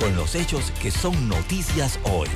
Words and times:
con 0.00 0.16
los 0.16 0.34
hechos 0.34 0.72
que 0.80 0.90
son 0.90 1.28
noticias 1.28 2.00
hoy. 2.04 2.28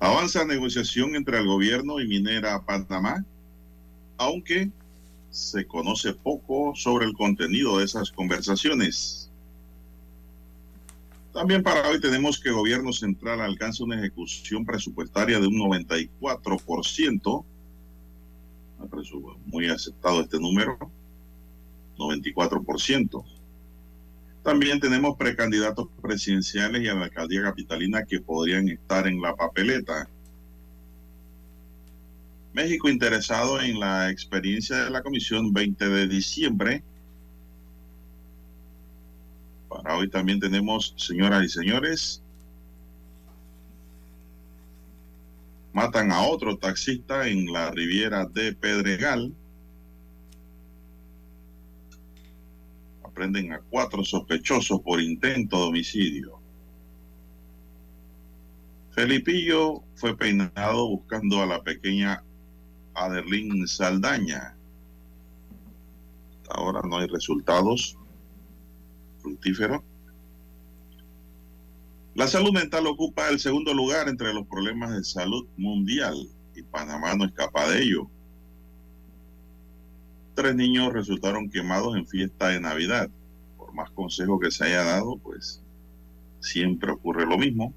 Avanza 0.00 0.44
negociación 0.44 1.14
entre 1.14 1.38
el 1.38 1.46
gobierno 1.46 2.00
y 2.00 2.08
Minera 2.08 2.60
Panamá, 2.64 3.24
aunque 4.16 4.70
se 5.38 5.66
conoce 5.66 6.12
poco 6.14 6.74
sobre 6.74 7.06
el 7.06 7.14
contenido 7.14 7.78
de 7.78 7.84
esas 7.84 8.10
conversaciones. 8.10 9.30
También 11.32 11.62
para 11.62 11.88
hoy 11.88 12.00
tenemos 12.00 12.40
que 12.40 12.48
el 12.48 12.56
gobierno 12.56 12.92
central 12.92 13.40
alcanza 13.40 13.84
una 13.84 13.98
ejecución 13.98 14.66
presupuestaria 14.66 15.38
de 15.38 15.46
un 15.46 15.54
94%. 15.54 17.44
Muy 19.46 19.68
aceptado 19.68 20.20
este 20.22 20.40
número, 20.40 20.78
94%. 21.96 23.24
También 24.42 24.80
tenemos 24.80 25.16
precandidatos 25.16 25.88
presidenciales 26.00 26.82
y 26.82 26.88
a 26.88 26.94
la 26.94 27.04
alcaldía 27.04 27.42
capitalina 27.42 28.04
que 28.04 28.20
podrían 28.20 28.68
estar 28.68 29.06
en 29.06 29.20
la 29.20 29.36
papeleta. 29.36 30.08
México 32.58 32.88
interesado 32.88 33.60
en 33.60 33.78
la 33.78 34.10
experiencia 34.10 34.82
de 34.82 34.90
la 34.90 35.00
comisión 35.00 35.52
20 35.52 35.88
de 35.90 36.08
diciembre. 36.08 36.82
Para 39.68 39.96
hoy 39.96 40.10
también 40.10 40.40
tenemos, 40.40 40.92
señoras 40.96 41.44
y 41.44 41.48
señores, 41.50 42.20
matan 45.72 46.10
a 46.10 46.22
otro 46.22 46.58
taxista 46.58 47.28
en 47.28 47.52
la 47.52 47.70
Riviera 47.70 48.26
de 48.26 48.52
Pedregal. 48.54 49.32
Aprenden 53.04 53.52
a 53.52 53.60
cuatro 53.70 54.02
sospechosos 54.02 54.80
por 54.80 55.00
intento 55.00 55.58
de 55.58 55.68
homicidio. 55.68 56.40
Felipillo 58.90 59.84
fue 59.94 60.16
peinado 60.16 60.88
buscando 60.88 61.40
a 61.40 61.46
la 61.46 61.62
pequeña 61.62 62.24
Adelín 62.98 63.66
Saldaña. 63.66 64.56
Ahora 66.50 66.80
no 66.82 66.98
hay 66.98 67.06
resultados 67.06 67.96
fructíferos. 69.20 69.82
La 72.14 72.26
salud 72.26 72.52
mental 72.52 72.86
ocupa 72.86 73.28
el 73.28 73.38
segundo 73.38 73.72
lugar 73.72 74.08
entre 74.08 74.32
los 74.32 74.46
problemas 74.46 74.90
de 74.90 75.04
salud 75.04 75.46
mundial 75.56 76.16
y 76.56 76.62
Panamá 76.62 77.14
no 77.14 77.26
escapa 77.26 77.68
de 77.70 77.82
ello. 77.82 78.10
Tres 80.34 80.54
niños 80.56 80.92
resultaron 80.92 81.50
quemados 81.50 81.96
en 81.96 82.06
fiesta 82.06 82.48
de 82.48 82.60
Navidad. 82.60 83.10
Por 83.56 83.72
más 83.72 83.90
consejo 83.90 84.40
que 84.40 84.50
se 84.50 84.64
haya 84.64 84.82
dado, 84.82 85.16
pues 85.18 85.62
siempre 86.40 86.90
ocurre 86.90 87.26
lo 87.26 87.38
mismo. 87.38 87.72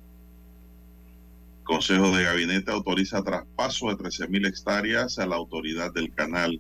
Consejo 1.72 2.14
de 2.14 2.26
Gabinete 2.26 2.70
autoriza 2.70 3.24
traspaso 3.24 3.88
de 3.88 3.96
13.000 3.96 4.46
hectáreas 4.46 5.18
a 5.20 5.26
la 5.26 5.38
autoridad 5.38 5.94
del 5.94 6.14
canal 6.14 6.60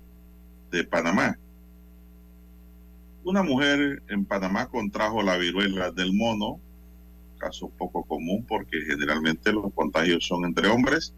de 0.71 0.85
Panamá. 0.85 1.37
Una 3.25 3.43
mujer 3.43 4.01
en 4.07 4.23
Panamá 4.23 4.69
contrajo 4.69 5.21
la 5.21 5.35
viruela 5.35 5.91
del 5.91 6.13
mono, 6.13 6.61
caso 7.37 7.69
poco 7.77 8.05
común 8.05 8.45
porque 8.47 8.85
generalmente 8.87 9.51
los 9.51 9.73
contagios 9.73 10.25
son 10.25 10.45
entre 10.45 10.69
hombres, 10.69 11.13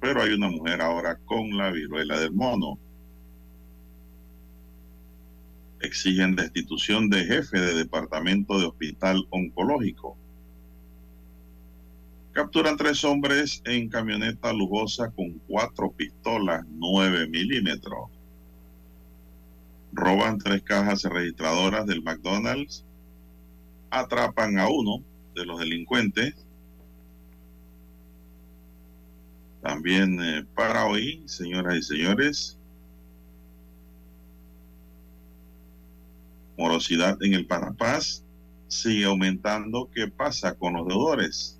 pero 0.00 0.22
hay 0.22 0.32
una 0.32 0.48
mujer 0.48 0.82
ahora 0.82 1.16
con 1.26 1.56
la 1.56 1.70
viruela 1.70 2.18
del 2.18 2.32
mono. 2.32 2.76
Exigen 5.80 6.34
destitución 6.34 7.08
de 7.08 7.24
jefe 7.24 7.60
de 7.60 7.74
departamento 7.76 8.58
de 8.58 8.66
hospital 8.66 9.28
oncológico. 9.30 10.19
Capturan 12.32 12.76
tres 12.76 13.02
hombres 13.02 13.60
en 13.64 13.88
camioneta 13.88 14.52
lujosa 14.52 15.10
con 15.10 15.40
cuatro 15.48 15.90
pistolas 15.90 16.64
9 16.68 17.26
milímetros. 17.26 18.08
Roban 19.92 20.38
tres 20.38 20.62
cajas 20.62 21.02
registradoras 21.02 21.86
del 21.86 22.02
McDonald's. 22.02 22.84
Atrapan 23.90 24.60
a 24.60 24.68
uno 24.68 25.02
de 25.34 25.44
los 25.44 25.58
delincuentes. 25.58 26.34
También 29.60 30.20
eh, 30.22 30.46
para 30.54 30.86
hoy, 30.86 31.24
señoras 31.26 31.76
y 31.78 31.82
señores, 31.82 32.58
morosidad 36.56 37.20
en 37.22 37.34
el 37.34 37.46
Panapaz 37.46 38.24
sigue 38.68 39.04
aumentando. 39.04 39.90
¿Qué 39.92 40.06
pasa 40.06 40.54
con 40.54 40.74
los 40.74 40.86
deudores? 40.86 41.59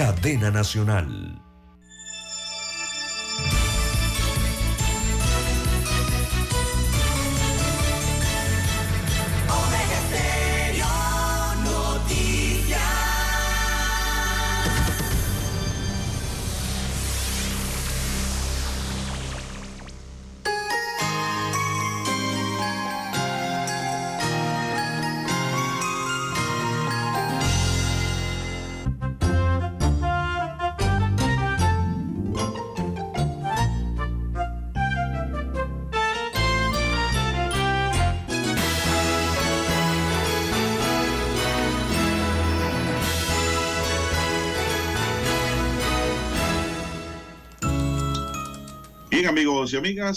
cadena 0.00 0.50
nacional. 0.50 1.39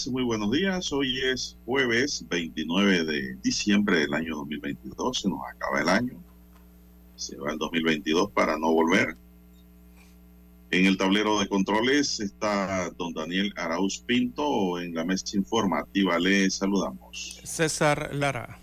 Muy 0.08 0.24
buenos 0.24 0.50
días. 0.50 0.92
Hoy 0.92 1.20
es 1.20 1.56
jueves 1.66 2.26
29 2.28 3.04
de 3.06 3.36
diciembre 3.44 4.00
del 4.00 4.14
año 4.16 4.38
2022. 4.38 5.22
Se 5.22 5.30
nos 5.30 5.40
acaba 5.48 5.82
el 5.82 5.88
año. 5.88 6.14
Se 7.16 7.38
va 7.38 7.52
el 7.52 7.60
2022 7.60 8.32
para 8.32 8.58
no 8.58 8.74
volver. 8.74 9.16
En 10.72 10.88
el 10.88 10.98
tablero 10.98 11.40
de 11.40 11.48
controles 11.48 12.20
está 12.20 12.90
don 12.98 13.14
Daniel 13.14 13.54
Arauz 13.56 14.00
Pinto. 14.00 14.80
En 14.80 14.96
la 14.96 15.06
mesa 15.06 15.38
informativa 15.38 16.18
le 16.18 16.50
saludamos. 16.50 17.40
César 17.44 18.16
Lara. 18.16 18.58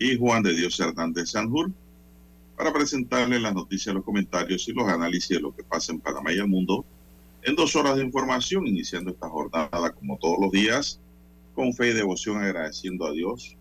Y 0.00 0.18
Juan 0.18 0.42
de 0.42 0.54
Dios 0.54 0.80
Hernández 0.80 1.30
Sanjur 1.30 1.70
para 2.56 2.72
presentarle 2.72 3.38
las 3.38 3.54
noticias, 3.54 3.94
los 3.94 4.04
comentarios 4.04 4.66
y 4.66 4.72
los 4.72 4.88
análisis 4.88 5.28
de 5.28 5.40
lo 5.40 5.54
que 5.54 5.62
pasa 5.62 5.92
en 5.92 6.00
Panamá 6.00 6.32
y 6.32 6.38
el 6.38 6.48
mundo 6.48 6.84
en 7.46 7.54
dos 7.54 7.76
horas 7.76 7.96
de 7.96 8.02
información, 8.02 8.66
iniciando 8.66 9.12
esta 9.12 9.28
jornada 9.28 9.92
como 9.92 10.18
todos 10.18 10.36
los 10.40 10.50
días, 10.50 11.00
con 11.54 11.72
fe 11.72 11.90
y 11.90 11.92
devoción 11.92 12.42
agradeciendo 12.42 13.06
a 13.06 13.12
Dios 13.12 13.56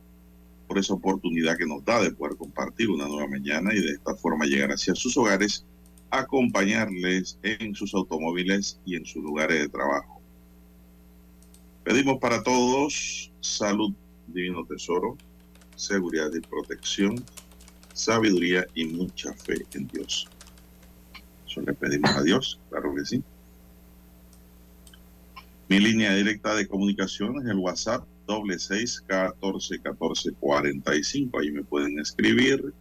por 0.68 0.80
esa 0.80 0.96
oportunidad 0.96 1.56
que 1.56 1.68
nos 1.68 1.86
da 1.86 2.02
de 2.02 2.12
poder 2.12 2.36
compartir 2.36 2.90
una 2.90 3.08
nueva 3.08 3.28
mañana 3.28 3.72
y 3.74 3.80
de 3.80 3.92
esta 3.92 4.16
forma 4.16 4.46
llegar 4.46 4.72
hacia 4.72 4.96
sus 4.96 5.16
hogares 5.16 5.66
acompañarles 6.10 7.38
en 7.44 7.76
sus 7.76 7.94
automóviles 7.94 8.80
y 8.86 8.96
en 8.96 9.06
sus 9.06 9.24
lugares 9.24 9.60
de 9.60 9.70
trabajo. 9.70 10.20
Pedimos 11.84 12.18
para 12.18 12.42
todos 12.42 13.32
salud, 13.42 13.94
divino 14.26 14.66
tesoro, 14.66 15.16
seguridad 15.76 16.32
y 16.34 16.40
protección, 16.40 17.24
sabiduría 17.94 18.66
y 18.74 18.86
mucha 18.86 19.32
fe 19.34 19.64
en 19.76 19.88
Dios. 19.90 20.28
Eso 21.48 21.62
le 21.62 21.74
pedimos 21.74 22.10
a 22.10 22.24
Dios, 22.24 22.60
claro 22.72 22.96
que 22.96 23.06
sí. 23.06 23.24
Mi 25.68 25.80
línea 25.80 26.14
directa 26.14 26.54
de 26.54 26.68
comunicación 26.68 27.42
es 27.42 27.48
el 27.50 27.58
WhatsApp 27.58 28.06
doble 28.28 28.60
seis 28.60 29.04
catorce 29.08 29.80
catorce 29.82 30.32
cuarenta 30.40 30.96
y 30.96 31.04
cinco. 31.04 31.40
Ahí 31.40 31.52
me 31.52 31.64
pueden 31.64 32.00
escribir 32.00 32.74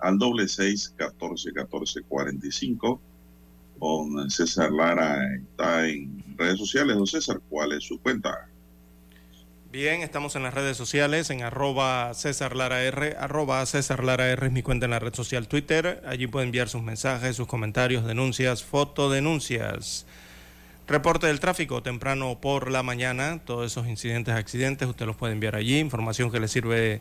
al 0.00 0.18
doble 0.18 0.46
seis 0.48 0.92
catorce 0.96 1.52
catorce 1.52 2.02
cuarenta 2.02 2.46
y 2.46 2.52
cinco. 2.52 3.00
Con 3.78 4.30
César 4.30 4.70
Lara 4.70 5.18
está 5.34 5.88
en 5.88 6.24
redes 6.36 6.58
sociales. 6.58 6.96
Don 6.96 7.06
César, 7.06 7.40
¿cuál 7.48 7.72
es 7.72 7.84
su 7.84 8.00
cuenta? 8.00 8.48
Bien, 9.72 10.00
estamos 10.00 10.36
en 10.36 10.42
las 10.42 10.54
redes 10.54 10.76
sociales, 10.78 11.28
en 11.28 11.42
arroba 11.42 12.14
César 12.14 12.56
Lara 12.56 12.82
R, 12.84 13.16
arroba 13.18 13.66
César 13.66 14.04
Lara 14.04 14.28
R 14.30 14.46
es 14.46 14.52
mi 14.52 14.62
cuenta 14.62 14.86
en 14.86 14.92
la 14.92 14.98
red 14.98 15.12
social 15.12 15.48
Twitter. 15.48 16.02
Allí 16.06 16.26
puede 16.26 16.46
enviar 16.46 16.68
sus 16.68 16.82
mensajes, 16.82 17.36
sus 17.36 17.46
comentarios, 17.46 18.06
denuncias, 18.06 18.62
fotodenuncias. 18.62 20.06
Reporte 20.88 21.26
del 21.26 21.40
tráfico 21.40 21.82
temprano 21.82 22.38
por 22.40 22.70
la 22.70 22.84
mañana, 22.84 23.40
todos 23.44 23.66
esos 23.66 23.88
incidentes, 23.88 24.36
accidentes, 24.36 24.86
usted 24.86 25.04
los 25.04 25.16
puede 25.16 25.32
enviar 25.32 25.56
allí, 25.56 25.80
información 25.80 26.30
que 26.30 26.38
le 26.38 26.46
sirve 26.46 27.00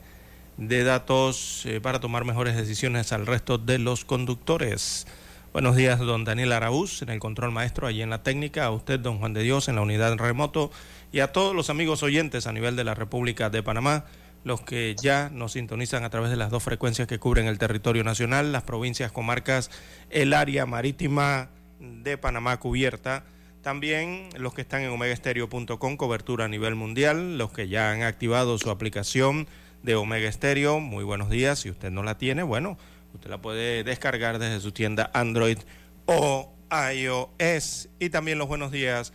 de 0.57 0.83
datos 0.83 1.67
eh, 1.67 1.79
para 1.81 1.99
tomar 1.99 2.25
mejores 2.25 2.55
decisiones 2.55 3.11
al 3.11 3.27
resto 3.27 3.59
de 3.59 3.77
los 3.77 4.03
conductores. 4.03 5.05
Buenos 5.53 5.75
días, 5.75 5.99
don 5.99 6.23
Daniel 6.23 6.53
Araúz, 6.53 7.03
en 7.03 7.09
el 7.09 7.19
control 7.19 7.51
maestro, 7.51 7.85
allí 7.85 8.01
en 8.01 8.09
la 8.09 8.23
técnica, 8.23 8.65
a 8.65 8.71
usted, 8.71 8.99
don 8.99 9.19
Juan 9.19 9.33
de 9.33 9.43
Dios, 9.43 9.67
en 9.67 9.75
la 9.75 9.81
unidad 9.81 10.17
remoto, 10.17 10.71
y 11.11 11.19
a 11.19 11.31
todos 11.31 11.55
los 11.55 11.69
amigos 11.69 12.01
oyentes 12.01 12.47
a 12.47 12.53
nivel 12.53 12.75
de 12.75 12.85
la 12.85 12.95
República 12.95 13.51
de 13.51 13.61
Panamá, 13.61 14.05
los 14.43 14.61
que 14.61 14.95
ya 14.99 15.29
nos 15.31 15.51
sintonizan 15.51 16.03
a 16.03 16.09
través 16.09 16.31
de 16.31 16.37
las 16.37 16.49
dos 16.49 16.63
frecuencias 16.63 17.07
que 17.07 17.19
cubren 17.19 17.45
el 17.45 17.59
territorio 17.59 18.03
nacional, 18.03 18.51
las 18.51 18.63
provincias, 18.63 19.11
comarcas, 19.11 19.69
el 20.09 20.33
área 20.33 20.65
marítima 20.65 21.49
de 21.79 22.17
Panamá 22.17 22.59
cubierta 22.59 23.25
también 23.65 24.29
los 24.37 24.53
que 24.53 24.61
están 24.61 24.83
en 24.83 24.91
omegaestereo.com, 24.91 25.97
cobertura 25.97 26.45
a 26.45 26.47
nivel 26.47 26.75
mundial, 26.75 27.39
los 27.39 27.51
que 27.51 27.67
ya 27.67 27.89
han 27.89 28.03
activado 28.03 28.59
su 28.59 28.69
aplicación 28.69 29.47
de 29.81 29.95
Omega 29.95 30.31
Stereo, 30.31 30.79
muy 30.79 31.03
buenos 31.03 31.31
días. 31.31 31.61
Si 31.61 31.71
usted 31.71 31.89
no 31.89 32.03
la 32.03 32.19
tiene, 32.19 32.43
bueno, 32.43 32.77
usted 33.15 33.27
la 33.27 33.41
puede 33.41 33.83
descargar 33.83 34.37
desde 34.37 34.59
su 34.59 34.71
tienda 34.71 35.09
Android 35.15 35.57
o 36.05 36.53
iOS. 36.93 37.89
Y 37.97 38.11
también 38.11 38.37
los 38.37 38.47
buenos 38.47 38.71
días 38.71 39.13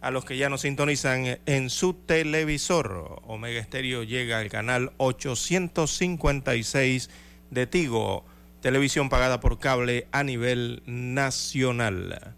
a 0.00 0.10
los 0.10 0.24
que 0.24 0.36
ya 0.36 0.48
nos 0.48 0.62
sintonizan 0.62 1.38
en 1.46 1.70
su 1.70 1.94
televisor. 1.94 3.22
Omega 3.28 3.62
Stereo 3.62 4.02
llega 4.02 4.40
al 4.40 4.48
canal 4.48 4.94
856 4.96 7.08
de 7.50 7.66
Tigo, 7.68 8.24
televisión 8.62 9.08
pagada 9.08 9.38
por 9.38 9.60
cable 9.60 10.08
a 10.10 10.24
nivel 10.24 10.82
nacional. 10.86 12.34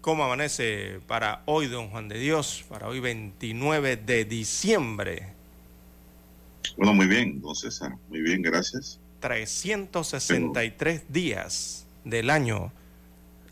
¿Cómo 0.00 0.24
amanece 0.24 0.98
para 1.06 1.42
hoy, 1.44 1.66
don 1.66 1.90
Juan 1.90 2.08
de 2.08 2.18
Dios? 2.18 2.64
Para 2.70 2.88
hoy 2.88 3.00
29 3.00 3.98
de 3.98 4.24
diciembre. 4.24 5.34
Bueno, 6.78 6.94
muy 6.94 7.06
bien, 7.06 7.42
don 7.42 7.54
César. 7.54 7.92
Muy 8.08 8.22
bien, 8.22 8.40
gracias. 8.40 8.98
363 9.20 11.12
días 11.12 11.86
del 12.04 12.30
año 12.30 12.72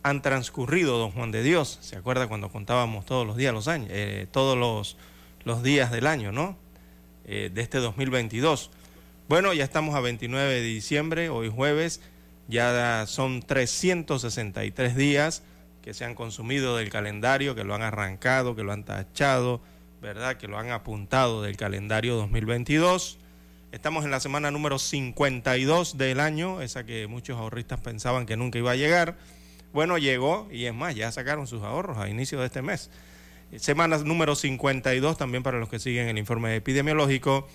han 0.03 0.23
transcurrido, 0.23 0.97
don 0.97 1.11
Juan 1.11 1.33
de 1.33 1.43
Dios. 1.43 1.81
¿Se 1.83 1.97
acuerda 1.97 2.29
cuando 2.29 2.49
contábamos 2.49 3.05
todos 3.05 3.27
los 3.27 3.37
días, 3.37 3.53
los 3.53 3.69
años, 3.69 3.91
eh, 3.93 4.27
todos 4.33 4.57
los, 4.57 4.97
los, 5.45 5.63
días 5.63 5.91
del 5.91 6.07
año, 6.07 6.33
¿no? 6.33 6.57
Eh, 7.27 7.51
de 7.53 7.61
este 7.61 7.77
2022. 7.77 8.71
Bueno, 9.29 9.53
ya 9.53 9.65
estamos 9.65 9.95
a 9.95 10.01
29 10.01 10.55
de 10.55 10.63
diciembre, 10.63 11.29
hoy 11.29 11.51
jueves, 11.51 12.01
ya 12.49 13.05
son 13.07 13.43
363 13.43 14.97
días 14.97 15.43
que 15.83 15.95
se 15.95 16.05
han 16.05 16.15
consumido 16.15 16.77
del 16.77 16.91
calendario, 16.91 17.55
que 17.55 17.65
lo 17.65 17.75
han 17.75 17.83
arrancado, 17.83 18.55
que 18.57 18.63
lo 18.63 18.73
han 18.73 18.85
tachado, 18.85 19.61
¿verdad? 20.01 20.37
Que 20.37 20.49
lo 20.49 20.59
han 20.59 20.71
apuntado 20.71 21.43
del 21.43 21.57
calendario 21.57 22.17
2022. 22.17 23.19
Estamos 23.73 24.05
en 24.05 24.11
la 24.11 24.21
semana 24.21 24.51
número 24.51 24.79
52 24.79 25.99
del 25.99 26.21
año, 26.21 26.63
esa 26.63 26.85
que 26.85 27.07
muchos 27.07 27.37
ahorristas 27.37 27.81
pensaban 27.81 28.27
que 28.27 28.37
nunca 28.37 28.59
iba 28.59 28.71
a 28.71 28.77
llegar. 28.77 29.17
Bueno, 29.73 29.99
llegó 29.99 30.49
y 30.51 30.65
es 30.65 30.75
más, 30.75 30.95
ya 30.95 31.13
sacaron 31.13 31.47
sus 31.47 31.63
ahorros 31.63 31.99
a 31.99 32.09
inicio 32.09 32.41
de 32.41 32.47
este 32.47 32.63
mes. 32.63 32.91
Semana 33.57 33.99
número 33.99 34.35
52 34.35 35.17
también 35.17 35.43
para 35.43 35.59
los 35.59 35.69
que 35.69 35.79
siguen 35.79 36.09
el 36.09 36.19
informe 36.19 36.55
epidemiológico. 36.57 37.49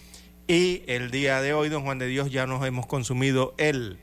Y 0.47 0.83
el 0.87 1.11
día 1.11 1.41
de 1.41 1.53
hoy, 1.53 1.69
don 1.69 1.83
Juan 1.83 1.99
de 1.99 2.07
Dios, 2.07 2.31
ya 2.31 2.45
nos 2.45 2.65
hemos 2.65 2.85
consumido 2.85 3.55
el 3.57 3.97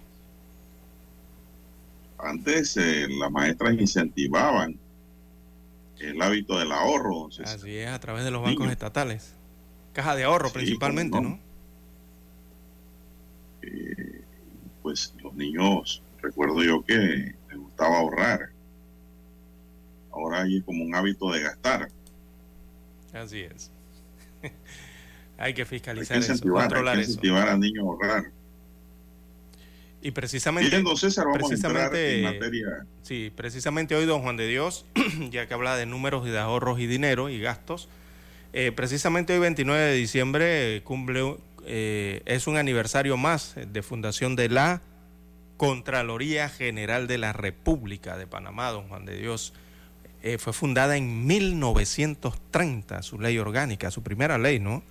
Antes 2.18 2.78
eh, 2.78 3.08
las 3.10 3.32
maestras 3.32 3.74
incentivaban 3.74 4.80
el 6.00 6.22
hábito 6.22 6.58
del 6.60 6.72
ahorro. 6.72 7.30
Así 7.44 7.78
es, 7.78 7.90
a 7.90 8.00
través 8.00 8.24
de 8.24 8.32
los 8.32 8.42
bancos 8.42 8.70
estatales. 8.70 9.34
Caja 9.94 10.16
de 10.16 10.24
ahorro 10.24 10.52
principalmente, 10.52 11.20
¿no? 11.20 11.40
Eh, 13.64 14.22
pues 14.84 15.14
los 15.22 15.34
niños, 15.34 16.02
recuerdo 16.22 16.64
yo 16.64 16.84
que 16.84 16.96
les 16.96 17.58
gustaba 17.58 17.98
ahorrar. 17.98 18.50
Ahora 20.12 20.44
hay 20.44 20.62
como 20.62 20.84
un 20.84 20.96
hábito 20.96 21.32
de 21.32 21.42
gastar. 21.42 21.90
Así 23.14 23.42
es. 23.42 23.72
hay 25.38 25.54
que 25.54 25.66
fiscalizar 25.66 26.18
eso, 26.18 26.34
controlar 26.50 26.96
hay 26.96 27.04
que 27.04 27.10
incentivar 27.10 27.50
a 27.50 27.58
niños 27.58 27.84
a 27.84 27.88
ahorrar. 27.88 28.37
Y 30.02 30.12
precisamente, 30.12 30.84
precisamente 31.34 32.24
Sí, 33.02 33.32
precisamente 33.36 33.96
hoy, 33.96 34.06
don 34.06 34.22
Juan 34.22 34.38
de 34.38 34.48
Dios, 34.48 34.86
ya 35.32 35.48
que 35.48 35.54
habla 35.54 35.76
de 35.76 35.86
números 35.86 36.28
y 36.28 36.30
de 36.30 36.38
ahorros 36.38 36.80
y 36.80 36.88
dinero 36.88 37.30
y 37.30 37.40
gastos, 37.40 37.90
eh, 38.54 38.72
precisamente 38.72 39.34
hoy, 39.34 39.40
29 39.40 39.82
de 39.82 39.94
diciembre, 39.94 40.82
cumple, 40.84 41.38
eh, 41.66 42.22
es 42.26 42.48
un 42.48 42.58
aniversario 42.58 43.18
más 43.18 43.56
de 43.56 43.82
fundación 43.82 44.36
de 44.36 44.50
la 44.50 44.82
Contraloría 45.58 46.50
General 46.50 47.08
de 47.08 47.18
la 47.18 47.34
República 47.34 48.18
de 48.18 48.28
Panamá, 48.28 48.70
don 48.70 48.88
Juan 48.88 49.06
de 49.06 49.18
Dios. 49.18 49.54
Eh, 50.22 50.38
fue 50.38 50.54
fundada 50.54 50.98
en 50.98 51.26
1930, 51.26 53.02
su 53.02 53.20
ley 53.20 53.40
orgánica, 53.40 53.92
su 53.92 54.04
primera 54.04 54.38
ley, 54.38 54.60
¿no? 54.60 54.84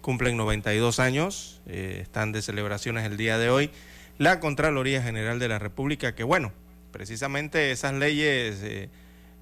Cumplen 0.00 0.36
92 0.36 0.98
años, 1.00 1.60
están 1.66 2.32
de 2.32 2.42
celebraciones 2.42 3.04
el 3.04 3.16
día 3.16 3.38
de 3.38 3.50
hoy 3.50 3.70
la 4.18 4.40
Contraloría 4.40 5.02
General 5.02 5.38
de 5.38 5.48
la 5.48 5.58
República, 5.58 6.14
que 6.14 6.24
bueno, 6.24 6.52
precisamente 6.92 7.70
esas 7.70 7.94
leyes 7.94 8.62
eh, 8.62 8.88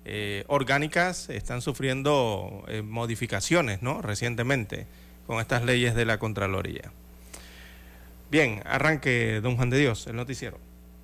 eh, 0.04 0.44
orgánicas 0.48 1.30
están 1.30 1.62
sufriendo 1.62 2.64
eh, 2.68 2.82
modificaciones, 2.82 3.82
¿no? 3.82 4.02
Recientemente 4.02 4.86
con 5.26 5.40
estas 5.40 5.64
leyes 5.64 5.94
de 5.94 6.04
la 6.04 6.18
Contraloría. 6.18 6.92
Bien, 8.30 8.62
arranque, 8.64 9.40
don 9.40 9.56
Juan 9.56 9.70
de 9.70 9.78
Dios, 9.78 10.06
el 10.08 10.16
noticiero. 10.16 10.58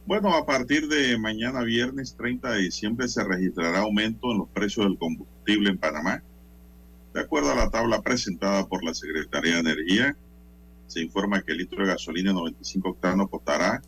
Bueno, 0.07 0.35
a 0.35 0.45
partir 0.45 0.89
de 0.89 1.17
mañana 1.19 1.63
viernes 1.63 2.17
30 2.17 2.53
de 2.53 2.63
diciembre 2.63 3.07
se 3.07 3.23
registrará 3.23 3.81
aumento 3.81 4.33
en 4.33 4.39
los 4.39 4.49
precios 4.49 4.87
del 4.87 4.99
combustible 4.99 5.71
en 5.71 5.79
Panamá. 5.79 6.23
De 7.15 7.21
acuerdo 7.21 7.51
a 7.51 7.57
la 7.57 7.71
tabla 7.71 8.03
presentada 8.03 8.67
por 8.67 8.85
la 8.85 8.95
Secretaría 8.95 9.55
de 9.55 9.61
Energía, 9.61 10.17
se 10.87 11.01
informa 11.01 11.43
que 11.43 11.53
el 11.53 11.59
litro 11.59 11.83
de 11.83 11.89
gasolina 11.89 12.33
95 12.33 12.89
octanos 12.89 13.29
costará 13.29 13.83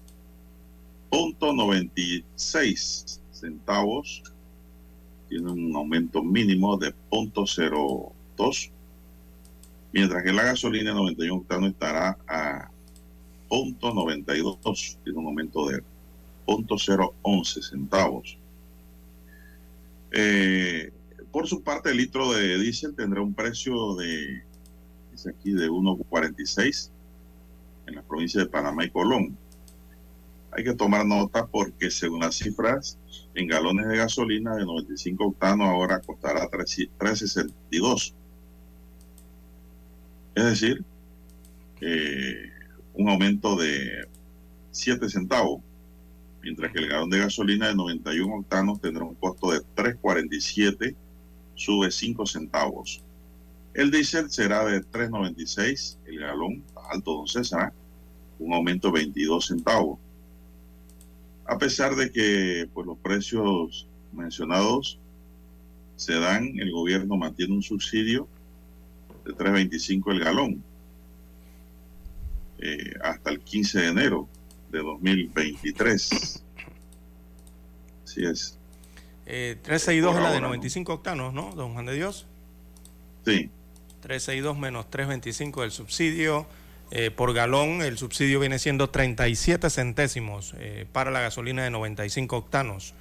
.96 1.11 3.21
centavos, 3.31 4.23
tiene 5.29 5.51
un 5.51 5.75
aumento 5.77 6.23
mínimo 6.23 6.77
de 6.77 6.95
.02, 7.11 8.71
mientras 9.93 10.23
que 10.23 10.33
la 10.33 10.45
gasolina 10.45 10.93
91 10.93 11.37
octanos 11.37 11.71
estará 11.71 12.19
a 12.27 12.71
.92, 13.51 14.97
tiene 15.05 15.19
un 15.19 15.27
aumento 15.27 15.69
de 15.69 15.83
.011 16.47 17.63
centavos. 17.63 18.39
Eh, 20.13 20.93
por 21.33 21.49
su 21.49 21.63
parte, 21.63 21.91
el 21.91 21.97
litro 21.97 22.33
de 22.33 22.59
diésel 22.59 22.95
tendrá 22.95 23.23
un 23.23 23.35
precio 23.35 23.95
de, 23.97 24.45
dice 25.11 25.31
aquí, 25.31 25.53
de 25.53 25.69
1.46 25.69 26.91
en 27.87 27.95
las 27.95 28.05
provincias 28.05 28.45
de 28.45 28.51
Panamá 28.51 28.85
y 28.85 28.91
Colón. 28.91 29.37
Hay 30.53 30.65
que 30.65 30.75
tomar 30.75 31.07
nota 31.07 31.47
porque 31.47 31.91
según 31.91 32.21
las 32.21 32.37
cifras, 32.37 32.99
en 33.35 33.49
galones 33.49 33.89
de 33.89 33.97
gasolina 33.97 34.55
de 34.55 34.67
95 34.67 35.29
octanos 35.29 35.67
ahora 35.69 36.01
costará 36.01 36.51
3.62. 36.51 38.15
Es 40.35 40.45
decir, 40.45 40.85
eh, 41.81 42.51
un 42.95 43.09
aumento 43.09 43.57
de 43.57 44.07
7 44.71 45.09
centavos 45.09 45.63
mientras 46.43 46.73
que 46.73 46.81
el 46.81 46.89
galón 46.89 47.11
de 47.11 47.21
gasolina 47.21 47.69
de 47.69 47.75
91 47.75 48.35
octanos 48.35 48.81
tendrá 48.81 49.05
un 49.05 49.15
costo 49.15 49.53
de 49.53 49.61
3.47, 49.77 50.95
sube 51.63 51.91
5 51.91 52.27
centavos. 52.27 53.03
El 53.75 53.91
diésel 53.91 54.31
será 54.31 54.65
de 54.65 54.83
3.96 54.83 55.97
el 56.07 56.19
galón, 56.19 56.63
alto 56.91 57.15
don 57.15 57.29
César, 57.29 57.73
un 58.39 58.53
aumento 58.53 58.89
de 58.89 59.01
22 59.01 59.47
centavos. 59.47 59.99
A 61.47 61.57
pesar 61.59 61.95
de 61.95 62.11
que 62.11 62.69
pues, 62.75 62.87
los 62.87 62.99
precios 62.99 63.87
mencionados 64.13 64.99
se 65.97 66.15
dan, 66.15 66.59
el 66.59 66.73
gobierno 66.73 67.17
mantiene 67.17 67.55
un 67.55 67.63
subsidio 67.63 68.29
de 69.25 69.33
3.25 69.33 70.13
el 70.13 70.21
galón 70.21 70.65
eh, 72.59 72.95
hasta 73.03 73.31
el 73.31 73.41
15 73.41 73.81
de 73.81 73.89
enero 73.89 74.29
de 74.71 74.79
2023. 74.81 76.43
Así 78.05 78.25
es. 78.25 78.59
Eh, 79.27 79.57
362 79.63 80.17
es 80.17 80.23
la 80.23 80.33
de 80.33 80.41
95 80.41 80.93
octanos, 80.93 81.33
¿no, 81.33 81.53
don 81.55 81.73
Juan 81.75 81.87
de 81.87 81.95
Dios? 81.95 82.27
Sí. 83.25 83.51
362 84.01 84.59
menos 84.59 84.91
325 84.91 85.63
del 85.63 85.71
subsidio. 85.71 86.47
Eh, 86.95 87.11
por 87.11 87.33
galón 87.33 87.81
el 87.81 87.97
subsidio 87.97 88.39
viene 88.39 88.59
siendo 88.59 88.91
37 88.91 89.71
centésimos 89.71 90.55
eh, 90.59 90.85
para 90.93 91.11
la 91.11 91.21
gasolina 91.21 91.65
de 91.65 91.71
95 91.71 92.37
octanos. 92.37 92.93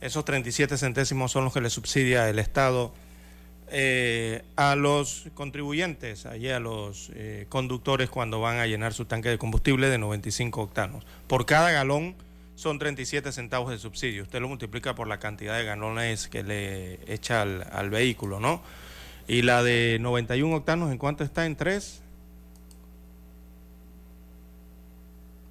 Esos 0.00 0.24
37 0.24 0.76
centésimos 0.76 1.30
son 1.30 1.44
los 1.44 1.52
que 1.52 1.60
le 1.60 1.70
subsidia 1.70 2.28
el 2.28 2.40
Estado 2.40 2.92
eh, 3.68 4.42
a 4.56 4.74
los 4.74 5.28
contribuyentes, 5.34 6.26
allí 6.26 6.48
a 6.48 6.58
los 6.58 7.12
conductores 7.48 8.10
cuando 8.10 8.40
van 8.40 8.58
a 8.58 8.66
llenar 8.66 8.92
su 8.92 9.04
tanque 9.04 9.28
de 9.28 9.38
combustible 9.38 9.88
de 9.88 9.98
95 9.98 10.60
octanos. 10.60 11.06
Por 11.28 11.46
cada 11.46 11.70
galón 11.70 12.16
son 12.56 12.80
37 12.80 13.30
centavos 13.30 13.70
de 13.70 13.78
subsidio. 13.78 14.24
Usted 14.24 14.40
lo 14.40 14.48
multiplica 14.48 14.94
por 14.94 15.06
la 15.06 15.20
cantidad 15.20 15.56
de 15.56 15.64
galones 15.64 16.26
que 16.26 16.42
le 16.42 16.98
echa 17.12 17.42
al, 17.42 17.64
al 17.70 17.90
vehículo, 17.90 18.40
¿no? 18.40 18.62
Y 19.28 19.42
la 19.42 19.62
de 19.62 19.98
91 20.00 20.56
octanos, 20.56 20.90
¿en 20.90 20.98
cuánto 20.98 21.22
está? 21.22 21.46
¿En 21.46 21.54
3? 21.54 22.02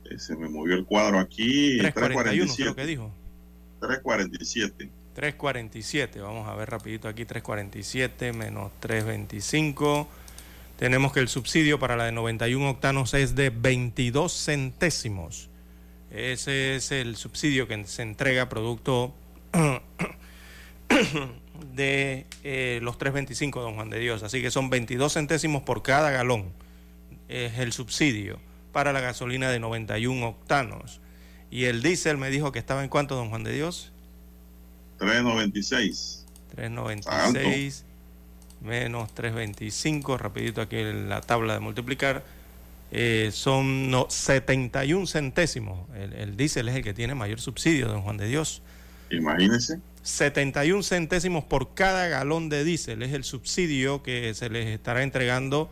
Eh, 0.05 0.19
se 0.19 0.35
me 0.35 0.49
movió 0.49 0.75
el 0.75 0.85
cuadro 0.85 1.19
aquí. 1.19 1.77
341 1.79 2.53
creo 2.55 2.75
que 2.75 2.85
dijo. 2.85 3.11
347. 3.79 4.89
347, 5.13 6.19
vamos 6.19 6.47
a 6.47 6.55
ver 6.55 6.69
rapidito 6.69 7.07
aquí, 7.07 7.23
347 7.23 8.33
menos 8.33 8.71
325. 8.81 10.07
Tenemos 10.77 11.13
que 11.13 11.21
el 11.21 11.29
subsidio 11.29 11.79
para 11.79 11.95
la 11.95 12.05
de 12.05 12.11
91 12.11 12.69
octanos 12.69 13.13
es 13.13 13.35
de 13.35 13.49
22 13.49 14.33
centésimos. 14.33 15.49
Ese 16.11 16.75
es 16.75 16.91
el 16.91 17.15
subsidio 17.15 17.67
que 17.67 17.83
se 17.85 18.01
entrega 18.01 18.47
producto 18.47 19.13
de 21.73 22.25
eh, 22.43 22.79
los 22.81 22.97
325, 22.97 23.61
don 23.61 23.75
Juan 23.75 23.89
de 23.89 23.99
Dios. 23.99 24.23
Así 24.23 24.41
que 24.41 24.51
son 24.51 24.69
22 24.69 25.13
centésimos 25.13 25.63
por 25.63 25.83
cada 25.83 26.11
galón. 26.11 26.53
Es 27.27 27.59
el 27.59 27.73
subsidio 27.73 28.39
para 28.71 28.93
la 28.93 29.01
gasolina 29.01 29.49
de 29.49 29.59
91 29.59 30.27
octanos. 30.27 31.01
Y 31.49 31.65
el 31.65 31.81
diésel 31.81 32.17
me 32.17 32.29
dijo 32.29 32.51
que 32.51 32.59
estaba 32.59 32.83
en 32.83 32.89
cuánto, 32.89 33.15
don 33.15 33.29
Juan 33.29 33.43
de 33.43 33.53
Dios? 33.53 33.91
396. 34.97 36.25
396 36.55 37.85
menos 38.61 39.13
325, 39.13 40.17
rapidito 40.17 40.61
aquí 40.61 40.77
en 40.77 41.07
la 41.09 41.21
tabla 41.21 41.53
de 41.53 41.59
multiplicar, 41.59 42.23
eh, 42.97 43.29
son 43.33 43.91
no, 43.91 44.07
71 44.09 45.05
centésimos. 45.05 45.89
El, 45.95 46.13
el 46.13 46.37
diésel 46.37 46.69
es 46.69 46.75
el 46.75 46.83
que 46.83 46.93
tiene 46.93 47.13
mayor 47.13 47.41
subsidio, 47.41 47.89
don 47.89 48.01
Juan 48.01 48.15
de 48.15 48.27
Dios. 48.27 48.61
Imagínese. 49.11 49.81
71 50.01 50.81
centésimos 50.81 51.43
por 51.43 51.73
cada 51.73 52.07
galón 52.07 52.47
de 52.47 52.63
diésel 52.63 53.03
es 53.03 53.11
el 53.11 53.25
subsidio 53.25 54.01
que 54.01 54.33
se 54.33 54.49
les 54.49 54.67
estará 54.67 55.03
entregando 55.03 55.69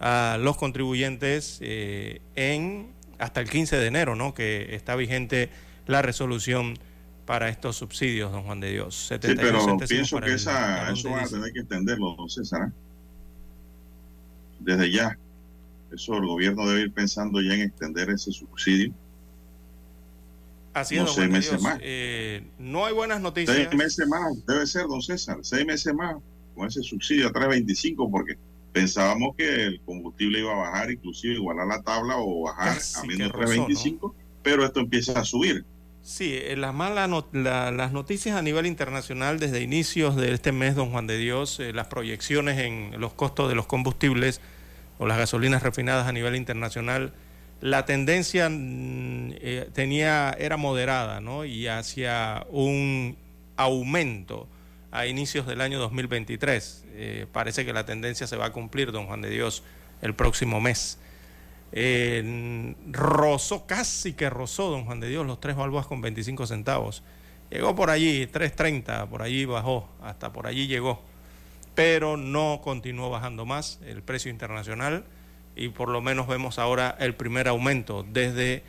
a 0.00 0.38
los 0.40 0.56
contribuyentes 0.56 1.58
eh, 1.60 2.20
en 2.34 2.88
hasta 3.18 3.40
el 3.40 3.48
15 3.48 3.76
de 3.76 3.86
enero, 3.86 4.16
¿no? 4.16 4.34
Que 4.34 4.74
está 4.74 4.96
vigente 4.96 5.50
la 5.86 6.02
resolución 6.02 6.78
para 7.26 7.48
estos 7.48 7.76
subsidios, 7.76 8.32
don 8.32 8.42
Juan 8.42 8.58
de 8.58 8.72
Dios. 8.72 8.96
Sí, 8.96 9.08
71 9.08 9.40
pero 9.40 9.64
centésimos 9.64 10.08
pienso 10.10 10.20
que 10.20 10.34
esa, 10.34 10.90
eso 10.90 11.10
van 11.10 11.24
a 11.24 11.28
tener 11.28 11.52
que 11.52 11.60
entenderlo, 11.60 12.16
don 12.16 12.28
César. 12.28 12.68
¿eh? 12.68 12.72
Desde 14.58 14.90
ya. 14.90 15.16
Eso 15.94 16.14
el 16.16 16.26
gobierno 16.26 16.66
debe 16.66 16.82
ir 16.82 16.92
pensando 16.92 17.40
ya 17.40 17.54
en 17.54 17.62
extender 17.62 18.10
ese 18.10 18.32
subsidio. 18.32 18.92
Así 20.74 20.96
no 20.96 21.02
es, 21.02 21.06
don 21.08 21.14
seis 21.16 21.30
meses 21.30 21.50
Dios. 21.52 21.62
más. 21.62 21.78
Eh, 21.82 22.42
no 22.58 22.84
hay 22.84 22.92
buenas 22.92 23.20
noticias. 23.20 23.56
Seis 23.56 23.74
meses 23.74 24.06
más, 24.08 24.46
debe 24.46 24.66
ser, 24.66 24.86
don 24.86 25.00
César. 25.00 25.38
Seis 25.42 25.64
meses 25.64 25.94
más 25.94 26.16
con 26.54 26.66
ese 26.68 26.82
subsidio 26.82 27.28
a 27.28 27.32
3.25 27.32 28.10
porque 28.10 28.36
pensábamos 28.72 29.34
que 29.36 29.64
el 29.64 29.80
combustible 29.86 30.40
iba 30.40 30.52
a 30.52 30.56
bajar, 30.70 30.90
inclusive 30.90 31.34
igualar 31.34 31.66
la 31.66 31.82
tabla 31.82 32.16
o 32.18 32.42
bajar 32.42 32.74
Casi 32.74 32.98
a 32.98 33.02
menos 33.04 33.32
rozó, 33.32 33.66
3.25, 33.66 34.14
pero 34.42 34.64
esto 34.66 34.80
empieza 34.80 35.18
a 35.18 35.24
subir. 35.24 35.64
Sí, 36.02 36.34
eh, 36.34 36.56
las 36.56 36.74
malas 36.74 37.08
not- 37.08 37.34
la- 37.34 37.70
las 37.72 37.92
noticias 37.92 38.36
a 38.36 38.42
nivel 38.42 38.66
internacional 38.66 39.38
desde 39.40 39.62
inicios 39.62 40.14
de 40.14 40.32
este 40.34 40.52
mes, 40.52 40.74
don 40.76 40.90
Juan 40.90 41.06
de 41.06 41.16
Dios, 41.16 41.58
eh, 41.58 41.72
las 41.72 41.86
proyecciones 41.88 42.58
en 42.58 43.00
los 43.00 43.12
costos 43.14 43.48
de 43.48 43.54
los 43.54 43.66
combustibles 43.66 44.40
o 44.98 45.06
las 45.06 45.18
gasolinas 45.18 45.62
refinadas 45.62 46.06
a 46.06 46.12
nivel 46.12 46.36
internacional, 46.36 47.12
la 47.60 47.84
tendencia 47.84 48.48
mm, 48.48 49.32
eh, 49.40 49.70
tenía 49.72 50.34
era 50.38 50.56
moderada, 50.56 51.20
¿no? 51.20 51.44
Y 51.44 51.66
hacia 51.68 52.46
un 52.50 53.16
aumento 53.56 54.48
a 54.90 55.06
inicios 55.06 55.46
del 55.46 55.60
año 55.60 55.78
2023. 55.78 56.84
Eh, 56.92 57.26
parece 57.32 57.64
que 57.64 57.72
la 57.72 57.84
tendencia 57.84 58.26
se 58.26 58.36
va 58.36 58.46
a 58.46 58.52
cumplir, 58.52 58.92
don 58.92 59.06
Juan 59.06 59.22
de 59.22 59.30
Dios, 59.30 59.62
el 60.02 60.14
próximo 60.14 60.60
mes. 60.60 60.98
Eh, 61.72 62.74
rozó, 62.90 63.66
casi 63.66 64.12
que 64.14 64.30
rozó, 64.30 64.70
don 64.70 64.84
Juan 64.84 65.00
de 65.00 65.08
Dios, 65.08 65.26
los 65.26 65.40
tres 65.40 65.56
balboas 65.56 65.86
con 65.86 66.00
25 66.00 66.46
centavos. 66.46 67.02
Llegó 67.50 67.74
por 67.74 67.90
allí, 67.90 68.26
3.30, 68.26 69.08
por 69.08 69.22
allí 69.22 69.44
bajó, 69.44 69.88
hasta 70.02 70.32
por 70.32 70.46
allí 70.46 70.66
llegó. 70.66 71.02
Pero 71.76 72.16
no 72.16 72.60
continuó 72.64 73.08
bajando 73.10 73.46
más 73.46 73.78
el 73.86 74.02
precio 74.02 74.32
internacional 74.32 75.04
y 75.54 75.68
por 75.68 75.88
lo 75.88 76.02
menos 76.02 76.26
vemos 76.26 76.58
ahora 76.58 76.96
el 76.98 77.14
primer 77.14 77.46
aumento 77.46 78.04
desde 78.10 78.64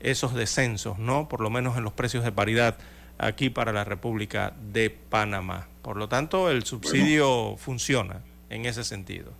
esos 0.00 0.34
descensos, 0.34 0.98
¿no? 0.98 1.28
Por 1.28 1.40
lo 1.40 1.50
menos 1.50 1.76
en 1.76 1.84
los 1.84 1.92
precios 1.92 2.24
de 2.24 2.32
paridad 2.32 2.78
aquí 3.18 3.50
para 3.50 3.72
la 3.72 3.84
República 3.84 4.54
de 4.72 4.90
Panamá. 4.90 5.68
Por 5.82 5.96
lo 5.96 6.08
tanto, 6.08 6.50
el 6.50 6.64
subsidio 6.64 7.56
funciona 7.58 8.22
en 8.48 8.64
ese 8.64 8.84
sentido. 8.84 9.32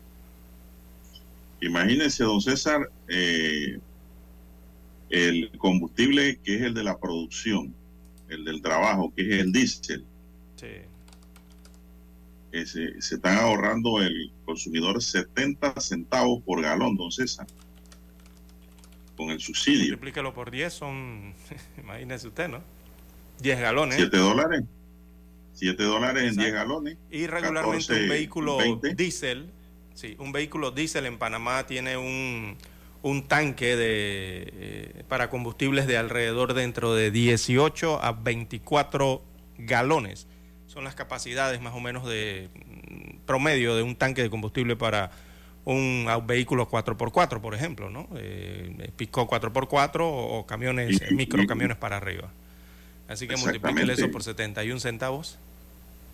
Imagínense, 1.60 2.24
don 2.24 2.40
César, 2.40 2.90
eh, 3.08 3.78
el 5.10 5.50
combustible 5.58 6.38
que 6.42 6.56
es 6.56 6.62
el 6.62 6.74
de 6.74 6.82
la 6.82 6.98
producción, 6.98 7.72
el 8.28 8.44
del 8.44 8.60
trabajo, 8.62 9.12
que 9.14 9.22
es 9.22 9.40
el 9.42 9.52
diésel, 9.52 10.04
Sí. 10.56 10.91
Eh, 12.52 12.66
se, 12.66 13.00
se 13.00 13.14
están 13.16 13.38
ahorrando 13.38 14.00
el 14.00 14.32
consumidor 14.44 15.02
70 15.02 15.80
centavos 15.80 16.42
por 16.42 16.60
galón, 16.60 16.96
don 16.96 17.10
César. 17.10 17.46
con 19.16 19.30
el 19.30 19.40
subsidio. 19.40 19.84
Multiplíquelo 19.84 20.34
por 20.34 20.50
10, 20.50 20.72
son, 20.72 21.34
imagínese 21.78 22.28
usted, 22.28 22.48
¿no? 22.48 22.62
10 23.40 23.60
galones. 23.60 23.96
7 23.96 24.16
dólares. 24.16 24.62
7 25.54 25.82
dólares 25.82 26.24
en 26.24 26.36
10 26.36 26.52
galones. 26.52 26.96
Y 27.10 27.26
regularmente 27.26 27.86
14, 27.86 28.02
un 28.02 28.08
vehículo 28.08 28.56
20. 28.58 28.94
diésel, 28.94 29.50
sí, 29.94 30.16
un 30.18 30.32
vehículo 30.32 30.70
diésel 30.70 31.06
en 31.06 31.18
Panamá 31.18 31.66
tiene 31.66 31.96
un, 31.96 32.56
un 33.02 33.28
tanque 33.28 33.76
de, 33.76 34.52
eh, 34.52 35.04
para 35.08 35.28
combustibles 35.30 35.86
de 35.86 35.96
alrededor 35.96 36.54
dentro 36.54 36.94
de 36.94 37.10
18 37.10 38.02
a 38.02 38.12
24 38.12 39.22
galones. 39.58 40.26
Son 40.72 40.84
las 40.84 40.94
capacidades 40.94 41.60
más 41.60 41.74
o 41.74 41.80
menos 41.80 42.06
de 42.06 42.48
mm, 42.54 43.26
promedio 43.26 43.76
de 43.76 43.82
un 43.82 43.94
tanque 43.94 44.22
de 44.22 44.30
combustible 44.30 44.74
para 44.76 45.10
un 45.64 46.06
au- 46.08 46.24
vehículo 46.24 46.68
4x4, 46.68 47.40
por 47.40 47.54
ejemplo, 47.54 47.90
¿no? 47.90 48.08
Eh, 48.16 48.90
pick-up 48.96 49.28
4x4 49.28 50.00
o, 50.00 50.38
o 50.38 50.46
camiones, 50.46 50.92
Y- 50.92 51.04
eh, 51.04 51.08
microcamiones 51.12 51.76
para 51.76 51.98
arriba. 51.98 52.30
Así 53.08 53.26
que 53.28 53.34
multiplíquele 53.44 53.92
eso 53.92 54.10
por 54.12 54.22
71 54.22 54.80
centavos. 54.80 55.36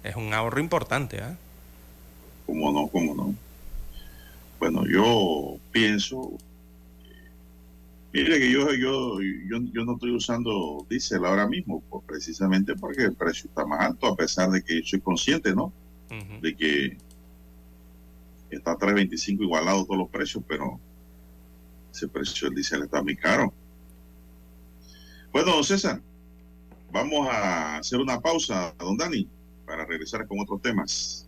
Es 0.02 0.16
un 0.16 0.34
ahorro 0.34 0.60
importante, 0.60 1.20
¿ah? 1.22 1.36
¿Cómo 2.46 2.72
no? 2.72 2.88
¿Cómo 2.88 3.14
no? 3.14 3.34
Bueno, 4.58 4.84
yo 4.88 5.56
pienso. 5.70 6.32
Mire 8.12 8.38
que 8.38 8.50
yo, 8.50 8.72
yo, 8.72 9.20
yo, 9.20 9.58
yo 9.72 9.84
no 9.84 9.92
estoy 9.92 10.12
usando 10.12 10.86
diésel 10.88 11.24
ahora 11.26 11.46
mismo, 11.46 11.82
pues, 11.90 12.04
precisamente 12.06 12.74
porque 12.74 13.04
el 13.04 13.14
precio 13.14 13.48
está 13.48 13.66
más 13.66 13.80
alto, 13.80 14.06
a 14.06 14.16
pesar 14.16 14.50
de 14.50 14.62
que 14.62 14.80
yo 14.80 14.86
soy 14.86 15.00
consciente, 15.00 15.54
¿no? 15.54 15.72
De 16.40 16.56
que 16.56 16.96
está 18.50 18.72
a 18.72 18.78
3.25 18.78 19.42
igualado 19.42 19.84
todos 19.84 19.98
los 19.98 20.08
precios, 20.08 20.42
pero 20.48 20.80
ese 21.92 22.08
precio 22.08 22.48
del 22.48 22.54
diésel 22.54 22.84
está 22.84 23.02
muy 23.02 23.14
caro. 23.14 23.52
Bueno, 25.30 25.52
don 25.52 25.64
César, 25.64 26.00
vamos 26.90 27.28
a 27.28 27.76
hacer 27.76 28.00
una 28.00 28.20
pausa, 28.20 28.74
don 28.78 28.96
Dani, 28.96 29.28
para 29.66 29.84
regresar 29.84 30.26
con 30.26 30.40
otros 30.40 30.62
temas. 30.62 31.27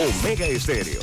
Omega 0.00 0.46
Estéreo. 0.46 1.02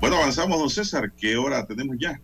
Bueno, 0.00 0.16
avanzamos, 0.16 0.58
don 0.58 0.68
César. 0.68 1.12
¿Qué 1.16 1.36
hora 1.36 1.64
tenemos 1.64 1.96
ya? 2.00 2.20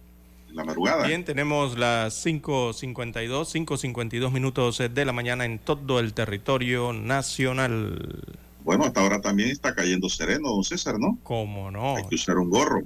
La 0.53 0.65
madrugada. 0.65 1.07
Bien, 1.07 1.25
tenemos 1.25 1.79
las 1.79 2.27
5.52, 2.27 3.67
5.52 3.67 4.31
minutos 4.31 4.79
de 4.79 5.05
la 5.05 5.13
mañana 5.13 5.45
en 5.45 5.59
todo 5.59 5.99
el 5.99 6.13
territorio 6.13 6.93
nacional. 6.93 8.37
Bueno, 8.65 8.85
hasta 8.85 9.01
ahora 9.01 9.21
también 9.21 9.51
está 9.51 9.75
cayendo 9.75 10.09
sereno, 10.09 10.51
don 10.51 10.63
César, 10.63 10.99
¿no? 10.99 11.19
¿Cómo 11.23 11.71
no? 11.71 11.97
Hay 11.97 12.07
que 12.07 12.15
usar 12.17 12.39
un 12.39 12.51
gorro. 12.51 12.83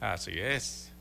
Así 0.00 0.32
es. 0.34 0.92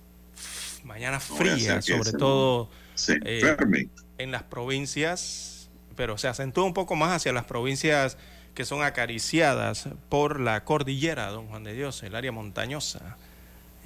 Mañana 0.84 1.18
No 1.30 1.36
fría, 1.36 1.78
que 1.78 1.94
sobre 1.94 2.12
todo 2.14 2.70
Se 2.94 3.20
Eh, 3.24 3.90
en 4.18 4.32
las 4.32 4.44
provincias, 4.44 5.70
pero 5.96 6.18
se 6.18 6.28
acentúa 6.28 6.66
un 6.66 6.74
poco 6.74 6.96
más 6.96 7.12
hacia 7.12 7.34
las 7.34 7.46
provincias 7.46 8.18
que 8.54 8.66
son 8.66 8.84
acariciadas 8.84 9.90
por 10.10 10.40
la 10.40 10.64
cordillera, 10.64 11.30
don 11.30 11.48
Juan 11.48 11.64
de 11.64 11.74
Dios, 11.74 12.04
el 12.04 12.16
área 12.16 12.32
montañosa. 12.32 13.18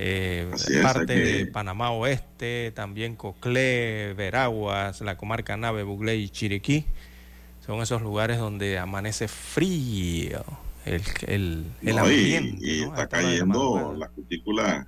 Eh, 0.01 0.49
parte 0.81 1.05
que- 1.07 1.19
de 1.19 1.45
Panamá 1.47 1.91
Oeste, 1.91 2.71
también 2.73 3.15
Coclé, 3.17 4.13
Veraguas, 4.15 5.01
la 5.01 5.17
comarca 5.17 5.57
Nave, 5.57 5.83
Buglé 5.83 6.15
y 6.15 6.29
Chiriquí. 6.29 6.85
Son 7.65 7.81
esos 7.81 8.01
lugares 8.01 8.37
donde 8.37 8.79
amanece 8.79 9.27
frío 9.27 10.43
el, 10.85 11.01
el, 11.27 11.65
el 11.83 11.95
No, 11.95 12.03
ambiente. 12.03 12.57
y, 12.65 12.83
está 12.83 13.07
cayendo 13.07 13.93
las 13.97 14.09
cutículas, 14.11 14.87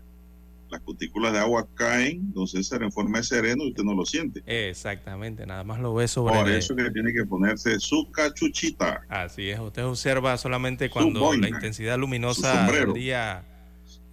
las 0.69 0.79
cutículas 0.81 1.33
de 1.33 1.39
agua 1.39 1.67
caen, 1.75 2.31
don 2.33 2.47
César, 2.47 2.81
en 2.81 2.91
forma 2.93 3.17
de 3.17 3.25
sereno 3.25 3.65
y 3.65 3.71
usted 3.71 3.83
no 3.83 3.93
lo 3.93 4.05
siente. 4.05 4.41
Exactamente, 4.45 5.45
nada 5.45 5.65
más 5.65 5.79
lo 5.81 5.93
ve 5.93 6.07
sobre 6.07 6.33
Por 6.35 6.47
el- 6.49 6.55
eso 6.55 6.73
que 6.75 6.89
tiene 6.89 7.11
que 7.11 7.25
ponerse 7.25 7.77
su 7.81 8.09
cachuchita. 8.11 9.01
Así 9.09 9.49
es, 9.49 9.59
usted 9.59 9.83
observa 9.83 10.37
solamente 10.37 10.89
cuando 10.89 11.19
boina, 11.19 11.49
la 11.49 11.55
intensidad 11.55 11.97
luminosa 11.99 12.65
del 12.71 12.93
día 12.93 13.43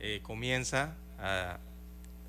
eh, 0.01 0.21
comienza, 0.23 0.95
a- 1.19 1.59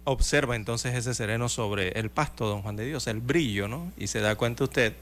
observa 0.05 0.55
entonces 0.55 0.95
ese 0.95 1.13
sereno 1.13 1.49
sobre 1.49 1.89
el 1.99 2.09
pasto, 2.09 2.47
don 2.47 2.61
Juan 2.61 2.75
de 2.75 2.85
Dios, 2.85 3.07
el 3.07 3.19
brillo, 3.21 3.67
¿no? 3.67 3.91
Y 3.97 4.07
se 4.07 4.19
da 4.21 4.35
cuenta 4.35 4.63
usted 4.63 4.93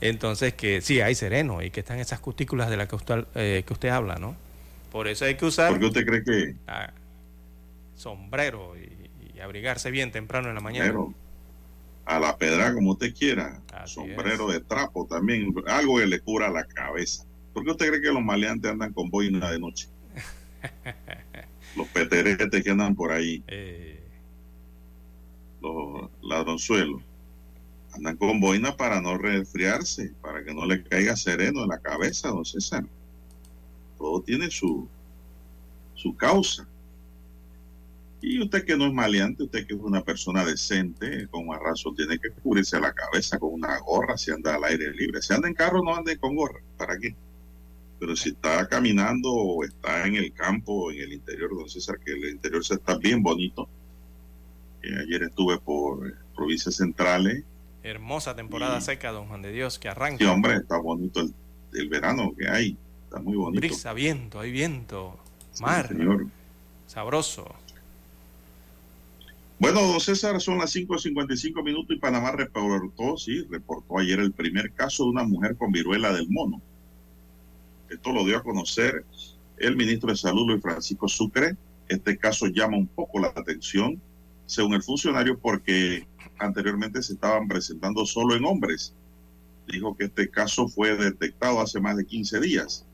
entonces 0.00 0.54
que 0.54 0.80
sí 0.80 1.00
hay 1.00 1.14
sereno 1.14 1.62
y 1.62 1.70
que 1.70 1.80
están 1.80 1.98
esas 2.00 2.18
cutículas 2.18 2.68
de 2.70 2.76
las 2.76 2.88
que 2.88 2.96
usted, 2.96 3.24
eh, 3.36 3.62
que 3.66 3.72
usted 3.72 3.88
habla, 3.90 4.16
¿no? 4.16 4.34
Por 4.90 5.06
eso 5.06 5.24
hay 5.24 5.36
que 5.36 5.44
usar 5.46 5.70
¿Por 5.70 5.78
qué 5.78 5.86
usted 5.86 6.04
cree 6.06 6.24
que 6.24 6.56
ah, 6.66 6.90
sombrero 7.96 8.74
y, 8.76 9.10
y 9.36 9.40
abrigarse 9.40 9.90
bien 9.90 10.10
temprano 10.10 10.48
en 10.48 10.54
la 10.54 10.60
mañana. 10.60 10.86
Pero, 10.86 11.14
a 12.04 12.18
la 12.18 12.36
pedra 12.36 12.74
como 12.74 12.92
usted 12.92 13.14
quiera, 13.14 13.60
sombrero 13.86 14.48
de 14.48 14.60
trapo 14.60 15.06
también, 15.06 15.54
algo 15.68 15.98
que 15.98 16.06
le 16.06 16.18
cura 16.20 16.50
la 16.50 16.64
cabeza. 16.64 17.24
¿Por 17.54 17.64
qué 17.64 17.70
usted 17.70 17.88
cree 17.88 18.00
que 18.00 18.08
los 18.12 18.22
maleantes 18.22 18.70
andan 18.72 18.92
con 18.92 19.08
boina 19.08 19.50
de 19.50 19.58
noche? 19.60 19.88
los 21.76 21.88
peteretes 21.88 22.62
que 22.62 22.70
andan 22.70 22.94
por 22.94 23.12
ahí, 23.12 23.42
eh. 23.46 24.02
los 25.60 26.10
ladronzuelos, 26.22 27.02
andan 27.94 28.16
con 28.16 28.40
boina 28.40 28.76
para 28.76 29.00
no 29.00 29.16
resfriarse, 29.18 30.12
para 30.20 30.44
que 30.44 30.54
no 30.54 30.66
le 30.66 30.82
caiga 30.82 31.16
sereno 31.16 31.62
en 31.62 31.68
la 31.68 31.78
cabeza, 31.78 32.28
don 32.28 32.44
César. 32.44 32.84
Todo 33.98 34.22
tiene 34.22 34.50
su, 34.50 34.88
su 35.94 36.16
causa. 36.16 36.66
Y 38.20 38.40
usted 38.40 38.64
que 38.64 38.76
no 38.76 38.86
es 38.86 38.92
maleante, 38.92 39.42
usted 39.42 39.66
que 39.66 39.74
es 39.74 39.80
una 39.80 40.02
persona 40.02 40.44
decente, 40.44 41.26
con 41.28 41.46
más 41.46 41.58
razón, 41.60 41.96
tiene 41.96 42.18
que 42.18 42.30
cubrirse 42.30 42.78
la 42.80 42.92
cabeza 42.92 43.38
con 43.38 43.52
una 43.52 43.78
gorra 43.80 44.16
si 44.16 44.30
anda 44.30 44.54
al 44.54 44.64
aire 44.64 44.92
libre. 44.92 45.20
Si 45.20 45.34
anda 45.34 45.48
en 45.48 45.54
carro, 45.54 45.82
no 45.82 45.96
ande 45.96 46.16
con 46.18 46.36
gorra. 46.36 46.60
¿Para 46.76 46.96
qué? 46.98 47.16
Pero 48.02 48.16
si 48.16 48.30
está 48.30 48.66
caminando 48.66 49.32
o 49.32 49.62
está 49.62 50.04
en 50.08 50.16
el 50.16 50.32
campo, 50.32 50.90
en 50.90 51.02
el 51.02 51.12
interior, 51.12 51.50
don 51.56 51.68
César, 51.68 52.00
que 52.04 52.10
el 52.10 52.30
interior 52.30 52.64
se 52.64 52.74
está 52.74 52.98
bien 52.98 53.22
bonito. 53.22 53.68
Eh, 54.82 54.92
ayer 55.06 55.22
estuve 55.22 55.56
por 55.58 56.08
eh, 56.08 56.12
provincias 56.34 56.74
centrales. 56.74 57.44
Hermosa 57.84 58.34
temporada 58.34 58.80
seca, 58.80 59.12
don 59.12 59.28
Juan 59.28 59.40
de 59.40 59.52
Dios, 59.52 59.78
que 59.78 59.88
arranca. 59.88 60.18
Sí, 60.18 60.24
hombre, 60.24 60.56
está 60.56 60.78
bonito 60.78 61.20
el, 61.20 61.88
verano 61.88 62.34
que 62.36 62.48
hay. 62.48 62.76
Está 63.04 63.20
muy 63.20 63.36
bonito. 63.36 63.60
Brisa, 63.60 63.92
viento, 63.92 64.40
hay 64.40 64.50
viento, 64.50 65.16
mar. 65.60 65.88
Sabroso. 66.88 67.54
Bueno, 69.60 69.80
don 69.80 70.00
César, 70.00 70.40
son 70.40 70.58
las 70.58 70.74
5.55 70.74 71.62
minutos 71.62 71.96
y 71.96 72.00
Panamá 72.00 72.32
reportó, 72.32 73.16
sí, 73.16 73.46
reportó 73.48 74.00
ayer 74.00 74.18
el 74.18 74.32
primer 74.32 74.72
caso 74.72 75.04
de 75.04 75.10
una 75.10 75.22
mujer 75.22 75.56
con 75.56 75.70
viruela 75.70 76.12
del 76.12 76.28
mono. 76.28 76.60
Esto 78.02 78.14
lo 78.14 78.24
dio 78.24 78.36
a 78.36 78.42
conocer 78.42 79.04
el 79.58 79.76
ministro 79.76 80.10
de 80.10 80.16
Salud, 80.16 80.48
Luis 80.48 80.60
Francisco 80.60 81.06
Sucre. 81.06 81.56
Este 81.86 82.18
caso 82.18 82.48
llama 82.48 82.76
un 82.76 82.88
poco 82.88 83.20
la 83.20 83.28
atención, 83.28 84.02
según 84.44 84.74
el 84.74 84.82
funcionario, 84.82 85.38
porque 85.38 86.04
anteriormente 86.40 87.00
se 87.00 87.12
estaban 87.12 87.46
presentando 87.46 88.04
solo 88.04 88.34
en 88.34 88.44
hombres. 88.44 88.92
Dijo 89.68 89.96
que 89.96 90.06
este 90.06 90.28
caso 90.28 90.66
fue 90.66 90.96
detectado 90.96 91.60
hace 91.60 91.78
más 91.78 91.96
de 91.96 92.04
15 92.04 92.40
días. 92.40 92.84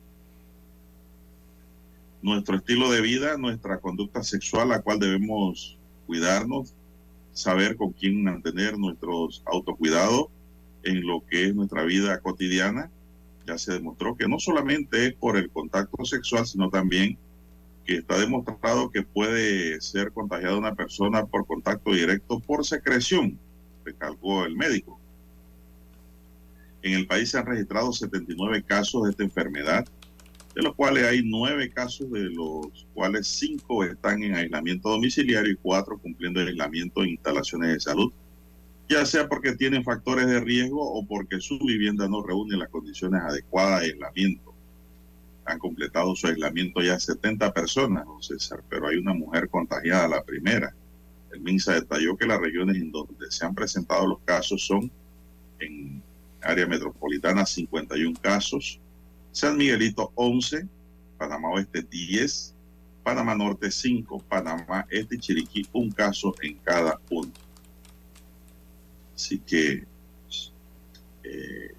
Nuestro 2.20 2.56
estilo 2.56 2.90
de 2.90 3.00
vida, 3.00 3.38
nuestra 3.38 3.78
conducta 3.78 4.22
sexual, 4.22 4.68
la 4.68 4.82
cual 4.82 4.98
debemos 4.98 5.78
cuidarnos, 6.06 6.74
saber 7.32 7.78
con 7.78 7.92
quién 7.92 8.24
mantener 8.24 8.76
nuestros 8.76 9.42
autocuidados 9.46 10.26
en 10.82 11.06
lo 11.06 11.24
que 11.24 11.46
es 11.46 11.54
nuestra 11.54 11.82
vida 11.84 12.20
cotidiana. 12.20 12.90
Ya 13.48 13.56
se 13.56 13.72
demostró 13.72 14.14
que 14.14 14.28
no 14.28 14.38
solamente 14.38 15.06
es 15.06 15.14
por 15.14 15.38
el 15.38 15.48
contacto 15.50 16.04
sexual, 16.04 16.46
sino 16.46 16.68
también 16.68 17.16
que 17.86 17.96
está 17.96 18.18
demostrado 18.18 18.90
que 18.90 19.02
puede 19.02 19.80
ser 19.80 20.12
contagiada 20.12 20.58
una 20.58 20.74
persona 20.74 21.24
por 21.24 21.46
contacto 21.46 21.92
directo 21.92 22.40
por 22.40 22.66
secreción, 22.66 23.38
recalcó 23.86 24.44
el 24.44 24.54
médico. 24.54 25.00
En 26.82 26.92
el 26.92 27.06
país 27.06 27.30
se 27.30 27.38
han 27.38 27.46
registrado 27.46 27.90
79 27.90 28.64
casos 28.64 29.04
de 29.04 29.10
esta 29.12 29.24
enfermedad 29.24 29.86
de 30.54 30.62
los 30.62 30.74
cuales 30.74 31.04
hay 31.04 31.22
nueve 31.24 31.70
casos, 31.70 32.10
de 32.10 32.24
los 32.24 32.86
cuales 32.92 33.26
cinco 33.28 33.82
están 33.82 34.22
en 34.24 34.34
aislamiento 34.34 34.90
domiciliario 34.90 35.52
y 35.52 35.56
cuatro 35.56 35.96
cumpliendo 35.96 36.42
el 36.42 36.48
aislamiento 36.48 37.02
en 37.02 37.10
instalaciones 37.10 37.72
de 37.72 37.80
salud, 37.80 38.12
ya 38.88 39.04
sea 39.04 39.28
porque 39.28 39.54
tienen 39.54 39.84
factores 39.84 40.26
de 40.26 40.40
riesgo 40.40 40.80
o 40.80 41.06
porque 41.06 41.40
su 41.40 41.58
vivienda 41.58 42.08
no 42.08 42.22
reúne 42.22 42.56
las 42.56 42.70
condiciones 42.70 43.22
adecuadas 43.22 43.80
de 43.80 43.86
aislamiento. 43.86 44.54
Han 45.44 45.58
completado 45.58 46.14
su 46.16 46.26
aislamiento 46.26 46.80
ya 46.80 46.98
70 46.98 47.52
personas, 47.52 48.06
don 48.06 48.22
César, 48.22 48.62
pero 48.68 48.88
hay 48.88 48.96
una 48.96 49.14
mujer 49.14 49.48
contagiada, 49.48 50.08
la 50.08 50.22
primera. 50.22 50.74
El 51.32 51.40
MINSA 51.40 51.74
detalló 51.74 52.16
que 52.16 52.26
las 52.26 52.40
regiones 52.40 52.76
en 52.76 52.90
donde 52.90 53.30
se 53.30 53.44
han 53.44 53.54
presentado 53.54 54.06
los 54.06 54.20
casos 54.20 54.64
son 54.64 54.90
en 55.60 56.02
área 56.40 56.66
metropolitana 56.66 57.44
51 57.44 58.18
casos, 58.20 58.80
San 59.32 59.56
Miguelito 59.56 60.12
11, 60.14 60.66
Panamá 61.18 61.50
Oeste 61.50 61.82
10, 61.82 62.54
Panamá 63.02 63.34
Norte 63.34 63.70
5, 63.70 64.24
Panamá 64.28 64.86
Este 64.88 65.16
y 65.16 65.18
Chiriquí 65.18 65.66
un 65.72 65.90
caso 65.90 66.34
en 66.42 66.56
cada 66.58 66.98
uno. 67.10 67.32
Así 69.18 69.40
que 69.40 69.84
eh, 71.24 71.74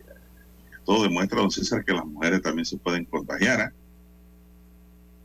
todo 0.83 1.03
demuestra, 1.03 1.39
don 1.39 1.49
César, 1.49 1.85
que 1.85 1.93
las 1.93 2.05
mujeres 2.05 2.41
también 2.41 2.65
se 2.65 2.75
pueden 2.75 3.05
contagiar. 3.05 3.61
¿ah? 3.61 3.73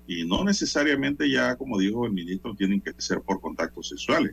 Y 0.07 0.25
no 0.25 0.45
necesariamente 0.45 1.29
ya, 1.29 1.57
como 1.57 1.77
dijo 1.77 2.07
el 2.07 2.13
ministro, 2.13 2.55
tienen 2.55 2.81
que 2.81 2.95
ser 2.99 3.21
por 3.21 3.41
contactos 3.41 3.89
sexuales. 3.89 4.33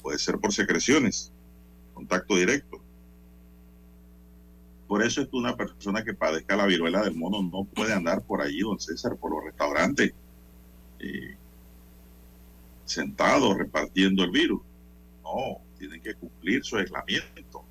Puede 0.00 0.20
ser 0.20 0.38
por 0.38 0.52
secreciones, 0.52 1.32
contacto 1.94 2.36
directo. 2.36 2.80
Por 4.86 5.02
eso 5.02 5.20
es 5.20 5.26
que 5.26 5.36
una 5.36 5.56
persona 5.56 6.04
que 6.04 6.14
padezca 6.14 6.54
la 6.54 6.66
viruela 6.66 7.02
del 7.02 7.16
mono 7.16 7.42
no 7.42 7.64
puede 7.64 7.92
andar 7.92 8.22
por 8.22 8.40
allí, 8.40 8.60
don 8.60 8.78
César, 8.78 9.16
por 9.16 9.32
los 9.32 9.42
restaurantes, 9.42 10.14
eh, 11.00 11.36
sentado 12.84 13.52
repartiendo 13.52 14.22
el 14.22 14.30
virus. 14.30 14.62
No, 15.24 15.65
tienen 15.76 16.00
que 16.00 16.14
cumplir 16.14 16.64
su 16.64 16.76
aislamiento. 16.76 17.64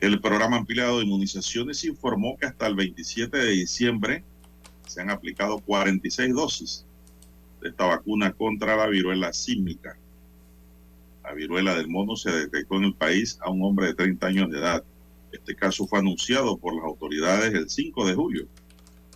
El 0.00 0.20
programa 0.20 0.56
ampliado 0.56 0.98
de 0.98 1.04
inmunizaciones 1.04 1.84
informó 1.84 2.36
que 2.36 2.46
hasta 2.46 2.66
el 2.66 2.74
27 2.74 3.36
de 3.36 3.50
diciembre 3.50 4.24
se 4.86 5.00
han 5.00 5.10
aplicado 5.10 5.60
46 5.60 6.34
dosis 6.34 6.86
de 7.60 7.70
esta 7.70 7.86
vacuna 7.86 8.32
contra 8.32 8.76
la 8.76 8.86
viruela 8.86 9.32
símica. 9.32 9.96
La 11.22 11.32
viruela 11.32 11.74
del 11.74 11.88
mono 11.88 12.16
se 12.16 12.30
detectó 12.30 12.76
en 12.76 12.84
el 12.84 12.94
país 12.94 13.38
a 13.40 13.50
un 13.50 13.62
hombre 13.62 13.86
de 13.86 13.94
30 13.94 14.26
años 14.26 14.50
de 14.50 14.58
edad. 14.58 14.84
Este 15.32 15.54
caso 15.54 15.86
fue 15.86 16.00
anunciado 16.00 16.58
por 16.58 16.74
las 16.74 16.84
autoridades 16.84 17.54
el 17.54 17.70
5 17.70 18.06
de 18.06 18.14
julio 18.14 18.48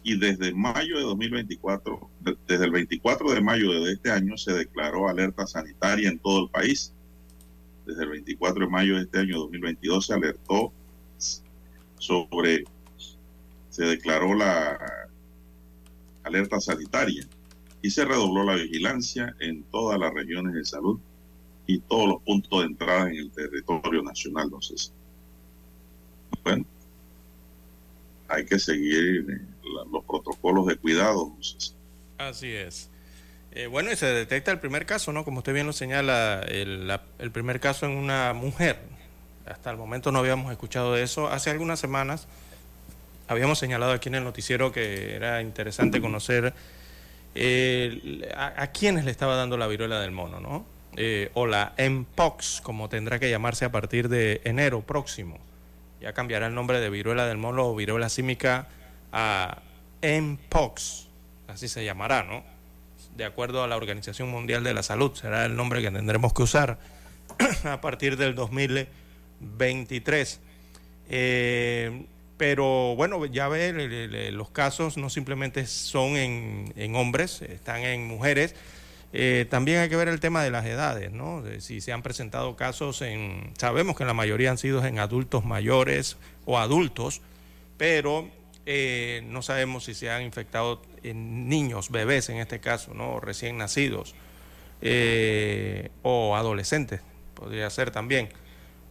y 0.08 0.16
desde 0.16 0.54
mayo 0.54 0.96
de 0.96 1.02
2024, 1.02 2.10
desde 2.46 2.64
el 2.64 2.70
24 2.70 3.30
de 3.30 3.42
mayo 3.42 3.70
de 3.84 3.92
este 3.92 4.10
año 4.10 4.38
se 4.38 4.54
declaró 4.54 5.06
alerta 5.06 5.46
sanitaria 5.46 6.08
en 6.08 6.18
todo 6.18 6.44
el 6.44 6.50
país. 6.50 6.94
Desde 7.84 8.04
el 8.04 8.08
24 8.08 8.64
de 8.64 8.70
mayo 8.70 8.96
de 8.96 9.02
este 9.02 9.18
año 9.18 9.36
2022 9.36 10.06
se 10.06 10.14
alertó 10.14 10.72
sobre, 11.98 12.64
se 13.68 13.84
declaró 13.84 14.34
la 14.34 14.78
alerta 16.22 16.58
sanitaria 16.58 17.28
y 17.82 17.90
se 17.90 18.06
redobló 18.06 18.44
la 18.44 18.54
vigilancia 18.54 19.36
en 19.40 19.62
todas 19.64 20.00
las 20.00 20.14
regiones 20.14 20.54
de 20.54 20.64
salud 20.64 20.98
y 21.66 21.80
todos 21.80 22.08
los 22.08 22.22
puntos 22.22 22.60
de 22.60 22.66
entrada 22.66 23.10
en 23.10 23.16
el 23.16 23.30
territorio 23.30 24.02
nacional, 24.02 24.44
entonces. 24.44 24.90
Bueno, 26.42 26.64
hay 28.28 28.46
que 28.46 28.58
seguir 28.58 29.42
los 29.90 30.04
protocolos 30.04 30.66
de 30.66 30.76
cuidado. 30.76 31.32
Así 32.18 32.52
es. 32.52 32.90
Eh, 33.52 33.66
bueno, 33.66 33.90
y 33.90 33.96
se 33.96 34.06
detecta 34.06 34.50
el 34.50 34.60
primer 34.60 34.86
caso, 34.86 35.12
¿no? 35.12 35.24
Como 35.24 35.38
usted 35.38 35.54
bien 35.54 35.66
lo 35.66 35.72
señala, 35.72 36.42
el, 36.42 36.90
el 37.18 37.30
primer 37.30 37.60
caso 37.60 37.86
en 37.86 37.92
una 37.92 38.32
mujer. 38.34 38.78
Hasta 39.46 39.70
el 39.70 39.76
momento 39.76 40.12
no 40.12 40.18
habíamos 40.18 40.52
escuchado 40.52 40.94
de 40.94 41.02
eso. 41.02 41.28
Hace 41.28 41.50
algunas 41.50 41.80
semanas 41.80 42.28
habíamos 43.26 43.58
señalado 43.58 43.92
aquí 43.92 44.08
en 44.08 44.16
el 44.16 44.24
noticiero 44.24 44.72
que 44.72 45.14
era 45.14 45.40
interesante 45.40 46.00
conocer 46.00 46.52
eh, 47.34 48.30
a, 48.36 48.62
a 48.62 48.66
quiénes 48.72 49.04
le 49.04 49.10
estaba 49.10 49.36
dando 49.36 49.56
la 49.56 49.66
viruela 49.66 50.00
del 50.00 50.10
mono, 50.10 50.40
¿no? 50.40 50.78
eh, 50.98 51.30
o 51.34 51.46
la 51.46 51.74
MPOX, 51.78 52.60
como 52.60 52.88
tendrá 52.88 53.20
que 53.20 53.30
llamarse 53.30 53.64
a 53.64 53.70
partir 53.70 54.08
de 54.08 54.40
enero 54.44 54.80
próximo. 54.80 55.38
Ya 56.00 56.12
cambiará 56.12 56.48
el 56.48 56.54
nombre 56.54 56.80
de 56.80 56.90
viruela 56.90 57.26
del 57.26 57.38
mono 57.38 57.66
o 57.68 57.74
viruela 57.76 58.08
símica 58.08 58.66
a 59.12 59.62
MPOX, 60.02 61.08
así 61.48 61.68
se 61.68 61.84
llamará, 61.84 62.22
¿no? 62.22 62.44
De 63.16 63.24
acuerdo 63.24 63.64
a 63.64 63.66
la 63.66 63.76
Organización 63.76 64.30
Mundial 64.30 64.64
de 64.64 64.74
la 64.74 64.82
Salud, 64.82 65.12
será 65.14 65.44
el 65.44 65.56
nombre 65.56 65.82
que 65.82 65.90
tendremos 65.90 66.32
que 66.32 66.42
usar 66.42 66.78
a 67.64 67.80
partir 67.80 68.16
del 68.16 68.34
2023. 68.34 70.40
Eh, 71.10 72.04
pero 72.36 72.94
bueno, 72.94 73.24
ya 73.26 73.48
ve, 73.48 74.30
los 74.32 74.50
casos 74.50 74.96
no 74.96 75.10
simplemente 75.10 75.66
son 75.66 76.16
en, 76.16 76.72
en 76.76 76.94
hombres, 76.94 77.42
están 77.42 77.82
en 77.82 78.06
mujeres 78.06 78.54
eh, 79.12 79.46
también 79.48 79.78
hay 79.78 79.88
que 79.88 79.96
ver 79.96 80.08
el 80.08 80.20
tema 80.20 80.42
de 80.42 80.50
las 80.50 80.66
edades, 80.66 81.12
¿no? 81.12 81.42
si 81.60 81.80
se 81.80 81.92
han 81.92 82.02
presentado 82.02 82.56
casos 82.56 83.00
en, 83.00 83.52
sabemos 83.56 83.96
que 83.96 84.04
la 84.04 84.12
mayoría 84.12 84.50
han 84.50 84.58
sido 84.58 84.84
en 84.84 84.98
adultos 84.98 85.46
mayores 85.46 86.18
o 86.44 86.58
adultos, 86.58 87.22
pero 87.78 88.28
eh, 88.70 89.22
no 89.24 89.40
sabemos 89.40 89.84
si 89.84 89.94
se 89.94 90.10
han 90.10 90.22
infectado 90.22 90.82
en 91.02 91.48
niños, 91.48 91.90
bebés 91.90 92.28
en 92.28 92.36
este 92.36 92.60
caso, 92.60 92.92
¿no? 92.92 93.18
Recién 93.18 93.56
nacidos 93.56 94.14
eh, 94.82 95.90
o 96.02 96.36
adolescentes, 96.36 97.00
podría 97.34 97.70
ser 97.70 97.90
también. 97.90 98.28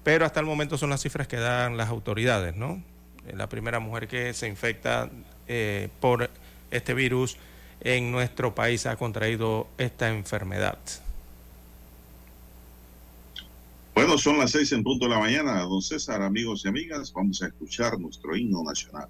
Pero 0.04 0.26
hasta 0.26 0.40
el 0.40 0.48
momento 0.48 0.80
son 0.80 0.90
las 0.90 1.02
cifras 1.04 1.28
que 1.28 1.38
dan 1.38 1.78
las 1.78 1.90
autoridades, 1.90 2.56
¿no? 2.56 2.82
Eh, 3.28 3.34
la 3.36 3.50
primera 3.50 3.80
mujer 3.80 4.08
que 4.08 4.34
se 4.34 4.48
infecta 4.48 5.12
eh, 5.48 5.90
por 6.00 6.32
este 6.72 6.96
virus 6.96 7.38
en 7.82 8.12
nuestro 8.12 8.56
país 8.56 8.88
ha 8.88 8.96
contraído 8.96 9.68
esta 9.78 10.10
enfermedad. 10.10 10.80
Bueno, 13.94 14.18
son 14.18 14.40
las 14.40 14.50
seis 14.50 14.72
en 14.72 14.84
punto 14.84 15.06
de 15.06 15.12
la 15.12 15.20
mañana. 15.20 15.62
Don 15.62 15.84
César, 15.84 16.24
amigos 16.24 16.66
y 16.66 16.68
amigas, 16.68 17.14
vamos 17.14 17.44
a 17.44 17.48
escuchar 17.48 18.00
nuestro 18.00 18.36
himno 18.36 18.64
nacional. 18.64 19.10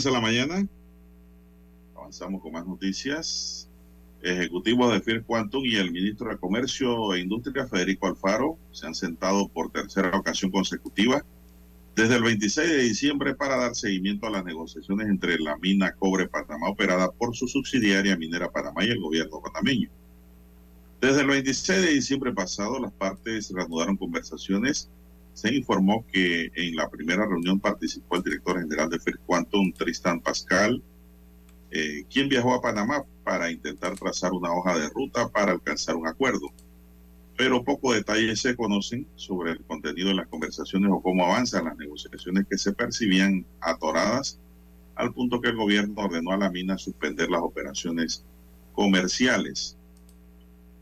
Avanza 0.00 0.10
la 0.10 0.20
mañana. 0.20 0.66
Avanzamos 1.94 2.40
con 2.40 2.52
más 2.52 2.66
noticias. 2.66 3.68
Ejecutivos 4.22 4.92
de 4.92 5.00
Fier 5.00 5.22
Quantum 5.24 5.64
y 5.66 5.76
el 5.76 5.92
ministro 5.92 6.30
de 6.30 6.38
Comercio 6.38 7.12
e 7.12 7.20
Industria, 7.20 7.66
Federico 7.66 8.06
Alfaro, 8.06 8.56
se 8.72 8.86
han 8.86 8.94
sentado 8.94 9.48
por 9.48 9.70
tercera 9.70 10.16
ocasión 10.16 10.50
consecutiva 10.50 11.22
desde 11.94 12.16
el 12.16 12.22
26 12.22 12.70
de 12.70 12.82
diciembre 12.82 13.34
para 13.34 13.56
dar 13.56 13.74
seguimiento 13.74 14.26
a 14.26 14.30
las 14.30 14.44
negociaciones 14.44 15.06
entre 15.08 15.38
la 15.38 15.58
mina 15.58 15.92
Cobre 15.92 16.28
Panamá 16.28 16.70
operada 16.70 17.10
por 17.10 17.36
su 17.36 17.46
subsidiaria 17.46 18.16
Minera 18.16 18.50
Panamá 18.50 18.84
y 18.84 18.88
el 18.88 19.00
gobierno 19.00 19.42
panameño. 19.42 19.90
Desde 21.02 21.20
el 21.20 21.26
26 21.26 21.82
de 21.82 21.92
diciembre 21.92 22.32
pasado, 22.32 22.78
las 22.78 22.92
partes 22.92 23.52
reanudaron 23.52 23.98
conversaciones 23.98 24.88
se 25.32 25.54
informó 25.54 26.04
que 26.12 26.50
en 26.54 26.76
la 26.76 26.88
primera 26.88 27.26
reunión 27.26 27.60
participó 27.60 28.16
el 28.16 28.22
director 28.22 28.60
general 28.60 28.90
de 28.90 28.98
Quantum, 29.26 29.72
Tristan 29.72 30.20
Pascal, 30.20 30.82
eh, 31.70 32.04
quien 32.10 32.28
viajó 32.28 32.54
a 32.54 32.60
Panamá 32.60 33.04
para 33.24 33.50
intentar 33.50 33.94
trazar 33.96 34.32
una 34.32 34.52
hoja 34.52 34.78
de 34.78 34.88
ruta 34.88 35.28
para 35.28 35.52
alcanzar 35.52 35.96
un 35.96 36.08
acuerdo. 36.08 36.48
Pero 37.36 37.64
pocos 37.64 37.94
detalles 37.94 38.40
se 38.40 38.56
conocen 38.56 39.06
sobre 39.14 39.52
el 39.52 39.64
contenido 39.64 40.08
de 40.08 40.14
las 40.14 40.28
conversaciones 40.28 40.90
o 40.92 41.00
cómo 41.00 41.24
avanzan 41.24 41.66
las 41.66 41.76
negociaciones 41.76 42.46
que 42.50 42.58
se 42.58 42.72
percibían 42.72 43.46
atoradas, 43.60 44.38
al 44.96 45.14
punto 45.14 45.40
que 45.40 45.48
el 45.48 45.56
gobierno 45.56 45.94
ordenó 46.02 46.32
a 46.32 46.36
la 46.36 46.50
mina 46.50 46.76
suspender 46.76 47.30
las 47.30 47.40
operaciones 47.40 48.24
comerciales. 48.74 49.76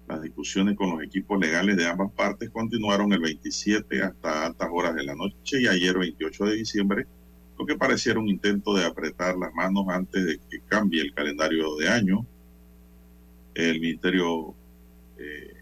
Las 0.09 0.23
discusiones 0.23 0.75
con 0.75 0.91
los 0.91 1.03
equipos 1.03 1.39
legales 1.39 1.77
de 1.77 1.87
ambas 1.87 2.11
partes 2.13 2.49
continuaron 2.49 3.13
el 3.13 3.21
27 3.21 4.03
hasta 4.03 4.47
altas 4.47 4.69
horas 4.73 4.95
de 4.95 5.05
la 5.05 5.15
noche 5.15 5.61
y 5.61 5.67
ayer 5.67 5.99
28 5.99 6.47
de 6.47 6.55
diciembre, 6.55 7.07
lo 7.59 7.67
que 7.67 7.77
pareciera 7.77 8.19
un 8.19 8.29
intento 8.29 8.73
de 8.73 8.87
apretar 8.87 9.37
las 9.37 9.53
manos 9.53 9.85
antes 9.91 10.25
de 10.25 10.39
que 10.49 10.61
cambie 10.61 11.03
el 11.03 11.13
calendario 11.13 11.77
de 11.77 11.89
año. 11.91 12.27
El 13.55 13.81
Ministerio 13.81 14.55
eh, 15.19 15.57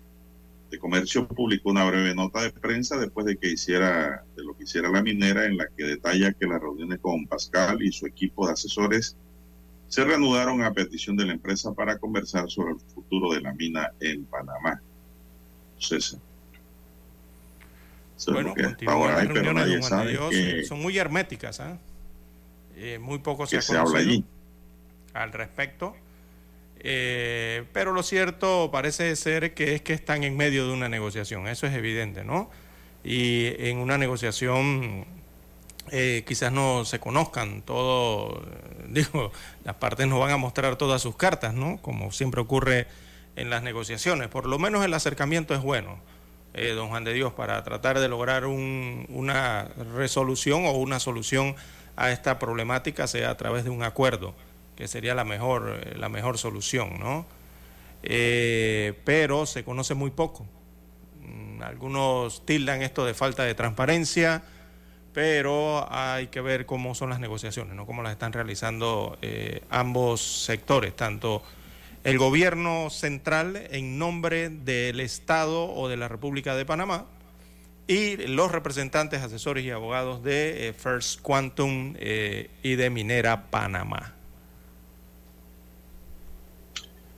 de 0.70 0.78
Comercio 0.78 1.26
publicó 1.26 1.70
una 1.70 1.84
breve 1.84 2.14
nota 2.14 2.42
de 2.42 2.52
prensa 2.52 2.96
después 2.98 3.26
de 3.26 3.36
que 3.38 3.50
hiciera 3.50 4.24
de 4.36 4.44
lo 4.44 4.56
que 4.56 4.62
hiciera 4.62 4.90
la 4.90 5.02
minera 5.02 5.46
en 5.46 5.56
la 5.56 5.66
que 5.76 5.82
detalla 5.82 6.32
que 6.32 6.46
las 6.46 6.60
reuniones 6.60 7.00
con 7.00 7.26
Pascal 7.26 7.82
y 7.82 7.90
su 7.90 8.06
equipo 8.06 8.46
de 8.46 8.52
asesores 8.52 9.16
se 9.88 10.04
reanudaron 10.04 10.62
a 10.62 10.72
petición 10.72 11.16
de 11.16 11.26
la 11.26 11.32
empresa 11.32 11.72
para 11.72 11.98
conversar 11.98 12.50
sobre 12.50 12.72
el 12.72 12.80
futuro 12.80 13.32
de 13.32 13.40
la 13.40 13.52
mina 13.52 13.92
en 14.00 14.24
Panamá. 14.24 14.80
César. 15.78 16.20
bueno, 18.28 18.54
ahora 18.86 19.18
hay, 19.18 19.28
pero 19.28 19.52
nadie 19.52 19.82
sabe 19.82 20.18
que 20.30 20.64
son 20.64 20.80
muy 20.80 20.96
herméticas, 20.96 21.60
¿eh? 21.60 21.76
Eh, 22.78 22.98
muy 22.98 23.18
poco 23.18 23.46
se, 23.46 23.60
se 23.62 23.76
habla 23.76 23.98
allí 23.98 24.24
al 25.14 25.32
respecto. 25.32 25.96
Eh, 26.80 27.64
pero 27.72 27.92
lo 27.92 28.02
cierto 28.02 28.70
parece 28.70 29.16
ser 29.16 29.54
que 29.54 29.74
es 29.74 29.82
que 29.82 29.94
están 29.94 30.24
en 30.24 30.36
medio 30.36 30.66
de 30.66 30.72
una 30.72 30.88
negociación, 30.88 31.48
eso 31.48 31.66
es 31.66 31.74
evidente, 31.74 32.22
¿no? 32.22 32.50
Y 33.02 33.46
en 33.58 33.78
una 33.78 33.98
negociación 33.98 35.06
eh, 35.90 36.24
quizás 36.26 36.52
no 36.52 36.84
se 36.84 36.98
conozcan 36.98 37.62
todo, 37.62 38.42
digo, 38.88 39.30
las 39.64 39.76
partes 39.76 40.06
no 40.06 40.18
van 40.18 40.32
a 40.32 40.36
mostrar 40.36 40.76
todas 40.76 41.02
sus 41.02 41.16
cartas, 41.16 41.54
¿no? 41.54 41.78
Como 41.82 42.12
siempre 42.12 42.40
ocurre 42.40 42.86
en 43.36 43.50
las 43.50 43.62
negociaciones. 43.62 44.28
Por 44.28 44.46
lo 44.46 44.58
menos 44.58 44.84
el 44.84 44.94
acercamiento 44.94 45.54
es 45.54 45.60
bueno, 45.60 45.98
eh, 46.54 46.70
don 46.70 46.88
Juan 46.88 47.04
de 47.04 47.12
Dios, 47.12 47.32
para 47.34 47.62
tratar 47.62 48.00
de 48.00 48.08
lograr 48.08 48.46
una 48.46 49.68
resolución 49.94 50.64
o 50.66 50.72
una 50.72 50.98
solución 50.98 51.54
a 51.96 52.10
esta 52.10 52.38
problemática, 52.38 53.06
sea 53.06 53.30
a 53.30 53.36
través 53.36 53.64
de 53.64 53.70
un 53.70 53.82
acuerdo, 53.82 54.34
que 54.74 54.88
sería 54.88 55.14
la 55.14 55.24
mejor, 55.24 55.80
eh, 55.82 55.96
la 55.96 56.08
mejor 56.08 56.38
solución, 56.38 56.98
¿no? 56.98 57.26
pero 59.04 59.46
se 59.46 59.64
conoce 59.64 59.94
muy 59.94 60.10
poco. 60.12 60.46
Mm, 61.22 61.62
algunos 61.62 62.46
tildan 62.46 62.82
esto 62.82 63.04
de 63.04 63.14
falta 63.14 63.42
de 63.42 63.54
transparencia 63.54 64.44
pero 65.16 65.90
hay 65.90 66.26
que 66.26 66.42
ver 66.42 66.66
cómo 66.66 66.94
son 66.94 67.08
las 67.08 67.20
negociaciones, 67.20 67.74
¿no? 67.74 67.86
cómo 67.86 68.02
las 68.02 68.12
están 68.12 68.34
realizando 68.34 69.16
eh, 69.22 69.62
ambos 69.70 70.20
sectores, 70.20 70.94
tanto 70.94 71.42
el 72.04 72.18
gobierno 72.18 72.90
central 72.90 73.56
en 73.70 73.98
nombre 73.98 74.50
del 74.50 75.00
Estado 75.00 75.72
o 75.72 75.88
de 75.88 75.96
la 75.96 76.08
República 76.08 76.54
de 76.54 76.66
Panamá 76.66 77.06
y 77.86 78.18
los 78.26 78.52
representantes, 78.52 79.22
asesores 79.22 79.64
y 79.64 79.70
abogados 79.70 80.22
de 80.22 80.68
eh, 80.68 80.72
First 80.74 81.22
Quantum 81.22 81.94
eh, 81.96 82.50
y 82.62 82.74
de 82.74 82.90
Minera 82.90 83.48
Panamá. 83.48 84.12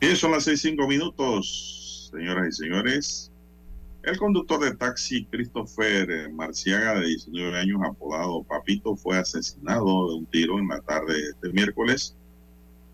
Bien, 0.01 0.17
son 0.17 0.31
las 0.31 0.45
seis 0.45 0.61
cinco 0.61 0.87
minutos, 0.87 2.13
señoras 2.13 2.47
y 2.47 2.53
señores. 2.53 3.33
El 4.05 4.17
conductor 4.17 4.61
de 4.61 4.77
taxi 4.77 5.25
Christopher 5.27 6.31
Marciaga, 6.31 7.01
de 7.01 7.07
19 7.07 7.59
años, 7.59 7.81
apodado 7.85 8.45
Papito, 8.45 8.97
fue 8.97 9.19
asesinado 9.19 10.11
de 10.11 10.15
un 10.15 10.27
tiro 10.27 10.59
en 10.59 10.69
la 10.69 10.81
tarde 10.81 11.15
de 11.15 11.31
este 11.31 11.49
miércoles 11.53 12.17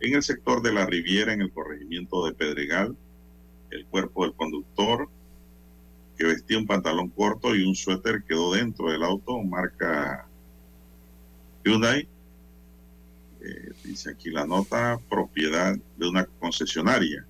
en 0.01 0.15
el 0.15 0.23
sector 0.23 0.63
de 0.63 0.73
la 0.73 0.87
Riviera, 0.87 1.33
en 1.33 1.43
el 1.43 1.53
corregimiento 1.53 2.25
de 2.25 2.33
Pedregal. 2.33 2.97
El 3.71 3.85
cuerpo 3.87 4.25
del 4.25 4.35
conductor, 4.35 5.09
que 6.17 6.25
vestía 6.25 6.59
un 6.59 6.67
pantalón 6.67 7.11
corto 7.11 7.55
y 7.55 7.65
un 7.65 7.75
suéter, 7.75 8.25
quedó 8.25 8.55
dentro 8.55 8.91
del 8.91 9.05
auto, 9.05 9.39
marca 9.43 10.27
Hyundai. 11.65 12.09
Eh, 13.43 13.73
dice 13.85 14.11
aquí 14.11 14.31
la 14.31 14.47
nota, 14.47 14.99
propiedad 15.11 15.77
de 15.99 16.09
una 16.09 16.25
concesionaria. 16.25 17.27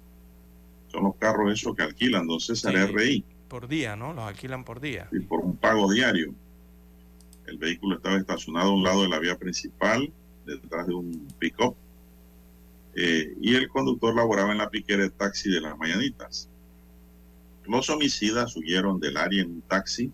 Son 0.88 1.02
los 1.04 1.16
carros 1.16 1.52
esos 1.52 1.74
que 1.74 1.82
alquilan, 1.82 2.26
don 2.26 2.38
César 2.38 2.74
RI 2.94 3.24
por 3.54 3.68
día, 3.68 3.94
¿no? 3.94 4.12
Los 4.12 4.24
alquilan 4.24 4.64
por 4.64 4.80
día. 4.80 5.08
Y 5.12 5.20
por 5.20 5.38
un 5.38 5.56
pago 5.56 5.88
diario. 5.88 6.34
El 7.46 7.56
vehículo 7.56 7.98
estaba 7.98 8.16
estacionado 8.16 8.70
a 8.70 8.74
un 8.74 8.82
lado 8.82 9.02
de 9.02 9.08
la 9.08 9.20
vía 9.20 9.38
principal, 9.38 10.12
detrás 10.44 10.88
de 10.88 10.94
un 10.94 11.28
pick-up. 11.38 11.76
Eh, 12.96 13.32
y 13.40 13.54
el 13.54 13.68
conductor 13.68 14.12
laboraba 14.12 14.50
en 14.50 14.58
la 14.58 14.70
piquera 14.70 15.04
de 15.04 15.10
taxi 15.10 15.52
de 15.52 15.60
las 15.60 15.78
mañanitas. 15.78 16.48
Los 17.64 17.88
homicidas 17.90 18.56
huyeron 18.56 18.98
del 18.98 19.16
área 19.16 19.42
en 19.42 19.50
un 19.52 19.62
taxi. 19.62 20.10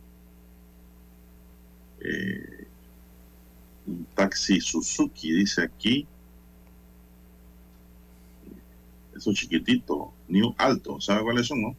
Eh, 2.00 2.66
un 3.86 4.04
taxi 4.14 4.60
Suzuki, 4.60 5.32
dice 5.32 5.62
aquí. 5.62 6.06
Eso 9.16 9.32
chiquitito, 9.32 10.12
New 10.28 10.54
Alto, 10.58 11.00
¿sabe 11.00 11.22
cuáles 11.22 11.46
son, 11.46 11.62
no? 11.62 11.76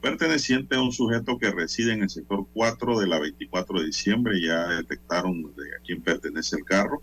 Perteneciente 0.00 0.76
a 0.76 0.82
un 0.82 0.92
sujeto 0.92 1.38
que 1.38 1.50
reside 1.50 1.92
en 1.92 2.02
el 2.02 2.10
sector 2.10 2.46
4 2.54 2.98
de 2.98 3.06
la 3.06 3.18
24 3.18 3.80
de 3.80 3.86
diciembre. 3.86 4.40
Ya 4.40 4.66
detectaron 4.68 5.42
de 5.54 5.76
a 5.76 5.80
quién 5.84 6.02
pertenece 6.02 6.56
el 6.56 6.64
carro. 6.64 7.02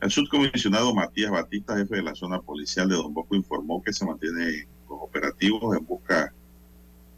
El 0.00 0.10
subcomisionado 0.10 0.94
Matías 0.94 1.30
Batista, 1.30 1.76
jefe 1.76 1.96
de 1.96 2.02
la 2.02 2.14
zona 2.14 2.40
policial 2.40 2.88
de 2.88 2.96
Don 2.96 3.14
Bosco, 3.14 3.36
informó 3.36 3.82
que 3.82 3.92
se 3.92 4.04
mantiene 4.04 4.66
los 4.88 4.98
operativos 5.00 5.76
en 5.76 5.86
busca 5.86 6.32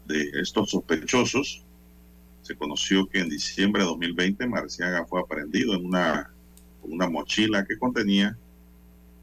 de 0.05 0.29
estos 0.41 0.69
sospechosos. 0.69 1.63
Se 2.43 2.55
conoció 2.55 3.07
que 3.07 3.19
en 3.19 3.29
diciembre 3.29 3.81
de 3.81 3.89
2020 3.89 4.47
Marciaga 4.47 5.05
fue 5.05 5.19
aprendido 5.19 5.73
en 5.73 5.85
una, 5.85 6.31
una 6.83 7.09
mochila 7.09 7.65
que 7.65 7.77
contenía 7.77 8.37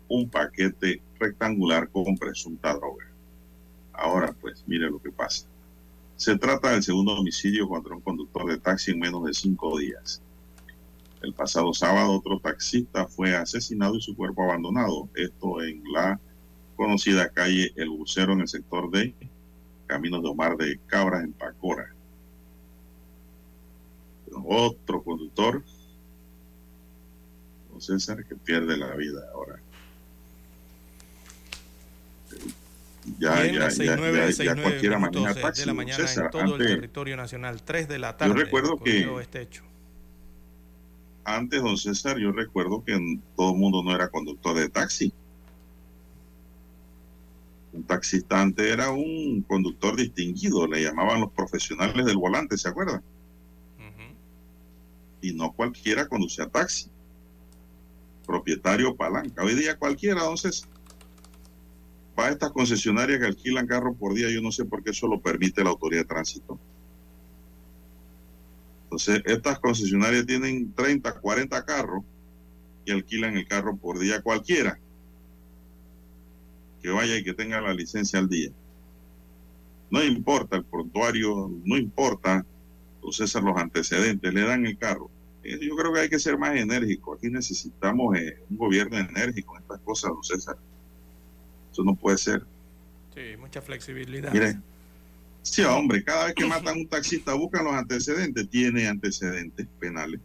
un 0.08 0.28
paquete 0.28 1.00
rectangular 1.18 1.88
con 1.88 2.16
presunta 2.18 2.74
droga. 2.74 3.13
Ahora, 3.94 4.34
pues, 4.40 4.64
mire 4.66 4.90
lo 4.90 5.00
que 5.00 5.10
pasa. 5.10 5.46
Se 6.16 6.36
trata 6.38 6.70
del 6.70 6.82
segundo 6.82 7.12
homicidio 7.12 7.68
contra 7.68 7.94
un 7.94 8.00
conductor 8.00 8.46
de 8.46 8.58
taxi 8.58 8.92
en 8.92 9.00
menos 9.00 9.24
de 9.24 9.34
cinco 9.34 9.78
días. 9.78 10.22
El 11.22 11.32
pasado 11.32 11.72
sábado 11.72 12.12
otro 12.12 12.38
taxista 12.38 13.06
fue 13.06 13.34
asesinado 13.34 13.96
y 13.96 14.02
su 14.02 14.14
cuerpo 14.14 14.44
abandonado. 14.44 15.08
Esto 15.14 15.62
en 15.62 15.82
la 15.92 16.20
conocida 16.76 17.28
calle 17.30 17.72
El 17.76 17.88
Bucero 17.88 18.32
en 18.32 18.42
el 18.42 18.48
sector 18.48 18.90
de 18.90 19.14
Caminos 19.86 20.22
de 20.22 20.28
Omar 20.28 20.56
de 20.56 20.78
Cabras 20.86 21.24
en 21.24 21.32
Pacora. 21.32 21.94
Otro 24.44 25.02
conductor, 25.02 25.62
César, 27.78 28.24
que 28.24 28.34
pierde 28.36 28.76
la 28.76 28.94
vida 28.94 29.20
ahora. 29.32 29.60
Ya, 33.18 33.46
ya, 33.46 33.70
69, 33.70 34.32
ya, 34.32 34.44
ya, 34.44 34.62
cualquiera 34.62 34.98
maneja 34.98 35.34
taxi. 35.34 35.60
De 35.62 35.66
la 35.66 35.74
mañana 35.74 36.04
en 36.04 36.30
todo 36.30 36.42
antes, 36.42 36.60
el 36.60 36.74
territorio 36.74 37.16
nacional, 37.16 37.62
3 37.62 37.88
de 37.88 37.98
la 37.98 38.16
tarde. 38.16 38.34
Yo 38.34 38.40
recuerdo 38.40 38.78
que 38.78 39.08
este 39.20 39.42
hecho. 39.42 39.62
antes, 41.24 41.62
don 41.62 41.76
César, 41.76 42.18
yo 42.18 42.32
recuerdo 42.32 42.84
que 42.84 42.98
todo 43.36 43.52
el 43.52 43.58
mundo 43.58 43.82
no 43.82 43.94
era 43.94 44.08
conductor 44.08 44.56
de 44.56 44.68
taxi. 44.68 45.12
Un 47.72 47.82
taxista 47.82 48.40
antes 48.40 48.66
era 48.66 48.90
un 48.90 49.42
conductor 49.42 49.96
distinguido, 49.96 50.66
le 50.66 50.82
llamaban 50.82 51.20
los 51.20 51.32
profesionales 51.32 52.06
del 52.06 52.16
volante, 52.16 52.56
¿se 52.56 52.68
acuerdan? 52.68 53.02
Uh 53.78 53.82
-huh. 53.82 54.14
Y 55.22 55.34
no 55.34 55.52
cualquiera 55.52 56.06
conducía 56.06 56.46
taxi. 56.46 56.88
Propietario 58.26 58.94
palanca. 58.96 59.42
Hoy 59.42 59.54
día 59.54 59.76
cualquiera, 59.76 60.22
don 60.22 60.38
César 60.38 60.73
para 62.14 62.30
estas 62.30 62.52
concesionarias 62.52 63.18
que 63.18 63.26
alquilan 63.26 63.66
carros 63.66 63.96
por 63.98 64.14
día, 64.14 64.30
yo 64.30 64.40
no 64.40 64.52
sé 64.52 64.64
por 64.64 64.82
qué 64.82 64.90
eso 64.90 65.08
lo 65.08 65.20
permite 65.20 65.64
la 65.64 65.70
autoridad 65.70 66.02
de 66.02 66.08
tránsito. 66.08 66.58
Entonces, 68.84 69.22
estas 69.24 69.58
concesionarias 69.58 70.24
tienen 70.24 70.72
30, 70.74 71.20
40 71.20 71.64
carros 71.64 72.04
y 72.84 72.92
alquilan 72.92 73.36
el 73.36 73.48
carro 73.48 73.76
por 73.76 73.98
día 73.98 74.22
cualquiera. 74.22 74.78
Que 76.80 76.90
vaya 76.90 77.16
y 77.16 77.24
que 77.24 77.34
tenga 77.34 77.60
la 77.60 77.74
licencia 77.74 78.20
al 78.20 78.28
día. 78.28 78.50
No 79.90 80.02
importa 80.02 80.56
el 80.56 80.64
prontuario, 80.64 81.50
no 81.64 81.76
importa, 81.76 82.46
entonces 82.96 83.34
los 83.34 83.56
antecedentes, 83.56 84.32
le 84.32 84.42
dan 84.42 84.66
el 84.66 84.78
carro. 84.78 85.10
Yo 85.42 85.76
creo 85.76 85.92
que 85.92 86.00
hay 86.00 86.08
que 86.08 86.18
ser 86.18 86.38
más 86.38 86.56
enérgico. 86.56 87.14
Aquí 87.14 87.28
necesitamos 87.28 88.16
eh, 88.16 88.38
un 88.48 88.56
gobierno 88.56 88.96
enérgico 88.98 89.56
en 89.56 89.62
estas 89.62 89.80
cosas, 89.80 90.10
don 90.10 90.22
César. 90.24 90.56
Eso 91.74 91.82
no 91.82 91.96
puede 91.96 92.18
ser. 92.18 92.46
Sí, 93.12 93.36
mucha 93.36 93.60
flexibilidad. 93.60 94.32
Mire, 94.32 94.60
sí, 95.42 95.62
hombre, 95.62 96.04
cada 96.04 96.26
vez 96.26 96.34
que 96.36 96.46
matan 96.46 96.76
a 96.76 96.78
un 96.78 96.86
taxista 96.86 97.34
buscan 97.34 97.64
los 97.64 97.74
antecedentes, 97.74 98.48
tiene 98.48 98.86
antecedentes 98.86 99.66
penales. 99.80 100.20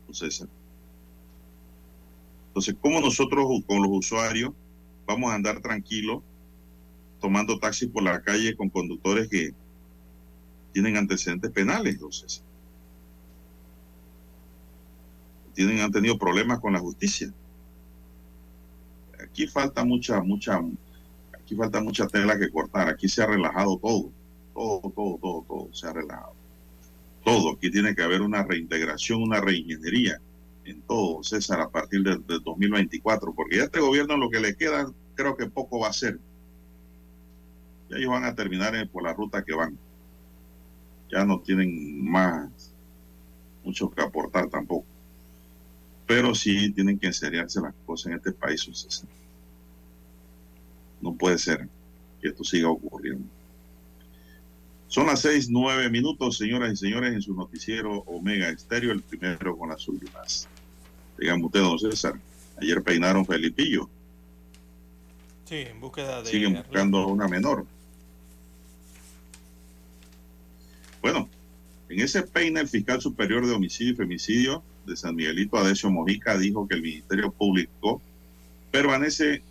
Entonces, 0.00 0.46
entonces, 2.48 2.74
¿cómo 2.80 3.02
nosotros 3.02 3.46
con 3.66 3.82
los 3.82 3.90
usuarios 3.90 4.52
vamos 5.06 5.30
a 5.30 5.34
andar 5.34 5.60
tranquilos 5.60 6.22
tomando 7.20 7.58
taxi 7.58 7.86
por 7.86 8.02
la 8.02 8.22
calle 8.22 8.56
con 8.56 8.70
conductores 8.70 9.28
que 9.28 9.52
tienen 10.72 10.96
antecedentes 10.96 11.50
penales, 11.50 11.94
entonces. 11.94 12.42
Tienen, 15.54 15.80
han 15.80 15.92
tenido 15.92 16.16
problemas 16.16 16.60
con 16.60 16.72
la 16.72 16.78
justicia. 16.78 17.30
Aquí 19.22 19.46
falta 19.46 19.84
mucha, 19.84 20.20
mucha, 20.22 20.60
aquí 21.32 21.54
falta 21.54 21.80
mucha 21.80 22.06
tela 22.06 22.38
que 22.38 22.50
cortar. 22.50 22.88
Aquí 22.88 23.08
se 23.08 23.22
ha 23.22 23.26
relajado 23.26 23.78
todo, 23.78 24.10
todo, 24.54 24.80
todo, 24.94 25.18
todo, 25.20 25.44
todo 25.46 25.74
se 25.74 25.86
ha 25.86 25.92
relajado. 25.92 26.34
Todo. 27.24 27.52
Aquí 27.52 27.70
tiene 27.70 27.94
que 27.94 28.02
haber 28.02 28.22
una 28.22 28.42
reintegración, 28.42 29.22
una 29.22 29.40
reingeniería 29.40 30.20
en 30.64 30.82
todo, 30.82 31.22
César, 31.22 31.60
a 31.60 31.68
partir 31.68 32.02
del 32.02 32.24
2024, 32.26 33.34
porque 33.34 33.56
ya 33.56 33.64
este 33.64 33.80
gobierno 33.80 34.16
lo 34.16 34.30
que 34.30 34.40
le 34.40 34.56
queda, 34.56 34.92
creo 35.14 35.36
que 35.36 35.46
poco 35.46 35.80
va 35.80 35.88
a 35.88 35.92
ser. 35.92 36.18
Ya 37.90 37.96
ellos 37.96 38.10
van 38.10 38.24
a 38.24 38.34
terminar 38.34 38.88
por 38.88 39.02
la 39.02 39.12
ruta 39.12 39.44
que 39.44 39.54
van. 39.54 39.78
Ya 41.10 41.24
no 41.24 41.40
tienen 41.40 42.04
más 42.08 42.74
mucho 43.64 43.90
que 43.90 44.02
aportar 44.02 44.48
tampoco. 44.48 44.86
Pero 46.06 46.34
sí 46.34 46.70
tienen 46.72 46.98
que 46.98 47.06
enseriarse 47.06 47.60
las 47.60 47.74
cosas 47.86 48.06
en 48.06 48.12
este 48.14 48.32
país, 48.32 48.62
César. 48.72 49.08
No 51.00 51.14
puede 51.14 51.38
ser 51.38 51.68
que 52.20 52.28
esto 52.28 52.44
siga 52.44 52.68
ocurriendo. 52.68 53.26
Son 54.88 55.06
las 55.06 55.22
seis, 55.22 55.48
nueve 55.48 55.88
minutos, 55.88 56.36
señoras 56.36 56.72
y 56.72 56.76
señores, 56.76 57.14
en 57.14 57.22
su 57.22 57.34
noticiero 57.34 58.00
Omega 58.00 58.50
Estéreo, 58.50 58.92
el 58.92 59.00
primero 59.00 59.56
con 59.56 59.70
las 59.70 59.88
últimas. 59.88 60.48
Dígame 61.18 61.44
usted, 61.46 61.60
don 61.60 61.78
César, 61.78 62.20
ayer 62.60 62.82
peinaron 62.82 63.24
Felipillo. 63.24 63.88
Sí, 65.46 65.56
en 65.56 65.80
búsqueda 65.80 66.22
de... 66.22 66.30
Siguen 66.30 66.54
buscando 66.54 66.98
a 66.98 67.06
una 67.06 67.26
menor. 67.26 67.64
Bueno, 71.00 71.28
en 71.88 72.00
ese 72.00 72.22
peine 72.22 72.60
el 72.60 72.68
fiscal 72.68 73.00
superior 73.00 73.46
de 73.46 73.52
homicidio 73.52 73.92
y 73.92 73.96
femicidio 73.96 74.62
de 74.86 74.96
San 74.96 75.14
Miguelito, 75.14 75.56
Adesio 75.56 75.90
Mojica, 75.90 76.36
dijo 76.38 76.66
que 76.66 76.76
el 76.76 76.82
Ministerio 76.82 77.30
Público 77.30 78.00
permanece 78.70 79.42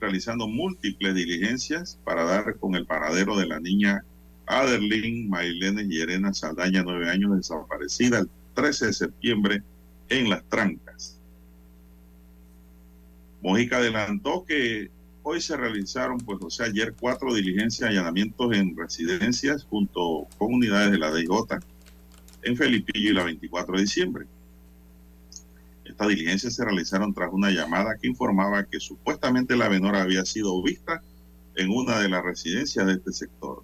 realizando 0.00 0.48
múltiples 0.48 1.14
diligencias 1.14 1.98
para 2.04 2.24
dar 2.24 2.56
con 2.58 2.74
el 2.74 2.86
paradero 2.86 3.36
de 3.36 3.46
la 3.46 3.60
niña 3.60 4.04
Aderlin 4.46 5.28
Mailene 5.28 5.84
Llerena 5.84 6.32
Saldaña, 6.32 6.82
nueve 6.82 7.08
años, 7.08 7.36
desaparecida 7.36 8.20
el 8.20 8.30
13 8.54 8.86
de 8.86 8.92
septiembre 8.92 9.62
en 10.08 10.28
Las 10.28 10.42
Trancas. 10.44 11.16
Mojica 13.42 13.78
adelantó 13.78 14.44
que 14.44 14.90
hoy 15.22 15.40
se 15.40 15.56
realizaron, 15.56 16.18
pues, 16.18 16.38
o 16.42 16.50
sea, 16.50 16.66
ayer 16.66 16.94
cuatro 16.98 17.32
diligencias, 17.32 17.88
allanamientos 17.88 18.54
en 18.54 18.76
residencias 18.76 19.64
junto 19.64 20.26
con 20.38 20.54
unidades 20.54 20.90
de 20.90 20.98
la 20.98 21.12
DIJ 21.12 21.30
en 22.42 22.56
Felipillo 22.56 23.10
y 23.10 23.14
la 23.14 23.24
24 23.24 23.76
de 23.76 23.82
diciembre. 23.82 24.26
Estas 26.00 26.16
diligencias 26.16 26.54
se 26.54 26.64
realizaron 26.64 27.12
tras 27.12 27.30
una 27.30 27.50
llamada 27.50 27.98
que 27.98 28.08
informaba 28.08 28.64
que 28.64 28.80
supuestamente 28.80 29.54
la 29.54 29.68
menor 29.68 29.96
había 29.96 30.24
sido 30.24 30.62
vista 30.62 31.02
en 31.56 31.68
una 31.70 31.98
de 31.98 32.08
las 32.08 32.24
residencias 32.24 32.86
de 32.86 32.94
este 32.94 33.12
sector. 33.12 33.62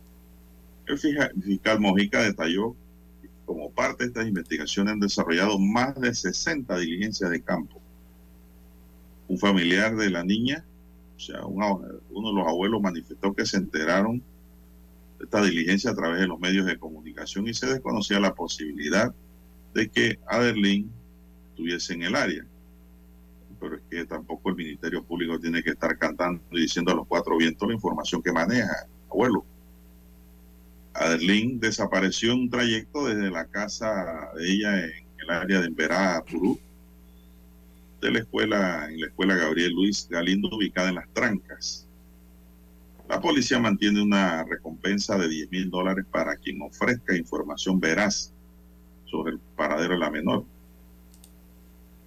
El 0.84 0.98
fiscal 0.98 1.80
Mojica 1.80 2.20
detalló 2.20 2.76
que 3.22 3.30
como 3.46 3.70
parte 3.70 4.04
de 4.04 4.08
estas 4.08 4.26
investigaciones 4.26 4.92
han 4.92 5.00
desarrollado 5.00 5.58
más 5.58 5.98
de 5.98 6.14
60 6.14 6.76
diligencias 6.76 7.30
de 7.30 7.40
campo. 7.40 7.80
Un 9.28 9.38
familiar 9.38 9.96
de 9.96 10.10
la 10.10 10.22
niña, 10.22 10.62
o 11.16 11.18
sea, 11.18 11.46
uno 11.46 11.80
de 12.10 12.34
los 12.34 12.46
abuelos 12.46 12.82
manifestó 12.82 13.34
que 13.34 13.46
se 13.46 13.56
enteraron 13.56 14.18
de 15.18 15.24
esta 15.24 15.42
diligencia 15.42 15.92
a 15.92 15.96
través 15.96 16.20
de 16.20 16.26
los 16.26 16.38
medios 16.38 16.66
de 16.66 16.78
comunicación 16.78 17.48
y 17.48 17.54
se 17.54 17.66
desconocía 17.66 18.20
la 18.20 18.34
posibilidad 18.34 19.14
de 19.72 19.88
que 19.88 20.18
Adelín 20.26 20.92
estuviese 21.56 21.94
en 21.94 22.02
el 22.02 22.14
área. 22.14 22.44
Pero 23.58 23.76
es 23.76 23.82
que 23.90 24.04
tampoco 24.04 24.50
el 24.50 24.56
Ministerio 24.56 25.02
Público 25.02 25.40
tiene 25.40 25.62
que 25.62 25.70
estar 25.70 25.96
cantando 25.96 26.42
y 26.50 26.60
diciendo 26.60 26.92
a 26.92 26.94
los 26.94 27.06
cuatro 27.06 27.38
vientos 27.38 27.66
la 27.66 27.74
información 27.74 28.22
que 28.22 28.30
maneja, 28.30 28.86
abuelo. 29.10 29.44
Adelín 30.92 31.58
desapareció 31.58 32.32
en 32.32 32.40
un 32.40 32.50
trayecto 32.50 33.06
desde 33.06 33.30
la 33.30 33.46
casa 33.46 34.30
de 34.36 34.50
ella 34.50 34.84
en 34.84 35.06
el 35.18 35.30
área 35.30 35.60
de 35.60 35.66
Emberá, 35.66 36.22
Purú, 36.30 36.58
de 38.02 38.10
la 38.10 38.18
escuela, 38.18 38.86
en 38.90 39.00
la 39.00 39.06
escuela 39.06 39.34
Gabriel 39.34 39.72
Luis 39.72 40.06
Galindo, 40.10 40.54
ubicada 40.54 40.90
en 40.90 40.96
Las 40.96 41.08
Trancas. 41.14 41.86
La 43.08 43.20
policía 43.20 43.58
mantiene 43.58 44.02
una 44.02 44.44
recompensa 44.44 45.16
de 45.16 45.28
10 45.28 45.50
mil 45.50 45.70
dólares 45.70 46.04
para 46.10 46.36
quien 46.36 46.60
ofrezca 46.60 47.16
información 47.16 47.80
veraz 47.80 48.32
sobre 49.06 49.32
el 49.32 49.38
paradero 49.56 49.94
de 49.94 50.00
la 50.00 50.10
menor. 50.10 50.44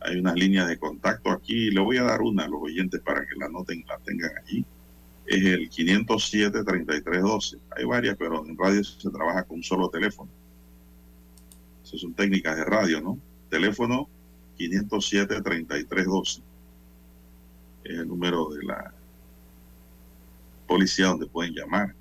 Hay 0.02 0.18
unas 0.18 0.36
líneas 0.36 0.68
de 0.68 0.78
contacto 0.78 1.30
aquí, 1.30 1.72
le 1.72 1.82
voy 1.82 1.98
a 1.98 2.04
dar 2.04 2.22
una 2.22 2.46
a 2.46 2.48
los 2.48 2.62
oyentes 2.62 3.02
para 3.02 3.26
que 3.26 3.36
la 3.38 3.50
noten, 3.50 3.84
la 3.88 3.98
tengan 4.00 4.32
allí. 4.38 4.66
Es 5.26 5.46
el 5.46 5.70
507-3312. 5.70 7.60
Hay 7.78 7.86
varias, 7.86 8.16
pero 8.18 8.46
en 8.46 8.58
radio 8.58 8.84
se 8.84 9.10
trabaja 9.10 9.44
con 9.44 9.58
un 9.58 9.64
solo 9.64 9.90
teléfono. 9.90 10.30
Esas 11.84 12.02
son 12.02 12.14
técnicas 12.14 12.56
de 12.56 12.66
radio, 12.66 13.02
¿no? 13.02 13.20
Teléfono 13.50 14.08
507-3312. 14.58 16.42
Es 17.84 18.00
el 18.00 18.08
número 18.08 18.50
de 18.50 18.64
la 18.64 18.94
policía 20.68 21.08
donde 21.08 21.26
pueden 21.28 21.54
llamar 21.54 21.94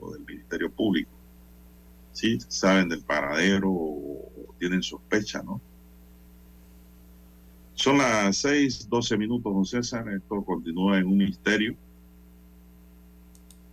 o 0.00 0.12
del 0.12 0.24
Ministerio 0.24 0.70
Público. 0.70 1.10
Si 2.12 2.38
saben 2.48 2.88
del 2.88 3.02
paradero 3.02 3.70
o 3.70 4.54
tienen 4.58 4.82
sospecha, 4.82 5.42
¿no? 5.42 5.60
Son 7.74 7.98
las 7.98 8.36
seis, 8.36 8.88
doce 8.88 9.16
minutos, 9.16 9.52
don 9.52 9.66
César. 9.66 10.08
Esto 10.08 10.42
continúa 10.44 10.98
en 10.98 11.06
un 11.06 11.18
misterio. 11.18 11.76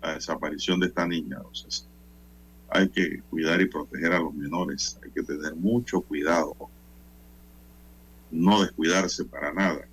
La 0.02 0.16
desaparición 0.16 0.80
de 0.80 0.88
esta 0.88 1.08
niña, 1.08 1.38
don 1.38 1.56
César. 1.56 1.88
Hay 2.70 2.89
que 2.89 3.22
cuidar 3.30 3.62
y 3.62 3.68
proteger 3.68 4.14
a 4.14 4.20
los 4.20 4.34
menores. 4.34 4.99
Hay 5.04 5.12
que 5.12 5.24
tener 5.24 5.56
mucho 5.56 6.02
cuidado. 6.02 6.56
No 8.32 8.62
descuidarse 8.62 9.26
para 9.26 9.54
nada. 9.54 9.88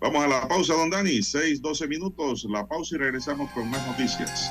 Vamos 0.00 0.24
a 0.24 0.28
la 0.28 0.48
pausa, 0.48 0.74
don 0.74 0.90
Dani. 0.90 1.22
Seis, 1.22 1.62
doce 1.62 1.86
minutos. 1.86 2.44
La 2.44 2.66
pausa 2.66 2.96
y 2.96 2.98
regresamos 2.98 3.50
con 3.52 3.70
más 3.70 3.86
noticias. 3.86 4.50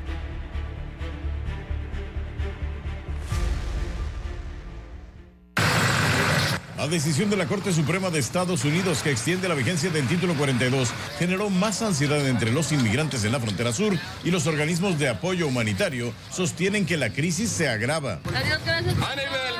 La 6.81 6.87
decisión 6.87 7.29
de 7.29 7.37
la 7.37 7.45
Corte 7.45 7.71
Suprema 7.71 8.09
de 8.09 8.17
Estados 8.17 8.65
Unidos 8.65 9.03
que 9.03 9.11
extiende 9.11 9.47
la 9.47 9.53
vigencia 9.53 9.91
del 9.91 10.07
título 10.07 10.33
42 10.33 10.89
generó 11.19 11.51
más 11.51 11.83
ansiedad 11.83 12.27
entre 12.27 12.51
los 12.51 12.71
inmigrantes 12.71 13.23
en 13.23 13.33
la 13.33 13.39
frontera 13.39 13.71
sur 13.71 13.95
y 14.23 14.31
los 14.31 14.47
organismos 14.47 14.97
de 14.97 15.07
apoyo 15.07 15.45
humanitario 15.45 16.11
sostienen 16.31 16.87
que 16.87 16.97
la 16.97 17.13
crisis 17.13 17.51
se 17.51 17.69
agrava. 17.69 18.19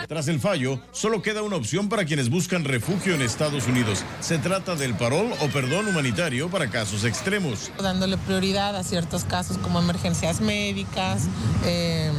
Tras 0.08 0.30
el 0.30 0.40
fallo, 0.40 0.82
solo 0.92 1.22
queda 1.22 1.44
una 1.44 1.58
opción 1.58 1.90
para 1.90 2.06
quienes 2.06 2.28
buscan 2.32 2.66
refugio 2.66 3.14
en 3.14 3.22
Estados 3.22 3.68
Unidos. 3.68 4.04
Se 4.20 4.40
trata 4.40 4.76
del 4.76 4.96
parol 4.96 5.32
o 5.42 5.48
perdón 5.50 5.90
humanitario 5.90 6.50
para 6.50 6.72
casos 6.72 7.04
extremos. 7.04 7.72
Dándole 7.80 8.18
prioridad 8.18 8.76
a 8.76 8.84
ciertos 8.84 9.26
casos 9.26 9.60
como 9.60 9.80
emergencias 9.80 10.42
médicas. 10.42 11.28
Eh, 11.66 12.12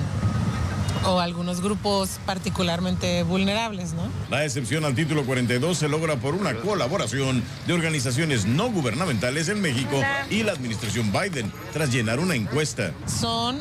o 1.05 1.21
algunos 1.21 1.61
grupos 1.61 2.21
particularmente 2.27 3.23
vulnerables, 3.23 3.93
¿no? 3.93 4.03
La 4.31 4.45
excepción 4.45 4.85
al 4.85 4.95
título 4.95 5.25
42 5.25 5.77
se 5.79 5.89
logra 5.89 6.17
por 6.17 6.35
una 6.35 6.55
colaboración 6.55 7.43
de 7.67 7.73
organizaciones 7.73 8.47
no 8.47 8.71
gubernamentales 8.71 9.49
en 9.49 9.61
México 9.61 10.01
y 10.31 10.43
la 10.43 10.53
administración 10.53 11.13
Biden 11.13 11.53
tras 11.73 11.93
llenar 11.93 12.21
una 12.21 12.35
encuesta. 12.35 12.93
Son 13.07 13.61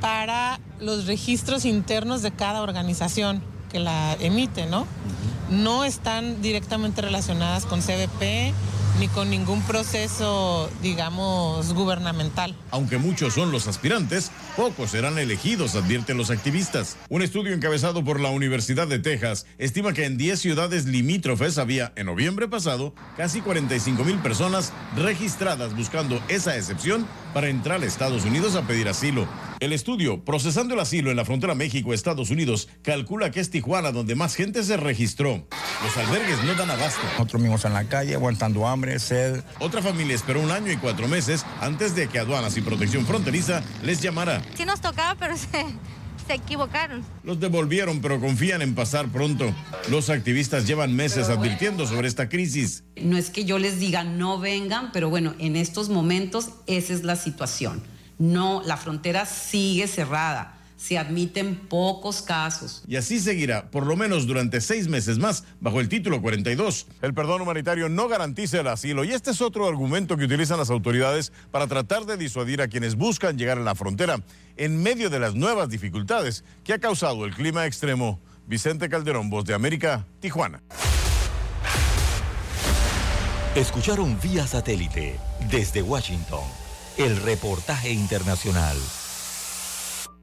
para 0.00 0.60
los 0.80 1.06
registros 1.06 1.64
internos 1.64 2.22
de 2.22 2.30
cada 2.30 2.62
organización 2.62 3.42
que 3.70 3.78
la 3.78 4.14
emite, 4.20 4.66
¿no? 4.66 4.86
No 5.50 5.84
están 5.84 6.42
directamente 6.42 7.02
relacionadas 7.02 7.66
con 7.66 7.80
CBP 7.80 8.52
ni 8.98 9.08
con 9.08 9.30
ningún 9.30 9.62
proceso, 9.62 10.70
digamos, 10.82 11.72
gubernamental. 11.74 12.54
Aunque 12.70 12.98
muchos 12.98 13.34
son 13.34 13.50
los 13.50 13.66
aspirantes, 13.66 14.30
pocos 14.56 14.90
serán 14.90 15.18
elegidos, 15.18 15.74
advierten 15.74 16.16
los 16.16 16.30
activistas. 16.30 16.96
Un 17.08 17.22
estudio 17.22 17.54
encabezado 17.54 18.04
por 18.04 18.20
la 18.20 18.30
Universidad 18.30 18.86
de 18.86 18.98
Texas 18.98 19.46
estima 19.58 19.92
que 19.92 20.04
en 20.04 20.16
10 20.16 20.38
ciudades 20.40 20.86
limítrofes 20.86 21.58
había, 21.58 21.92
en 21.96 22.06
noviembre 22.06 22.48
pasado, 22.48 22.94
casi 23.16 23.40
45 23.40 24.04
mil 24.04 24.18
personas 24.18 24.72
registradas 24.96 25.74
buscando 25.76 26.20
esa 26.28 26.56
excepción 26.56 27.06
para 27.32 27.48
entrar 27.48 27.82
a 27.82 27.86
Estados 27.86 28.24
Unidos 28.24 28.54
a 28.54 28.62
pedir 28.62 28.88
asilo. 28.88 29.26
El 29.60 29.72
estudio, 29.72 30.24
procesando 30.24 30.74
el 30.74 30.80
asilo 30.80 31.10
en 31.10 31.16
la 31.16 31.24
frontera 31.24 31.54
México-Estados 31.54 32.30
Unidos, 32.30 32.68
calcula 32.82 33.30
que 33.30 33.40
es 33.40 33.50
Tijuana 33.50 33.92
donde 33.92 34.14
más 34.14 34.34
gente 34.34 34.62
se 34.62 34.76
registró. 34.76 35.46
Los 35.82 35.96
albergues 35.96 36.42
no 36.44 36.54
dan 36.54 36.70
abasto. 36.70 37.00
Nosotros 37.12 37.42
mismos 37.42 37.64
en 37.64 37.72
la 37.72 37.84
calle, 37.84 38.14
aguantando 38.14 38.66
hambre, 38.66 38.83
sed. 38.98 39.42
Otra 39.58 39.82
familia 39.82 40.14
esperó 40.14 40.40
un 40.40 40.50
año 40.50 40.72
y 40.72 40.76
cuatro 40.76 41.08
meses 41.08 41.44
antes 41.60 41.94
de 41.94 42.08
que 42.08 42.18
aduanas 42.18 42.56
y 42.56 42.60
protección 42.60 43.06
fronteriza 43.06 43.62
les 43.82 44.00
llamara. 44.00 44.42
Sí 44.56 44.64
nos 44.64 44.80
tocaba, 44.80 45.14
pero 45.18 45.36
se, 45.36 45.64
se 46.26 46.34
equivocaron. 46.34 47.04
Los 47.22 47.40
devolvieron, 47.40 48.00
pero 48.00 48.20
confían 48.20 48.62
en 48.62 48.74
pasar 48.74 49.08
pronto. 49.08 49.52
Los 49.90 50.10
activistas 50.10 50.66
llevan 50.66 50.94
meses 50.94 51.28
advirtiendo 51.28 51.86
sobre 51.86 52.08
esta 52.08 52.28
crisis. 52.28 52.84
No 53.00 53.16
es 53.16 53.30
que 53.30 53.44
yo 53.44 53.58
les 53.58 53.78
diga 53.78 54.04
no 54.04 54.38
vengan, 54.38 54.92
pero 54.92 55.10
bueno, 55.10 55.34
en 55.38 55.56
estos 55.56 55.88
momentos 55.88 56.50
esa 56.66 56.92
es 56.92 57.04
la 57.04 57.16
situación. 57.16 57.82
No, 58.18 58.62
la 58.64 58.76
frontera 58.76 59.26
sigue 59.26 59.88
cerrada. 59.88 60.53
Se 60.84 60.98
admiten 60.98 61.56
pocos 61.56 62.20
casos. 62.20 62.84
Y 62.86 62.96
así 62.96 63.18
seguirá, 63.18 63.70
por 63.70 63.86
lo 63.86 63.96
menos 63.96 64.26
durante 64.26 64.60
seis 64.60 64.86
meses 64.86 65.16
más, 65.16 65.44
bajo 65.58 65.80
el 65.80 65.88
título 65.88 66.20
42. 66.20 66.88
El 67.00 67.14
perdón 67.14 67.40
humanitario 67.40 67.88
no 67.88 68.06
garantiza 68.06 68.60
el 68.60 68.66
asilo 68.66 69.02
y 69.02 69.12
este 69.12 69.30
es 69.30 69.40
otro 69.40 69.66
argumento 69.66 70.18
que 70.18 70.26
utilizan 70.26 70.58
las 70.58 70.68
autoridades 70.68 71.32
para 71.50 71.66
tratar 71.68 72.04
de 72.04 72.18
disuadir 72.18 72.60
a 72.60 72.68
quienes 72.68 72.96
buscan 72.96 73.38
llegar 73.38 73.56
a 73.56 73.62
la 73.62 73.74
frontera 73.74 74.20
en 74.58 74.82
medio 74.82 75.08
de 75.08 75.20
las 75.20 75.34
nuevas 75.34 75.70
dificultades 75.70 76.44
que 76.64 76.74
ha 76.74 76.78
causado 76.78 77.24
el 77.24 77.34
clima 77.34 77.64
extremo. 77.64 78.20
Vicente 78.46 78.90
Calderón, 78.90 79.30
Voz 79.30 79.46
de 79.46 79.54
América, 79.54 80.06
Tijuana. 80.20 80.62
Escucharon 83.54 84.18
vía 84.20 84.46
satélite 84.46 85.18
desde 85.50 85.80
Washington 85.80 86.44
el 86.98 87.16
reportaje 87.22 87.90
internacional. 87.90 88.76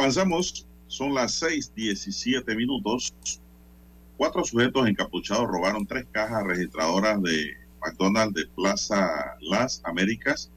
Avanzamos. 0.00 0.66
Son 0.86 1.14
las 1.14 1.42
6:17 1.42 2.56
minutos. 2.56 3.12
Cuatro 4.16 4.44
sujetos 4.44 4.88
encapuchados 4.88 5.46
robaron 5.46 5.86
tres 5.86 6.06
cajas 6.10 6.42
registradoras 6.44 7.22
de 7.22 7.54
McDonald's 7.80 8.34
de 8.34 8.46
Plaza 8.46 9.36
Las 9.40 9.82
Américas, 9.84 10.50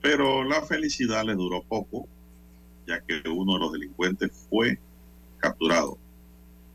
pero 0.00 0.44
la 0.44 0.62
felicidad 0.62 1.24
les 1.24 1.36
duró 1.36 1.62
poco, 1.62 2.06
ya 2.86 3.00
que 3.00 3.28
uno 3.28 3.54
de 3.54 3.58
los 3.60 3.72
delincuentes 3.72 4.30
fue 4.48 4.78
capturado. 5.38 5.98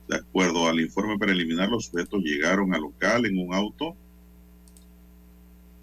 De 0.07 0.17
acuerdo 0.17 0.67
al 0.67 0.80
informe 0.80 1.17
preliminar, 1.17 1.69
los 1.69 1.86
sujetos 1.86 2.21
llegaron 2.23 2.73
al 2.73 2.82
local 2.82 3.25
en 3.25 3.38
un 3.38 3.53
auto. 3.53 3.95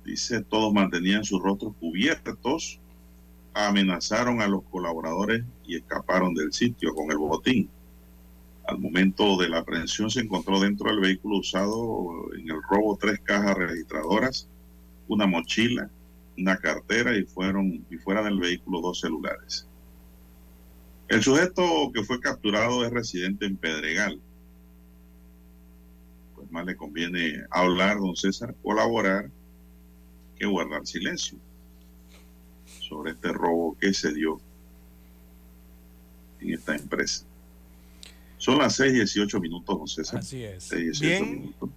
Dice, 0.04 0.42
todos 0.42 0.72
mantenían 0.72 1.24
sus 1.24 1.42
rostros 1.42 1.74
cubiertos 1.80 2.80
amenazaron 3.56 4.42
a 4.42 4.48
los 4.48 4.64
colaboradores 4.64 5.42
y 5.64 5.76
escaparon 5.76 6.34
del 6.34 6.52
sitio 6.52 6.94
con 6.94 7.10
el 7.10 7.16
botín. 7.16 7.70
Al 8.66 8.78
momento 8.78 9.38
de 9.38 9.48
la 9.48 9.60
aprehensión 9.60 10.10
se 10.10 10.20
encontró 10.20 10.60
dentro 10.60 10.90
del 10.90 11.00
vehículo 11.00 11.38
usado 11.38 12.34
en 12.34 12.50
el 12.50 12.62
robo 12.68 12.98
tres 13.00 13.18
cajas 13.20 13.56
registradoras, 13.56 14.46
una 15.08 15.26
mochila, 15.26 15.88
una 16.36 16.58
cartera 16.58 17.16
y 17.16 17.22
fueron 17.22 17.86
y 17.90 17.96
fuera 17.96 18.22
del 18.22 18.38
vehículo 18.38 18.82
dos 18.82 19.00
celulares. 19.00 19.66
El 21.08 21.22
sujeto 21.22 21.90
que 21.94 22.04
fue 22.04 22.20
capturado 22.20 22.84
es 22.84 22.90
residente 22.90 23.46
en 23.46 23.56
Pedregal. 23.56 24.20
Pues 26.34 26.50
más 26.50 26.66
le 26.66 26.76
conviene 26.76 27.44
hablar, 27.50 27.96
don 28.00 28.16
César, 28.16 28.54
colaborar 28.62 29.30
que 30.38 30.44
guardar 30.44 30.86
silencio 30.86 31.38
sobre 32.88 33.12
este 33.12 33.32
robo 33.32 33.76
que 33.80 33.92
se 33.94 34.12
dio 34.12 34.40
en 36.40 36.54
esta 36.54 36.74
empresa. 36.76 37.24
Son 38.38 38.58
las 38.58 38.78
6:18 38.78 39.40
minutos, 39.40 39.78
don 39.78 39.88
César. 39.88 40.20
Así 40.20 40.44
es. 40.44 40.70
6:18 40.70 41.00
Bien, 41.00 41.40
minutos. 41.40 41.70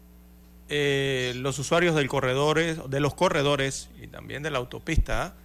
eh, 0.68 1.34
los 1.38 1.58
usuarios 1.60 1.96
del 1.96 2.08
corredores, 2.08 2.78
de 2.90 3.00
los 3.00 3.14
corredores 3.16 3.90
y 4.02 4.08
también 4.08 4.44
de 4.44 4.52
la 4.52 4.60
autopista 4.60 5.36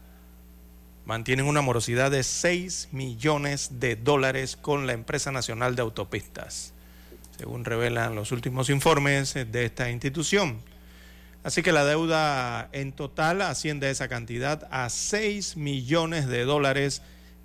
mantienen 1.07 1.47
una 1.47 1.61
morosidad 1.61 2.11
de 2.11 2.23
6 2.23 2.89
millones 2.93 3.79
de 3.79 3.95
dólares 3.97 4.57
con 4.57 4.87
la 4.87 4.95
empresa 4.95 5.31
nacional 5.33 5.77
de 5.77 5.83
autopistas. 5.83 6.73
según 7.37 7.65
revelan 7.65 8.15
los 8.15 8.31
últimos 8.31 8.71
informes 8.71 9.35
de 9.35 9.65
esta 9.65 9.91
institución. 9.91 10.59
Así 11.45 11.63
que 11.63 11.73
la 11.73 11.85
deuda 11.85 12.71
en 12.73 12.93
total 12.93 13.43
asciende 13.43 13.87
a 13.87 13.91
esa 13.91 14.09
cantidad 14.09 14.67
a 14.71 14.89
6 14.89 15.59
millones 15.59 16.27
de 16.27 16.45
dólares 16.45 17.03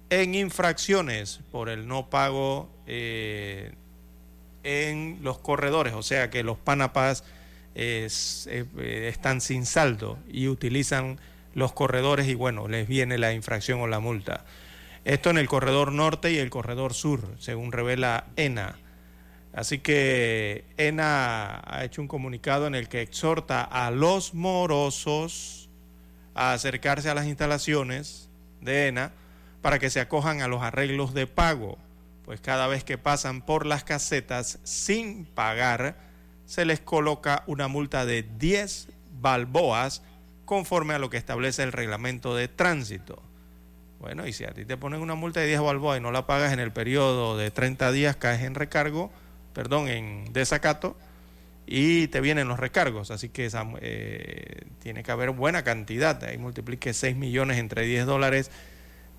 en 0.10 0.36
infracciones 0.36 1.42
por 1.52 1.68
el 1.70 1.86
no 1.86 2.10
pago 2.10 2.70
eh, 2.88 3.74
en 4.64 5.20
los 5.22 5.38
corredores, 5.40 5.94
o 5.94 6.02
sea 6.02 6.30
que 6.30 6.44
los 6.44 6.58
Panapas 6.58 7.26
eh, 7.76 8.08
están 9.08 9.42
sin 9.42 9.66
saldo 9.66 10.18
y 10.32 10.48
utilizan 10.48 11.20
los 11.54 11.74
corredores 11.74 12.28
y 12.28 12.36
bueno, 12.36 12.70
les 12.70 12.88
viene 12.88 13.18
la 13.18 13.34
infracción 13.34 13.82
o 13.82 13.88
la 13.88 14.00
multa. 14.00 14.46
Esto 15.04 15.30
en 15.30 15.38
el 15.38 15.48
corredor 15.48 15.92
norte 15.92 16.32
y 16.32 16.38
el 16.38 16.50
corredor 16.50 16.94
sur, 16.94 17.22
según 17.40 17.72
revela 17.72 18.28
ENA. 18.36 18.78
Así 19.54 19.80
que 19.80 20.66
ENA 20.78 21.62
ha 21.66 21.84
hecho 21.84 22.02
un 22.02 22.08
comunicado 22.08 22.68
en 22.68 22.76
el 22.76 22.88
que 22.88 23.02
exhorta 23.02 23.64
a 23.64 23.90
los 23.92 24.34
morosos 24.34 25.70
a 26.36 26.54
acercarse 26.54 27.10
a 27.10 27.16
las 27.16 27.26
instalaciones 27.26 28.30
de 28.62 28.88
ENA 28.88 29.12
para 29.62 29.80
que 29.80 29.90
se 29.90 30.00
acojan 30.00 30.42
a 30.42 30.48
los 30.48 30.62
arreglos 30.62 31.14
de 31.14 31.28
pago, 31.28 31.78
pues 32.26 32.40
cada 32.42 32.68
vez 32.68 32.84
que 32.84 32.98
pasan 32.98 33.42
por 33.42 33.66
las 33.66 33.84
casetas 33.84 34.60
sin 34.64 35.26
pagar, 35.26 35.98
se 36.46 36.66
les 36.66 36.80
coloca 36.80 37.44
una 37.48 37.68
multa 37.68 38.06
de 38.06 38.24
10 38.24 38.88
balboas 39.20 40.04
conforme 40.46 40.94
a 40.94 41.00
lo 41.00 41.10
que 41.10 41.18
establece 41.18 41.64
el 41.64 41.72
reglamento 41.72 42.36
de 42.36 42.48
tránsito. 42.48 43.22
Bueno, 44.00 44.26
y 44.26 44.34
si 44.34 44.46
a 44.46 44.52
ti 44.52 44.64
te 44.64 44.78
ponen 44.78 45.02
una 45.02 45.16
multa 45.16 45.42
de 45.42 45.48
10 45.48 45.62
balboas 45.62 46.00
y 46.00 46.02
no 46.02 46.12
la 46.12 46.26
pagas 46.26 46.54
en 46.54 46.60
el 46.60 46.72
periodo 46.72 47.38
de 47.38 47.52
30 47.52 47.92
días, 47.92 48.16
caes 48.16 48.44
en 48.44 48.56
recargo, 48.56 49.12
perdón, 49.54 49.88
en 49.88 50.32
desacato 50.34 50.98
y 51.72 52.08
te 52.08 52.20
vienen 52.20 52.48
los 52.48 52.60
recargos. 52.60 53.12
Así 53.12 53.30
que 53.30 53.50
eh, 53.82 54.62
tiene 54.82 55.04
que 55.04 55.12
haber 55.12 55.30
buena 55.30 55.64
cantidad. 55.64 56.22
Ahí 56.24 56.38
multiplique 56.38 56.94
6 56.94 57.16
millones 57.16 57.60
entre 57.60 57.86
10 57.86 58.08
dólares, 58.08 58.50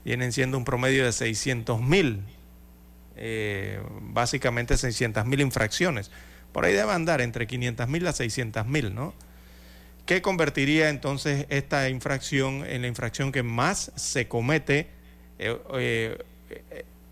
vienen 0.04 0.32
siendo 0.32 0.58
un 0.58 0.64
promedio 0.64 1.04
de 1.04 1.12
600 1.12 1.80
mil, 1.80 2.24
eh, 3.16 3.80
básicamente 4.00 4.76
600 4.76 5.24
mil 5.26 5.40
infracciones. 5.40 6.10
Por 6.52 6.64
ahí 6.64 6.74
debe 6.74 6.90
andar 6.90 7.20
entre 7.20 7.46
500 7.46 7.88
mil 7.88 8.04
a 8.08 8.12
600 8.12 8.66
mil, 8.66 8.94
¿no? 8.94 9.14
¿Qué 10.04 10.20
convertiría 10.20 10.88
entonces 10.88 11.46
esta 11.50 11.88
infracción 11.88 12.66
en 12.66 12.82
la 12.82 12.88
infracción 12.88 13.30
que 13.30 13.44
más 13.44 13.92
se 13.94 14.26
comete 14.26 14.88
eh, 15.38 16.18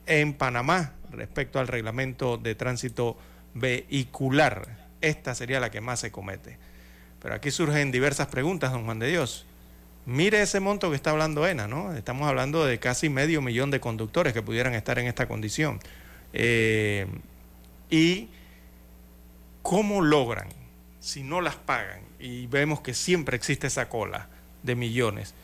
en 0.08 0.32
Panamá 0.32 0.94
respecto 1.12 1.60
al 1.60 1.68
reglamento 1.68 2.38
de 2.38 2.54
tránsito 2.54 3.16
vehicular. 3.54 4.88
Esta 5.00 5.34
sería 5.34 5.60
la 5.60 5.70
que 5.70 5.80
más 5.80 6.00
se 6.00 6.10
comete. 6.10 6.58
Pero 7.20 7.34
aquí 7.34 7.50
surgen 7.50 7.92
diversas 7.92 8.26
preguntas, 8.28 8.72
don 8.72 8.84
Juan 8.84 8.98
de 8.98 9.08
Dios. 9.08 9.46
Mire 10.06 10.40
ese 10.40 10.60
monto 10.60 10.88
que 10.90 10.96
está 10.96 11.10
hablando 11.10 11.46
ENA, 11.46 11.68
¿no? 11.68 11.94
Estamos 11.94 12.26
hablando 12.26 12.64
de 12.64 12.78
casi 12.78 13.10
medio 13.10 13.42
millón 13.42 13.70
de 13.70 13.80
conductores 13.80 14.32
que 14.32 14.42
pudieran 14.42 14.74
estar 14.74 14.98
en 14.98 15.06
esta 15.06 15.28
condición. 15.28 15.80
Eh, 16.32 17.06
y 17.90 18.28
cómo 19.62 20.00
logran, 20.00 20.48
si 21.00 21.22
no 21.22 21.40
las 21.40 21.56
pagan, 21.56 22.00
y 22.18 22.46
vemos 22.46 22.80
que 22.80 22.94
siempre 22.94 23.36
existe 23.36 23.66
esa 23.66 23.88
cola 23.88 24.28
de 24.62 24.74
millones, 24.74 25.34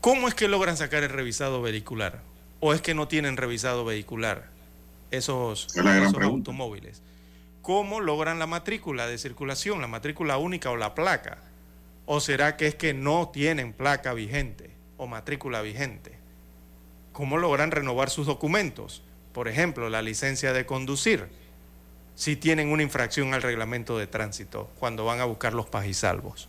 ¿cómo 0.00 0.26
es 0.26 0.34
que 0.34 0.48
logran 0.48 0.76
sacar 0.76 1.04
el 1.04 1.10
revisado 1.10 1.62
vehicular? 1.62 2.20
¿O 2.60 2.74
es 2.74 2.80
que 2.80 2.94
no 2.94 3.08
tienen 3.08 3.36
revisado 3.36 3.84
vehicular? 3.84 4.58
esos, 5.10 5.68
automóviles. 6.22 7.02
¿Cómo 7.62 8.00
logran 8.00 8.38
la 8.38 8.46
matrícula 8.46 9.06
de 9.06 9.18
circulación, 9.18 9.80
la 9.80 9.86
matrícula 9.86 10.38
única 10.38 10.70
o 10.70 10.76
la 10.76 10.94
placa? 10.94 11.38
¿O 12.06 12.20
será 12.20 12.56
que 12.56 12.66
es 12.66 12.74
que 12.74 12.94
no 12.94 13.28
tienen 13.28 13.72
placa 13.72 14.14
vigente 14.14 14.70
o 14.96 15.06
matrícula 15.06 15.60
vigente? 15.60 16.16
¿Cómo 17.12 17.36
logran 17.36 17.70
renovar 17.70 18.10
sus 18.10 18.26
documentos? 18.26 19.02
Por 19.32 19.48
ejemplo, 19.48 19.90
la 19.90 20.02
licencia 20.02 20.52
de 20.52 20.64
conducir, 20.64 21.28
si 22.14 22.36
tienen 22.36 22.72
una 22.72 22.82
infracción 22.82 23.34
al 23.34 23.42
reglamento 23.42 23.98
de 23.98 24.06
tránsito 24.06 24.70
cuando 24.78 25.04
van 25.04 25.20
a 25.20 25.24
buscar 25.24 25.52
los 25.52 25.66
pajisalvos. 25.66 26.48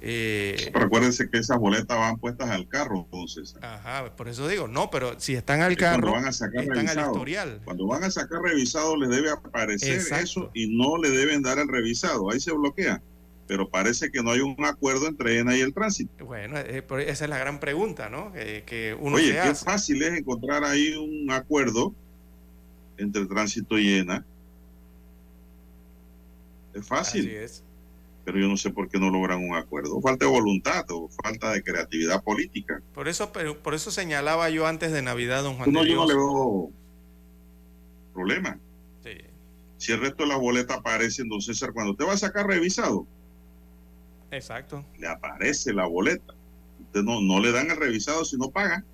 Eh, 0.00 0.70
Recuérdense 0.72 1.28
que 1.28 1.38
esas 1.38 1.58
boletas 1.58 1.98
van 1.98 2.18
puestas 2.18 2.50
al 2.50 2.68
carro, 2.68 3.04
entonces. 3.04 3.56
Ajá, 3.60 4.14
por 4.16 4.28
eso 4.28 4.46
digo, 4.46 4.68
no, 4.68 4.90
pero 4.90 5.18
si 5.18 5.34
están 5.34 5.60
al 5.60 5.76
carro, 5.76 6.12
van 6.12 6.26
a 6.26 6.32
sacar 6.32 6.62
están 6.62 6.88
al 6.88 7.06
historial. 7.06 7.60
Cuando 7.64 7.86
van 7.86 8.04
a 8.04 8.10
sacar 8.10 8.40
revisado, 8.40 8.96
les 8.96 9.08
debe 9.08 9.30
aparecer 9.30 10.00
eso 10.20 10.50
y 10.54 10.76
no 10.76 10.98
le 10.98 11.10
deben 11.10 11.42
dar 11.42 11.58
el 11.58 11.68
revisado. 11.68 12.30
Ahí 12.30 12.38
se 12.40 12.52
bloquea. 12.52 13.02
Pero 13.48 13.70
parece 13.70 14.10
que 14.10 14.22
no 14.22 14.30
hay 14.30 14.40
un 14.40 14.62
acuerdo 14.64 15.06
entre 15.06 15.38
ENA 15.38 15.56
y 15.56 15.62
el 15.62 15.72
tránsito. 15.72 16.26
Bueno, 16.26 16.58
eh, 16.58 16.84
esa 17.06 17.24
es 17.24 17.30
la 17.30 17.38
gran 17.38 17.60
pregunta, 17.60 18.10
¿no? 18.10 18.30
que 18.34 18.94
uno 19.00 19.16
Oye, 19.16 19.38
qué 19.42 19.54
fácil 19.54 20.02
es 20.02 20.18
encontrar 20.18 20.64
ahí 20.64 20.94
un 20.94 21.30
acuerdo 21.30 21.94
entre 22.98 23.24
tránsito 23.24 23.78
y 23.78 23.94
ENA. 23.94 24.24
Es 26.74 26.86
fácil. 26.86 27.22
Así 27.22 27.34
es 27.34 27.64
pero 28.28 28.40
yo 28.40 28.46
no 28.46 28.58
sé 28.58 28.68
por 28.68 28.90
qué 28.90 28.98
no 28.98 29.08
logran 29.08 29.42
un 29.42 29.56
acuerdo. 29.56 30.02
Falta 30.02 30.26
de 30.26 30.30
voluntad 30.30 30.84
o 30.90 31.08
falta 31.08 31.50
de 31.50 31.62
creatividad 31.62 32.22
política. 32.22 32.82
Por 32.92 33.08
eso, 33.08 33.32
por 33.32 33.72
eso 33.72 33.90
señalaba 33.90 34.50
yo 34.50 34.66
antes 34.66 34.92
de 34.92 35.00
Navidad, 35.00 35.44
don 35.44 35.56
Juan. 35.56 35.72
No, 35.72 35.82
yo 35.82 35.94
no 35.94 36.06
le 36.06 36.14
veo 36.14 36.70
problema. 38.12 38.58
Sí. 39.02 39.12
Si 39.78 39.92
el 39.92 40.00
resto 40.00 40.24
de 40.24 40.28
las 40.28 40.38
boletas 40.38 40.76
aparecen, 40.76 41.30
don 41.30 41.40
César, 41.40 41.72
cuando 41.72 41.92
usted 41.92 42.04
va 42.04 42.12
a 42.12 42.18
sacar 42.18 42.46
revisado. 42.46 43.06
Exacto. 44.30 44.84
Le 44.98 45.08
aparece 45.08 45.72
la 45.72 45.86
boleta. 45.86 46.34
Usted 46.82 47.00
no, 47.04 47.22
no 47.22 47.40
le 47.40 47.50
dan 47.50 47.70
el 47.70 47.78
revisado 47.78 48.26
si 48.26 48.36
no 48.36 48.50
paga. 48.50 48.84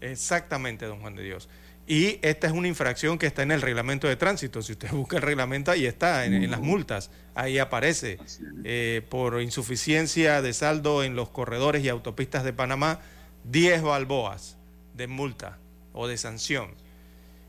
Exactamente, 0.00 0.86
don 0.86 1.00
Juan 1.00 1.16
de 1.16 1.22
Dios. 1.22 1.50
Y 1.90 2.18
esta 2.20 2.46
es 2.46 2.52
una 2.52 2.68
infracción 2.68 3.16
que 3.16 3.26
está 3.26 3.42
en 3.42 3.50
el 3.50 3.62
reglamento 3.62 4.08
de 4.08 4.16
tránsito. 4.16 4.60
Si 4.60 4.72
usted 4.72 4.90
busca 4.92 5.16
el 5.16 5.22
reglamento, 5.22 5.70
ahí 5.70 5.86
está, 5.86 6.26
en, 6.26 6.50
las 6.50 6.60
multas. 6.60 7.10
Ahí 7.34 7.58
aparece. 7.58 8.18
Eh, 8.62 9.00
por 9.08 9.40
insuficiencia 9.40 10.42
de 10.42 10.52
saldo 10.52 11.02
en 11.02 11.16
los 11.16 11.30
corredores 11.30 11.82
y 11.82 11.88
autopistas 11.88 12.44
de 12.44 12.52
Panamá, 12.52 13.00
10 13.44 13.80
balboas 13.80 14.58
de 14.94 15.06
multa 15.06 15.56
o 15.94 16.06
de 16.06 16.18
sanción. 16.18 16.74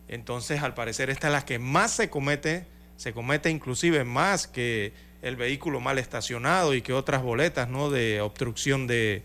Entonces, 0.08 0.64
al 0.64 0.74
parecer, 0.74 1.10
esta 1.10 1.28
es 1.28 1.34
la 1.34 1.44
que 1.44 1.60
más 1.60 1.92
se 1.92 2.10
comete, 2.10 2.66
se 2.96 3.12
comete 3.12 3.50
inclusive 3.50 4.06
más 4.06 4.48
que 4.48 4.94
el 5.22 5.36
vehículo 5.36 5.82
mal 5.82 6.00
estacionado 6.00 6.74
y 6.74 6.82
que 6.82 6.94
otras 6.94 7.22
boletas 7.22 7.68
¿no? 7.68 7.90
de 7.90 8.22
obstrucción 8.22 8.88
de, 8.88 9.22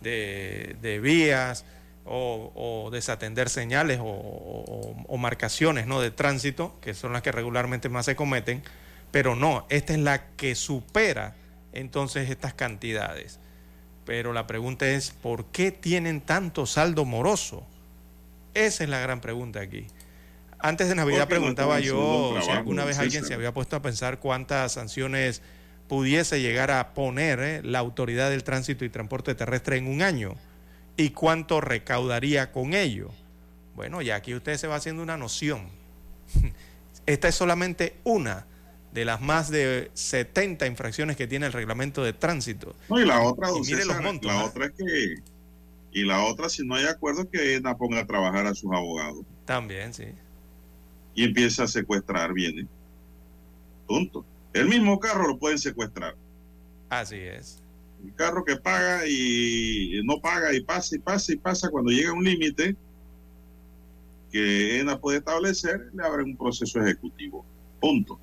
de 0.00 1.00
vías 1.02 1.66
o, 2.06 2.88
desatender 2.92 3.48
señales 3.48 4.00
o, 4.02 5.16
marcaciones 5.18 5.86
¿no? 5.86 6.00
de 6.00 6.10
tránsito, 6.10 6.78
que 6.80 6.94
son 6.94 7.12
las 7.12 7.22
que 7.22 7.32
regularmente 7.32 7.88
más 7.88 8.06
se 8.06 8.16
cometen, 8.16 8.62
pero 9.10 9.34
no, 9.34 9.66
esta 9.68 9.92
es 9.92 9.98
la 9.98 10.26
que 10.36 10.54
supera 10.54 11.34
entonces 11.72 12.30
estas 12.30 12.54
cantidades. 12.54 13.38
Pero 14.04 14.32
la 14.32 14.46
pregunta 14.46 14.86
es, 14.86 15.10
¿por 15.10 15.46
qué 15.46 15.72
tienen 15.72 16.20
tanto 16.20 16.66
saldo 16.66 17.04
moroso? 17.04 17.66
Esa 18.54 18.84
es 18.84 18.90
la 18.90 19.00
gran 19.00 19.20
pregunta 19.20 19.60
aquí. 19.60 19.86
Antes 20.58 20.88
de 20.88 20.94
Navidad 20.94 21.28
preguntaba 21.28 21.80
yo 21.80 22.38
si 22.42 22.50
alguna 22.50 22.84
vez 22.84 22.98
alguien 22.98 23.24
se 23.24 23.34
había 23.34 23.52
puesto 23.52 23.76
a 23.76 23.82
pensar 23.82 24.18
cuántas 24.18 24.72
sanciones 24.72 25.42
pudiese 25.88 26.40
llegar 26.40 26.70
a 26.70 26.94
poner 26.94 27.40
¿eh? 27.40 27.60
la 27.62 27.78
autoridad 27.78 28.30
del 28.30 28.42
tránsito 28.42 28.84
y 28.84 28.88
transporte 28.88 29.34
terrestre 29.34 29.76
en 29.76 29.86
un 29.86 30.02
año 30.02 30.36
y 30.96 31.10
cuánto 31.10 31.60
recaudaría 31.60 32.52
con 32.52 32.74
ello. 32.74 33.10
Bueno, 33.74 34.00
ya 34.02 34.16
aquí 34.16 34.34
usted 34.34 34.56
se 34.56 34.66
va 34.66 34.76
haciendo 34.76 35.02
una 35.02 35.16
noción. 35.16 35.68
Esta 37.06 37.28
es 37.28 37.34
solamente 37.34 37.96
una 38.04 38.46
de 38.92 39.04
las 39.04 39.20
más 39.20 39.50
de 39.50 39.90
70 39.92 40.66
infracciones 40.66 41.16
que 41.16 41.26
tiene 41.26 41.46
el 41.46 41.52
reglamento 41.52 42.02
de 42.02 42.14
tránsito. 42.14 42.74
No, 42.88 42.98
y 42.98 43.04
la 43.04 43.20
otra, 43.20 43.48
la 43.48 44.30
¿ah? 44.30 44.44
otra 44.46 44.66
es 44.66 44.72
que, 44.72 45.14
y 45.92 46.04
la 46.04 46.24
otra, 46.24 46.48
si 46.48 46.66
no 46.66 46.74
hay 46.74 46.86
acuerdo, 46.86 47.28
que 47.28 47.56
ENA 47.56 47.76
ponga 47.76 48.00
a 48.00 48.06
trabajar 48.06 48.46
a 48.46 48.54
sus 48.54 48.72
abogados. 48.72 49.24
También, 49.44 49.92
sí. 49.92 50.06
Y 51.14 51.24
empieza 51.24 51.64
a 51.64 51.68
secuestrar 51.68 52.32
viene. 52.32 52.66
Punto. 53.86 54.24
El 54.54 54.68
mismo 54.68 54.98
carro 54.98 55.28
lo 55.28 55.38
pueden 55.38 55.58
secuestrar. 55.58 56.16
Así 56.88 57.16
es. 57.16 57.62
El 58.04 58.14
carro 58.14 58.44
que 58.44 58.56
paga 58.56 59.06
y 59.06 60.00
no 60.04 60.20
paga 60.20 60.54
y 60.54 60.60
pasa 60.60 60.96
y 60.96 60.98
pasa 60.98 61.32
y 61.32 61.36
pasa 61.36 61.70
cuando 61.70 61.90
llega 61.90 62.10
a 62.10 62.14
un 62.14 62.24
límite 62.24 62.76
que 64.30 64.80
ENA 64.80 65.00
puede 65.00 65.18
establecer, 65.18 65.90
le 65.94 66.04
abre 66.04 66.22
un 66.22 66.36
proceso 66.36 66.80
ejecutivo. 66.80 67.44
Punto. 67.80 68.18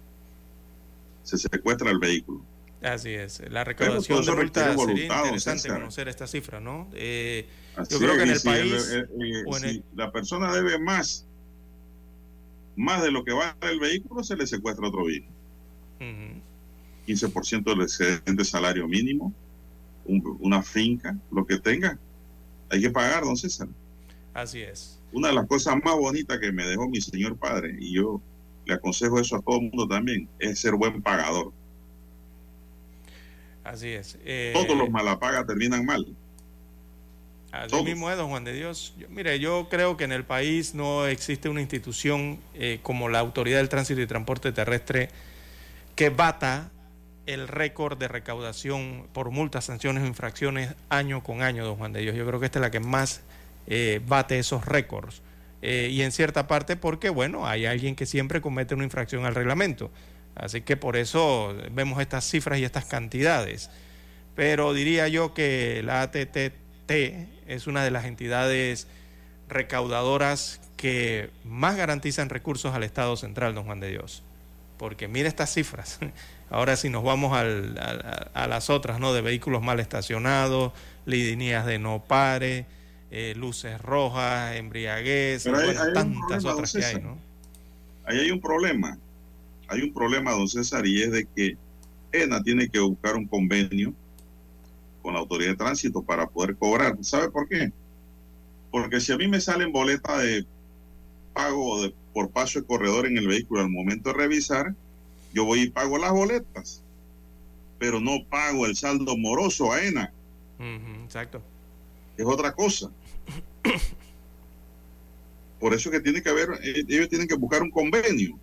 Se 1.23 1.37
secuestra 1.37 1.91
el 1.91 1.99
vehículo. 1.99 2.41
Así 2.81 3.09
es. 3.11 3.41
La 3.49 3.63
recaudación 3.63 4.25
de 4.25 4.31
multas 4.35 4.75
sería 4.75 5.05
interesante 5.05 5.69
conocer 5.69 6.07
esta 6.09 6.27
cifra, 6.27 6.59
¿no? 6.59 6.89
Eh, 6.93 7.47
yo 7.89 7.97
creo 7.97 8.15
que 8.17 8.23
en 8.23 8.29
el 8.29 8.41
país... 8.41 9.83
la 9.95 10.11
persona 10.11 10.53
debe 10.53 10.77
más 10.79 11.25
más 12.75 13.03
de 13.03 13.11
lo 13.11 13.23
que 13.23 13.33
vale 13.33 13.53
el 13.61 13.79
vehículo, 13.79 14.23
se 14.23 14.35
le 14.35 14.47
secuestra 14.47 14.87
otro 14.87 15.05
vehículo. 15.05 15.33
15% 17.07 17.63
del 17.63 17.81
excedente 17.81 18.43
salario 18.45 18.87
mínimo, 18.87 19.33
una 20.05 20.61
finca, 20.61 21.15
lo 21.31 21.45
que 21.45 21.59
tenga, 21.59 21.97
hay 22.69 22.81
que 22.81 22.89
pagar, 22.89 23.23
don 23.23 23.37
César. 23.37 23.67
Así 24.33 24.61
es. 24.61 24.99
Una 25.11 25.27
de 25.29 25.35
las 25.35 25.47
cosas 25.47 25.75
más 25.83 25.95
bonitas 25.95 26.39
que 26.39 26.51
me 26.51 26.65
dejó 26.65 26.89
mi 26.89 27.01
señor 27.01 27.37
padre, 27.37 27.75
y 27.79 27.93
yo 27.93 28.21
le 28.65 28.73
aconsejo 28.73 29.19
eso 29.19 29.35
a 29.35 29.41
todo 29.41 29.57
el 29.57 29.63
mundo 29.63 29.87
también, 29.87 30.27
es 30.39 30.59
ser 30.59 30.75
buen 30.75 31.01
pagador. 31.01 31.51
Así 33.63 33.89
es. 33.89 34.17
Eh, 34.25 34.51
Todos 34.53 34.77
los 34.77 34.89
malapagas 34.89 35.45
terminan 35.45 35.85
mal. 35.85 36.05
Así 37.51 37.83
mismo 37.83 38.09
es, 38.09 38.17
don 38.17 38.29
Juan 38.29 38.43
de 38.43 38.53
Dios. 38.53 38.95
mire, 39.09 39.39
yo 39.39 39.67
creo 39.69 39.95
que 39.95 40.05
en 40.05 40.11
el 40.11 40.25
país 40.25 40.73
no 40.73 41.05
existe 41.05 41.49
una 41.49 41.61
institución 41.61 42.39
eh, 42.55 42.79
como 42.81 43.09
la 43.09 43.19
Autoridad 43.19 43.59
del 43.59 43.69
Tránsito 43.69 44.01
y 44.01 44.07
Transporte 44.07 44.51
Terrestre 44.51 45.09
que 45.95 46.09
bata 46.09 46.71
el 47.25 47.47
récord 47.47 47.97
de 47.97 48.07
recaudación 48.07 49.07
por 49.13 49.31
multas, 49.31 49.65
sanciones 49.65 50.03
o 50.03 50.07
infracciones 50.07 50.75
año 50.89 51.23
con 51.23 51.41
año, 51.41 51.65
don 51.65 51.77
Juan 51.77 51.93
de 51.93 52.01
Dios. 52.01 52.15
Yo 52.15 52.25
creo 52.25 52.39
que 52.39 52.45
esta 52.45 52.59
es 52.59 52.61
la 52.61 52.71
que 52.71 52.79
más 52.79 53.21
eh, 53.67 54.01
bate 54.05 54.39
esos 54.39 54.65
récords. 54.65 55.21
Eh, 55.61 55.89
y 55.91 56.01
en 56.01 56.11
cierta 56.11 56.47
parte 56.47 56.75
porque, 56.75 57.09
bueno, 57.09 57.47
hay 57.47 57.65
alguien 57.65 57.95
que 57.95 58.05
siempre 58.05 58.41
comete 58.41 58.75
una 58.75 58.83
infracción 58.83 59.25
al 59.25 59.35
reglamento. 59.35 59.91
Así 60.35 60.61
que 60.61 60.75
por 60.75 60.97
eso 60.97 61.55
vemos 61.71 62.01
estas 62.01 62.25
cifras 62.25 62.59
y 62.59 62.65
estas 62.65 62.85
cantidades. 62.85 63.69
Pero 64.35 64.73
diría 64.73 65.07
yo 65.07 65.33
que 65.33 65.81
la 65.83 66.01
ATTT 66.01 66.91
es 67.47 67.67
una 67.67 67.83
de 67.83 67.91
las 67.91 68.05
entidades 68.05 68.87
recaudadoras 69.47 70.59
que 70.75 71.29
más 71.45 71.77
garantizan 71.77 72.29
recursos 72.29 72.73
al 72.73 72.83
Estado 72.83 73.15
central, 73.15 73.55
don 73.55 73.65
Juan 73.65 73.79
de 73.79 73.89
Dios. 73.91 74.23
Porque 74.77 75.07
mire 75.07 75.29
estas 75.29 75.53
cifras. 75.53 75.99
Ahora 76.53 76.75
si 76.75 76.87
nos 76.89 77.03
vamos 77.03 77.35
a, 77.35 78.47
las 78.47 78.69
otras, 78.69 78.99
¿no? 78.99 79.11
De 79.11 79.21
vehículos 79.21 79.63
mal 79.63 79.79
estacionados, 79.79 80.71
líneas 81.07 81.65
de 81.65 81.79
no 81.79 82.03
pare, 82.07 82.67
eh, 83.09 83.33
luces 83.35 83.81
rojas, 83.81 84.55
embriaguez, 84.55 85.45
tantas 85.95 86.45
otras 86.45 86.71
que 86.71 86.85
hay, 86.85 87.01
¿no? 87.01 87.17
Ahí 88.05 88.19
hay 88.19 88.29
un 88.29 88.39
problema. 88.39 88.99
Hay 89.67 89.81
un 89.81 89.91
problema, 89.91 90.33
don 90.33 90.47
César, 90.47 90.85
y 90.85 91.01
es 91.01 91.11
de 91.11 91.25
que 91.35 91.57
ENA 92.11 92.43
tiene 92.43 92.69
que 92.69 92.79
buscar 92.79 93.15
un 93.15 93.25
convenio 93.25 93.91
con 95.01 95.15
la 95.15 95.21
autoridad 95.21 95.53
de 95.53 95.57
tránsito 95.57 96.03
para 96.03 96.27
poder 96.27 96.55
cobrar. 96.55 96.95
¿Sabe 97.01 97.31
por 97.31 97.49
qué? 97.49 97.71
Porque 98.69 99.01
si 99.01 99.11
a 99.11 99.17
mí 99.17 99.27
me 99.27 99.41
salen 99.41 99.71
boletas 99.71 100.21
de 100.21 100.45
pago 101.33 101.81
de, 101.81 101.95
por 102.13 102.29
paso 102.29 102.59
de 102.59 102.67
corredor 102.67 103.07
en 103.07 103.17
el 103.17 103.27
vehículo 103.27 103.61
al 103.61 103.71
momento 103.71 104.11
de 104.11 104.17
revisar, 104.17 104.75
yo 105.33 105.45
voy 105.45 105.61
y 105.61 105.69
pago 105.69 105.97
las 105.97 106.11
boletas, 106.11 106.83
pero 107.79 107.99
no 107.99 108.25
pago 108.29 108.65
el 108.65 108.75
saldo 108.75 109.17
moroso 109.17 109.71
a 109.73 109.83
ENA. 109.83 110.13
exacto. 111.03 111.41
Es 112.15 112.25
otra 112.25 112.53
cosa. 112.53 112.91
Por 115.59 115.73
eso 115.73 115.89
que 115.89 115.99
tiene 116.01 116.21
que 116.21 116.29
haber, 116.29 116.49
eh, 116.63 116.83
ellos 116.87 117.09
tienen 117.09 117.27
que 117.27 117.35
buscar 117.35 117.61
un 117.61 117.71
convenio. 117.71 118.39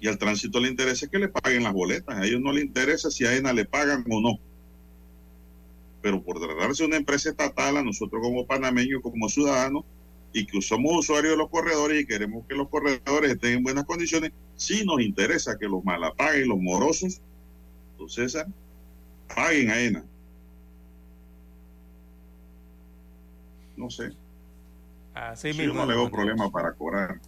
Y 0.00 0.08
al 0.08 0.18
tránsito 0.18 0.58
le 0.58 0.68
interesa 0.68 1.06
que 1.06 1.18
le 1.18 1.28
paguen 1.28 1.62
las 1.62 1.72
boletas. 1.72 2.18
A 2.18 2.26
ellos 2.26 2.40
no 2.40 2.52
les 2.52 2.64
interesa 2.64 3.10
si 3.10 3.24
a 3.24 3.34
ENA 3.34 3.52
le 3.52 3.64
pagan 3.64 4.04
o 4.10 4.20
no. 4.20 4.38
Pero 6.02 6.20
por 6.22 6.40
tratarse 6.40 6.82
de 6.82 6.88
una 6.88 6.96
empresa 6.96 7.30
estatal, 7.30 7.76
a 7.76 7.84
nosotros 7.84 8.20
como 8.20 8.44
panameños, 8.44 9.00
como 9.00 9.28
ciudadanos, 9.28 9.84
y 10.32 10.46
que 10.46 10.62
somos 10.62 10.98
usuarios 10.98 11.32
de 11.32 11.36
los 11.36 11.50
corredores 11.50 12.00
y 12.00 12.06
queremos 12.06 12.46
que 12.46 12.54
los 12.54 12.68
corredores 12.68 13.32
estén 13.32 13.58
en 13.58 13.62
buenas 13.62 13.84
condiciones, 13.84 14.32
sí 14.56 14.84
nos 14.84 15.00
interesa 15.00 15.58
que 15.58 15.66
los 15.66 15.84
malapaguen, 15.84 16.48
los 16.48 16.58
morosos, 16.58 17.20
César, 18.08 18.46
paguen 19.34 19.70
a 19.70 19.80
ENA. 19.80 20.04
No 23.76 23.90
sé. 23.90 24.12
Así 25.14 25.52
Yo 25.52 25.74
no 25.74 25.86
le 25.86 25.94
veo 25.94 26.10
problema 26.10 26.50
para 26.50 26.72
cobrar. 26.72 27.20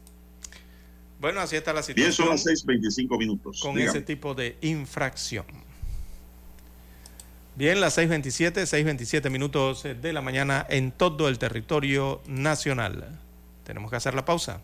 Bueno, 1.21 1.41
así 1.41 1.57
está 1.57 1.73
la 1.73 1.83
situación. 1.83 2.05
Bien, 2.05 2.13
son 2.13 2.29
las 2.29 2.67
6.25 2.67 3.19
minutos. 3.19 3.61
Con 3.61 3.79
ese 3.79 4.03
tipo 4.03 4.35
de 4.35 4.57
infracción. 4.63 5.47
Bien, 7.57 7.81
las 7.81 7.97
6.27, 7.97 8.65
6.27 8.65 9.31
minutos 9.31 9.85
de 9.85 10.13
la 10.13 10.21
mañana 10.21 10.67
en 10.69 10.91
todo 10.91 11.29
el 11.29 11.39
territorio 11.39 12.21
nacional. 12.27 13.21
Tenemos 13.63 13.93
que 13.93 13.97
hacer 13.97 14.15
la 14.15 14.25
pausa 14.25 14.61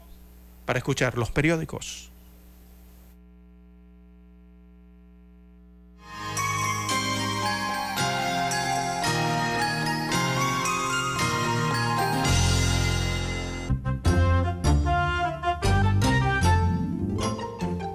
para 0.66 0.80
escuchar 0.80 1.16
los 1.16 1.30
periódicos. 1.30 2.10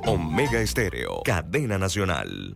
Omega 0.05 0.61
Estéreo, 0.61 1.21
cadena 1.25 1.77
nacional. 1.77 2.55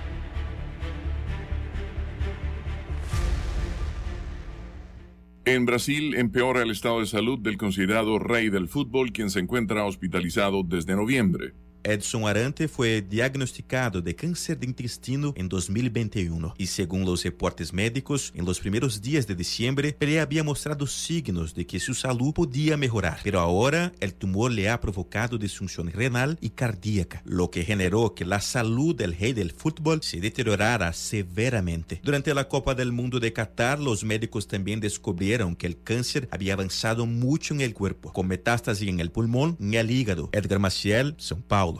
En 5.43 5.65
Brasil 5.65 6.13
empeora 6.13 6.61
el 6.61 6.69
estado 6.69 6.99
de 6.99 7.07
salud 7.07 7.39
del 7.39 7.57
considerado 7.57 8.19
rey 8.19 8.49
del 8.49 8.67
fútbol, 8.67 9.11
quien 9.11 9.31
se 9.31 9.39
encuentra 9.39 9.85
hospitalizado 9.85 10.61
desde 10.61 10.95
noviembre. 10.95 11.53
Edson 11.83 12.27
Arante 12.27 12.67
fue 12.67 13.01
diagnosticado 13.01 14.01
de 14.01 14.15
cáncer 14.15 14.59
de 14.59 14.67
intestino 14.67 15.33
en 15.35 15.49
2021 15.49 16.53
y 16.57 16.67
según 16.67 17.05
los 17.05 17.23
reportes 17.23 17.73
médicos, 17.73 18.31
en 18.35 18.45
los 18.45 18.59
primeros 18.59 19.01
días 19.01 19.27
de 19.27 19.35
diciembre, 19.35 19.95
él 19.99 20.19
había 20.19 20.43
mostrado 20.43 20.85
signos 20.87 21.55
de 21.55 21.65
que 21.65 21.79
su 21.79 21.93
salud 21.93 22.33
podía 22.33 22.77
mejorar, 22.77 23.19
pero 23.23 23.39
ahora 23.39 23.91
el 23.99 24.13
tumor 24.13 24.51
le 24.51 24.69
ha 24.69 24.79
provocado 24.79 25.37
disfunción 25.37 25.91
renal 25.91 26.37
y 26.41 26.51
cardíaca, 26.51 27.21
lo 27.25 27.49
que 27.49 27.63
generó 27.63 28.13
que 28.13 28.25
la 28.25 28.41
salud 28.41 28.95
del 28.95 29.17
rey 29.17 29.33
del 29.33 29.51
fútbol 29.51 30.03
se 30.03 30.19
deteriorara 30.19 30.93
severamente. 30.93 32.01
Durante 32.03 32.33
la 32.33 32.47
Copa 32.47 32.75
del 32.75 32.91
Mundo 32.91 33.19
de 33.19 33.33
Qatar, 33.33 33.79
los 33.79 34.03
médicos 34.03 34.47
también 34.47 34.79
descubrieron 34.79 35.55
que 35.55 35.67
el 35.67 35.81
cáncer 35.81 36.27
había 36.31 36.53
avanzado 36.53 37.05
mucho 37.05 37.53
en 37.53 37.61
el 37.61 37.73
cuerpo, 37.73 38.11
con 38.13 38.27
metástasis 38.27 38.87
en 38.87 38.99
el 38.99 39.11
pulmón 39.11 39.57
y 39.59 39.75
el 39.75 39.89
hígado. 39.89 40.29
Edgar 40.31 40.59
Maciel, 40.59 41.15
São 41.17 41.41
Paulo. 41.41 41.70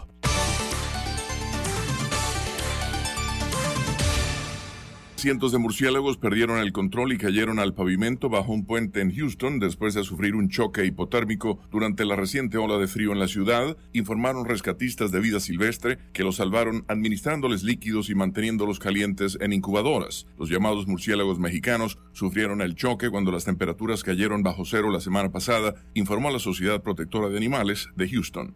Cientos 5.22 5.52
de 5.52 5.60
murciélagos 5.60 6.18
perdieron 6.18 6.58
el 6.58 6.72
control 6.72 7.14
y 7.14 7.20
cayeron 7.20 7.60
al 7.60 7.76
pavimento 7.76 8.28
bajo 8.28 8.54
un 8.54 8.66
puente 8.66 9.02
en 9.02 9.14
Houston 9.14 9.60
después 9.60 9.94
de 9.94 10.04
sufrir 10.04 10.34
un 10.34 10.50
choque 10.50 10.84
hipotérmico 10.84 11.60
durante 11.70 12.06
la 12.06 12.16
reciente 12.16 12.58
ola 12.58 12.80
de 12.80 12.88
frío 12.88 13.12
en 13.12 13.20
la 13.20 13.28
ciudad, 13.28 13.78
informaron 13.94 14.46
rescatistas 14.46 15.12
de 15.12 15.20
vida 15.20 15.40
silvestre 15.40 16.00
que 16.12 16.24
los 16.24 16.38
salvaron 16.38 16.86
administrándoles 16.88 17.62
líquidos 17.62 18.10
y 18.10 18.16
manteniéndolos 18.16 18.80
calientes 18.80 19.38
en 19.42 19.54
incubadoras. 19.54 20.26
Los 20.40 20.50
llamados 20.50 20.88
murciélagos 20.88 21.38
mexicanos 21.38 22.00
sufrieron 22.14 22.60
el 22.60 22.74
choque 22.74 23.12
cuando 23.12 23.32
las 23.32 23.46
temperaturas 23.46 24.02
cayeron 24.02 24.42
bajo 24.42 24.66
cero 24.66 24.90
la 24.90 25.02
semana 25.02 25.32
pasada, 25.32 25.76
informó 25.94 26.32
la 26.32 26.40
Sociedad 26.40 26.82
Protectora 26.82 27.30
de 27.30 27.38
Animales 27.38 27.90
de 27.96 28.10
Houston. 28.10 28.56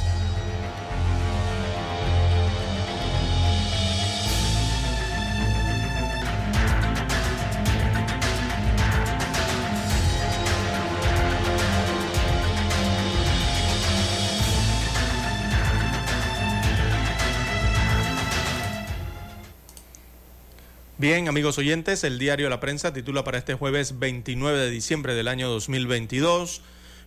Bien, 21.01 21.27
amigos 21.27 21.57
oyentes, 21.57 22.03
el 22.03 22.19
diario 22.19 22.47
La 22.47 22.59
Prensa 22.59 22.93
titula 22.93 23.23
para 23.23 23.39
este 23.39 23.55
jueves 23.55 23.97
29 23.97 24.59
de 24.59 24.69
diciembre 24.69 25.15
del 25.15 25.29
año 25.29 25.49
2022, 25.49 26.61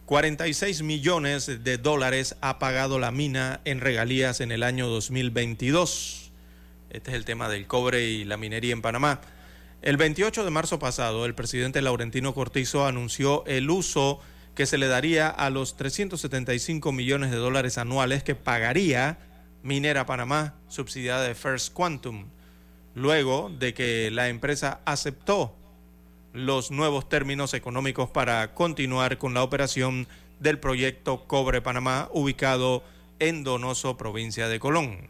46 0.05 0.82
millones 0.82 1.62
de 1.62 1.78
dólares 1.78 2.34
ha 2.40 2.59
pagado 2.59 2.99
la 2.99 3.12
mina 3.12 3.61
en 3.64 3.80
regalías 3.80 4.40
en 4.40 4.51
el 4.51 4.64
año 4.64 4.88
2022. 4.88 6.32
Este 6.90 7.11
es 7.12 7.16
el 7.16 7.24
tema 7.24 7.49
del 7.49 7.68
cobre 7.68 8.03
y 8.09 8.24
la 8.24 8.36
minería 8.36 8.72
en 8.72 8.82
Panamá. 8.82 9.20
El 9.80 9.97
28 9.97 10.45
de 10.45 10.51
marzo 10.51 10.80
pasado, 10.80 11.24
el 11.24 11.36
presidente 11.36 11.80
Laurentino 11.80 12.34
Cortizo 12.34 12.86
anunció 12.86 13.47
el 13.47 13.70
uso 13.70 14.18
que 14.57 14.66
se 14.66 14.76
le 14.76 14.88
daría 14.88 15.28
a 15.28 15.51
los 15.51 15.76
375 15.76 16.90
millones 16.90 17.30
de 17.30 17.36
dólares 17.36 17.78
anuales 17.78 18.24
que 18.24 18.34
pagaría 18.34 19.18
Minera 19.62 20.05
Panamá, 20.05 20.57
subsidiada 20.66 21.22
de 21.22 21.36
First 21.36 21.72
Quantum 21.72 22.34
luego 22.95 23.51
de 23.59 23.74
que 23.74 24.11
la 24.11 24.28
empresa 24.28 24.80
aceptó 24.84 25.55
los 26.32 26.70
nuevos 26.70 27.09
términos 27.09 27.55
económicos 27.55 28.11
para 28.11 28.55
continuar 28.55 29.18
con 29.18 29.34
la 29.34 29.42
operación 29.42 30.09
del 30.40 30.59
proyecto 30.59 31.26
Cobre 31.26 31.62
Panamá 31.62 32.09
ubicado 32.12 32.82
en 33.18 33.45
Donoso, 33.45 33.97
provincia 33.97 34.49
de 34.49 34.59
Colón. 34.59 35.09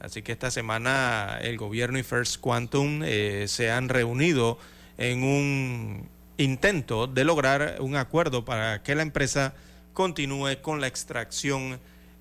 Así 0.00 0.22
que 0.22 0.32
esta 0.32 0.50
semana 0.50 1.38
el 1.40 1.56
gobierno 1.56 1.98
y 1.98 2.04
First 2.04 2.40
Quantum 2.40 3.02
eh, 3.04 3.46
se 3.48 3.70
han 3.70 3.88
reunido 3.88 4.58
en 4.96 5.24
un 5.24 6.08
intento 6.36 7.08
de 7.08 7.24
lograr 7.24 7.78
un 7.80 7.96
acuerdo 7.96 8.44
para 8.44 8.82
que 8.82 8.94
la 8.94 9.02
empresa 9.02 9.54
continúe 9.92 10.62
con 10.62 10.80
la 10.80 10.86
extracción 10.86 11.80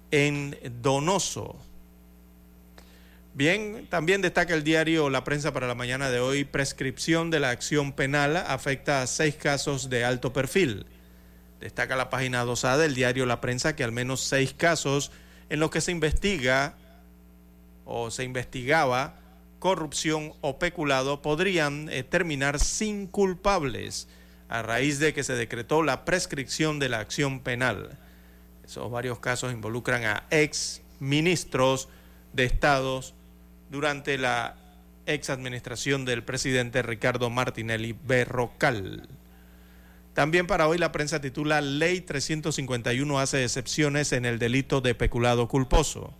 en 0.09 0.57
Donoso. 0.81 1.55
Bien, 3.37 3.85
también 3.87 4.23
destaca 4.23 4.55
el 4.55 4.63
diario 4.63 5.11
La 5.11 5.23
Prensa 5.23 5.53
para 5.53 5.67
la 5.67 5.75
mañana 5.75 6.09
de 6.09 6.19
hoy, 6.19 6.43
prescripción 6.43 7.29
de 7.29 7.39
la 7.39 7.51
acción 7.51 7.93
penal 7.93 8.35
afecta 8.35 9.03
a 9.03 9.05
seis 9.05 9.35
casos 9.35 9.91
de 9.91 10.03
alto 10.03 10.33
perfil. 10.33 10.87
Destaca 11.59 11.95
la 11.95 12.09
página 12.09 12.43
2A 12.43 12.77
del 12.77 12.95
diario 12.95 13.27
La 13.27 13.39
Prensa 13.39 13.75
que 13.75 13.83
al 13.83 13.91
menos 13.91 14.21
seis 14.21 14.55
casos 14.57 15.11
en 15.51 15.59
los 15.59 15.69
que 15.69 15.81
se 15.81 15.91
investiga 15.91 16.77
o 17.85 18.09
se 18.09 18.23
investigaba 18.23 19.19
corrupción 19.59 20.33
o 20.41 20.57
peculado 20.57 21.21
podrían 21.21 21.89
eh, 21.89 22.01
terminar 22.01 22.59
sin 22.59 23.05
culpables 23.05 24.07
a 24.49 24.63
raíz 24.63 24.97
de 24.97 25.13
que 25.13 25.23
se 25.23 25.35
decretó 25.35 25.83
la 25.83 26.05
prescripción 26.05 26.79
de 26.79 26.89
la 26.89 27.01
acción 27.01 27.41
penal. 27.41 27.99
Esos 28.65 28.89
varios 28.89 29.19
casos 29.19 29.53
involucran 29.53 30.05
a 30.05 30.23
ex 30.31 30.81
ministros 30.99 31.87
de 32.33 32.43
estados 32.45 33.13
durante 33.69 34.17
la 34.17 34.55
ex 35.05 35.29
administración 35.29 36.05
del 36.05 36.23
presidente 36.23 36.81
Ricardo 36.81 37.29
Martinelli 37.29 37.95
Berrocal. 38.05 39.07
También 40.13 40.47
para 40.47 40.67
hoy 40.67 40.77
la 40.77 40.91
prensa 40.91 41.21
titula 41.21 41.61
Ley 41.61 42.01
351 42.01 43.19
hace 43.19 43.43
excepciones 43.43 44.11
en 44.11 44.25
el 44.25 44.39
delito 44.39 44.81
de 44.81 44.95
peculado 44.95 45.47
culposo. 45.47 46.13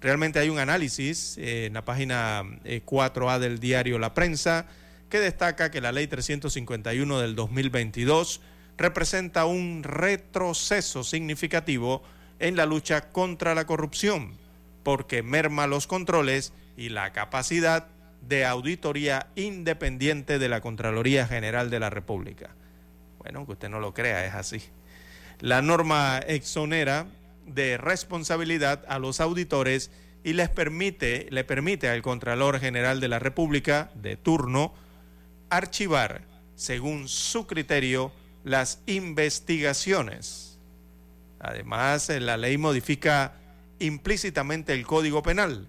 Realmente 0.00 0.38
hay 0.38 0.48
un 0.48 0.58
análisis 0.58 1.36
eh, 1.38 1.66
en 1.66 1.74
la 1.74 1.84
página 1.84 2.42
4A 2.64 3.36
eh, 3.36 3.40
del 3.40 3.60
diario 3.60 3.98
La 3.98 4.14
Prensa 4.14 4.66
que 5.10 5.20
destaca 5.20 5.70
que 5.70 5.80
la 5.80 5.92
Ley 5.92 6.06
351 6.06 7.20
del 7.20 7.36
2022 7.36 8.40
representa 8.76 9.44
un 9.44 9.82
retroceso 9.82 11.04
significativo 11.04 12.02
en 12.38 12.56
la 12.56 12.66
lucha 12.66 13.12
contra 13.12 13.54
la 13.54 13.66
corrupción 13.66 14.44
porque 14.84 15.22
merma 15.24 15.66
los 15.66 15.88
controles 15.88 16.52
y 16.76 16.88
la 16.88 17.12
capacidad 17.12 17.86
de 18.28 18.44
auditoría 18.44 19.28
independiente 19.36 20.38
de 20.38 20.48
la 20.48 20.60
Contraloría 20.60 21.26
General 21.26 21.70
de 21.70 21.80
la 21.80 21.90
República. 21.90 22.50
Bueno, 23.18 23.46
que 23.46 23.52
usted 23.52 23.68
no 23.68 23.80
lo 23.80 23.94
crea, 23.94 24.24
es 24.26 24.34
así. 24.34 24.62
La 25.40 25.62
norma 25.62 26.18
exonera 26.18 27.06
de 27.46 27.76
responsabilidad 27.76 28.84
a 28.88 28.98
los 28.98 29.20
auditores 29.20 29.90
y 30.22 30.32
les 30.32 30.48
permite, 30.48 31.26
le 31.30 31.44
permite 31.44 31.88
al 31.88 32.02
Contralor 32.02 32.58
General 32.60 33.00
de 33.00 33.08
la 33.08 33.18
República 33.18 33.90
de 33.94 34.16
turno 34.16 34.74
archivar, 35.50 36.22
según 36.54 37.08
su 37.08 37.46
criterio, 37.46 38.12
las 38.42 38.82
investigaciones. 38.86 40.58
Además, 41.40 42.08
la 42.08 42.38
ley 42.38 42.56
modifica 42.56 43.34
implícitamente 43.78 44.72
el 44.72 44.86
Código 44.86 45.22
Penal 45.22 45.68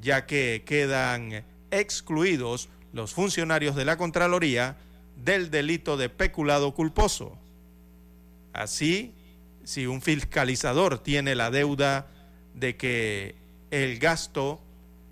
ya 0.00 0.26
que 0.26 0.62
quedan 0.66 1.44
excluidos 1.70 2.68
los 2.92 3.14
funcionarios 3.14 3.76
de 3.76 3.84
la 3.84 3.96
Contraloría 3.96 4.76
del 5.16 5.50
delito 5.50 5.96
de 5.96 6.08
peculado 6.08 6.74
culposo. 6.74 7.36
Así, 8.52 9.14
si 9.64 9.86
un 9.86 10.00
fiscalizador 10.00 10.98
tiene 10.98 11.34
la 11.34 11.50
deuda 11.50 12.06
de 12.54 12.76
que 12.76 13.34
el 13.70 13.98
gasto 13.98 14.60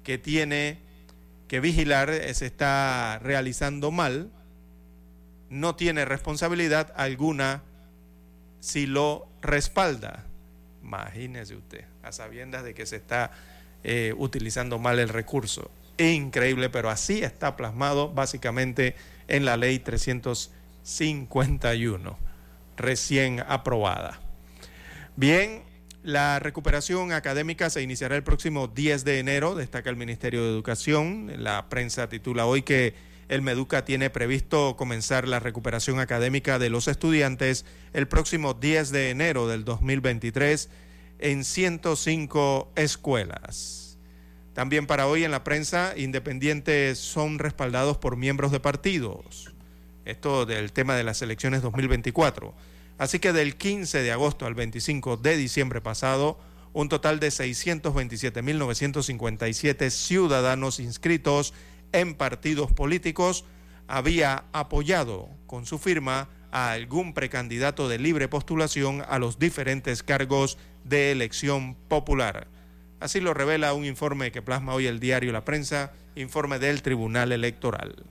que 0.03 0.19
tiene 0.19 0.79
que 1.49 1.61
vigilar 1.61 2.13
se 2.35 2.47
está 2.47 3.19
realizando 3.23 3.91
mal, 3.91 4.31
no 5.51 5.77
tiene 5.77 6.05
responsabilidad 6.05 6.93
alguna 6.97 7.63
si 8.61 8.87
lo 8.87 9.29
respalda. 9.43 10.25
Imagínese 10.83 11.57
usted, 11.57 11.85
a 12.03 12.13
sabiendas 12.13 12.65
de 12.65 12.75
que 12.75 12.87
se 12.87 12.97
está 12.97 13.33
eh, 13.89 14.13
utilizando 14.19 14.81
mal 14.81 14.99
el 14.99 15.09
recurso. 15.09 15.71
Increíble, 15.97 16.71
pero 16.71 16.91
así 16.91 17.23
está 17.23 17.57
plasmado 17.57 18.13
básicamente 18.13 18.97
en 19.29 19.45
la 19.45 19.57
ley 19.57 19.79
351, 19.79 22.19
recién 22.77 23.45
aprobada. 23.47 24.19
Bien, 25.15 25.63
la 26.03 26.41
recuperación 26.41 27.13
académica 27.13 27.71
se 27.71 27.81
iniciará 27.81 28.17
el 28.17 28.25
próximo 28.25 28.67
10 28.67 29.05
de 29.05 29.21
enero, 29.21 29.55
destaca 29.55 29.89
el 29.89 29.95
Ministerio 29.95 30.43
de 30.43 30.51
Educación. 30.51 31.31
La 31.37 31.69
prensa 31.69 32.09
titula 32.09 32.47
hoy 32.47 32.63
que 32.63 32.95
el 33.29 33.41
Meduca 33.41 33.85
tiene 33.85 34.11
previsto 34.11 34.75
comenzar 34.77 35.29
la 35.29 35.39
recuperación 35.39 36.01
académica 36.01 36.59
de 36.59 36.71
los 36.71 36.89
estudiantes 36.89 37.65
el 37.93 38.09
próximo 38.09 38.55
10 38.55 38.91
de 38.91 39.11
enero 39.11 39.47
del 39.47 39.65
2023 39.65 40.71
en 41.21 41.45
105 41.45 42.73
escuelas. 42.75 43.76
También 44.57 44.87
para 44.87 45.07
hoy 45.07 45.23
en 45.23 45.31
la 45.31 45.45
prensa, 45.45 45.93
independientes 45.99 46.99
son 46.99 47.39
respaldados 47.39 47.99
por 47.99 48.17
miembros 48.17 48.53
de 48.53 48.59
partidos. 48.59 49.55
Esto 50.07 50.47
del 50.47 50.73
tema 50.73 50.97
de 50.97 51.05
las 51.05 51.21
elecciones 51.21 51.61
2024. 51.61 52.55
Así 52.97 53.19
que 53.19 53.35
del 53.35 53.57
15 53.57 54.01
de 54.01 54.13
agosto 54.13 54.47
al 54.47 54.55
25 54.55 55.19
de 55.19 55.37
diciembre 55.37 55.83
pasado, 55.83 56.39
un 56.73 56.89
total 56.89 57.21
de 57.21 57.29
627.957 57.29 59.91
ciudadanos 59.91 60.81
inscritos 60.81 61.53
en 61.93 62.15
partidos 62.15 62.73
políticos 62.73 63.45
había 63.89 64.45
apoyado 64.53 65.29
con 65.47 65.67
su 65.67 65.79
firma 65.79 66.31
a 66.51 66.71
algún 66.71 67.13
precandidato 67.13 67.91
de 67.91 67.99
libre 67.99 68.29
postulación 68.29 69.05
a 69.07 69.19
los 69.19 69.39
diferentes 69.39 70.03
cargos 70.03 70.57
de 70.83 71.13
elección 71.13 71.75
popular. 71.89 72.56
Así 72.99 73.21
lo 73.21 73.35
revela 73.35 73.75
un 73.75 73.85
informe 73.85 74.33
que 74.33 74.43
plasma 74.43 74.75
hoy 74.75 74.87
el 74.87 75.01
diario 75.01 75.33
La 75.33 75.45
Prensa, 75.45 75.93
informe 76.15 76.59
del 76.59 76.83
Tribunal 76.83 77.31
Electoral. 77.33 78.05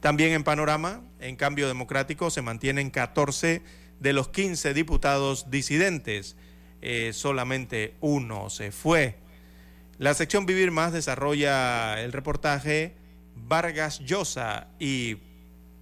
También 0.00 0.32
en 0.32 0.44
panorama, 0.44 1.02
en 1.20 1.36
cambio 1.36 1.68
democrático, 1.68 2.30
se 2.30 2.42
mantienen 2.42 2.90
14 2.90 3.62
de 3.98 4.12
los 4.12 4.28
15 4.28 4.72
diputados 4.72 5.50
disidentes. 5.50 6.36
Eh, 6.80 7.10
solamente 7.12 7.94
uno 8.00 8.50
se 8.50 8.72
fue. 8.72 9.18
La 9.98 10.14
sección 10.14 10.46
Vivir 10.46 10.70
Más 10.70 10.92
desarrolla 10.92 12.00
el 12.00 12.12
reportaje 12.12 12.94
Vargas 13.34 13.98
Llosa 14.00 14.68
y 14.78 15.18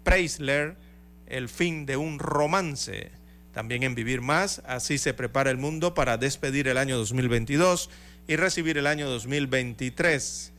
Preisler, 0.02 0.76
El 1.26 1.48
fin 1.48 1.84
de 1.84 1.96
un 1.98 2.18
romance. 2.18 3.17
También 3.58 3.82
en 3.82 3.96
Vivir 3.96 4.20
Más, 4.20 4.62
así 4.68 4.98
se 4.98 5.14
prepara 5.14 5.50
el 5.50 5.56
mundo 5.56 5.92
para 5.92 6.16
despedir 6.16 6.68
el 6.68 6.78
año 6.78 6.96
2022 6.96 7.90
y 8.28 8.36
recibir 8.36 8.78
el 8.78 8.86
año 8.86 9.08
2023. 9.10 10.52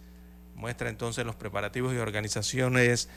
Muestra 0.55 0.89
entonces 0.89 1.25
los 1.25 1.37
preparativos 1.37 1.93
y 1.93 1.97
organizaciones 1.97 3.07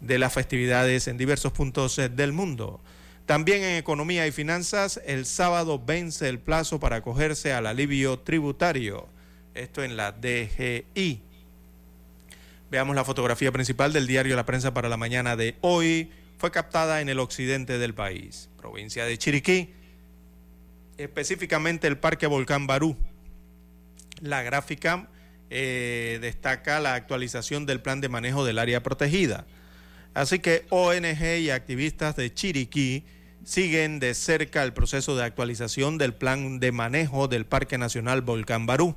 de 0.00 0.18
las 0.18 0.32
festividades 0.32 1.06
en 1.06 1.18
diversos 1.18 1.52
puntos 1.52 1.96
eh, 2.00 2.08
del 2.08 2.32
mundo. 2.32 2.80
También 3.26 3.62
en 3.62 3.76
economía 3.76 4.26
y 4.26 4.32
finanzas, 4.32 5.00
el 5.06 5.24
sábado 5.24 5.80
vence 5.86 6.28
el 6.28 6.40
plazo 6.40 6.80
para 6.80 6.96
acogerse 6.96 7.52
al 7.52 7.68
alivio 7.68 8.18
tributario. 8.18 9.06
Esto 9.54 9.84
en 9.84 9.96
la 9.96 10.10
DGI. 10.10 11.22
Veamos 12.72 12.96
la 12.96 13.04
fotografía 13.04 13.52
principal 13.52 13.92
del 13.92 14.08
diario 14.08 14.34
La 14.34 14.46
Prensa 14.46 14.74
para 14.74 14.88
la 14.88 14.96
mañana 14.96 15.36
de 15.36 15.54
hoy. 15.60 16.10
Fue 16.38 16.52
captada 16.52 17.00
en 17.00 17.08
el 17.08 17.18
occidente 17.18 17.78
del 17.78 17.94
país, 17.94 18.48
provincia 18.56 19.04
de 19.04 19.18
Chiriquí, 19.18 19.74
específicamente 20.96 21.88
el 21.88 21.98
Parque 21.98 22.28
Volcán 22.28 22.68
Barú. 22.68 22.96
La 24.20 24.42
gráfica 24.42 25.08
eh, 25.50 26.18
destaca 26.20 26.78
la 26.78 26.94
actualización 26.94 27.66
del 27.66 27.80
plan 27.80 28.00
de 28.00 28.08
manejo 28.08 28.44
del 28.44 28.60
área 28.60 28.84
protegida. 28.84 29.46
Así 30.14 30.38
que 30.38 30.64
ONG 30.70 31.40
y 31.40 31.50
activistas 31.50 32.14
de 32.14 32.32
Chiriquí 32.32 33.04
siguen 33.44 33.98
de 33.98 34.14
cerca 34.14 34.62
el 34.62 34.72
proceso 34.72 35.16
de 35.16 35.24
actualización 35.24 35.98
del 35.98 36.14
plan 36.14 36.60
de 36.60 36.70
manejo 36.70 37.26
del 37.26 37.46
Parque 37.46 37.78
Nacional 37.78 38.22
Volcán 38.22 38.64
Barú. 38.64 38.96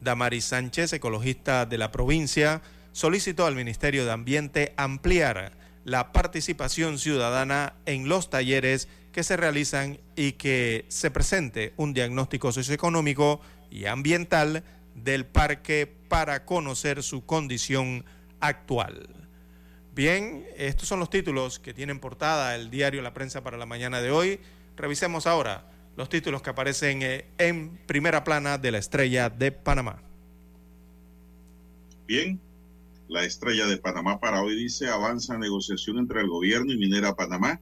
Damaris 0.00 0.44
Sánchez, 0.44 0.92
ecologista 0.92 1.66
de 1.66 1.78
la 1.78 1.90
provincia, 1.90 2.62
solicitó 2.92 3.46
al 3.46 3.56
Ministerio 3.56 4.04
de 4.04 4.12
Ambiente 4.12 4.74
ampliar 4.76 5.58
la 5.84 6.12
participación 6.12 6.98
ciudadana 6.98 7.74
en 7.86 8.08
los 8.08 8.30
talleres 8.30 8.88
que 9.12 9.22
se 9.22 9.36
realizan 9.36 9.98
y 10.16 10.32
que 10.32 10.84
se 10.88 11.10
presente 11.10 11.72
un 11.76 11.94
diagnóstico 11.94 12.52
socioeconómico 12.52 13.40
y 13.70 13.86
ambiental 13.86 14.64
del 14.94 15.26
parque 15.26 15.92
para 16.08 16.44
conocer 16.44 17.02
su 17.02 17.24
condición 17.24 18.04
actual. 18.40 19.08
Bien, 19.94 20.46
estos 20.56 20.88
son 20.88 21.00
los 21.00 21.10
títulos 21.10 21.58
que 21.58 21.74
tienen 21.74 21.98
portada 21.98 22.54
el 22.54 22.70
diario 22.70 23.02
La 23.02 23.14
Prensa 23.14 23.42
para 23.42 23.58
la 23.58 23.66
mañana 23.66 24.00
de 24.00 24.10
hoy. 24.10 24.40
Revisemos 24.76 25.26
ahora 25.26 25.64
los 25.96 26.08
títulos 26.08 26.40
que 26.40 26.50
aparecen 26.50 27.02
eh, 27.02 27.26
en 27.38 27.76
primera 27.86 28.22
plana 28.22 28.58
de 28.58 28.70
la 28.70 28.78
estrella 28.78 29.28
de 29.28 29.50
Panamá. 29.50 30.00
Bien, 32.06 32.40
la 33.08 33.24
estrella 33.24 33.66
de 33.66 33.78
Panamá 33.78 34.20
para 34.20 34.42
hoy 34.42 34.54
dice 34.54 34.88
avanza 34.88 35.38
negociación 35.38 35.98
entre 35.98 36.20
el 36.20 36.28
gobierno 36.28 36.72
y 36.72 36.78
Minera 36.78 37.14
Panamá. 37.14 37.60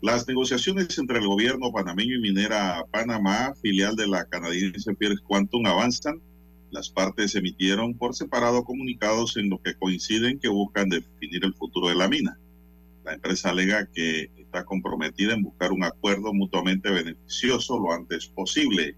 Las 0.00 0.26
negociaciones 0.26 0.98
entre 0.98 1.18
el 1.18 1.26
gobierno 1.26 1.70
panameño 1.72 2.16
y 2.16 2.20
Minera 2.20 2.84
Panamá, 2.90 3.54
filial 3.60 3.96
de 3.96 4.06
la 4.06 4.24
canadiense 4.24 4.94
Pierce 4.94 5.22
Quantum, 5.22 5.66
avanzan 5.66 6.22
las 6.70 6.88
partes 6.88 7.34
emitieron 7.34 7.94
por 7.94 8.14
separado 8.14 8.64
comunicados 8.64 9.36
en 9.36 9.50
los 9.50 9.60
que 9.60 9.74
coinciden 9.74 10.38
que 10.38 10.48
buscan 10.48 10.88
definir 10.88 11.44
el 11.44 11.54
futuro 11.54 11.88
de 11.88 11.96
la 11.96 12.08
mina. 12.08 12.38
La 13.04 13.14
empresa 13.14 13.50
alega 13.50 13.88
que 13.92 14.30
está 14.36 14.64
comprometida 14.64 15.34
en 15.34 15.42
buscar 15.42 15.72
un 15.72 15.82
acuerdo 15.82 16.32
mutuamente 16.32 16.90
beneficioso 16.90 17.78
lo 17.78 17.92
antes 17.92 18.28
posible. 18.28 18.96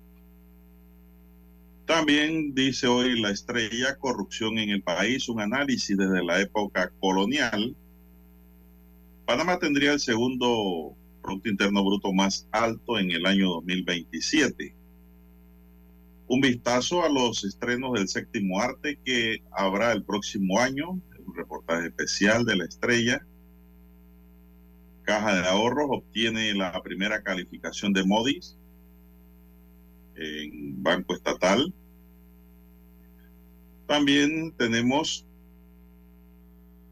También 1.86 2.54
dice 2.54 2.86
hoy 2.86 3.20
la 3.20 3.30
estrella 3.30 3.96
corrupción 3.98 4.58
en 4.58 4.70
el 4.70 4.82
país, 4.82 5.28
un 5.28 5.40
análisis 5.40 5.96
desde 5.96 6.24
la 6.24 6.40
época 6.40 6.90
colonial. 7.00 7.76
Panamá 9.26 9.58
tendría 9.58 9.92
el 9.92 10.00
segundo 10.00 10.96
Producto 11.22 11.48
Interno 11.48 11.84
Bruto 11.84 12.12
más 12.12 12.48
alto 12.50 12.98
en 12.98 13.10
el 13.10 13.26
año 13.26 13.48
2027 13.48 14.74
un 16.32 16.40
vistazo 16.40 17.04
a 17.04 17.10
los 17.10 17.44
estrenos 17.44 17.92
del 17.92 18.08
séptimo 18.08 18.58
arte 18.58 18.98
que 19.04 19.42
habrá 19.50 19.92
el 19.92 20.02
próximo 20.02 20.58
año, 20.60 20.92
un 20.92 21.34
reportaje 21.36 21.88
especial 21.88 22.46
de 22.46 22.56
la 22.56 22.64
estrella. 22.64 23.26
Caja 25.02 25.34
de 25.34 25.46
Ahorros 25.46 25.88
obtiene 25.90 26.54
la 26.54 26.82
primera 26.82 27.22
calificación 27.22 27.92
de 27.92 28.04
Modis 28.04 28.56
en 30.16 30.82
Banco 30.82 31.14
Estatal. 31.14 31.72
También 33.86 34.52
tenemos 34.56 35.26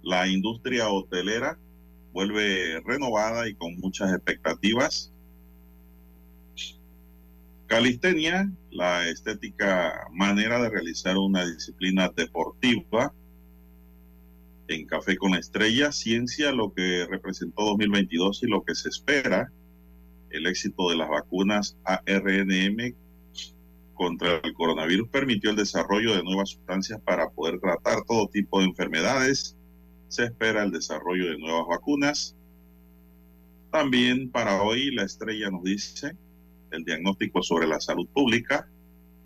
la 0.03 0.29
industria 0.29 0.89
hotelera, 0.89 1.59
vuelve 2.13 2.81
renovada 2.85 3.49
y 3.49 3.55
con 3.55 3.77
muchas 3.79 4.13
expectativas. 4.13 5.13
Calistenia, 7.67 8.51
la 8.71 9.09
estética 9.09 10.09
manera 10.13 10.61
de 10.61 10.71
realizar 10.71 11.17
una 11.17 11.47
disciplina 11.47 12.11
deportiva. 12.15 13.15
En 14.67 14.87
Café 14.87 15.17
con 15.17 15.33
la 15.33 15.39
Estrella, 15.39 15.93
ciencia, 15.93 16.53
lo 16.53 16.73
que 16.73 17.07
representó 17.09 17.65
2022 17.65 18.43
y 18.43 18.47
lo 18.47 18.65
que 18.65 18.75
se 18.75 18.89
espera. 18.89 19.53
El 20.31 20.47
éxito 20.47 20.91
de 20.91 20.97
las 20.97 21.09
vacunas 21.09 21.77
ARNM 21.85 22.95
contra 24.01 24.41
el 24.43 24.55
coronavirus 24.55 25.11
permitió 25.11 25.51
el 25.51 25.57
desarrollo 25.57 26.17
de 26.17 26.23
nuevas 26.23 26.49
sustancias 26.49 26.99
para 27.05 27.29
poder 27.29 27.61
tratar 27.61 28.03
todo 28.09 28.29
tipo 28.29 28.59
de 28.59 28.65
enfermedades. 28.65 29.59
Se 30.09 30.25
espera 30.25 30.63
el 30.63 30.71
desarrollo 30.71 31.31
de 31.31 31.37
nuevas 31.37 31.67
vacunas. 31.69 32.35
También 33.71 34.31
para 34.31 34.63
hoy 34.63 34.91
la 34.95 35.03
estrella 35.03 35.51
nos 35.51 35.65
dice 35.65 36.17
el 36.71 36.83
diagnóstico 36.83 37.43
sobre 37.43 37.67
la 37.67 37.79
salud 37.79 38.09
pública. 38.09 38.67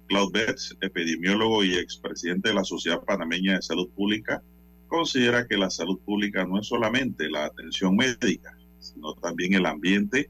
Claude 0.09 0.41
Betts, 0.45 0.77
epidemiólogo 0.81 1.63
y 1.63 1.77
expresidente 1.77 2.49
de 2.49 2.57
la 2.57 2.65
Sociedad 2.65 3.05
Panameña 3.05 3.55
de 3.55 3.63
Salud 3.63 3.89
Pública, 3.91 4.43
considera 4.89 5.47
que 5.47 5.57
la 5.57 5.71
salud 5.71 6.01
pública 6.01 6.45
no 6.47 6.59
es 6.59 6.67
solamente 6.67 7.31
la 7.31 7.45
atención 7.45 7.95
médica, 7.95 8.59
sino 8.81 9.15
también 9.15 9.55
el 9.55 9.67
ambiente 9.67 10.29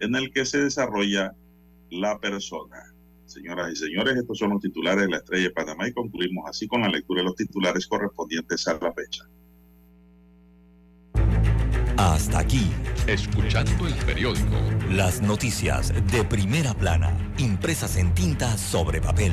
en 0.00 0.16
el 0.16 0.32
que 0.32 0.44
se 0.44 0.58
desarrolla 0.58 1.36
la 1.88 2.18
persona. 2.18 2.95
Señoras 3.36 3.70
y 3.70 3.76
señores, 3.76 4.16
estos 4.16 4.38
son 4.38 4.48
los 4.50 4.62
titulares 4.62 5.04
de 5.04 5.10
la 5.10 5.18
Estrella 5.18 5.44
de 5.44 5.50
Panamá 5.50 5.86
y 5.86 5.92
concluimos 5.92 6.48
así 6.48 6.66
con 6.66 6.80
la 6.80 6.88
lectura 6.88 7.20
de 7.20 7.26
los 7.26 7.36
titulares 7.36 7.86
correspondientes 7.86 8.66
a 8.66 8.78
la 8.80 8.94
fecha. 8.94 9.24
Hasta 11.98 12.38
aquí. 12.38 12.70
Escuchando 13.06 13.86
el 13.86 13.94
periódico. 14.06 14.56
Las 14.90 15.20
noticias 15.20 15.92
de 16.10 16.24
primera 16.24 16.72
plana, 16.72 17.34
impresas 17.36 17.98
en 17.98 18.14
tinta 18.14 18.56
sobre 18.56 19.02
papel. 19.02 19.32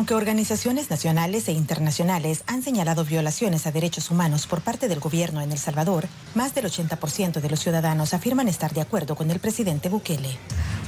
Aunque 0.00 0.14
organizaciones 0.14 0.88
nacionales 0.88 1.46
e 1.48 1.52
internacionales 1.52 2.42
han 2.46 2.62
señalado 2.62 3.04
violaciones 3.04 3.66
a 3.66 3.70
derechos 3.70 4.10
humanos 4.10 4.46
por 4.46 4.62
parte 4.62 4.88
del 4.88 4.98
gobierno 4.98 5.42
en 5.42 5.52
El 5.52 5.58
Salvador, 5.58 6.08
más 6.34 6.54
del 6.54 6.64
80% 6.64 7.42
de 7.42 7.50
los 7.50 7.60
ciudadanos 7.60 8.14
afirman 8.14 8.48
estar 8.48 8.72
de 8.72 8.80
acuerdo 8.80 9.14
con 9.14 9.30
el 9.30 9.40
presidente 9.40 9.90
Bukele. 9.90 10.38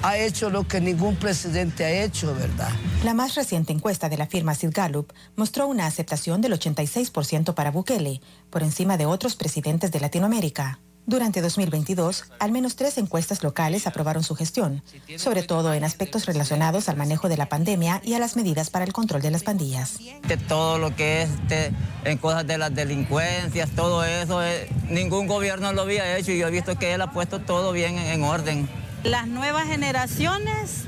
Ha 0.00 0.16
hecho 0.16 0.48
lo 0.48 0.66
que 0.66 0.80
ningún 0.80 1.16
presidente 1.16 1.84
ha 1.84 1.90
hecho, 2.04 2.34
¿verdad? 2.34 2.70
La 3.04 3.12
más 3.12 3.34
reciente 3.34 3.74
encuesta 3.74 4.08
de 4.08 4.16
la 4.16 4.26
firma 4.26 4.54
Sid 4.54 4.70
Gallup 4.72 5.12
mostró 5.36 5.66
una 5.66 5.84
aceptación 5.84 6.40
del 6.40 6.54
86% 6.54 7.52
para 7.52 7.70
Bukele, 7.70 8.22
por 8.48 8.62
encima 8.62 8.96
de 8.96 9.04
otros 9.04 9.36
presidentes 9.36 9.92
de 9.92 10.00
Latinoamérica. 10.00 10.78
Durante 11.04 11.40
2022, 11.40 12.24
al 12.38 12.52
menos 12.52 12.76
tres 12.76 12.96
encuestas 12.96 13.42
locales 13.42 13.88
aprobaron 13.88 14.22
su 14.22 14.36
gestión, 14.36 14.82
sobre 15.16 15.42
todo 15.42 15.74
en 15.74 15.82
aspectos 15.82 16.26
relacionados 16.26 16.88
al 16.88 16.96
manejo 16.96 17.28
de 17.28 17.36
la 17.36 17.46
pandemia 17.46 18.00
y 18.04 18.14
a 18.14 18.20
las 18.20 18.36
medidas 18.36 18.70
para 18.70 18.84
el 18.84 18.92
control 18.92 19.20
de 19.20 19.32
las 19.32 19.42
pandillas. 19.42 19.98
De 20.28 20.36
todo 20.36 20.78
lo 20.78 20.94
que 20.94 21.22
es 21.22 21.30
este, 21.30 21.72
en 22.04 22.18
cosas 22.18 22.46
de 22.46 22.56
las 22.56 22.72
delincuencias, 22.72 23.70
todo 23.70 24.04
eso, 24.04 24.44
eh, 24.44 24.68
ningún 24.88 25.26
gobierno 25.26 25.72
lo 25.72 25.82
había 25.82 26.16
hecho 26.16 26.30
y 26.30 26.38
yo 26.38 26.46
he 26.46 26.52
visto 26.52 26.78
que 26.78 26.94
él 26.94 27.02
ha 27.02 27.10
puesto 27.10 27.40
todo 27.40 27.72
bien 27.72 27.98
en, 27.98 28.22
orden. 28.22 28.68
Las 29.02 29.26
nuevas 29.26 29.66
generaciones 29.66 30.84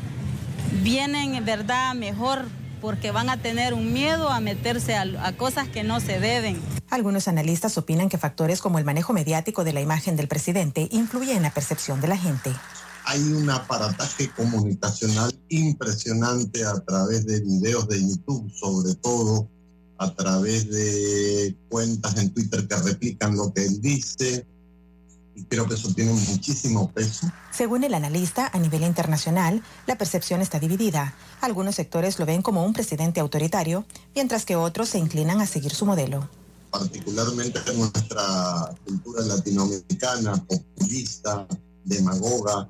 vienen, 0.82 1.34
en 1.34 1.44
verdad, 1.44 1.94
mejor 1.94 2.46
porque 2.85 3.12
van 3.12 3.30
a 3.30 3.41
tener 3.41 3.72
un 3.72 3.95
miedo 3.95 4.28
a 4.28 4.41
meterse 4.41 4.95
a, 4.95 5.37
cosas 5.39 5.66
que 5.70 5.82
no 5.82 6.01
se 6.01 6.20
deben. 6.20 6.61
Algunos 6.91 7.28
analistas 7.28 7.78
opinan 7.78 8.11
que 8.11 8.18
factores 8.18 8.61
como 8.61 8.78
el 8.78 8.85
manejo 8.85 9.14
mediático 9.14 9.64
de 9.64 9.72
la 9.72 9.80
imagen 9.80 10.16
del 10.16 10.28
presidente 10.28 10.87
influyen 10.93 11.39
en 11.39 11.45
la 11.45 11.55
percepción 11.55 12.03
de 12.03 12.09
la 12.09 12.18
gente. 12.18 12.53
Hay 13.07 13.22
un 13.22 13.49
aparataje 13.49 14.28
comunicacional 14.37 15.35
impresionante 15.49 16.62
a 16.66 16.78
través 16.80 17.24
de 17.24 17.41
videos 17.41 17.89
de 17.89 18.03
YouTube, 18.03 18.53
sobre 18.53 18.95
todo 18.97 19.49
a 19.97 20.14
través 20.14 20.68
de 20.68 21.57
cuentas 21.70 22.18
en 22.18 22.35
Twitter 22.35 22.68
que 22.68 22.76
replican 22.76 23.35
lo 23.35 23.51
que 23.55 23.64
él 23.64 23.80
dice, 23.80 24.47
y 25.35 25.45
creo 25.45 25.66
que 25.66 25.74
eso 25.74 25.93
tiene 25.95 26.12
muchísimo 26.12 26.91
peso. 26.91 27.30
Según 27.53 27.85
el 27.85 27.95
analista, 27.95 28.51
a 28.53 28.59
nivel 28.59 28.82
internacional, 28.82 29.62
la 29.87 29.99
percepción 29.99 30.41
está 30.41 30.59
dividida. 30.59 31.14
Algunos 31.41 31.74
sectores 31.74 32.18
lo 32.18 32.26
ven 32.26 32.43
como 32.43 32.64
un 32.64 32.72
presidente 32.72 33.20
autoritario, 33.20 33.85
mientras 34.14 34.45
que 34.45 34.57
otros 34.57 34.91
se 34.91 34.99
inclinan 34.99 35.41
a 35.41 35.47
seguir 35.47 35.72
su 35.72 35.87
modelo. 35.87 36.28
Particularmente 36.70 37.61
en 37.68 37.78
nuestra 37.78 38.74
cultura 38.85 39.22
latinoamericana, 39.22 40.37
populista, 40.45 41.47
demagoga, 41.85 42.68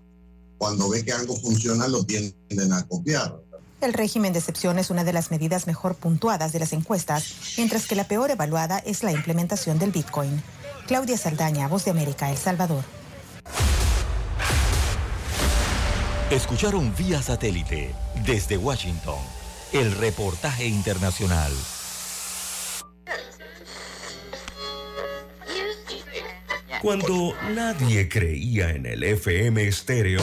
cuando 0.59 0.89
ve 0.89 1.05
que 1.05 1.12
algo 1.12 1.37
funciona 1.37 1.89
lo 1.89 2.05
tienden 2.05 2.73
a 2.73 2.87
copiar. 2.87 3.41
El 3.81 3.93
régimen 3.93 4.33
de 4.33 4.39
excepción 4.39 4.79
es 4.79 4.89
una 4.89 5.05
de 5.05 5.12
las 5.12 5.31
medidas 5.31 5.67
mejor 5.67 5.95
puntuadas 5.95 6.53
de 6.53 6.59
las 6.59 6.73
encuestas, 6.73 7.35
mientras 7.59 7.87
que 7.87 7.95
la 7.95 8.09
peor 8.09 8.31
evaluada 8.31 8.79
es 8.79 9.03
la 9.03 9.12
implementación 9.12 9.79
del 9.79 9.91
Bitcoin. 9.91 10.43
Claudia 10.87 11.16
Saldaña, 11.16 11.66
Voz 11.68 11.85
de 11.85 11.91
América, 11.91 12.30
El 12.30 12.37
Salvador. 12.37 12.85
Escucharon 16.30 16.95
vía 16.97 17.22
satélite 17.22 17.95
desde 18.26 18.57
Washington 18.57 19.18
el 19.72 19.93
reportaje 19.97 20.66
internacional. 20.66 21.53
Cuando 26.82 27.35
nadie 27.55 28.09
creía 28.09 28.70
en 28.70 28.85
el 28.85 29.03
FM 29.03 29.66
estéreo. 29.66 30.20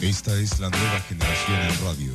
Esta 0.00 0.38
es 0.38 0.60
la 0.60 0.70
nueva 0.70 1.00
generación 1.00 1.60
en 1.60 1.84
radio. 1.84 2.12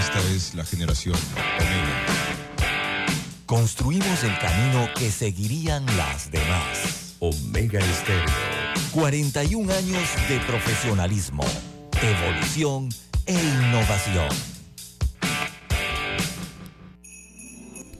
Esta 0.00 0.18
es 0.34 0.54
la 0.54 0.64
generación 0.64 1.16
Omega. 1.60 2.05
Construimos 3.46 4.24
el 4.24 4.36
camino 4.40 4.88
que 4.98 5.08
seguirían 5.08 5.86
las 5.96 6.32
demás. 6.32 7.14
Omega 7.20 7.78
Estéreo. 7.78 8.24
41 8.90 9.72
años 9.72 10.08
de 10.28 10.40
profesionalismo, 10.40 11.44
evolución 12.02 12.88
e 13.24 13.34
innovación. 13.34 14.28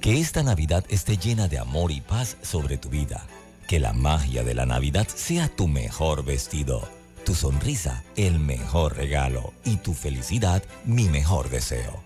Que 0.00 0.20
esta 0.20 0.42
Navidad 0.42 0.84
esté 0.88 1.16
llena 1.16 1.46
de 1.46 1.60
amor 1.60 1.92
y 1.92 2.00
paz 2.00 2.36
sobre 2.42 2.76
tu 2.76 2.88
vida. 2.88 3.24
Que 3.68 3.78
la 3.78 3.92
magia 3.92 4.42
de 4.42 4.54
la 4.54 4.66
Navidad 4.66 5.06
sea 5.06 5.46
tu 5.46 5.68
mejor 5.68 6.24
vestido, 6.24 6.88
tu 7.24 7.36
sonrisa 7.36 8.02
el 8.16 8.40
mejor 8.40 8.96
regalo 8.96 9.52
y 9.64 9.76
tu 9.76 9.94
felicidad 9.94 10.64
mi 10.84 11.08
mejor 11.08 11.50
deseo 11.50 12.05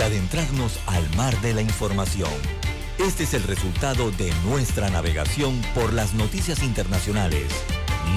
de 0.00 0.06
adentrarnos 0.06 0.80
al 0.86 1.14
mar 1.14 1.38
de 1.42 1.52
la 1.52 1.60
información. 1.60 2.30
Este 2.98 3.24
es 3.24 3.34
el 3.34 3.42
resultado 3.42 4.10
de 4.12 4.32
nuestra 4.46 4.88
navegación 4.88 5.60
por 5.74 5.92
las 5.92 6.14
noticias 6.14 6.62
internacionales 6.62 7.44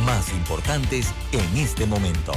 más 0.06 0.32
importantes 0.32 1.14
en 1.34 1.58
este 1.58 1.86
momento. 1.86 2.32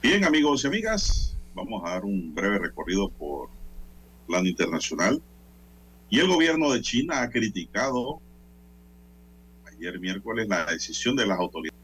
Bien, 0.00 0.24
amigos 0.24 0.64
y 0.64 0.68
amigas, 0.68 1.36
vamos 1.52 1.82
a 1.84 1.90
dar 1.90 2.04
un 2.06 2.34
breve 2.34 2.60
recorrido 2.60 3.10
por 3.10 3.57
plano 4.28 4.46
internacional. 4.46 5.20
Y 6.10 6.20
el 6.20 6.28
gobierno 6.28 6.72
de 6.72 6.80
China 6.80 7.22
ha 7.22 7.30
criticado 7.30 8.20
ayer 9.66 9.98
miércoles 9.98 10.46
la 10.48 10.66
decisión 10.66 11.16
de 11.16 11.26
las 11.26 11.38
autoridades. 11.38 11.78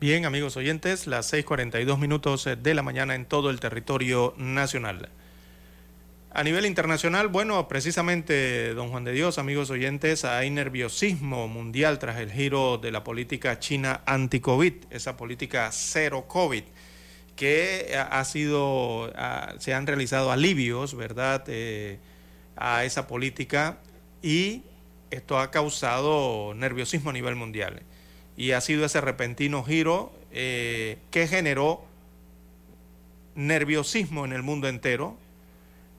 Bien, 0.00 0.26
amigos 0.26 0.56
oyentes, 0.56 1.06
las 1.08 1.32
6:42 1.32 1.98
minutos 1.98 2.48
de 2.62 2.74
la 2.74 2.82
mañana 2.82 3.14
en 3.16 3.24
todo 3.24 3.50
el 3.50 3.58
territorio 3.58 4.34
nacional. 4.36 5.08
A 6.30 6.44
nivel 6.44 6.66
internacional, 6.66 7.26
bueno, 7.26 7.66
precisamente, 7.66 8.74
don 8.74 8.90
Juan 8.90 9.02
de 9.02 9.12
Dios, 9.12 9.38
amigos 9.38 9.70
oyentes, 9.70 10.24
hay 10.24 10.50
nerviosismo 10.50 11.48
mundial 11.48 11.98
tras 11.98 12.20
el 12.20 12.30
giro 12.30 12.78
de 12.78 12.92
la 12.92 13.02
política 13.02 13.58
china 13.58 14.02
anti-COVID, 14.06 14.74
esa 14.90 15.16
política 15.16 15.70
cero 15.72 16.26
COVID 16.28 16.62
que 17.38 17.96
ha 17.96 18.24
sido, 18.24 19.12
se 19.60 19.72
han 19.72 19.86
realizado 19.86 20.32
alivios, 20.32 20.96
¿verdad?, 20.96 21.44
eh, 21.46 22.00
a 22.56 22.84
esa 22.84 23.06
política 23.06 23.78
y 24.20 24.62
esto 25.12 25.38
ha 25.38 25.52
causado 25.52 26.52
nerviosismo 26.54 27.10
a 27.10 27.12
nivel 27.12 27.36
mundial. 27.36 27.82
Y 28.36 28.50
ha 28.50 28.60
sido 28.60 28.84
ese 28.84 29.00
repentino 29.00 29.62
giro 29.62 30.12
eh, 30.32 30.98
que 31.12 31.28
generó 31.28 31.84
nerviosismo 33.36 34.24
en 34.24 34.32
el 34.32 34.42
mundo 34.42 34.66
entero, 34.66 35.16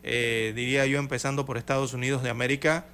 eh, 0.03 0.52
diría 0.57 0.86
yo 0.88 0.99
empezando 0.99 1.45
por 1.45 1.57
Estados 1.57 1.94
Unidos 1.94 2.22
de 2.22 2.32
América, 2.32 2.86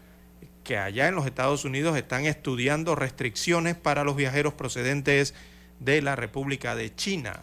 que 0.64 0.78
allá 0.78 1.08
en 1.08 1.16
los 1.16 1.26
Estados 1.26 1.66
Unidos 1.66 1.98
están 1.98 2.26
estudiando 2.26 2.94
restricciones 2.94 3.76
para 3.76 4.04
los 4.04 4.16
viajeros 4.16 4.54
procedentes 4.54 5.34
de 5.80 6.04
la 6.04 6.16
República 6.16 6.76
de 6.76 6.94
China. 6.94 7.42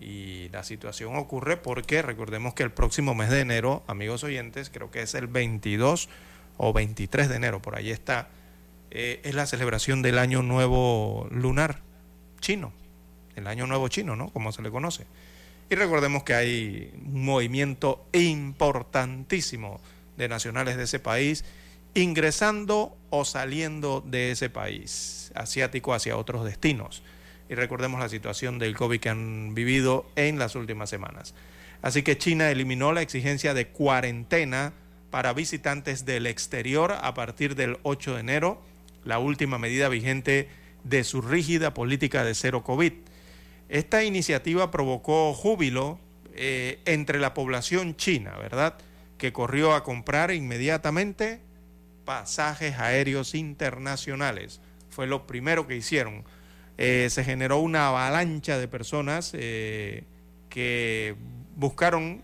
Y 0.00 0.48
la 0.48 0.64
situación 0.64 1.16
ocurre 1.16 1.58
porque 1.58 2.00
recordemos 2.00 2.54
que 2.54 2.62
el 2.62 2.70
próximo 2.72 3.14
mes 3.14 3.28
de 3.28 3.40
enero, 3.40 3.84
amigos 3.86 4.24
oyentes, 4.24 4.70
creo 4.70 4.90
que 4.90 5.02
es 5.02 5.14
el 5.14 5.26
22 5.26 6.08
o 6.56 6.72
23 6.72 7.28
de 7.28 7.36
enero, 7.36 7.60
por 7.60 7.76
ahí 7.76 7.90
está, 7.90 8.28
eh, 8.90 9.20
es 9.24 9.34
la 9.34 9.46
celebración 9.46 10.02
del 10.02 10.18
Año 10.18 10.42
Nuevo 10.42 11.28
Lunar 11.30 11.80
chino, 12.40 12.72
el 13.36 13.46
Año 13.46 13.66
Nuevo 13.66 13.88
chino, 13.88 14.16
¿no? 14.16 14.30
Como 14.30 14.52
se 14.52 14.62
le 14.62 14.70
conoce. 14.70 15.06
Y 15.68 15.74
recordemos 15.74 16.24
que 16.24 16.34
hay 16.34 16.92
un 17.04 17.24
movimiento 17.24 18.04
importantísimo 18.12 19.80
de 20.16 20.28
nacionales 20.28 20.76
de 20.76 20.84
ese 20.84 20.98
país 20.98 21.44
ingresando 21.94 22.96
o 23.10 23.24
saliendo 23.24 24.00
de 24.00 24.32
ese 24.32 24.50
país 24.50 25.30
asiático 25.34 25.94
hacia 25.94 26.16
otros 26.16 26.44
destinos. 26.44 27.02
Y 27.50 27.56
recordemos 27.56 27.98
la 27.98 28.08
situación 28.08 28.60
del 28.60 28.76
COVID 28.76 29.00
que 29.00 29.08
han 29.08 29.54
vivido 29.54 30.06
en 30.14 30.38
las 30.38 30.54
últimas 30.54 30.88
semanas. 30.88 31.34
Así 31.82 32.02
que 32.04 32.16
China 32.16 32.48
eliminó 32.48 32.92
la 32.92 33.02
exigencia 33.02 33.54
de 33.54 33.66
cuarentena 33.66 34.72
para 35.10 35.32
visitantes 35.32 36.06
del 36.06 36.26
exterior 36.26 36.92
a 36.92 37.12
partir 37.12 37.56
del 37.56 37.78
8 37.82 38.14
de 38.14 38.20
enero, 38.20 38.62
la 39.04 39.18
última 39.18 39.58
medida 39.58 39.88
vigente 39.88 40.48
de 40.84 41.02
su 41.02 41.22
rígida 41.22 41.74
política 41.74 42.22
de 42.22 42.36
cero 42.36 42.62
COVID. 42.62 42.92
Esta 43.68 44.04
iniciativa 44.04 44.70
provocó 44.70 45.34
júbilo 45.34 45.98
eh, 46.34 46.78
entre 46.84 47.18
la 47.18 47.34
población 47.34 47.96
china, 47.96 48.36
¿verdad? 48.38 48.76
Que 49.18 49.32
corrió 49.32 49.74
a 49.74 49.82
comprar 49.82 50.30
inmediatamente 50.30 51.40
pasajes 52.04 52.78
aéreos 52.78 53.34
internacionales. 53.34 54.60
Fue 54.88 55.08
lo 55.08 55.26
primero 55.26 55.66
que 55.66 55.76
hicieron. 55.76 56.24
Eh, 56.80 57.08
se 57.10 57.22
generó 57.22 57.58
una 57.58 57.88
avalancha 57.88 58.58
de 58.58 58.66
personas 58.66 59.30
eh, 59.34 60.02
que 60.48 61.14
buscaron 61.54 62.22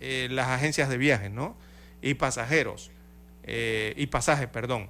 las 0.00 0.48
agencias 0.48 0.88
de 0.88 0.96
viajes, 0.96 1.30
¿no? 1.30 1.54
Y 2.00 2.14
pasajeros, 2.14 2.90
y 3.44 4.06
pasajes, 4.06 4.48
perdón. 4.48 4.88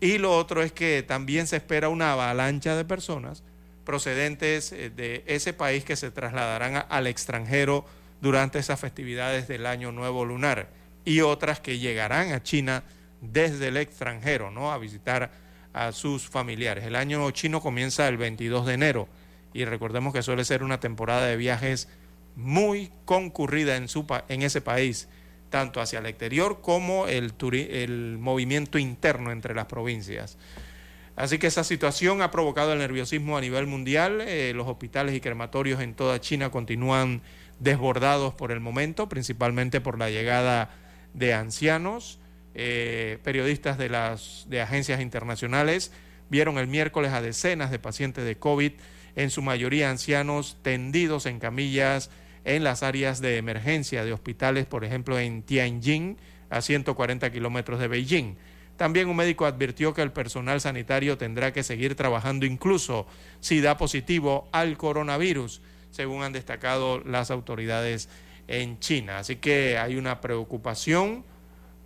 Y 0.00 0.18
lo 0.18 0.36
otro 0.36 0.62
es 0.62 0.70
que 0.70 1.02
también 1.02 1.48
se 1.48 1.56
espera 1.56 1.88
una 1.88 2.12
avalancha 2.12 2.76
de 2.76 2.84
personas 2.84 3.42
procedentes 3.84 4.72
eh, 4.72 4.90
de 4.90 5.22
ese 5.26 5.52
país 5.52 5.84
que 5.84 5.96
se 5.96 6.10
trasladarán 6.10 6.84
al 6.88 7.06
extranjero 7.06 7.84
durante 8.20 8.58
esas 8.58 8.80
festividades 8.80 9.46
del 9.46 9.66
Año 9.66 9.92
Nuevo 9.92 10.24
Lunar 10.24 10.68
y 11.04 11.20
otras 11.20 11.60
que 11.60 11.78
llegarán 11.78 12.32
a 12.32 12.42
China 12.42 12.82
desde 13.20 13.68
el 13.68 13.76
extranjero, 13.76 14.50
¿no? 14.50 14.72
A 14.72 14.78
visitar 14.78 15.30
a 15.74 15.92
sus 15.92 16.28
familiares. 16.28 16.84
El 16.84 16.96
año 16.96 17.30
chino 17.32 17.60
comienza 17.60 18.08
el 18.08 18.16
22 18.16 18.64
de 18.64 18.74
enero 18.74 19.08
y 19.52 19.64
recordemos 19.66 20.14
que 20.14 20.22
suele 20.22 20.44
ser 20.44 20.62
una 20.62 20.80
temporada 20.80 21.26
de 21.26 21.36
viajes 21.36 21.88
muy 22.36 22.90
concurrida 23.04 23.76
en, 23.76 23.88
su, 23.88 24.06
en 24.28 24.42
ese 24.42 24.60
país, 24.60 25.08
tanto 25.50 25.80
hacia 25.80 25.98
el 25.98 26.06
exterior 26.06 26.60
como 26.62 27.06
el, 27.06 27.34
el 27.52 28.18
movimiento 28.18 28.78
interno 28.78 29.30
entre 29.30 29.54
las 29.54 29.66
provincias. 29.66 30.38
Así 31.16 31.38
que 31.38 31.46
esa 31.46 31.62
situación 31.62 32.22
ha 32.22 32.30
provocado 32.30 32.72
el 32.72 32.80
nerviosismo 32.80 33.36
a 33.36 33.40
nivel 33.40 33.66
mundial. 33.66 34.20
Eh, 34.20 34.52
los 34.54 34.66
hospitales 34.66 35.14
y 35.14 35.20
crematorios 35.20 35.80
en 35.80 35.94
toda 35.94 36.20
China 36.20 36.50
continúan 36.50 37.22
desbordados 37.60 38.34
por 38.34 38.50
el 38.50 38.58
momento, 38.58 39.08
principalmente 39.08 39.80
por 39.80 39.98
la 39.98 40.10
llegada 40.10 40.70
de 41.14 41.34
ancianos. 41.34 42.18
Eh, 42.54 43.18
periodistas 43.22 43.78
de 43.78 43.88
las 43.88 44.46
de 44.48 44.60
agencias 44.60 45.00
internacionales 45.00 45.92
vieron 46.30 46.58
el 46.58 46.68
miércoles 46.68 47.12
a 47.12 47.20
decenas 47.20 47.70
de 47.70 47.78
pacientes 47.78 48.24
de 48.24 48.36
COVID, 48.36 48.72
en 49.16 49.30
su 49.30 49.42
mayoría 49.42 49.90
ancianos 49.90 50.56
tendidos 50.62 51.26
en 51.26 51.38
camillas 51.38 52.10
en 52.44 52.64
las 52.64 52.82
áreas 52.82 53.20
de 53.20 53.38
emergencia 53.38 54.04
de 54.04 54.12
hospitales, 54.12 54.66
por 54.66 54.84
ejemplo 54.84 55.18
en 55.18 55.42
Tianjin, 55.42 56.18
a 56.50 56.60
140 56.60 57.30
kilómetros 57.32 57.80
de 57.80 57.88
Beijing. 57.88 58.36
También 58.76 59.08
un 59.08 59.16
médico 59.16 59.46
advirtió 59.46 59.94
que 59.94 60.02
el 60.02 60.12
personal 60.12 60.60
sanitario 60.60 61.16
tendrá 61.16 61.52
que 61.52 61.62
seguir 61.62 61.94
trabajando 61.94 62.44
incluso 62.44 63.06
si 63.40 63.60
da 63.60 63.76
positivo 63.76 64.48
al 64.52 64.76
coronavirus, 64.76 65.62
según 65.90 66.22
han 66.22 66.32
destacado 66.32 67.00
las 67.00 67.30
autoridades 67.30 68.08
en 68.48 68.80
China. 68.80 69.18
Así 69.18 69.36
que 69.36 69.78
hay 69.78 69.96
una 69.96 70.20
preocupación 70.20 71.24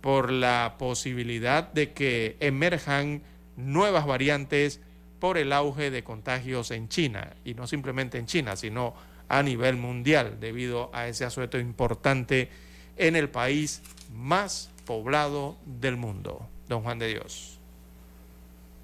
por 0.01 0.31
la 0.31 0.75
posibilidad 0.77 1.71
de 1.71 1.91
que 1.93 2.37
emerjan 2.39 3.21
nuevas 3.57 4.05
variantes 4.05 4.81
por 5.19 5.37
el 5.37 5.51
auge 5.51 5.91
de 5.91 6.03
contagios 6.03 6.71
en 6.71 6.87
China, 6.87 7.35
y 7.43 7.53
no 7.53 7.67
simplemente 7.67 8.17
en 8.17 8.25
China, 8.25 8.55
sino 8.55 8.93
a 9.27 9.43
nivel 9.43 9.75
mundial, 9.75 10.37
debido 10.39 10.89
a 10.93 11.07
ese 11.07 11.25
asueto 11.25 11.59
importante 11.59 12.49
en 12.97 13.15
el 13.15 13.29
país 13.29 13.81
más 14.13 14.71
poblado 14.85 15.57
del 15.65 15.97
mundo 15.97 16.47
don 16.69 16.83
Juan 16.83 16.99
de 16.99 17.09
Dios. 17.09 17.59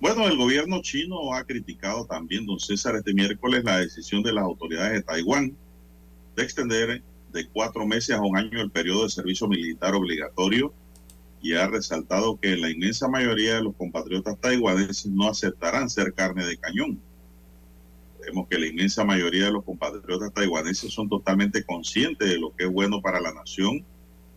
Bueno, 0.01 0.27
el 0.27 0.35
gobierno 0.37 0.81
chino 0.81 1.33
ha 1.33 1.45
criticado 1.45 2.05
también, 2.05 2.45
don 2.45 2.59
César, 2.59 2.95
este 2.95 3.13
miércoles 3.13 3.63
la 3.63 3.79
decisión 3.79 4.23
de 4.23 4.33
las 4.33 4.43
autoridades 4.43 4.93
de 4.93 5.03
Taiwán 5.03 5.55
de 6.35 6.43
extender 6.43 7.01
de 7.31 7.47
cuatro 7.47 7.85
meses 7.85 8.15
a 8.15 8.21
un 8.21 8.35
año 8.37 8.61
el 8.61 8.71
periodo 8.71 9.03
de 9.03 9.09
servicio 9.09 9.47
militar 9.47 9.95
obligatorio 9.95 10.73
y 11.45 11.53
ha 11.53 11.67
resaltado 11.67 12.39
que 12.39 12.57
la 12.57 12.72
inmensa 12.72 13.07
mayoría 13.07 13.57
de 13.57 13.61
los 13.61 13.76
compatriotas 13.76 14.35
taiwaneses 14.41 15.05
no 15.05 15.30
aceptarán 15.30 15.91
ser 15.91 16.11
carne 16.15 16.43
de 16.43 16.57
cañón. 16.57 16.99
Vemos 18.19 18.47
que 18.49 18.57
la 18.57 18.65
inmensa 18.65 19.03
mayoría 19.03 19.45
de 19.45 19.51
los 19.51 19.63
compatriotas 19.63 20.34
taiwaneses 20.34 20.91
son 20.91 21.07
totalmente 21.07 21.63
conscientes 21.63 22.27
de 22.27 22.39
lo 22.39 22.55
que 22.55 22.63
es 22.63 22.72
bueno 22.72 22.99
para 22.99 23.22
la 23.22 23.31
nación 23.31 23.85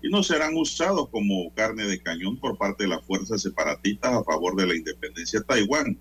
y 0.03 0.11
no 0.11 0.23
serán 0.23 0.55
usados 0.55 1.09
como 1.09 1.51
carne 1.55 1.85
de 1.85 1.99
cañón 1.99 2.37
por 2.37 2.59
parte 2.59 2.83
de 2.83 2.91
las 2.91 3.03
fuerzas 3.07 3.41
separatistas 3.41 4.13
a 4.13 4.23
favor 4.23 4.55
de 4.55 4.67
la 4.67 4.77
independencia 4.77 5.41
de 5.41 5.47
Taiwán, 5.47 5.99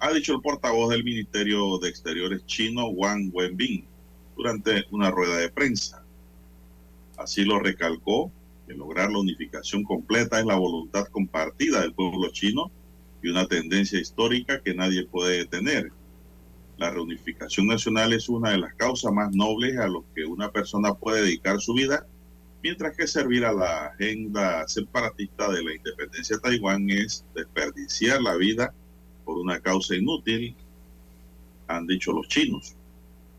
ha 0.00 0.12
dicho 0.12 0.34
el 0.34 0.42
portavoz 0.42 0.90
del 0.90 1.02
Ministerio 1.02 1.78
de 1.78 1.88
Exteriores 1.88 2.44
chino 2.44 2.88
Wang 2.88 3.30
Wenbin 3.32 3.86
durante 4.36 4.84
una 4.90 5.10
rueda 5.10 5.38
de 5.38 5.48
prensa. 5.48 6.04
Así 7.16 7.42
lo 7.42 7.58
recalcó 7.58 8.30
lograr 8.74 9.10
la 9.10 9.18
unificación 9.18 9.84
completa 9.84 10.40
es 10.40 10.46
la 10.46 10.56
voluntad 10.56 11.06
compartida 11.06 11.80
del 11.80 11.94
pueblo 11.94 12.30
chino 12.32 12.70
y 13.22 13.28
una 13.28 13.46
tendencia 13.46 14.00
histórica 14.00 14.60
que 14.62 14.74
nadie 14.74 15.06
puede 15.06 15.38
detener. 15.38 15.92
La 16.78 16.90
reunificación 16.90 17.66
nacional 17.66 18.12
es 18.12 18.28
una 18.28 18.50
de 18.50 18.58
las 18.58 18.74
causas 18.74 19.12
más 19.12 19.34
nobles 19.34 19.78
a 19.78 19.88
las 19.88 20.02
que 20.14 20.24
una 20.24 20.50
persona 20.50 20.94
puede 20.94 21.22
dedicar 21.22 21.60
su 21.60 21.74
vida 21.74 22.06
mientras 22.62 22.96
que 22.96 23.06
servir 23.06 23.44
a 23.44 23.52
la 23.52 23.86
agenda 23.86 24.66
separatista 24.68 25.50
de 25.50 25.64
la 25.64 25.74
independencia 25.74 26.36
de 26.36 26.42
Taiwán 26.42 26.88
es 26.90 27.24
desperdiciar 27.34 28.22
la 28.22 28.36
vida 28.36 28.72
por 29.24 29.38
una 29.38 29.60
causa 29.60 29.96
inútil, 29.96 30.54
han 31.66 31.86
dicho 31.86 32.12
los 32.12 32.28
chinos. 32.28 32.74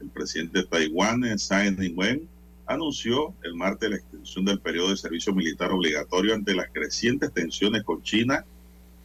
El 0.01 0.09
presidente 0.09 0.59
de 0.59 0.65
Taiwán, 0.65 1.21
Tsai 1.35 1.69
Ing-wen, 1.69 2.27
anunció 2.73 3.33
el 3.43 3.55
martes 3.55 3.89
la 3.89 3.95
extensión 3.97 4.45
del 4.45 4.59
periodo 4.59 4.89
de 4.89 4.97
servicio 4.97 5.33
militar 5.33 5.71
obligatorio 5.71 6.33
ante 6.33 6.53
las 6.53 6.69
crecientes 6.71 7.33
tensiones 7.33 7.83
con 7.83 8.03
China 8.03 8.45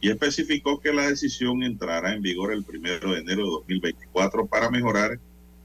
y 0.01 0.09
especificó 0.09 0.79
que 0.79 0.93
la 0.93 1.09
decisión 1.09 1.63
entrará 1.63 2.13
en 2.13 2.21
vigor 2.21 2.53
el 2.53 2.63
primero 2.63 3.11
de 3.13 3.19
enero 3.19 3.43
de 3.43 3.49
2024 3.49 4.47
para 4.47 4.69
mejorar 4.69 5.19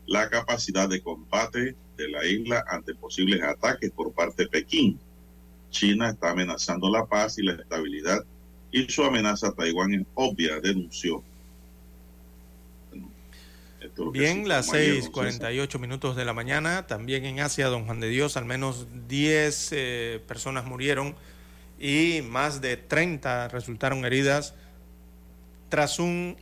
la 0.07 0.29
capacidad 0.29 0.89
de 0.89 1.01
combate 1.01 1.77
de 1.97 2.09
la 2.09 2.27
isla 2.27 2.65
ante 2.69 2.95
posibles 2.95 3.43
ataques 3.43 3.91
por 3.93 4.13
parte 4.13 4.45
de 4.45 4.49
Pekín. 4.49 4.99
China 5.71 6.11
está 6.11 6.31
amenazando 6.31 6.91
la 6.91 7.07
paz 7.07 7.39
y 7.39 7.43
la 7.43 7.55
estabilidad 7.55 8.25
y 8.71 8.89
su 8.89 9.05
amenaza 9.05 9.49
a 9.49 9.53
Taiwán 9.53 9.95
es 9.95 10.07
obvia, 10.15 10.61
denunció. 10.61 11.23
Bien, 14.12 14.48
las 14.48 14.73
6:48 14.73 15.78
minutos 15.78 16.16
de 16.16 16.24
la 16.24 16.32
mañana. 16.32 16.86
También 16.86 17.24
en 17.24 17.40
Asia, 17.40 17.69
don 17.69 17.85
Juan 17.86 18.01
de 18.01 18.09
Dios, 18.09 18.36
al 18.36 18.44
menos 18.44 18.86
10 19.09 19.70
eh, 19.73 20.23
personas 20.27 20.65
murieron 20.65 21.15
y 21.78 22.23
más 22.23 22.61
de 22.61 22.77
30 22.77 23.48
resultaron 23.48 24.05
heridas 24.05 24.55
tras 25.69 25.98
un 25.98 26.36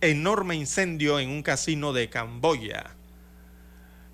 enorme 0.00 0.54
incendio 0.54 1.20
en 1.20 1.30
un 1.30 1.42
casino 1.42 1.92
de 1.92 2.08
Camboya. 2.08 2.94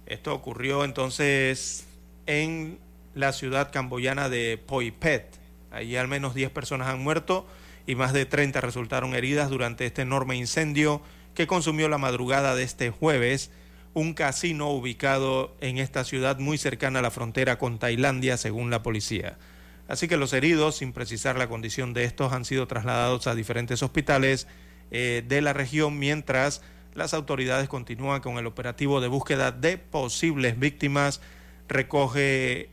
Esto 0.06 0.34
ocurrió 0.34 0.84
entonces 0.84 1.86
en 2.26 2.78
la 3.14 3.32
ciudad 3.32 3.72
camboyana 3.72 4.28
de 4.28 4.58
Poipet. 4.58 5.38
Allí 5.70 5.96
al 5.96 6.08
menos 6.08 6.34
10 6.34 6.50
personas 6.50 6.88
han 6.88 7.02
muerto 7.02 7.46
y 7.86 7.94
más 7.94 8.12
de 8.12 8.26
30 8.26 8.60
resultaron 8.60 9.14
heridas 9.14 9.50
durante 9.50 9.86
este 9.86 10.02
enorme 10.02 10.36
incendio 10.36 11.02
que 11.34 11.46
consumió 11.46 11.88
la 11.88 11.98
madrugada 11.98 12.54
de 12.54 12.62
este 12.62 12.90
jueves 12.90 13.50
un 13.94 14.12
casino 14.12 14.70
ubicado 14.70 15.56
en 15.60 15.78
esta 15.78 16.04
ciudad 16.04 16.38
muy 16.38 16.58
cercana 16.58 16.98
a 16.98 17.02
la 17.02 17.12
frontera 17.12 17.58
con 17.58 17.78
Tailandia, 17.78 18.36
según 18.36 18.70
la 18.70 18.82
policía. 18.82 19.38
Así 19.86 20.08
que 20.08 20.16
los 20.16 20.32
heridos, 20.32 20.76
sin 20.76 20.92
precisar 20.92 21.38
la 21.38 21.48
condición 21.48 21.94
de 21.94 22.04
estos, 22.04 22.32
han 22.32 22.44
sido 22.44 22.66
trasladados 22.66 23.26
a 23.26 23.34
diferentes 23.34 23.82
hospitales 23.82 24.48
eh, 24.90 25.22
de 25.26 25.42
la 25.42 25.52
región, 25.52 25.98
mientras 25.98 26.62
las 26.94 27.14
autoridades 27.14 27.68
continúan 27.68 28.20
con 28.20 28.38
el 28.38 28.46
operativo 28.46 29.00
de 29.00 29.08
búsqueda 29.08 29.52
de 29.52 29.78
posibles 29.78 30.58
víctimas. 30.58 31.20
Recoge 31.68 32.70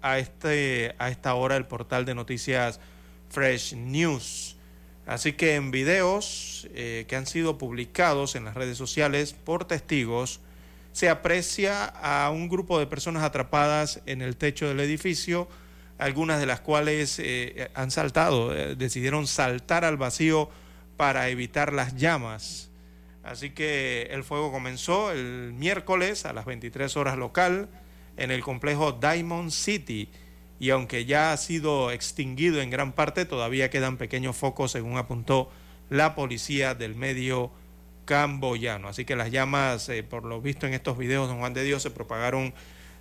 a, 0.00 0.18
este, 0.18 0.94
a 0.98 1.10
esta 1.10 1.34
hora 1.34 1.56
el 1.56 1.66
portal 1.66 2.04
de 2.04 2.14
noticias 2.14 2.80
Fresh 3.30 3.74
News. 3.74 4.45
Así 5.06 5.34
que 5.34 5.54
en 5.54 5.70
videos 5.70 6.68
eh, 6.74 7.04
que 7.08 7.14
han 7.14 7.26
sido 7.26 7.58
publicados 7.58 8.34
en 8.34 8.44
las 8.44 8.54
redes 8.54 8.76
sociales 8.76 9.34
por 9.34 9.64
testigos, 9.64 10.40
se 10.92 11.08
aprecia 11.08 11.84
a 11.84 12.30
un 12.30 12.48
grupo 12.48 12.78
de 12.78 12.88
personas 12.88 13.22
atrapadas 13.22 14.00
en 14.06 14.20
el 14.20 14.36
techo 14.36 14.66
del 14.66 14.80
edificio, 14.80 15.48
algunas 15.98 16.40
de 16.40 16.46
las 16.46 16.60
cuales 16.60 17.20
eh, 17.20 17.70
han 17.74 17.92
saltado, 17.92 18.54
eh, 18.54 18.74
decidieron 18.74 19.28
saltar 19.28 19.84
al 19.84 19.96
vacío 19.96 20.50
para 20.96 21.28
evitar 21.28 21.72
las 21.72 21.94
llamas. 21.94 22.70
Así 23.22 23.50
que 23.50 24.08
el 24.10 24.24
fuego 24.24 24.50
comenzó 24.50 25.12
el 25.12 25.52
miércoles 25.52 26.24
a 26.26 26.32
las 26.32 26.46
23 26.46 26.96
horas 26.96 27.16
local 27.16 27.68
en 28.16 28.30
el 28.30 28.42
complejo 28.42 28.92
Diamond 28.92 29.50
City 29.50 30.08
y 30.58 30.70
aunque 30.70 31.04
ya 31.04 31.32
ha 31.32 31.36
sido 31.36 31.90
extinguido 31.90 32.60
en 32.60 32.70
gran 32.70 32.92
parte, 32.92 33.24
todavía 33.24 33.70
quedan 33.70 33.96
pequeños 33.96 34.36
focos, 34.36 34.72
según 34.72 34.96
apuntó 34.96 35.50
la 35.90 36.14
policía 36.14 36.74
del 36.74 36.94
medio 36.94 37.50
camboyano. 38.04 38.88
Así 38.88 39.04
que 39.04 39.16
las 39.16 39.30
llamas, 39.30 39.88
eh, 39.88 40.02
por 40.02 40.24
lo 40.24 40.40
visto 40.40 40.66
en 40.66 40.74
estos 40.74 40.96
videos, 40.96 41.28
don 41.28 41.38
Juan 41.38 41.54
de 41.54 41.64
Dios, 41.64 41.82
se 41.82 41.90
propagaron 41.90 42.54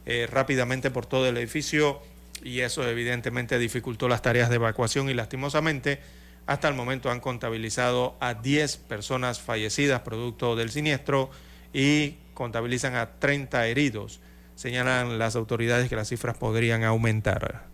eh, 0.05 0.27
rápidamente 0.29 0.91
por 0.91 1.05
todo 1.05 1.27
el 1.27 1.37
edificio 1.37 2.01
y 2.43 2.59
eso 2.59 2.87
evidentemente 2.87 3.57
dificultó 3.57 4.07
las 4.09 4.21
tareas 4.21 4.49
de 4.49 4.55
evacuación 4.55 5.09
y 5.09 5.13
lastimosamente 5.13 5.99
hasta 6.45 6.67
el 6.67 6.75
momento 6.75 7.09
han 7.09 7.19
contabilizado 7.19 8.15
a 8.19 8.35
10 8.35 8.77
personas 8.77 9.39
fallecidas 9.39 10.01
producto 10.01 10.55
del 10.55 10.69
siniestro 10.69 11.31
y 11.73 12.15
contabilizan 12.33 12.95
a 12.95 13.17
30 13.17 13.67
heridos. 13.67 14.19
Señalan 14.55 15.19
las 15.19 15.35
autoridades 15.35 15.89
que 15.89 15.95
las 15.95 16.07
cifras 16.07 16.37
podrían 16.37 16.83
aumentar. 16.83 17.67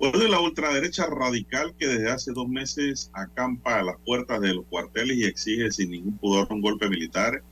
de 0.00 0.28
la 0.28 0.38
ultraderecha 0.40 1.06
radical 1.06 1.74
que 1.78 1.86
desde 1.86 2.10
hace 2.10 2.32
dos 2.32 2.46
meses 2.46 3.10
acampa 3.14 3.78
a 3.78 3.82
las 3.82 3.96
puertas 4.04 4.40
de 4.40 4.54
los 4.54 4.66
cuarteles 4.66 5.16
y 5.16 5.24
exige 5.24 5.70
sin 5.70 5.92
ningún 5.92 6.18
pudor 6.18 6.46
un 6.50 6.60
golpe 6.60 6.90
militar, 6.90 7.42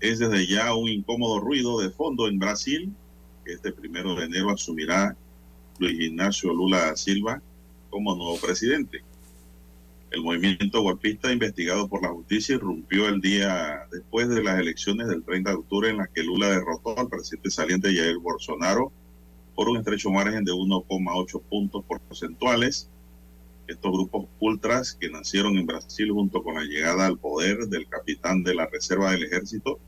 es 0.00 0.18
desde 0.18 0.46
ya 0.46 0.74
un 0.74 0.88
incómodo 0.88 1.38
ruido 1.38 1.80
de 1.80 1.90
fondo 1.90 2.26
en 2.26 2.38
Brasil, 2.38 2.92
que 3.44 3.52
este 3.52 3.70
primero 3.70 4.14
de 4.16 4.24
enero 4.24 4.50
asumirá 4.50 5.16
Luis 5.78 6.00
Ignacio 6.00 6.52
Lula 6.52 6.86
da 6.86 6.96
Silva 6.96 7.40
como 7.90 8.14
nuevo 8.14 8.38
presidente. 8.38 9.02
El 10.10 10.22
movimiento 10.22 10.82
golpista 10.82 11.32
investigado 11.32 11.88
por 11.88 12.02
la 12.02 12.08
justicia 12.08 12.56
irrumpió 12.56 13.08
el 13.08 13.20
día 13.20 13.86
después 13.92 14.28
de 14.28 14.42
las 14.42 14.58
elecciones 14.58 15.06
del 15.06 15.22
30 15.22 15.50
de 15.50 15.56
octubre 15.56 15.90
en 15.90 15.98
las 15.98 16.08
que 16.08 16.24
Lula 16.24 16.48
derrotó 16.48 16.98
al 16.98 17.08
presidente 17.08 17.50
saliente 17.50 17.94
Jair 17.94 18.18
Bolsonaro 18.18 18.92
por 19.54 19.68
un 19.68 19.76
estrecho 19.76 20.10
margen 20.10 20.44
de 20.44 20.52
1,8 20.52 21.42
puntos 21.42 21.84
porcentuales. 21.84 22.90
Estos 23.68 23.92
grupos 23.92 24.26
ultras 24.40 24.94
que 24.94 25.10
nacieron 25.10 25.56
en 25.56 25.66
Brasil 25.66 26.10
junto 26.10 26.42
con 26.42 26.56
la 26.56 26.64
llegada 26.64 27.06
al 27.06 27.16
poder 27.16 27.68
del 27.68 27.86
capitán 27.88 28.42
de 28.42 28.54
la 28.56 28.66
Reserva 28.66 29.12
del 29.12 29.24
Ejército 29.24 29.78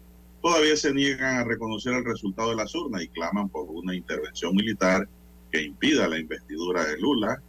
todavía 0.40 0.76
se 0.76 0.92
niegan 0.92 1.36
a 1.36 1.44
reconocer 1.44 1.94
el 1.94 2.04
resultado 2.04 2.50
de 2.50 2.56
las 2.56 2.74
urnas 2.74 3.02
y 3.02 3.08
claman 3.08 3.48
por 3.48 3.68
una 3.70 3.94
intervención 3.94 4.54
militar 4.54 5.08
que 5.50 5.62
impida 5.62 6.06
la 6.06 6.18
investidura 6.18 6.84
de 6.84 6.98
Lula. 6.98 7.42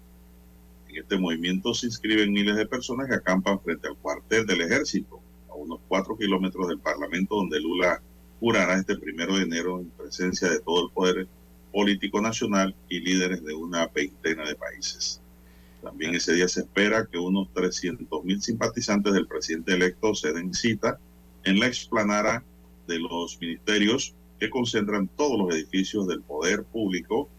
En 0.93 0.99
este 0.99 1.17
movimiento 1.17 1.73
se 1.73 1.87
inscriben 1.87 2.31
miles 2.31 2.55
de 2.55 2.67
personas 2.67 3.07
que 3.09 3.15
acampan 3.15 3.59
frente 3.59 3.87
al 3.87 3.97
cuartel 3.97 4.45
del 4.45 4.61
ejército, 4.61 5.19
a 5.49 5.55
unos 5.55 5.79
cuatro 5.87 6.15
kilómetros 6.15 6.67
del 6.67 6.77
Parlamento, 6.77 7.35
donde 7.35 7.59
Lula 7.59 7.99
jurará 8.39 8.77
este 8.77 8.95
primero 8.97 9.35
de 9.35 9.41
enero 9.41 9.79
en 9.79 9.89
presencia 9.89 10.51
de 10.51 10.59
todo 10.59 10.85
el 10.85 10.93
poder 10.93 11.27
político 11.71 12.21
nacional 12.21 12.75
y 12.89 12.99
líderes 12.99 13.43
de 13.43 13.55
una 13.55 13.87
veintena 13.87 14.47
de 14.47 14.53
países. 14.53 15.19
También 15.81 16.13
ese 16.13 16.33
día 16.33 16.47
se 16.47 16.59
espera 16.59 17.07
que 17.11 17.17
unos 17.17 17.47
300.000 17.55 18.39
simpatizantes 18.39 19.13
del 19.13 19.25
presidente 19.25 19.73
electo 19.73 20.13
se 20.13 20.31
den 20.31 20.53
cita 20.53 20.99
en 21.43 21.59
la 21.59 21.65
explanada 21.65 22.43
de 22.87 22.99
los 22.99 23.39
ministerios 23.41 24.13
que 24.39 24.51
concentran 24.51 25.07
todos 25.07 25.39
los 25.39 25.55
edificios 25.55 26.07
del 26.07 26.21
poder 26.21 26.63
público 26.65 27.29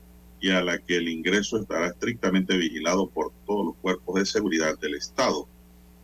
y 0.45 0.51
a 0.51 0.61
la 0.61 0.77
que 0.77 0.99
el 0.99 1.09
ingreso 1.09 1.59
estará 1.59 1.87
estrictamente 1.87 2.55
vigilado 2.59 3.09
por 3.09 3.33
todos 3.47 3.65
los 3.65 3.77
cuerpos 3.77 4.17
de 4.17 4.27
seguridad 4.27 4.79
del 4.79 4.95
Estado. 4.95 5.49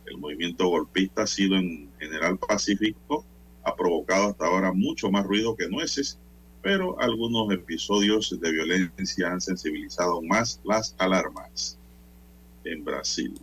El 0.07 0.17
movimiento 0.17 0.67
golpista 0.67 1.21
ha 1.21 1.27
sido 1.27 1.57
en 1.57 1.91
general 1.99 2.39
pacífico, 2.39 3.23
ha 3.63 3.75
provocado 3.75 4.29
hasta 4.29 4.47
ahora 4.47 4.73
mucho 4.73 5.11
más 5.11 5.27
ruido 5.27 5.55
que 5.55 5.69
nueces, 5.69 6.17
pero 6.63 6.99
algunos 6.99 7.53
episodios 7.53 8.35
de 8.41 8.51
violencia 8.51 9.31
han 9.31 9.41
sensibilizado 9.41 10.23
más 10.23 10.59
las 10.63 10.95
alarmas 10.97 11.77
en 12.63 12.83
Brasil. 12.83 13.39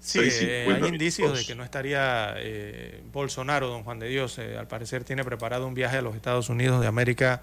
Sí, 0.00 0.18
eh, 0.20 0.66
hay 0.68 0.88
indicios 0.88 1.38
de 1.38 1.44
que 1.44 1.54
no 1.54 1.62
estaría 1.62 2.34
eh, 2.38 3.04
Bolsonaro, 3.12 3.68
don 3.68 3.84
Juan 3.84 4.00
de 4.00 4.08
Dios. 4.08 4.36
Eh, 4.40 4.56
al 4.58 4.66
parecer 4.66 5.04
tiene 5.04 5.22
preparado 5.22 5.68
un 5.68 5.74
viaje 5.74 5.98
a 5.98 6.02
los 6.02 6.16
Estados 6.16 6.48
Unidos 6.48 6.80
de 6.80 6.88
América 6.88 7.42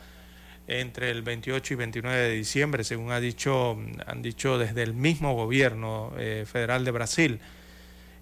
entre 0.68 1.12
el 1.12 1.22
28 1.22 1.74
y 1.74 1.78
29 1.78 2.18
de 2.18 2.32
diciembre, 2.32 2.84
según 2.84 3.12
ha 3.12 3.22
dicho, 3.22 3.78
han 4.06 4.22
dicho 4.22 4.58
desde 4.58 4.84
el 4.84 4.94
mismo 4.94 5.34
gobierno 5.34 6.14
eh, 6.18 6.46
federal 6.46 6.84
de 6.84 6.92
Brasil. 6.92 7.40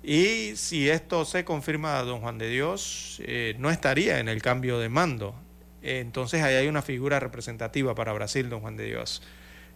Y 0.03 0.55
si 0.55 0.87
esto 0.87 1.25
se 1.25 1.43
confirma, 1.43 1.99
don 2.03 2.21
Juan 2.21 2.37
de 2.37 2.49
Dios, 2.49 3.19
eh, 3.25 3.55
no 3.57 3.71
estaría 3.71 4.19
en 4.19 4.29
el 4.29 4.41
cambio 4.41 4.77
de 4.79 4.89
mando. 4.89 5.35
entonces 5.81 6.43
ahí 6.43 6.55
hay 6.55 6.67
una 6.67 6.83
figura 6.83 7.19
representativa 7.19 7.95
para 7.95 8.13
Brasil, 8.13 8.49
don 8.49 8.61
Juan 8.61 8.77
de 8.77 8.85
Dios. 8.85 9.23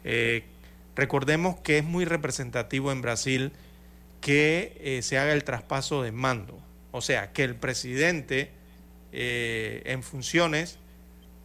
Eh, 0.04 0.44
recordemos 0.96 1.60
que 1.62 1.80
es 1.80 1.84
muy 1.84 2.06
representativo 2.06 2.92
en 2.92 3.02
Brasil 3.02 3.52
que 4.22 5.00
se 5.02 5.18
haga 5.18 5.34
el 5.34 5.44
traspaso 5.44 6.04
de 6.04 6.12
mando. 6.12 6.60
O 6.92 7.02
sea, 7.02 7.32
que 7.32 7.44
el 7.44 7.56
presidente 7.56 8.52
en 9.12 10.04
funciones 10.04 10.78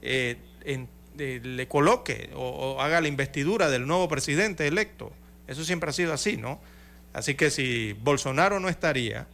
en, 0.02 0.88
le 1.16 1.68
coloque 1.68 2.30
o, 2.34 2.80
haga 2.80 3.00
la 3.00 3.08
investidura 3.08 3.70
del 3.70 3.86
nuevo 3.86 4.08
presidente 4.08 4.66
electo. 4.66 5.12
Eso 5.46 5.64
siempre 5.64 5.90
ha 5.90 5.92
sido 5.92 6.12
así, 6.12 6.36
¿no? 6.36 6.60
Así 7.12 7.34
que 7.34 7.50
si 7.50 7.92
Bolsonaro 7.92 8.60
no 8.60 8.68
estaría, 8.68 9.26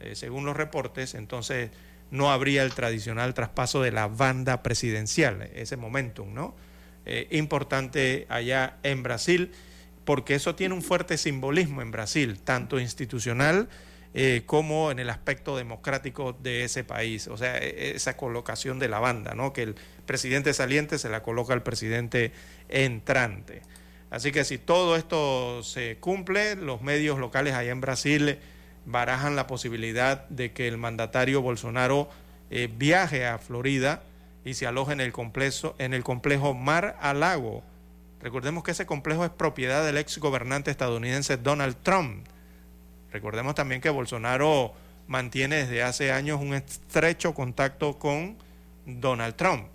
eh, 0.00 0.14
según 0.16 0.44
los 0.44 0.56
reportes, 0.56 1.14
entonces 1.14 1.70
no 2.10 2.30
habría 2.30 2.62
el 2.62 2.74
tradicional 2.74 3.34
traspaso 3.34 3.82
de 3.82 3.92
la 3.92 4.08
banda 4.08 4.62
presidencial, 4.62 5.42
ese 5.54 5.76
momentum, 5.76 6.34
¿no? 6.34 6.54
Eh, 7.06 7.28
importante 7.32 8.26
allá 8.28 8.76
en 8.82 9.02
Brasil, 9.02 9.52
porque 10.04 10.34
eso 10.34 10.54
tiene 10.54 10.74
un 10.74 10.82
fuerte 10.82 11.18
simbolismo 11.18 11.82
en 11.82 11.90
Brasil, 11.90 12.40
tanto 12.42 12.80
institucional, 12.80 13.68
eh, 14.16 14.44
como 14.46 14.92
en 14.92 15.00
el 15.00 15.10
aspecto 15.10 15.56
democrático 15.56 16.32
de 16.32 16.62
ese 16.62 16.84
país. 16.84 17.26
O 17.26 17.36
sea, 17.36 17.58
e, 17.58 17.68
e, 17.68 17.96
esa 17.96 18.16
colocación 18.16 18.78
de 18.78 18.88
la 18.88 19.00
banda, 19.00 19.34
¿no? 19.34 19.52
Que 19.52 19.64
el 19.64 19.74
presidente 20.06 20.54
saliente 20.54 20.98
se 20.98 21.08
la 21.08 21.24
coloca 21.24 21.52
al 21.52 21.64
presidente 21.64 22.30
entrante. 22.68 23.62
Así 24.10 24.30
que 24.30 24.44
si 24.44 24.56
todo 24.56 24.94
esto 24.94 25.64
se 25.64 25.96
cumple, 25.96 26.54
los 26.54 26.80
medios 26.80 27.18
locales 27.18 27.54
allá 27.54 27.72
en 27.72 27.80
Brasil 27.80 28.38
barajan 28.86 29.34
la 29.34 29.48
posibilidad 29.48 30.28
de 30.28 30.52
que 30.52 30.68
el 30.68 30.78
mandatario 30.78 31.42
Bolsonaro 31.42 32.08
eh, 32.50 32.68
viaje 32.72 33.26
a 33.26 33.38
Florida 33.38 34.04
y 34.44 34.54
se 34.54 34.68
aloje 34.68 34.92
en 34.92 35.00
el 35.00 35.12
complejo, 35.12 35.74
en 35.78 35.92
el 35.92 36.04
complejo 36.04 36.54
Mar 36.54 36.96
a 37.00 37.14
Lago. 37.14 37.64
Recordemos 38.20 38.62
que 38.62 38.70
ese 38.70 38.86
complejo 38.86 39.24
es 39.24 39.32
propiedad 39.32 39.84
del 39.84 39.96
ex 39.96 40.18
gobernante 40.18 40.70
estadounidense 40.70 41.36
Donald 41.36 41.76
Trump 41.82 42.28
Recordemos 43.14 43.54
también 43.54 43.80
que 43.80 43.90
Bolsonaro 43.90 44.74
mantiene 45.06 45.58
desde 45.58 45.84
hace 45.84 46.10
años 46.10 46.40
un 46.40 46.52
estrecho 46.52 47.32
contacto 47.32 47.96
con 47.96 48.36
Donald 48.86 49.36
Trump. 49.36 49.68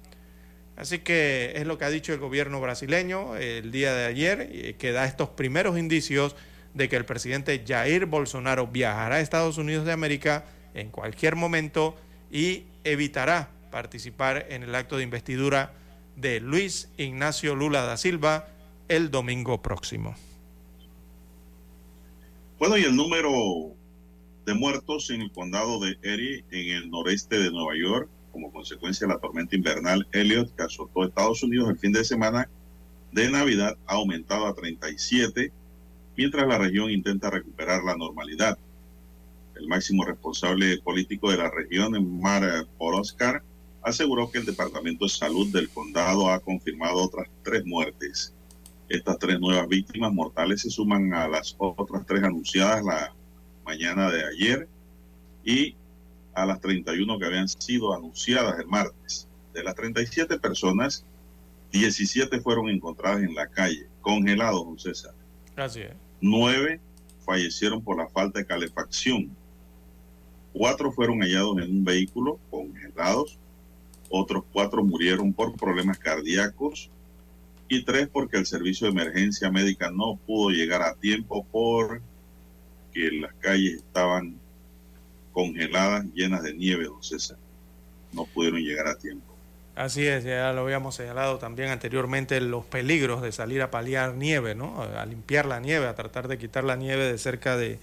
Así 0.76 1.00
que 1.00 1.54
es 1.56 1.66
lo 1.66 1.78
que 1.78 1.86
ha 1.86 1.90
dicho 1.90 2.12
el 2.12 2.20
gobierno 2.20 2.60
brasileño 2.60 3.38
el 3.38 3.72
día 3.72 3.94
de 3.94 4.06
ayer, 4.08 4.76
que 4.76 4.92
da 4.92 5.06
estos 5.06 5.30
primeros 5.30 5.78
indicios 5.78 6.36
de 6.74 6.90
que 6.90 6.98
el 6.98 7.06
presidente 7.06 7.64
Jair 7.66 8.08
Bolsonaro 8.08 8.68
viajará 8.68 9.16
a 9.16 9.20
Estados 9.22 9.58
Unidos 9.58 9.86
de 9.86 9.94
América 9.94 10.44
en 10.74 10.90
cualquier 10.90 11.38
momento 11.38 11.96
y 12.30 12.66
evitará 12.84 13.52
participar 13.72 14.48
en 14.50 14.64
el 14.64 14.76
acto 14.76 14.98
de 14.98 15.04
investidura 15.04 15.72
de 16.18 16.42
Luis 16.42 16.90
Ignacio 16.98 17.56
Lula 17.56 17.84
da 17.84 17.96
Silva 17.96 18.50
el 18.90 19.12
domingo 19.12 19.62
próximo. 19.62 20.18
Bueno, 22.60 22.78
y 22.78 22.84
el 22.84 22.94
número 22.94 23.32
de 24.46 24.54
muertos 24.54 25.10
en 25.12 25.22
el 25.22 25.32
condado 25.32 25.80
de 25.80 25.98
Erie, 26.02 26.44
en 26.52 26.76
el 26.76 26.92
noreste 26.92 27.40
de 27.40 27.52
Nueva 27.52 27.72
York, 27.78 28.10
como 28.34 28.52
consecuencia 28.52 29.08
de 29.08 29.14
la 29.14 29.20
tormenta 29.22 29.56
invernal 29.56 30.06
Elliot 30.12 30.54
que 30.58 30.64
azotó 30.64 31.06
Estados 31.06 31.42
Unidos 31.42 31.70
el 31.70 31.78
fin 31.78 31.94
de 31.94 32.04
semana 32.04 32.50
de 33.14 33.32
Navidad, 33.32 33.78
ha 33.88 33.94
aumentado 33.94 34.46
a 34.46 34.54
37, 34.54 35.54
mientras 36.18 36.46
la 36.50 36.58
región 36.58 36.92
intenta 36.92 37.30
recuperar 37.30 37.82
la 37.86 37.96
normalidad. 37.96 38.58
El 39.56 39.70
máximo 39.70 40.04
responsable 40.04 40.80
político 40.80 41.32
de 41.32 41.38
la 41.38 41.50
región, 41.50 42.20
Mar 42.20 42.68
Oscar, 42.78 43.42
aseguró 43.84 44.30
que 44.30 44.40
el 44.40 44.46
Departamento 44.46 45.06
de 45.06 45.12
Salud 45.12 45.48
del 45.54 45.70
condado 45.70 46.30
ha 46.30 46.42
confirmado 46.42 47.04
otras 47.04 47.30
tres 47.42 47.66
muertes. 47.66 48.34
Estas 48.90 49.20
tres 49.20 49.40
nuevas 49.40 49.68
víctimas 49.68 50.12
mortales 50.12 50.62
se 50.62 50.72
suman 50.72 51.14
a 51.14 51.28
las 51.28 51.56
otras 51.60 52.08
tres 52.08 52.24
anunciadas 52.24 52.84
la 52.84 53.14
mañana 53.64 54.10
de 54.10 54.26
ayer 54.26 54.68
y 55.46 55.76
a 56.34 56.44
las 56.48 56.60
31 56.60 57.20
que 57.20 57.26
habían 57.26 57.48
sido 57.48 57.94
anunciadas 57.94 58.60
el 58.60 58.66
martes. 58.66 59.28
De 59.54 59.64
las 59.64 59.76
37 59.76 60.40
personas, 60.40 61.06
17 61.72 62.42
fueron 62.42 62.68
encontradas 62.70 63.22
en 63.22 63.36
la 63.36 63.46
calle, 63.48 63.88
congelados, 64.02 64.66
don 64.66 64.80
César. 64.80 65.14
Así 65.56 65.84
Nueve 66.20 66.80
fallecieron 67.24 67.84
por 67.84 67.96
la 67.96 68.08
falta 68.10 68.40
de 68.40 68.46
calefacción. 68.46 69.30
Cuatro 70.52 70.92
fueron 70.92 71.20
hallados 71.20 71.60
en 71.60 71.70
un 71.70 71.84
vehículo 71.84 72.40
congelados, 72.50 73.38
otros 74.10 74.46
cuatro 74.52 74.84
murieron 74.84 75.32
por 75.32 75.56
problemas 75.56 76.00
cardíacos 76.00 76.90
y 77.70 77.84
tres 77.84 78.10
porque 78.12 78.38
el 78.38 78.46
servicio 78.46 78.88
de 78.88 78.92
emergencia 78.92 79.52
médica 79.52 79.92
no 79.92 80.20
pudo 80.26 80.50
llegar 80.50 80.82
a 80.82 80.96
tiempo 80.96 81.46
porque 81.52 82.02
las 83.22 83.34
calles 83.36 83.76
estaban 83.76 84.36
congeladas, 85.32 86.06
llenas 86.14 86.44
de 86.44 86.56
nieve, 86.56 86.86
don 86.86 87.02
César. 87.04 87.38
No 88.12 88.26
pudieron 88.26 88.60
llegar 88.60 88.88
a 88.88 88.98
tiempo. 88.98 89.36
Así 89.76 90.06
es, 90.06 90.26
ya 90.26 90.52
lo 90.52 90.62
habíamos 90.62 90.96
señalado 90.96 91.38
también 91.38 91.70
anteriormente, 91.70 92.42
los 92.42 92.66
peligros 92.66 93.22
de 93.22 93.32
salir 93.32 93.62
a 93.62 93.72
paliar 93.72 94.16
nieve, 94.16 94.56
¿no? 94.56 94.82
A 94.82 95.06
limpiar 95.06 95.46
la 95.46 95.60
nieve, 95.60 95.88
a 95.88 95.96
tratar 95.96 96.28
de 96.28 96.38
quitar 96.38 96.66
la 96.66 96.76
nieve 96.76 97.10
de 97.10 97.18
cerca 97.18 97.56
de, 97.56 97.80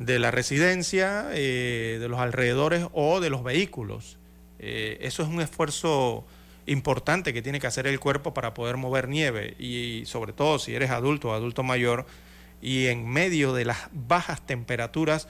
de 0.00 0.18
la 0.18 0.30
residencia, 0.30 1.28
eh, 1.32 1.98
de 2.00 2.08
los 2.08 2.18
alrededores 2.18 2.86
o 2.94 3.20
de 3.20 3.30
los 3.30 3.44
vehículos. 3.44 4.18
Eh, 4.58 4.98
eso 5.02 5.22
es 5.22 5.28
un 5.28 5.40
esfuerzo 5.40 6.24
importante 6.70 7.32
que 7.32 7.42
tiene 7.42 7.58
que 7.58 7.66
hacer 7.66 7.86
el 7.86 7.98
cuerpo 7.98 8.32
para 8.32 8.54
poder 8.54 8.76
mover 8.76 9.08
nieve 9.08 9.56
y 9.58 10.04
sobre 10.06 10.32
todo 10.32 10.58
si 10.58 10.74
eres 10.74 10.90
adulto 10.90 11.30
o 11.30 11.32
adulto 11.32 11.62
mayor 11.62 12.06
y 12.62 12.86
en 12.86 13.08
medio 13.08 13.52
de 13.52 13.64
las 13.64 13.88
bajas 13.92 14.44
temperaturas, 14.46 15.28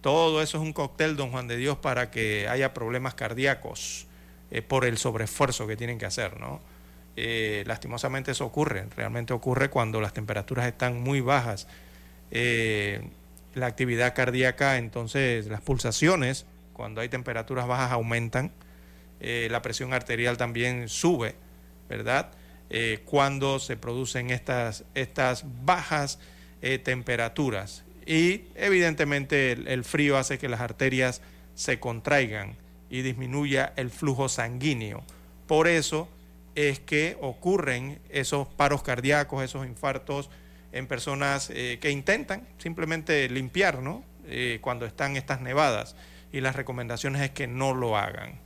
todo 0.00 0.42
eso 0.42 0.58
es 0.58 0.62
un 0.62 0.72
cóctel, 0.72 1.16
don 1.16 1.30
Juan 1.30 1.48
de 1.48 1.56
Dios, 1.56 1.78
para 1.78 2.10
que 2.10 2.48
haya 2.48 2.74
problemas 2.74 3.14
cardíacos 3.14 4.06
eh, 4.50 4.62
por 4.62 4.84
el 4.84 4.98
sobreesfuerzo 4.98 5.66
que 5.66 5.76
tienen 5.76 5.98
que 5.98 6.06
hacer, 6.06 6.38
¿no? 6.38 6.60
Eh, 7.16 7.64
lastimosamente 7.66 8.30
eso 8.30 8.44
ocurre, 8.44 8.86
realmente 8.94 9.32
ocurre 9.32 9.70
cuando 9.70 10.00
las 10.00 10.12
temperaturas 10.12 10.66
están 10.66 11.02
muy 11.02 11.20
bajas. 11.20 11.66
Eh, 12.30 13.08
la 13.54 13.66
actividad 13.66 14.14
cardíaca, 14.14 14.76
entonces 14.76 15.46
las 15.46 15.62
pulsaciones, 15.62 16.44
cuando 16.74 17.00
hay 17.00 17.08
temperaturas 17.08 17.66
bajas, 17.66 17.90
aumentan. 17.90 18.52
La 19.20 19.62
presión 19.62 19.92
arterial 19.92 20.36
también 20.36 20.88
sube, 20.88 21.34
¿verdad? 21.88 22.32
cuando 23.04 23.58
se 23.58 23.76
producen 23.76 24.30
estas, 24.30 24.84
estas 24.94 25.44
bajas 25.64 26.18
temperaturas. 26.82 27.84
Y 28.04 28.42
evidentemente 28.54 29.52
el 29.52 29.84
frío 29.84 30.16
hace 30.16 30.38
que 30.38 30.48
las 30.48 30.60
arterias 30.60 31.22
se 31.54 31.80
contraigan 31.80 32.56
y 32.90 33.02
disminuya 33.02 33.72
el 33.76 33.90
flujo 33.90 34.28
sanguíneo. 34.28 35.02
Por 35.46 35.68
eso 35.68 36.08
es 36.54 36.80
que 36.80 37.16
ocurren 37.20 38.00
esos 38.08 38.48
paros 38.48 38.82
cardíacos, 38.82 39.44
esos 39.44 39.66
infartos 39.66 40.30
en 40.72 40.86
personas 40.86 41.50
eh, 41.50 41.78
que 41.80 41.90
intentan 41.90 42.46
simplemente 42.58 43.28
limpiar, 43.28 43.82
¿no? 43.82 44.04
Eh, 44.26 44.58
cuando 44.60 44.86
están 44.86 45.16
estas 45.16 45.40
nevadas. 45.40 45.96
Y 46.32 46.40
las 46.40 46.56
recomendaciones 46.56 47.22
es 47.22 47.30
que 47.30 47.46
no 47.46 47.74
lo 47.74 47.96
hagan. 47.96 48.40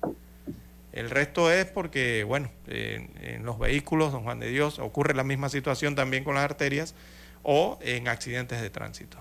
El 0.92 1.10
resto 1.10 1.52
es 1.52 1.66
porque, 1.66 2.24
bueno, 2.24 2.50
en 2.66 3.44
los 3.44 3.58
vehículos, 3.58 4.12
don 4.12 4.22
Juan 4.22 4.40
de 4.40 4.48
Dios, 4.48 4.78
ocurre 4.78 5.14
la 5.14 5.24
misma 5.24 5.48
situación 5.48 5.94
también 5.94 6.24
con 6.24 6.34
las 6.34 6.44
arterias 6.44 6.94
o 7.42 7.78
en 7.82 8.08
accidentes 8.08 8.60
de 8.60 8.70
tránsito. 8.70 9.18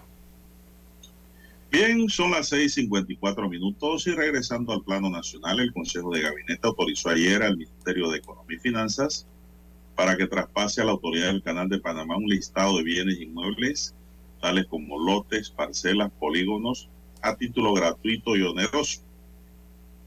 Bien, 1.71 2.09
son 2.09 2.31
las 2.31 2.51
6:54 2.51 3.47
minutos 3.47 4.07
y 4.07 4.11
regresando 4.11 4.73
al 4.73 4.83
plano 4.83 5.11
nacional, 5.11 5.59
el 5.59 5.71
Consejo 5.71 6.11
de 6.11 6.21
Gabinete 6.21 6.61
autorizó 6.63 7.09
ayer 7.09 7.43
al 7.43 7.57
Ministerio 7.57 8.09
de 8.09 8.17
Economía 8.17 8.57
y 8.57 8.59
Finanzas 8.59 9.27
para 9.95 10.17
que 10.17 10.25
traspase 10.25 10.81
a 10.81 10.85
la 10.85 10.91
autoridad 10.93 11.27
del 11.27 11.43
Canal 11.43 11.69
de 11.69 11.77
Panamá 11.77 12.17
un 12.17 12.27
listado 12.27 12.77
de 12.77 12.83
bienes 12.83 13.21
inmuebles, 13.21 13.93
tales 14.41 14.65
como 14.65 14.97
lotes, 14.97 15.51
parcelas, 15.51 16.09
polígonos, 16.19 16.89
a 17.21 17.35
título 17.35 17.73
gratuito 17.73 18.35
y 18.35 18.41
oneroso. 18.41 19.01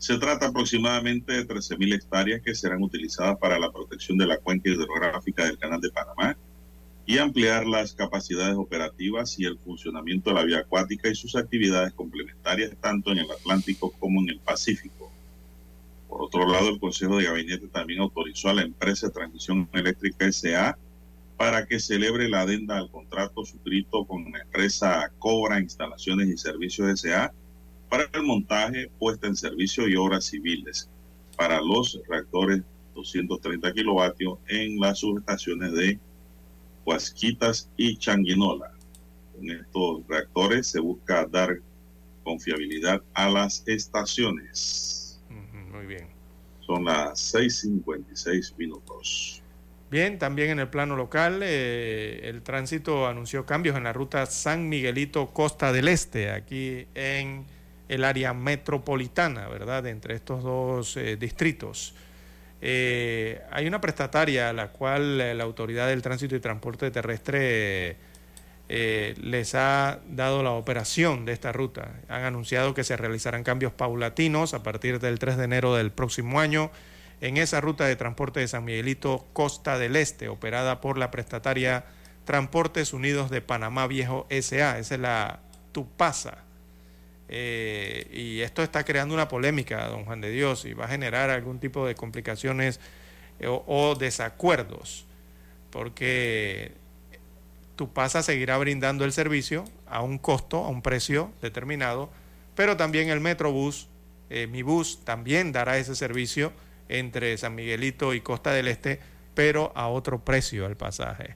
Se 0.03 0.19
trata 0.19 0.49
aproximadamente 0.49 1.33
de 1.33 1.47
13.000 1.47 1.95
hectáreas 1.95 2.43
que 2.43 2.57
serán 2.57 2.83
utilizadas 2.83 3.39
para 3.39 3.57
la 3.57 3.71
protección 3.71 4.19
de 4.19 4.27
la 4.27 4.37
cuenca 4.37 4.69
hidrográfica 4.69 5.45
del 5.45 5.59
Canal 5.59 5.81
de 5.81 5.93
Panamá 5.93 6.37
y 7.07 7.19
ampliar 7.19 7.65
las 7.69 7.93
capacidades 7.93 8.57
operativas 8.57 9.39
y 9.39 9.45
el 9.45 9.57
funcionamiento 9.59 10.31
de 10.31 10.35
la 10.35 10.43
vía 10.43 10.59
acuática 10.59 11.09
y 11.09 11.15
sus 11.15 11.37
actividades 11.37 11.93
complementarias 11.93 12.73
tanto 12.81 13.13
en 13.13 13.19
el 13.19 13.31
Atlántico 13.31 13.93
como 14.01 14.21
en 14.23 14.31
el 14.31 14.41
Pacífico. 14.41 15.13
Por 16.09 16.23
otro 16.23 16.49
lado, 16.51 16.71
el 16.71 16.81
Consejo 16.81 17.19
de 17.19 17.27
Gabinete 17.27 17.69
también 17.69 18.01
autorizó 18.01 18.49
a 18.49 18.55
la 18.55 18.63
empresa 18.63 19.07
de 19.07 19.13
transmisión 19.13 19.69
eléctrica 19.73 20.27
SA 20.33 20.77
para 21.37 21.65
que 21.65 21.79
celebre 21.79 22.29
la 22.29 22.41
adenda 22.41 22.77
al 22.77 22.91
contrato 22.91 23.45
suscrito 23.45 24.05
con 24.05 24.33
la 24.33 24.41
empresa 24.41 25.13
Cobra 25.21 25.61
Instalaciones 25.61 26.29
y 26.29 26.37
Servicios 26.37 27.03
SA 27.03 27.33
para 27.93 28.09
el 28.15 28.23
montaje, 28.23 28.91
puesta 28.99 29.27
en 29.27 29.37
servicio 29.37 29.87
y 29.87 29.97
obras 29.97 30.25
civiles 30.25 30.89
para 31.37 31.61
los 31.61 32.01
reactores 32.09 32.63
230 32.95 33.71
kilovatios 33.75 34.39
en 34.49 34.81
las 34.81 35.01
subestaciones 35.01 35.73
de 35.73 35.99
Huasquitas 36.87 37.69
y 37.77 37.99
Changuinola. 37.99 38.73
Con 39.37 39.51
estos 39.51 40.09
reactores 40.09 40.69
se 40.69 40.81
busca 40.81 41.27
dar 41.27 41.61
confiabilidad 42.25 43.03
a 43.13 43.29
las 43.29 43.63
estaciones. 43.67 45.21
Muy 45.71 45.85
bien. 45.85 46.07
Son 46.61 46.87
las 46.87 47.35
6.56 47.35 48.57
minutos. 48.57 49.43
Bien, 49.91 50.19
también 50.19 50.49
en 50.49 50.61
el 50.61 50.69
plano 50.69 50.97
local, 50.97 51.41
eh, 51.43 52.21
el 52.25 52.41
tránsito 52.41 53.07
anunció 53.07 53.45
cambios 53.45 53.77
en 53.77 53.85
la 53.85 53.93
ruta 53.93 54.25
San 54.25 54.71
Miguelito 54.71 55.27
Costa 55.35 55.75
del 55.75 55.89
Este, 55.89 56.31
aquí 56.31 56.87
en 56.95 57.45
el 57.93 58.05
área 58.05 58.33
metropolitana, 58.33 59.49
¿verdad? 59.49 59.87
Entre 59.87 60.15
estos 60.15 60.43
dos 60.43 60.97
eh, 60.97 61.17
distritos. 61.17 61.95
Eh, 62.63 63.43
hay 63.51 63.67
una 63.67 63.83
prestataria 63.83 64.49
a 64.49 64.53
la 64.55 64.69
cual 64.69 65.21
eh, 65.21 65.35
la 65.35 65.45
Autoridad 65.45 65.89
del 65.89 66.01
Tránsito 66.01 66.35
y 66.35 66.41
Transporte 66.41 66.91
Terrestre 66.91 67.97
les 68.69 69.55
ha 69.55 70.01
dado 70.09 70.43
la 70.43 70.53
operación 70.53 71.27
de 71.27 71.35
esta 71.35 71.53
ruta. 71.53 71.93
Han 72.09 72.23
anunciado 72.25 72.73
que 72.73 72.85
se 72.85 72.97
realizarán 72.97 73.45
cambios 73.45 73.75
paulatinos 73.75 74.55
a 74.55 74.63
partir 74.63 74.99
del 74.99 75.19
3 75.19 75.37
de 75.37 75.45
enero 75.45 75.75
del 75.75 75.91
próximo 75.91 76.41
año 76.41 76.71
en 77.21 77.37
esa 77.37 77.61
ruta 77.61 77.85
de 77.85 77.97
transporte 77.97 78.41
de 78.41 78.49
San 78.49 78.65
Miguelito 78.65 79.27
Costa 79.35 79.77
del 79.77 79.97
Este, 79.97 80.29
operada 80.29 80.81
por 80.81 80.97
la 80.97 81.11
prestataria 81.11 81.85
Transportes 82.25 82.95
Unidos 82.95 83.29
de 83.31 83.43
Panamá 83.43 83.87
Viejo 83.87 84.27
SA. 84.31 84.79
Esa 84.79 84.95
es 84.95 85.01
la 85.01 85.41
Tupasa. 85.73 86.45
Eh, 87.35 88.09
y 88.13 88.41
esto 88.43 88.63
está 88.63 88.85
creando 88.85 89.15
una 89.15 89.27
polémica, 89.27 89.89
don 89.89 90.05
Juan 90.05 90.21
de 90.21 90.29
Dios, 90.29 90.67
y 90.67 90.75
va 90.75 90.85
a 90.85 90.89
generar 90.89 91.31
algún 91.31 91.61
tipo 91.61 91.87
de 91.87 91.95
complicaciones 91.95 92.79
eh, 93.41 93.47
o, 93.49 93.95
desacuerdos, 93.95 95.07
porque 95.71 96.73
tu 97.75 97.91
pasa 97.91 98.23
seguirá 98.23 98.59
brindando 98.59 99.07
el 99.07 99.15
servicio 99.15 99.65
a 99.87 100.03
un 100.03 100.19
costo, 100.19 100.59
a 100.59 100.69
un 100.69 100.83
precio 100.83 101.33
determinado, 101.41 102.11
pero 102.55 102.77
también 102.77 103.09
el 103.09 103.21
Metrobús, 103.21 103.89
eh, 104.29 104.47
mi 104.47 104.61
bus, 104.61 105.03
también 105.03 105.53
dará 105.53 105.79
ese 105.79 105.97
servicio 105.97 106.53
entre 106.91 107.39
San 107.39 107.55
Miguelito 107.55 108.13
y 108.13 108.21
Costa 108.21 108.53
del 108.53 108.69
Este, 108.69 109.01
pero 109.33 109.73
a 109.75 109.89
otro 109.89 110.23
precio 110.23 110.67
el 110.67 110.77
pasaje. 110.77 111.35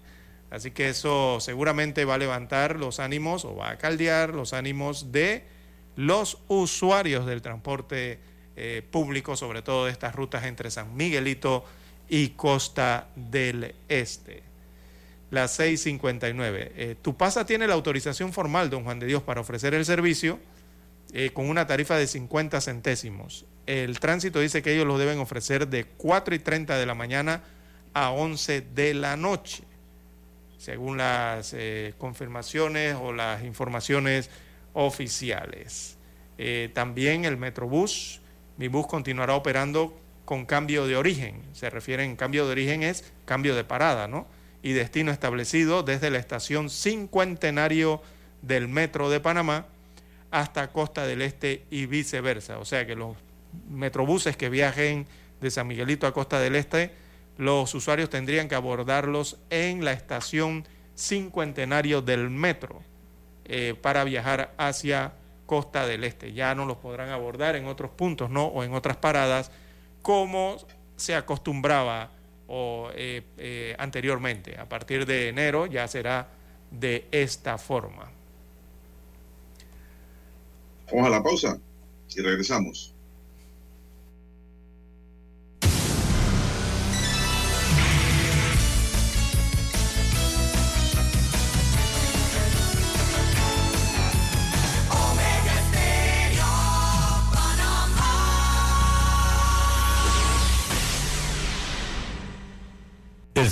Así 0.50 0.72
que 0.72 0.90
eso 0.90 1.38
seguramente 1.40 2.04
va 2.04 2.16
a 2.16 2.18
levantar 2.18 2.76
los 2.76 3.00
ánimos 3.00 3.46
o 3.46 3.56
va 3.56 3.70
a 3.70 3.78
caldear 3.78 4.34
los 4.34 4.52
ánimos 4.52 5.10
de 5.10 5.55
los 5.96 6.38
usuarios 6.48 7.26
del 7.26 7.42
transporte 7.42 8.20
eh, 8.54 8.82
público, 8.90 9.36
sobre 9.36 9.62
todo 9.62 9.86
de 9.86 9.92
estas 9.92 10.14
rutas 10.14 10.44
entre 10.44 10.70
San 10.70 10.94
Miguelito 10.96 11.64
y 12.08 12.30
Costa 12.30 13.08
del 13.16 13.74
Este. 13.88 14.42
La 15.30 15.48
659. 15.48 16.72
Eh, 16.76 16.96
tu 17.02 17.16
pasa 17.16 17.44
tiene 17.44 17.66
la 17.66 17.74
autorización 17.74 18.32
formal, 18.32 18.70
don 18.70 18.84
Juan 18.84 19.00
de 19.00 19.06
Dios, 19.06 19.22
para 19.22 19.40
ofrecer 19.40 19.74
el 19.74 19.84
servicio 19.84 20.38
eh, 21.12 21.30
con 21.32 21.48
una 21.48 21.66
tarifa 21.66 21.96
de 21.96 22.06
50 22.06 22.60
centésimos. 22.60 23.46
El 23.66 23.98
tránsito 23.98 24.38
dice 24.38 24.62
que 24.62 24.74
ellos 24.74 24.86
lo 24.86 24.98
deben 24.98 25.18
ofrecer 25.18 25.66
de 25.66 25.84
4 25.84 26.34
y 26.34 26.38
30 26.38 26.78
de 26.78 26.86
la 26.86 26.94
mañana 26.94 27.42
a 27.94 28.10
11 28.10 28.60
de 28.60 28.94
la 28.94 29.16
noche, 29.16 29.64
según 30.58 30.98
las 30.98 31.56
confirmaciones 31.98 32.96
o 33.00 33.12
las 33.12 33.42
informaciones 33.42 34.30
oficiales. 34.76 35.96
Eh, 36.36 36.70
también 36.74 37.24
el 37.24 37.38
Metrobús, 37.38 38.20
mi 38.58 38.68
bus 38.68 38.86
continuará 38.86 39.34
operando 39.34 39.98
con 40.26 40.44
cambio 40.44 40.86
de 40.86 40.96
origen. 40.96 41.40
Se 41.54 41.70
refiere 41.70 42.04
en 42.04 42.14
cambio 42.14 42.44
de 42.44 42.52
origen 42.52 42.82
es 42.82 43.10
cambio 43.24 43.56
de 43.56 43.64
parada, 43.64 44.06
¿no? 44.06 44.26
Y 44.62 44.72
destino 44.72 45.12
establecido 45.12 45.82
desde 45.82 46.10
la 46.10 46.18
estación 46.18 46.68
Cincuentenario 46.68 48.02
del 48.42 48.68
Metro 48.68 49.08
de 49.08 49.18
Panamá 49.18 49.66
hasta 50.30 50.68
Costa 50.68 51.06
del 51.06 51.22
Este 51.22 51.64
y 51.70 51.86
viceversa. 51.86 52.58
O 52.58 52.66
sea 52.66 52.86
que 52.86 52.96
los 52.96 53.16
metrobuses 53.70 54.36
que 54.36 54.50
viajen 54.50 55.06
de 55.40 55.50
San 55.50 55.68
Miguelito 55.68 56.06
a 56.06 56.12
Costa 56.12 56.38
del 56.38 56.54
Este, 56.54 56.90
los 57.38 57.74
usuarios 57.74 58.10
tendrían 58.10 58.48
que 58.48 58.54
abordarlos 58.54 59.38
en 59.48 59.86
la 59.86 59.92
estación 59.92 60.66
Cincuentenario 60.94 62.02
del 62.02 62.28
Metro 62.28 62.82
eh, 63.48 63.74
para 63.80 64.04
viajar 64.04 64.54
hacia 64.58 65.12
Costa 65.46 65.86
del 65.86 66.04
Este. 66.04 66.32
Ya 66.32 66.54
no 66.54 66.66
los 66.66 66.78
podrán 66.78 67.10
abordar 67.10 67.56
en 67.56 67.66
otros 67.66 67.90
puntos, 67.90 68.30
¿no? 68.30 68.46
O 68.46 68.64
en 68.64 68.74
otras 68.74 68.96
paradas, 68.96 69.50
como 70.02 70.56
se 70.96 71.14
acostumbraba 71.14 72.10
o, 72.48 72.90
eh, 72.94 73.22
eh, 73.38 73.76
anteriormente. 73.78 74.58
A 74.58 74.68
partir 74.68 75.06
de 75.06 75.28
enero 75.28 75.66
ya 75.66 75.86
será 75.86 76.28
de 76.70 77.06
esta 77.12 77.58
forma. 77.58 78.10
Vamos 80.90 81.06
a 81.06 81.10
la 81.10 81.22
pausa 81.22 81.58
y 82.14 82.20
regresamos. 82.20 82.95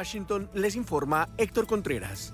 Washington 0.00 0.48
les 0.54 0.76
informa 0.76 1.28
Héctor 1.36 1.66
Contreras. 1.66 2.32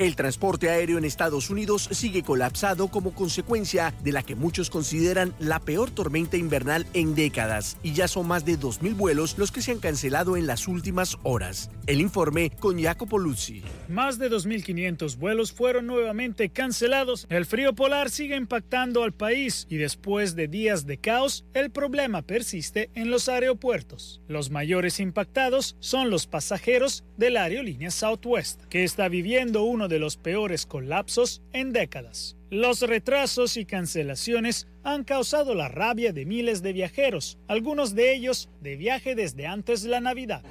El 0.00 0.16
transporte 0.16 0.70
aéreo 0.70 0.96
en 0.96 1.04
Estados 1.04 1.50
Unidos 1.50 1.86
sigue 1.92 2.22
colapsado 2.22 2.88
como 2.88 3.12
consecuencia 3.12 3.92
de 4.02 4.12
la 4.12 4.22
que 4.22 4.34
muchos 4.34 4.70
consideran 4.70 5.34
la 5.38 5.60
peor 5.60 5.90
tormenta 5.90 6.38
invernal 6.38 6.86
en 6.94 7.14
décadas, 7.14 7.76
y 7.82 7.92
ya 7.92 8.08
son 8.08 8.26
más 8.26 8.46
de 8.46 8.58
2.000 8.58 8.96
vuelos 8.96 9.36
los 9.36 9.52
que 9.52 9.60
se 9.60 9.72
han 9.72 9.78
cancelado 9.78 10.38
en 10.38 10.46
las 10.46 10.68
últimas 10.68 11.18
horas. 11.22 11.70
El 11.86 12.00
informe 12.00 12.48
con 12.48 12.82
Jacopo 12.82 13.18
Luzzi. 13.18 13.62
Más 13.88 14.18
de 14.18 14.30
2.500 14.30 15.18
vuelos 15.18 15.52
fueron 15.52 15.86
nuevamente 15.86 16.48
cancelados. 16.48 17.26
El 17.28 17.44
frío 17.44 17.74
polar 17.74 18.08
sigue 18.08 18.36
impactando 18.36 19.02
al 19.02 19.12
país 19.12 19.66
y 19.68 19.76
después 19.76 20.34
de 20.34 20.48
días 20.48 20.86
de 20.86 20.96
caos, 20.96 21.44
el 21.52 21.70
problema 21.70 22.22
persiste 22.22 22.88
en 22.94 23.10
los 23.10 23.28
aeropuertos. 23.28 24.22
Los 24.28 24.48
mayores 24.48 24.98
impactados 24.98 25.76
son 25.78 26.08
los 26.08 26.26
pasajeros 26.26 27.04
de 27.18 27.28
la 27.28 27.42
aerolínea 27.42 27.90
Southwest, 27.90 28.64
que 28.70 28.82
está 28.82 29.08
viviendo 29.08 29.64
uno 29.64 29.89
de 29.90 29.98
los 29.98 30.16
peores 30.16 30.64
colapsos 30.64 31.42
en 31.52 31.74
décadas. 31.74 32.36
Los 32.50 32.80
retrasos 32.80 33.58
y 33.58 33.66
cancelaciones 33.66 34.66
han 34.82 35.04
causado 35.04 35.54
la 35.54 35.68
rabia 35.68 36.12
de 36.12 36.24
miles 36.24 36.62
de 36.62 36.72
viajeros, 36.72 37.36
algunos 37.46 37.94
de 37.94 38.14
ellos 38.14 38.48
de 38.62 38.76
viaje 38.76 39.14
desde 39.14 39.46
antes 39.46 39.82
de 39.82 39.90
la 39.90 40.00
Navidad. 40.00 40.42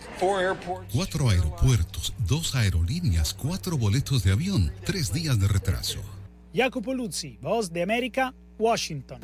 Cuatro 0.94 1.30
aeropuertos, 1.30 2.14
dos 2.28 2.54
aerolíneas, 2.54 3.34
cuatro 3.34 3.78
boletos 3.78 4.24
de 4.24 4.32
avión, 4.32 4.72
tres 4.86 5.12
días 5.12 5.40
de 5.40 5.48
retraso. 5.48 6.00
Jacopo 6.54 6.94
Luzzi, 6.94 7.40
Voz 7.42 7.74
de 7.74 7.82
América, 7.82 8.34
Washington. 8.60 9.20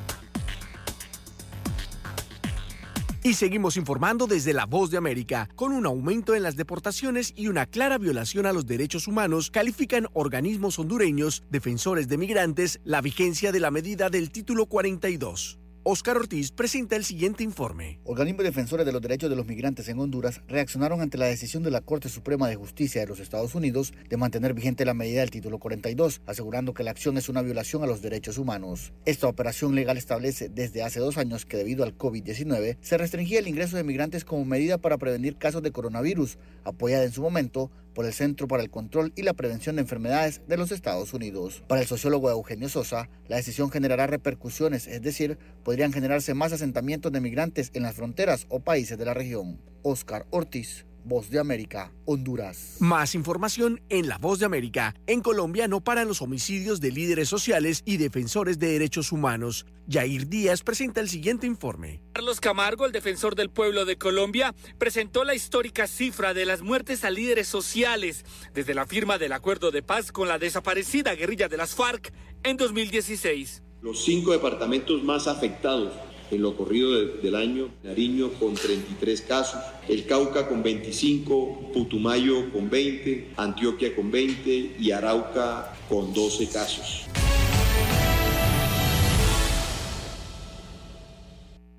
Y 3.25 3.33
seguimos 3.33 3.75
informando 3.75 4.27
desde 4.27 4.53
La 4.53 4.67
Voz 4.67 4.91
de 4.91 4.97
América. 4.97 5.49
Con 5.55 5.71
un 5.71 5.87
aumento 5.87 6.35
en 6.35 6.43
las 6.43 6.55
deportaciones 6.55 7.33
y 7.35 7.47
una 7.47 7.65
clara 7.65 7.97
violación 7.97 8.45
a 8.45 8.53
los 8.53 8.67
derechos 8.67 9.07
humanos, 9.07 9.49
califican 9.49 10.05
organismos 10.13 10.77
hondureños, 10.77 11.41
defensores 11.49 12.07
de 12.07 12.19
migrantes, 12.19 12.79
la 12.83 13.01
vigencia 13.01 13.51
de 13.51 13.61
la 13.61 13.71
medida 13.71 14.11
del 14.11 14.29
título 14.29 14.67
42. 14.67 15.57
Oscar 15.87 16.17
Ortiz 16.17 16.51
presenta 16.51 16.95
el 16.95 17.05
siguiente 17.05 17.43
informe. 17.43 17.99
Organismos 18.05 18.43
defensores 18.43 18.87
de 18.87 18.91
los 18.91 19.03
derechos 19.03 19.29
de 19.29 19.35
los 19.35 19.45
migrantes 19.45 19.87
en 19.87 19.99
Honduras 19.99 20.41
reaccionaron 20.47 20.99
ante 20.99 21.19
la 21.19 21.27
decisión 21.27 21.61
de 21.61 21.69
la 21.69 21.81
Corte 21.81 22.09
Suprema 22.09 22.47
de 22.47 22.55
Justicia 22.55 23.01
de 23.01 23.07
los 23.07 23.19
Estados 23.19 23.53
Unidos 23.53 23.93
de 24.09 24.17
mantener 24.17 24.55
vigente 24.55 24.83
la 24.83 24.95
medida 24.95 25.19
del 25.19 25.29
título 25.29 25.59
42, 25.59 26.23
asegurando 26.25 26.73
que 26.73 26.83
la 26.83 26.89
acción 26.89 27.19
es 27.19 27.29
una 27.29 27.43
violación 27.43 27.83
a 27.83 27.85
los 27.85 28.01
derechos 28.01 28.39
humanos. 28.39 28.93
Esta 29.05 29.27
operación 29.27 29.75
legal 29.75 29.95
establece 29.95 30.49
desde 30.49 30.81
hace 30.81 30.99
dos 30.99 31.19
años 31.19 31.45
que 31.45 31.57
debido 31.57 31.83
al 31.83 31.95
COVID-19 31.95 32.77
se 32.81 32.97
restringía 32.97 33.37
el 33.37 33.47
ingreso 33.47 33.77
de 33.77 33.83
migrantes 33.83 34.25
como 34.25 34.43
medida 34.43 34.79
para 34.79 34.97
prevenir 34.97 35.37
casos 35.37 35.61
de 35.61 35.71
coronavirus, 35.71 36.39
apoyada 36.63 37.03
en 37.03 37.11
su 37.11 37.21
momento 37.21 37.69
por 37.95 38.05
el 38.05 38.13
Centro 38.13 38.47
para 38.47 38.61
el 38.61 38.69
Control 38.69 39.11
y 39.15 39.23
la 39.23 39.33
Prevención 39.33 39.77
de 39.77 39.81
Enfermedades 39.81 40.41
de 40.47 40.57
los 40.57 40.71
Estados 40.71 41.13
Unidos. 41.15 41.63
Para 41.67 41.81
el 41.81 41.87
sociólogo 41.87 42.29
Eugenio 42.29 42.69
Sosa, 42.69 43.09
la 43.27 43.37
decisión 43.37 43.71
generará 43.71 44.05
repercusiones, 44.05 44.85
es 44.85 45.01
decir, 45.01 45.39
podrían 45.63 45.91
generarse 45.91 46.35
más 46.35 46.53
asentamientos 46.53 47.11
de 47.11 47.21
migrantes 47.21 47.71
en 47.73 47.81
las 47.81 47.95
fronteras 47.95 48.45
o 48.49 48.59
países 48.59 48.99
de 48.99 49.05
la 49.05 49.15
región. 49.15 49.59
Oscar 49.81 50.27
Ortiz. 50.29 50.85
Voz 51.07 51.29
de 51.29 51.37
América, 51.37 51.91
Honduras. 52.05 52.77
Más 52.79 53.13
información 53.13 53.79
en 53.89 54.09
La 54.09 54.17
Voz 54.17 54.39
de 54.39 54.47
América. 54.47 54.95
En 55.05 55.21
Colombia 55.21 55.67
no 55.67 55.79
paran 55.79 56.07
los 56.07 56.23
homicidios 56.23 56.81
de 56.81 56.91
líderes 56.91 57.29
sociales 57.29 57.83
y 57.85 57.97
defensores 57.97 58.57
de 58.57 58.71
derechos 58.71 59.11
humanos. 59.11 59.67
Yair 59.85 60.27
Díaz 60.27 60.63
presenta 60.63 61.01
el 61.01 61.07
siguiente 61.07 61.45
informe. 61.45 62.01
Carlos 62.13 62.41
Camargo, 62.41 62.87
el 62.87 62.91
defensor 62.91 63.35
del 63.35 63.51
pueblo 63.51 63.85
de 63.85 63.99
Colombia, 63.99 64.55
presentó 64.79 65.23
la 65.23 65.35
histórica 65.35 65.85
cifra 65.85 66.33
de 66.33 66.47
las 66.47 66.63
muertes 66.63 67.05
a 67.05 67.11
líderes 67.11 67.47
sociales 67.47 68.25
desde 68.55 68.73
la 68.73 68.87
firma 68.87 69.19
del 69.19 69.33
acuerdo 69.33 69.69
de 69.69 69.83
paz 69.83 70.11
con 70.11 70.27
la 70.27 70.39
desaparecida 70.39 71.13
guerrilla 71.13 71.47
de 71.47 71.57
las 71.57 71.75
FARC 71.75 72.11
en 72.41 72.57
2016. 72.57 73.61
Los 73.83 74.03
cinco 74.03 74.31
departamentos 74.31 75.03
más 75.03 75.27
afectados 75.27 75.93
en 76.31 76.41
lo 76.41 76.55
corrido 76.55 76.91
de- 76.93 77.21
del 77.21 77.35
año, 77.35 77.69
Nariño 77.83 78.29
con 78.33 78.55
33 78.55 79.21
casos, 79.21 79.61
el 79.87 80.05
Cauca 80.05 80.47
con 80.47 80.63
25, 80.63 81.71
Putumayo 81.73 82.51
con 82.51 82.69
20, 82.69 83.31
Antioquia 83.37 83.95
con 83.95 84.11
20 84.11 84.75
y 84.79 84.91
Arauca 84.91 85.73
con 85.89 86.13
12 86.13 86.47
casos. 86.49 87.05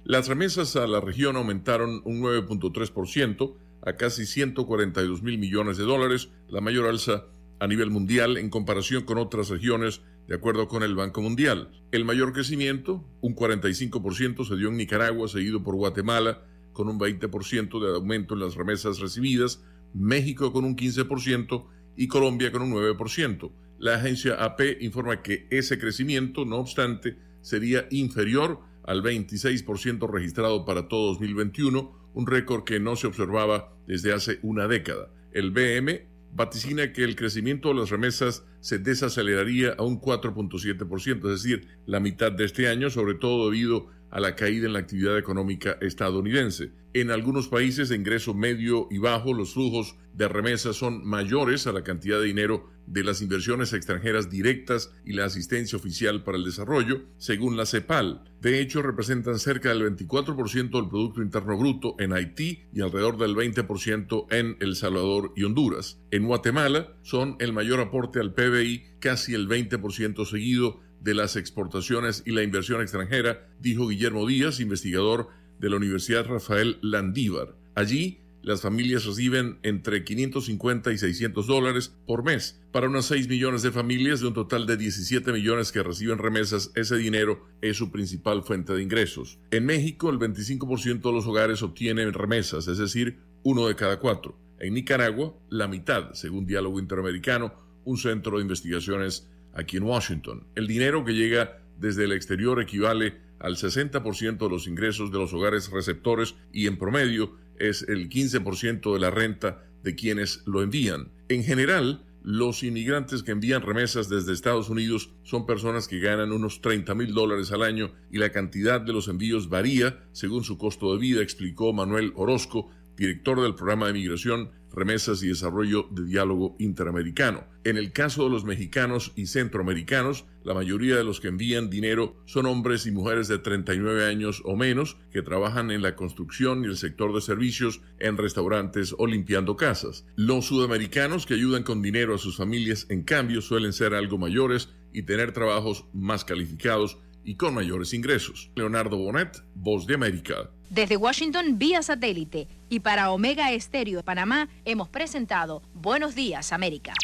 Las 0.04 0.28
remesas 0.28 0.76
a 0.76 0.86
la 0.86 1.00
región 1.00 1.36
aumentaron 1.36 2.00
un 2.04 2.20
9.3% 2.20 3.56
a 3.82 3.96
casi 3.96 4.24
142 4.24 5.22
mil 5.22 5.36
millones 5.38 5.76
de 5.78 5.84
dólares, 5.84 6.28
la 6.48 6.60
mayor 6.60 6.86
alza 6.86 7.24
a 7.58 7.66
nivel 7.66 7.90
mundial 7.90 8.36
en 8.36 8.50
comparación 8.50 9.04
con 9.04 9.18
otras 9.18 9.48
regiones, 9.48 10.02
de 10.28 10.34
acuerdo 10.34 10.68
con 10.68 10.82
el 10.82 10.94
Banco 10.94 11.22
Mundial. 11.22 11.70
El 11.92 12.04
mayor 12.04 12.32
crecimiento, 12.32 13.04
un 13.20 13.34
45%, 13.34 14.46
se 14.46 14.56
dio 14.56 14.68
en 14.68 14.76
Nicaragua, 14.76 15.28
seguido 15.28 15.62
por 15.62 15.76
Guatemala, 15.76 16.42
con 16.72 16.88
un 16.88 16.98
20% 16.98 17.80
de 17.80 17.94
aumento 17.94 18.34
en 18.34 18.40
las 18.40 18.54
remesas 18.54 18.98
recibidas, 18.98 19.64
México 19.94 20.52
con 20.52 20.64
un 20.64 20.76
15% 20.76 21.66
y 21.96 22.08
Colombia 22.08 22.52
con 22.52 22.62
un 22.62 22.72
9%. 22.72 23.50
La 23.78 23.96
agencia 23.96 24.34
AP 24.34 24.80
informa 24.80 25.22
que 25.22 25.46
ese 25.50 25.78
crecimiento, 25.78 26.44
no 26.44 26.56
obstante, 26.56 27.16
sería 27.40 27.86
inferior 27.90 28.60
al 28.84 29.02
26% 29.02 30.10
registrado 30.10 30.64
para 30.64 30.88
todo 30.88 31.08
2021, 31.08 32.10
un 32.14 32.26
récord 32.26 32.64
que 32.64 32.80
no 32.80 32.96
se 32.96 33.06
observaba 33.06 33.74
desde 33.86 34.12
hace 34.12 34.38
una 34.42 34.66
década. 34.66 35.10
El 35.32 35.50
BM 35.50 36.06
vaticina 36.32 36.92
que 36.92 37.02
el 37.04 37.16
crecimiento 37.16 37.68
de 37.68 37.76
las 37.76 37.90
remesas 37.90 38.44
se 38.66 38.80
desaceleraría 38.80 39.74
a 39.78 39.84
un 39.84 40.00
4.7%, 40.00 41.32
es 41.32 41.42
decir, 41.42 41.68
la 41.86 42.00
mitad 42.00 42.32
de 42.32 42.46
este 42.46 42.66
año, 42.66 42.90
sobre 42.90 43.14
todo 43.14 43.48
debido 43.48 43.86
a 44.10 44.20
la 44.20 44.34
caída 44.34 44.66
en 44.66 44.72
la 44.72 44.80
actividad 44.80 45.18
económica 45.18 45.76
estadounidense. 45.80 46.72
En 46.94 47.10
algunos 47.10 47.48
países 47.48 47.90
de 47.90 47.96
ingreso 47.96 48.32
medio 48.32 48.88
y 48.90 48.98
bajo, 48.98 49.34
los 49.34 49.52
flujos 49.52 49.96
de 50.14 50.28
remesas 50.28 50.76
son 50.76 51.06
mayores 51.06 51.66
a 51.66 51.72
la 51.72 51.84
cantidad 51.84 52.18
de 52.18 52.24
dinero 52.24 52.70
de 52.86 53.04
las 53.04 53.20
inversiones 53.20 53.72
extranjeras 53.72 54.30
directas 54.30 54.92
y 55.04 55.12
la 55.12 55.24
asistencia 55.24 55.76
oficial 55.76 56.22
para 56.22 56.38
el 56.38 56.44
desarrollo, 56.44 57.02
según 57.18 57.56
la 57.56 57.66
CEPAL. 57.66 58.24
De 58.40 58.60
hecho, 58.60 58.80
representan 58.80 59.38
cerca 59.38 59.70
del 59.70 59.82
24% 59.96 60.70
del 60.70 60.88
Producto 60.88 61.20
Interno 61.20 61.58
Bruto 61.58 61.96
en 61.98 62.12
Haití 62.12 62.62
y 62.72 62.80
alrededor 62.80 63.18
del 63.18 63.34
20% 63.34 64.26
en 64.30 64.56
El 64.60 64.76
Salvador 64.76 65.32
y 65.36 65.44
Honduras. 65.44 66.00
En 66.10 66.26
Guatemala 66.26 66.94
son 67.02 67.36
el 67.40 67.52
mayor 67.52 67.80
aporte 67.80 68.20
al 68.20 68.34
PBI, 68.34 68.84
casi 69.00 69.34
el 69.34 69.48
20% 69.48 70.24
seguido 70.24 70.80
de 71.00 71.14
las 71.14 71.36
exportaciones 71.36 72.22
y 72.26 72.32
la 72.32 72.42
inversión 72.42 72.80
extranjera, 72.82 73.48
dijo 73.60 73.88
Guillermo 73.88 74.26
Díaz, 74.26 74.60
investigador 74.60 75.28
de 75.58 75.70
la 75.70 75.76
Universidad 75.76 76.26
Rafael 76.26 76.78
Landívar. 76.82 77.54
Allí, 77.74 78.20
las 78.42 78.60
familias 78.60 79.04
reciben 79.04 79.58
entre 79.64 80.04
550 80.04 80.92
y 80.92 80.98
600 80.98 81.48
dólares 81.48 81.92
por 82.06 82.22
mes. 82.22 82.60
Para 82.70 82.88
unas 82.88 83.06
6 83.06 83.28
millones 83.28 83.62
de 83.62 83.72
familias 83.72 84.20
de 84.20 84.28
un 84.28 84.34
total 84.34 84.66
de 84.66 84.76
17 84.76 85.32
millones 85.32 85.72
que 85.72 85.82
reciben 85.82 86.18
remesas, 86.18 86.70
ese 86.76 86.96
dinero 86.96 87.44
es 87.60 87.76
su 87.76 87.90
principal 87.90 88.44
fuente 88.44 88.72
de 88.72 88.84
ingresos. 88.84 89.40
En 89.50 89.66
México, 89.66 90.10
el 90.10 90.20
25% 90.20 91.00
de 91.00 91.12
los 91.12 91.26
hogares 91.26 91.62
obtienen 91.62 92.12
remesas, 92.12 92.68
es 92.68 92.78
decir, 92.78 93.18
uno 93.42 93.66
de 93.66 93.74
cada 93.74 93.98
cuatro. 93.98 94.38
En 94.60 94.74
Nicaragua, 94.74 95.34
la 95.50 95.66
mitad, 95.66 96.12
según 96.12 96.46
Diálogo 96.46 96.78
Interamericano, 96.78 97.52
un 97.84 97.98
centro 97.98 98.36
de 98.36 98.42
investigaciones 98.42 99.28
aquí 99.56 99.76
en 99.78 99.84
Washington. 99.84 100.46
El 100.54 100.66
dinero 100.66 101.04
que 101.04 101.14
llega 101.14 101.62
desde 101.78 102.04
el 102.04 102.12
exterior 102.12 102.60
equivale 102.60 103.14
al 103.38 103.56
60% 103.56 104.38
de 104.38 104.48
los 104.48 104.66
ingresos 104.66 105.10
de 105.10 105.18
los 105.18 105.32
hogares 105.32 105.70
receptores 105.70 106.34
y 106.52 106.66
en 106.66 106.78
promedio 106.78 107.36
es 107.58 107.82
el 107.82 108.08
15% 108.08 108.92
de 108.92 109.00
la 109.00 109.10
renta 109.10 109.64
de 109.82 109.94
quienes 109.94 110.42
lo 110.46 110.62
envían. 110.62 111.10
En 111.28 111.42
general, 111.42 112.04
los 112.22 112.64
inmigrantes 112.64 113.22
que 113.22 113.30
envían 113.30 113.62
remesas 113.62 114.08
desde 114.08 114.32
Estados 114.32 114.68
Unidos 114.68 115.10
son 115.22 115.46
personas 115.46 115.86
que 115.86 116.00
ganan 116.00 116.32
unos 116.32 116.60
30 116.60 116.94
mil 116.94 117.14
dólares 117.14 117.52
al 117.52 117.62
año 117.62 117.92
y 118.10 118.18
la 118.18 118.32
cantidad 118.32 118.80
de 118.80 118.92
los 118.92 119.06
envíos 119.06 119.48
varía 119.48 120.04
según 120.12 120.42
su 120.42 120.58
costo 120.58 120.92
de 120.92 120.98
vida, 120.98 121.22
explicó 121.22 121.72
Manuel 121.72 122.12
Orozco, 122.16 122.68
director 122.96 123.40
del 123.40 123.54
programa 123.54 123.86
de 123.86 123.92
migración 123.92 124.50
remesas 124.76 125.22
y 125.22 125.28
desarrollo 125.28 125.88
de 125.90 126.04
diálogo 126.04 126.54
interamericano. 126.58 127.44
En 127.64 127.78
el 127.78 127.92
caso 127.92 128.24
de 128.24 128.30
los 128.30 128.44
mexicanos 128.44 129.12
y 129.16 129.26
centroamericanos, 129.26 130.26
la 130.44 130.52
mayoría 130.52 130.96
de 130.96 131.02
los 131.02 131.18
que 131.18 131.28
envían 131.28 131.70
dinero 131.70 132.14
son 132.26 132.44
hombres 132.44 132.86
y 132.86 132.92
mujeres 132.92 133.26
de 133.26 133.38
39 133.38 134.06
años 134.06 134.42
o 134.44 134.54
menos 134.54 134.98
que 135.10 135.22
trabajan 135.22 135.70
en 135.70 135.82
la 135.82 135.96
construcción 135.96 136.62
y 136.62 136.66
el 136.66 136.76
sector 136.76 137.14
de 137.14 137.22
servicios, 137.22 137.80
en 137.98 138.18
restaurantes 138.18 138.94
o 138.96 139.06
limpiando 139.06 139.56
casas. 139.56 140.04
Los 140.14 140.44
sudamericanos 140.44 141.24
que 141.24 141.34
ayudan 141.34 141.62
con 141.62 141.80
dinero 141.80 142.14
a 142.14 142.18
sus 142.18 142.36
familias, 142.36 142.86
en 142.90 143.02
cambio, 143.02 143.40
suelen 143.40 143.72
ser 143.72 143.94
algo 143.94 144.18
mayores 144.18 144.68
y 144.92 145.02
tener 145.02 145.32
trabajos 145.32 145.86
más 145.94 146.24
calificados 146.24 146.98
y 147.24 147.36
con 147.36 147.54
mayores 147.54 147.94
ingresos. 147.94 148.50
Leonardo 148.54 148.98
Bonet, 148.98 149.42
Voz 149.54 149.86
de 149.86 149.94
América. 149.94 150.50
Desde 150.70 150.96
Washington 150.96 151.58
vía 151.58 151.82
satélite 151.82 152.48
y 152.68 152.80
para 152.80 153.10
Omega 153.10 153.52
Estéreo 153.52 153.98
de 153.98 154.02
Panamá 154.04 154.48
hemos 154.64 154.88
presentado 154.88 155.62
Buenos 155.74 156.14
Días 156.14 156.52
América. 156.52 156.94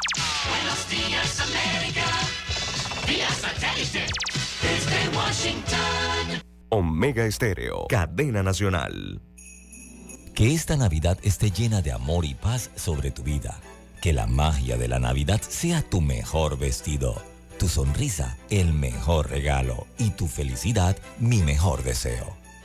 Buenos 0.49 0.91
días, 0.91 1.41
América. 1.41 2.05
Vía 3.07 3.29
satélite. 3.29 4.07
Desde 4.61 5.17
Washington. 5.17 6.43
Omega 6.71 7.27
Estéreo, 7.27 7.87
cadena 7.89 8.43
nacional. 8.43 9.21
Que 10.35 10.53
esta 10.55 10.77
Navidad 10.77 11.19
esté 11.23 11.51
llena 11.51 11.83
de 11.83 11.93
amor 11.93 12.25
y 12.25 12.35
paz 12.35 12.71
sobre 12.75 13.11
tu 13.11 13.23
vida. 13.23 13.61
Que 14.01 14.13
la 14.13 14.27
magia 14.27 14.77
de 14.77 14.89
la 14.89 14.99
Navidad 14.99 15.41
sea 15.43 15.83
tu 15.83 16.01
mejor 16.01 16.59
vestido, 16.59 17.23
tu 17.59 17.69
sonrisa 17.69 18.37
el 18.51 18.73
mejor 18.73 19.31
regalo 19.31 19.87
y 19.99 20.11
tu 20.11 20.27
felicidad 20.27 20.97
mi 21.21 21.43
mejor 21.43 21.85
deseo. 21.85 22.42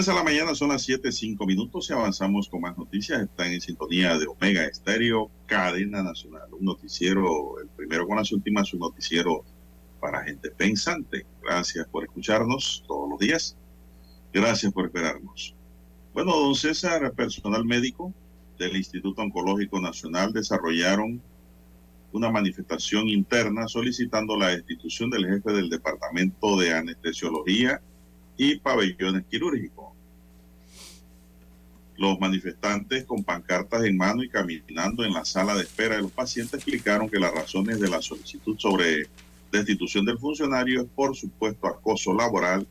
Avanza 0.00 0.14
la 0.14 0.24
mañana, 0.24 0.54
son 0.54 0.70
las 0.70 0.80
7, 0.84 1.12
5 1.12 1.44
minutos 1.44 1.90
y 1.90 1.92
avanzamos 1.92 2.48
con 2.48 2.62
más 2.62 2.74
noticias. 2.78 3.20
Están 3.20 3.52
en 3.52 3.60
sintonía 3.60 4.16
de 4.16 4.28
Omega 4.28 4.64
Estéreo, 4.64 5.30
cadena 5.44 6.02
nacional. 6.02 6.48
Un 6.58 6.64
noticiero, 6.64 7.60
el 7.60 7.68
primero 7.68 8.06
con 8.06 8.16
las 8.16 8.32
últimas, 8.32 8.72
un 8.72 8.80
noticiero 8.80 9.44
para 10.00 10.24
gente 10.24 10.50
pensante. 10.52 11.26
Gracias 11.42 11.86
por 11.88 12.04
escucharnos 12.04 12.82
todos 12.88 13.10
los 13.10 13.18
días. 13.18 13.58
Gracias 14.32 14.72
por 14.72 14.86
esperarnos. 14.86 15.54
Bueno, 16.14 16.34
don 16.34 16.54
César, 16.54 17.12
personal 17.12 17.66
médico 17.66 18.14
del 18.58 18.76
Instituto 18.76 19.20
Oncológico 19.20 19.82
Nacional 19.82 20.32
desarrollaron 20.32 21.20
una 22.12 22.30
manifestación 22.30 23.06
interna 23.06 23.68
solicitando 23.68 24.34
la 24.38 24.48
destitución 24.48 25.10
del 25.10 25.26
jefe 25.26 25.52
del 25.52 25.68
Departamento 25.68 26.56
de 26.56 26.72
Anestesiología 26.72 27.82
y 28.38 28.56
Pabellones 28.56 29.26
Quirúrgicos. 29.26 29.89
Los 32.00 32.18
manifestantes 32.18 33.04
con 33.04 33.22
pancartas 33.22 33.84
en 33.84 33.98
mano 33.98 34.22
y 34.22 34.30
caminando 34.30 35.04
en 35.04 35.12
la 35.12 35.22
sala 35.26 35.54
de 35.54 35.64
espera 35.64 35.96
de 35.96 36.00
los 36.00 36.10
pacientes 36.10 36.54
explicaron 36.54 37.10
que 37.10 37.18
las 37.18 37.30
razones 37.30 37.78
de 37.78 37.90
la 37.90 38.00
solicitud 38.00 38.58
sobre 38.58 39.06
destitución 39.52 40.06
del 40.06 40.16
funcionario 40.16 40.80
es 40.80 40.88
por 40.88 41.14
supuesto 41.14 41.66
acoso 41.66 42.14
laboral 42.14 42.66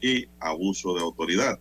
y 0.00 0.26
abuso 0.40 0.94
de 0.94 1.00
autoridad. 1.00 1.60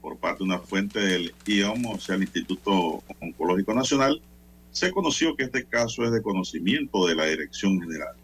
Por 0.00 0.16
parte 0.16 0.38
de 0.38 0.44
una 0.44 0.60
fuente 0.60 0.98
del 0.98 1.34
IOM, 1.44 1.84
o 1.84 2.00
sea, 2.00 2.14
el 2.14 2.22
Instituto 2.22 3.02
Oncológico 3.20 3.74
Nacional, 3.74 4.22
se 4.70 4.90
conoció 4.92 5.36
que 5.36 5.44
este 5.44 5.66
caso 5.66 6.04
es 6.04 6.10
de 6.10 6.22
conocimiento 6.22 7.06
de 7.06 7.16
la 7.16 7.26
Dirección 7.26 7.78
General. 7.82 8.16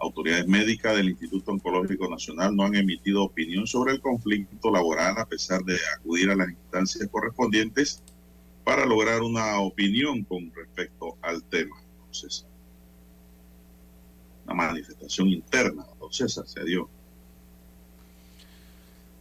Autoridades 0.00 0.46
médicas 0.46 0.96
del 0.96 1.08
Instituto 1.08 1.50
Oncológico 1.50 2.08
Nacional 2.08 2.54
no 2.54 2.64
han 2.64 2.76
emitido 2.76 3.24
opinión 3.24 3.66
sobre 3.66 3.92
el 3.92 4.00
conflicto 4.00 4.70
laboral 4.70 5.18
a 5.18 5.26
pesar 5.26 5.64
de 5.64 5.76
acudir 5.96 6.30
a 6.30 6.36
las 6.36 6.50
instancias 6.50 7.08
correspondientes 7.10 8.00
para 8.62 8.86
lograr 8.86 9.22
una 9.22 9.58
opinión 9.58 10.22
con 10.22 10.52
respecto 10.54 11.16
al 11.20 11.42
tema. 11.42 11.76
Don 12.04 12.14
César. 12.14 12.48
Una 14.44 14.54
manifestación 14.54 15.28
interna, 15.28 15.84
don 15.98 16.12
César, 16.12 16.46
se 16.46 16.64
dio. 16.64 16.88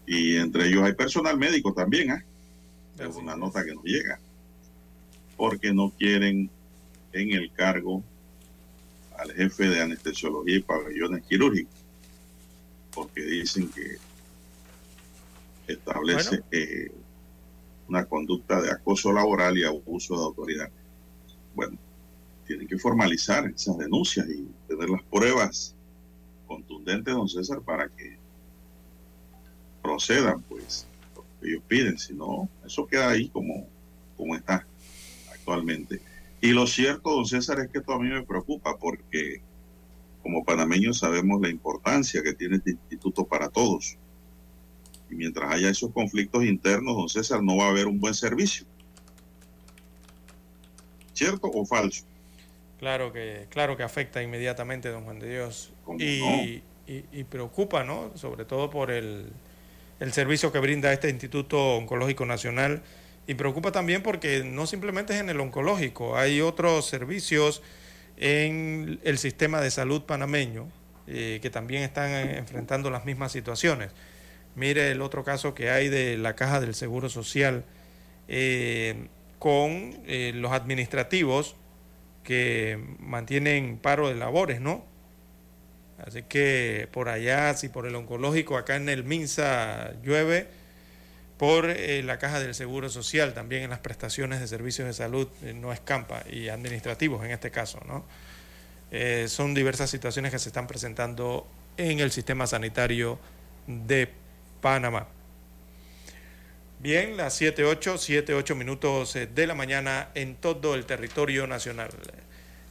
Y 0.05 0.35
entre 0.35 0.67
ellos 0.67 0.83
hay 0.83 0.93
personal 0.93 1.37
médico 1.37 1.73
también, 1.73 2.11
¿ah? 2.11 2.23
Es 2.99 3.15
una 3.15 3.35
nota 3.35 3.65
que 3.65 3.73
nos 3.73 3.83
llega. 3.83 4.19
Porque 5.35 5.73
no 5.73 5.91
quieren 5.97 6.49
en 7.13 7.31
el 7.31 7.51
cargo 7.51 8.03
al 9.17 9.31
jefe 9.33 9.67
de 9.67 9.81
anestesiología 9.81 10.57
y 10.57 10.61
pabellones 10.61 11.23
quirúrgicos, 11.25 11.73
porque 12.93 13.21
dicen 13.21 13.69
que 13.69 13.97
establece 15.67 16.43
eh, 16.51 16.91
una 17.87 18.05
conducta 18.05 18.61
de 18.61 18.71
acoso 18.71 19.11
laboral 19.11 19.57
y 19.57 19.63
abuso 19.63 20.15
de 20.17 20.23
autoridad. 20.23 20.69
Bueno, 21.55 21.77
tienen 22.45 22.67
que 22.67 22.77
formalizar 22.77 23.45
esas 23.47 23.77
denuncias 23.77 24.27
y 24.29 24.47
tener 24.67 24.89
las 24.89 25.03
pruebas 25.03 25.75
contundentes, 26.47 27.13
don 27.13 27.27
César, 27.27 27.61
para 27.61 27.89
que 27.89 28.17
procedan, 29.81 30.41
pues, 30.43 30.87
lo 31.15 31.23
que 31.41 31.49
ellos 31.49 31.63
piden. 31.67 31.97
Si 31.97 32.13
no, 32.13 32.49
eso 32.65 32.87
queda 32.87 33.09
ahí 33.09 33.29
como, 33.29 33.67
como 34.15 34.35
está 34.35 34.65
actualmente. 35.33 36.01
Y 36.41 36.51
lo 36.51 36.67
cierto, 36.67 37.11
don 37.11 37.25
César, 37.25 37.59
es 37.59 37.69
que 37.69 37.79
esto 37.79 37.93
a 37.93 37.99
mí 37.99 38.09
me 38.09 38.23
preocupa 38.23 38.77
porque 38.77 39.41
como 40.21 40.43
panameños 40.43 40.99
sabemos 40.99 41.41
la 41.41 41.49
importancia 41.49 42.21
que 42.21 42.33
tiene 42.33 42.57
este 42.57 42.71
instituto 42.71 43.25
para 43.25 43.49
todos. 43.49 43.97
Y 45.09 45.15
mientras 45.15 45.51
haya 45.51 45.69
esos 45.69 45.91
conflictos 45.91 46.43
internos, 46.43 46.95
don 46.95 47.09
César, 47.09 47.41
no 47.41 47.57
va 47.57 47.65
a 47.65 47.69
haber 47.69 47.87
un 47.87 47.99
buen 47.99 48.13
servicio. 48.13 48.65
¿Cierto 51.13 51.47
o 51.51 51.65
falso? 51.65 52.05
Claro 52.79 53.11
que, 53.11 53.47
claro 53.49 53.75
que 53.75 53.83
afecta 53.83 54.21
inmediatamente, 54.21 54.89
don 54.89 55.03
Juan 55.05 55.19
de 55.19 55.29
Dios. 55.29 55.71
¿Cómo 55.83 55.99
Y, 55.99 56.19
no? 56.19 56.43
y- 56.43 56.63
y 57.11 57.23
preocupa, 57.25 57.83
¿no? 57.83 58.11
Sobre 58.15 58.45
todo 58.45 58.69
por 58.69 58.91
el, 58.91 59.25
el 59.99 60.13
servicio 60.13 60.51
que 60.53 60.59
brinda 60.59 60.93
este 60.93 61.09
Instituto 61.09 61.75
Oncológico 61.77 62.25
Nacional. 62.25 62.81
Y 63.27 63.35
preocupa 63.35 63.73
también 63.73 64.01
porque 64.01 64.43
no 64.45 64.65
simplemente 64.65 65.13
es 65.13 65.19
en 65.19 65.29
el 65.29 65.39
oncológico, 65.41 66.17
hay 66.17 66.39
otros 66.39 66.87
servicios 66.87 67.61
en 68.15 68.99
el 69.03 69.17
sistema 69.17 69.59
de 69.59 69.69
salud 69.69 70.03
panameño, 70.03 70.69
eh, 71.07 71.39
que 71.41 71.49
también 71.49 71.83
están 71.83 72.09
eh, 72.09 72.37
enfrentando 72.37 72.89
las 72.89 73.05
mismas 73.05 73.33
situaciones. 73.33 73.91
Mire 74.55 74.91
el 74.91 75.01
otro 75.01 75.23
caso 75.23 75.53
que 75.53 75.69
hay 75.69 75.89
de 75.89 76.17
la 76.17 76.35
Caja 76.35 76.59
del 76.59 76.73
Seguro 76.73 77.09
Social 77.09 77.63
eh, 78.27 79.07
con 79.39 79.95
los 80.07 80.51
administrativos 80.51 81.55
que 82.23 82.79
mantienen 82.99 83.77
paro 83.77 84.09
de 84.09 84.15
labores, 84.15 84.61
¿no? 84.61 84.83
Así 86.05 86.23
que 86.23 86.87
por 86.91 87.07
allá, 87.07 87.53
si 87.53 87.69
por 87.69 87.85
el 87.85 87.95
oncológico, 87.95 88.57
acá 88.57 88.75
en 88.75 88.89
el 88.89 89.03
MINSA 89.03 89.93
llueve, 90.03 90.47
por 91.37 91.69
eh, 91.69 92.01
la 92.03 92.17
caja 92.17 92.39
del 92.39 92.55
Seguro 92.55 92.89
Social, 92.89 93.33
también 93.33 93.63
en 93.63 93.69
las 93.69 93.79
prestaciones 93.79 94.39
de 94.39 94.47
servicios 94.47 94.87
de 94.87 94.93
salud 94.93 95.27
eh, 95.43 95.53
no 95.53 95.71
escampa, 95.71 96.23
y 96.29 96.49
administrativos 96.49 97.23
en 97.23 97.31
este 97.31 97.51
caso, 97.51 97.79
¿no? 97.87 98.05
Eh, 98.89 99.25
son 99.27 99.53
diversas 99.53 99.89
situaciones 99.89 100.31
que 100.31 100.39
se 100.39 100.49
están 100.49 100.65
presentando 100.65 101.47
en 101.75 101.99
el 101.99 102.11
sistema 102.11 102.47
sanitario 102.47 103.19
de 103.67 104.09
Panamá. 104.61 105.07
Bien, 106.79 107.17
las 107.17 107.35
7, 107.35 107.65
8, 107.65 107.97
7, 107.97 108.33
8 108.33 108.55
minutos 108.55 109.13
de 109.13 109.47
la 109.47 109.55
mañana 109.55 110.09
en 110.15 110.35
todo 110.35 110.73
el 110.73 110.85
territorio 110.85 111.47
nacional. 111.47 111.89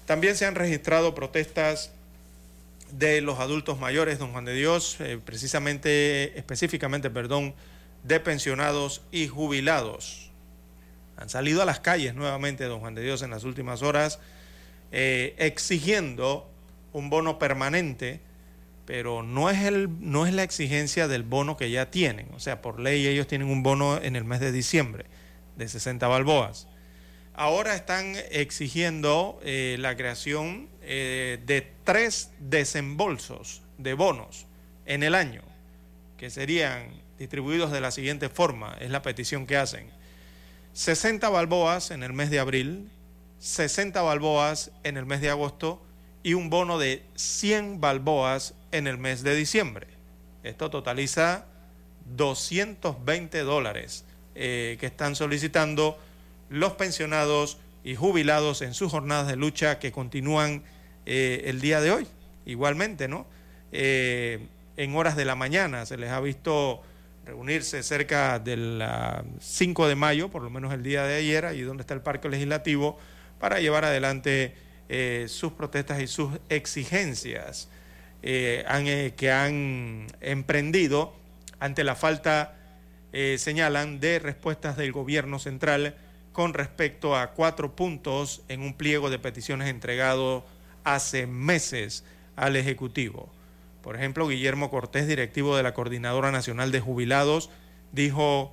También 0.06 0.36
se 0.36 0.46
han 0.46 0.54
registrado 0.54 1.14
protestas 1.14 1.92
de 2.92 3.20
los 3.20 3.38
adultos 3.40 3.78
mayores, 3.78 4.18
don 4.18 4.32
Juan 4.32 4.44
de 4.44 4.54
Dios, 4.54 4.96
precisamente, 5.24 6.38
específicamente, 6.38 7.10
perdón, 7.10 7.54
de 8.06 8.20
pensionados 8.20 9.02
y 9.10 9.26
jubilados. 9.26 10.30
Han 11.16 11.28
salido 11.28 11.62
a 11.62 11.64
las 11.64 11.80
calles 11.80 12.14
nuevamente, 12.14 12.64
don 12.64 12.80
Juan 12.80 12.94
de 12.94 13.02
Dios, 13.02 13.22
en 13.22 13.30
las 13.30 13.44
últimas 13.44 13.82
horas, 13.82 14.20
eh, 14.92 15.34
exigiendo 15.38 16.48
un 16.92 17.10
bono 17.10 17.38
permanente, 17.38 18.20
pero 18.84 19.22
no 19.22 19.50
es, 19.50 19.64
el, 19.64 19.88
no 20.00 20.26
es 20.26 20.32
la 20.32 20.44
exigencia 20.44 21.08
del 21.08 21.22
bono 21.22 21.56
que 21.56 21.70
ya 21.70 21.90
tienen. 21.90 22.28
O 22.34 22.40
sea, 22.40 22.62
por 22.62 22.78
ley 22.78 23.06
ellos 23.06 23.26
tienen 23.26 23.48
un 23.48 23.62
bono 23.62 24.00
en 24.00 24.14
el 24.14 24.24
mes 24.24 24.40
de 24.40 24.52
diciembre 24.52 25.06
de 25.56 25.68
60 25.68 26.06
balboas. 26.06 26.68
Ahora 27.34 27.74
están 27.74 28.14
exigiendo 28.30 29.40
eh, 29.42 29.76
la 29.78 29.96
creación 29.96 30.68
eh, 30.82 31.40
de 31.44 31.70
tres 31.84 32.30
desembolsos 32.38 33.62
de 33.78 33.94
bonos 33.94 34.46
en 34.86 35.02
el 35.02 35.14
año, 35.14 35.42
que 36.16 36.30
serían 36.30 37.05
distribuidos 37.18 37.72
de 37.72 37.80
la 37.80 37.90
siguiente 37.90 38.28
forma, 38.28 38.76
es 38.80 38.90
la 38.90 39.02
petición 39.02 39.46
que 39.46 39.56
hacen. 39.56 39.90
60 40.72 41.28
balboas 41.28 41.90
en 41.90 42.02
el 42.02 42.12
mes 42.12 42.30
de 42.30 42.38
abril, 42.38 42.90
60 43.38 44.00
balboas 44.02 44.70
en 44.82 44.96
el 44.96 45.06
mes 45.06 45.20
de 45.20 45.30
agosto 45.30 45.82
y 46.22 46.34
un 46.34 46.50
bono 46.50 46.78
de 46.78 47.02
100 47.14 47.80
balboas 47.80 48.54
en 48.72 48.86
el 48.86 48.98
mes 48.98 49.22
de 49.22 49.34
diciembre. 49.34 49.86
Esto 50.42 50.70
totaliza 50.70 51.46
220 52.16 53.40
dólares 53.40 54.04
eh, 54.34 54.76
que 54.78 54.86
están 54.86 55.16
solicitando 55.16 55.98
los 56.50 56.72
pensionados 56.72 57.58
y 57.82 57.94
jubilados 57.94 58.62
en 58.62 58.74
sus 58.74 58.90
jornadas 58.90 59.28
de 59.28 59.36
lucha 59.36 59.78
que 59.78 59.92
continúan 59.92 60.62
eh, 61.06 61.44
el 61.46 61.60
día 61.60 61.80
de 61.80 61.92
hoy. 61.92 62.06
Igualmente, 62.44 63.08
¿no? 63.08 63.26
Eh, 63.72 64.46
en 64.76 64.94
horas 64.94 65.16
de 65.16 65.24
la 65.24 65.34
mañana 65.34 65.86
se 65.86 65.96
les 65.96 66.10
ha 66.10 66.20
visto 66.20 66.82
reunirse 67.26 67.82
cerca 67.82 68.38
del 68.38 68.82
5 69.40 69.88
de 69.88 69.96
mayo, 69.96 70.30
por 70.30 70.42
lo 70.42 70.48
menos 70.48 70.72
el 70.72 70.84
día 70.84 71.02
de 71.04 71.16
ayer, 71.16 71.44
ahí 71.44 71.62
donde 71.62 71.80
está 71.80 71.92
el 71.92 72.00
Parque 72.00 72.28
Legislativo, 72.28 72.98
para 73.40 73.58
llevar 73.58 73.84
adelante 73.84 74.54
eh, 74.88 75.26
sus 75.28 75.52
protestas 75.52 76.00
y 76.00 76.06
sus 76.06 76.32
exigencias 76.48 77.68
eh, 78.22 78.64
eh, 78.68 79.12
que 79.16 79.32
han 79.32 80.06
emprendido 80.20 81.14
ante 81.58 81.84
la 81.84 81.96
falta, 81.96 82.54
señalan, 83.38 83.98
de 83.98 84.18
respuestas 84.18 84.76
del 84.76 84.92
gobierno 84.92 85.38
central 85.38 85.96
con 86.32 86.52
respecto 86.52 87.16
a 87.16 87.32
cuatro 87.32 87.74
puntos 87.74 88.42
en 88.48 88.60
un 88.60 88.74
pliego 88.74 89.08
de 89.08 89.18
peticiones 89.18 89.70
entregado 89.70 90.44
hace 90.84 91.26
meses 91.26 92.04
al 92.36 92.56
Ejecutivo. 92.56 93.32
Por 93.86 93.94
ejemplo, 93.94 94.26
Guillermo 94.26 94.68
Cortés, 94.68 95.06
directivo 95.06 95.56
de 95.56 95.62
la 95.62 95.72
Coordinadora 95.72 96.32
Nacional 96.32 96.72
de 96.72 96.80
Jubilados, 96.80 97.50
dijo, 97.92 98.52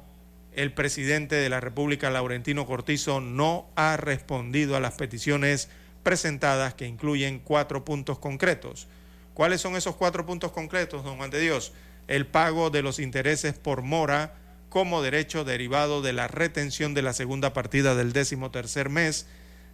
el 0.52 0.74
presidente 0.74 1.36
de 1.36 1.50
la 1.50 1.60
República, 1.60 2.12
Laurentino 2.12 2.68
Cortizo, 2.68 3.20
no 3.20 3.68
ha 3.76 3.98
respondido 3.98 4.76
a 4.76 4.80
las 4.80 4.94
peticiones 4.94 5.70
presentadas 6.04 6.76
que 6.76 6.86
incluyen 6.86 7.40
cuatro 7.40 7.84
puntos 7.84 8.20
concretos. 8.20 8.88
¿Cuáles 9.34 9.60
son 9.60 9.76
esos 9.76 9.96
cuatro 9.96 10.24
puntos 10.24 10.52
concretos, 10.52 11.04
don 11.04 11.18
Juan 11.18 11.32
de 11.32 11.40
Dios? 11.40 11.74
El 12.08 12.28
pago 12.28 12.70
de 12.70 12.84
los 12.84 13.00
intereses 13.00 13.56
por 13.56 13.82
mora 13.82 14.36
como 14.70 15.02
derecho 15.02 15.44
derivado 15.44 16.04
de 16.04 16.14
la 16.14 16.28
retención 16.28 16.94
de 16.94 17.02
la 17.02 17.14
segunda 17.14 17.54
partida 17.54 17.96
del 17.96 18.14
décimo 18.14 18.52
tercer 18.52 18.90
mes 18.90 19.26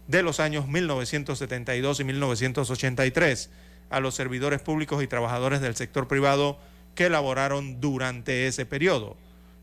de 0.08 0.22
los 0.22 0.40
años 0.40 0.68
1972 0.68 2.00
y 2.00 2.04
1983 2.04 3.50
a 3.90 4.00
los 4.00 4.14
servidores 4.14 4.62
públicos 4.62 5.02
y 5.02 5.06
trabajadores 5.06 5.60
del 5.60 5.76
sector 5.76 6.08
privado 6.08 6.58
que 6.94 7.10
laboraron 7.10 7.80
durante 7.80 8.46
ese 8.46 8.64
periodo. 8.66 9.16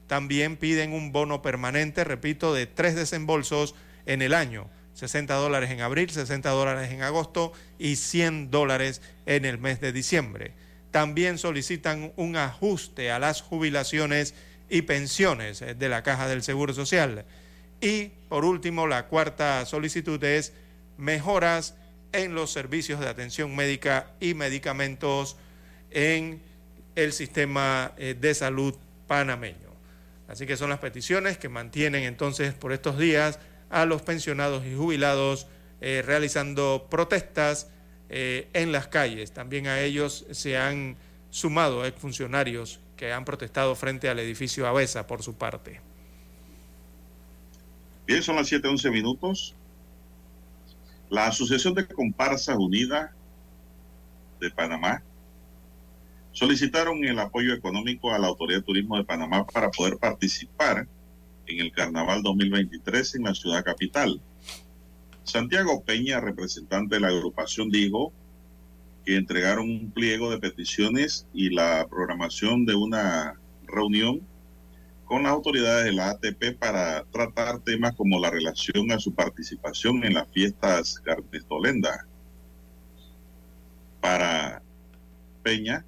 También 0.07 0.57
piden 0.57 0.93
un 0.93 1.11
bono 1.11 1.41
permanente, 1.41 2.03
repito, 2.03 2.53
de 2.53 2.65
tres 2.65 2.95
desembolsos 2.95 3.75
en 4.05 4.21
el 4.21 4.33
año. 4.33 4.69
60 4.93 5.33
dólares 5.35 5.69
en 5.69 5.81
abril, 5.81 6.09
60 6.09 6.49
dólares 6.49 6.91
en 6.91 7.03
agosto 7.03 7.53
y 7.77 7.97
100 7.97 8.49
dólares 8.49 9.01
en 9.25 9.45
el 9.45 9.59
mes 9.59 9.79
de 9.79 9.91
diciembre. 9.91 10.53
También 10.91 11.37
solicitan 11.37 12.13
un 12.15 12.35
ajuste 12.35 13.11
a 13.11 13.19
las 13.19 13.41
jubilaciones 13.41 14.33
y 14.69 14.81
pensiones 14.83 15.59
de 15.59 15.89
la 15.89 16.01
Caja 16.01 16.27
del 16.27 16.41
Seguro 16.41 16.73
Social. 16.73 17.25
Y 17.79 18.05
por 18.29 18.43
último, 18.43 18.87
la 18.87 19.07
cuarta 19.07 19.65
solicitud 19.65 20.23
es 20.23 20.53
mejoras 20.97 21.75
en 22.11 22.35
los 22.35 22.51
servicios 22.51 22.99
de 22.99 23.07
atención 23.07 23.55
médica 23.55 24.11
y 24.19 24.33
medicamentos 24.33 25.37
en 25.91 26.41
el 26.95 27.13
sistema 27.13 27.93
eh, 27.97 28.15
de 28.19 28.33
salud 28.33 28.75
panameño. 29.07 29.67
Así 30.27 30.45
que 30.45 30.57
son 30.57 30.69
las 30.69 30.79
peticiones 30.79 31.37
que 31.37 31.49
mantienen 31.49 32.03
entonces 32.03 32.53
por 32.53 32.73
estos 32.73 32.97
días 32.97 33.39
a 33.69 33.85
los 33.85 34.01
pensionados 34.01 34.65
y 34.65 34.75
jubilados 34.75 35.47
eh, 35.79 36.03
realizando 36.05 36.87
protestas 36.89 37.69
eh, 38.09 38.49
en 38.53 38.71
las 38.71 38.87
calles. 38.87 39.31
También 39.31 39.67
a 39.67 39.81
ellos 39.81 40.25
se 40.31 40.57
han 40.57 40.97
sumado 41.29 41.85
exfuncionarios 41.85 42.79
que 42.95 43.13
han 43.13 43.25
protestado 43.25 43.75
frente 43.75 44.09
al 44.09 44.19
edificio 44.19 44.67
Avesa 44.67 45.07
por 45.07 45.21
su 45.21 45.35
parte. 45.35 45.81
Bien, 48.07 48.23
son 48.23 48.37
las 48.37 48.51
7:11 48.51 48.91
minutos. 48.91 49.53
La 51.09 51.27
Asociación 51.27 51.73
de 51.73 51.87
Comparsas 51.87 52.57
Unidas 52.57 53.11
de 54.39 54.51
Panamá 54.51 55.03
solicitaron 56.33 57.03
el 57.05 57.17
apoyo 57.17 57.53
económico 57.53 58.13
a 58.13 58.19
la 58.19 58.27
Autoridad 58.27 58.59
de 58.59 58.65
Turismo 58.65 58.97
de 58.97 59.05
Panamá 59.05 59.45
para 59.47 59.71
poder 59.71 59.97
participar 59.97 60.87
en 61.47 61.59
el 61.61 61.71
Carnaval 61.71 62.21
2023 62.23 63.15
en 63.15 63.23
la 63.23 63.33
ciudad 63.33 63.63
capital. 63.63 64.21
Santiago 65.23 65.83
Peña, 65.83 66.19
representante 66.19 66.95
de 66.95 67.01
la 67.01 67.07
agrupación, 67.07 67.69
dijo 67.69 68.11
que 69.05 69.15
entregaron 69.15 69.69
un 69.69 69.91
pliego 69.91 70.29
de 70.29 70.39
peticiones 70.39 71.25
y 71.33 71.49
la 71.49 71.87
programación 71.89 72.65
de 72.65 72.75
una 72.75 73.39
reunión 73.65 74.21
con 75.07 75.23
las 75.23 75.31
autoridades 75.31 75.85
de 75.85 75.93
la 75.93 76.09
ATP 76.09 76.57
para 76.59 77.05
tratar 77.05 77.59
temas 77.59 77.95
como 77.95 78.19
la 78.19 78.29
relación 78.29 78.91
a 78.91 78.99
su 78.99 79.13
participación 79.13 80.03
en 80.03 80.15
las 80.15 80.27
fiestas 80.29 80.99
Carnestolenda. 80.99 82.05
Para 84.01 84.61
Peña, 85.43 85.85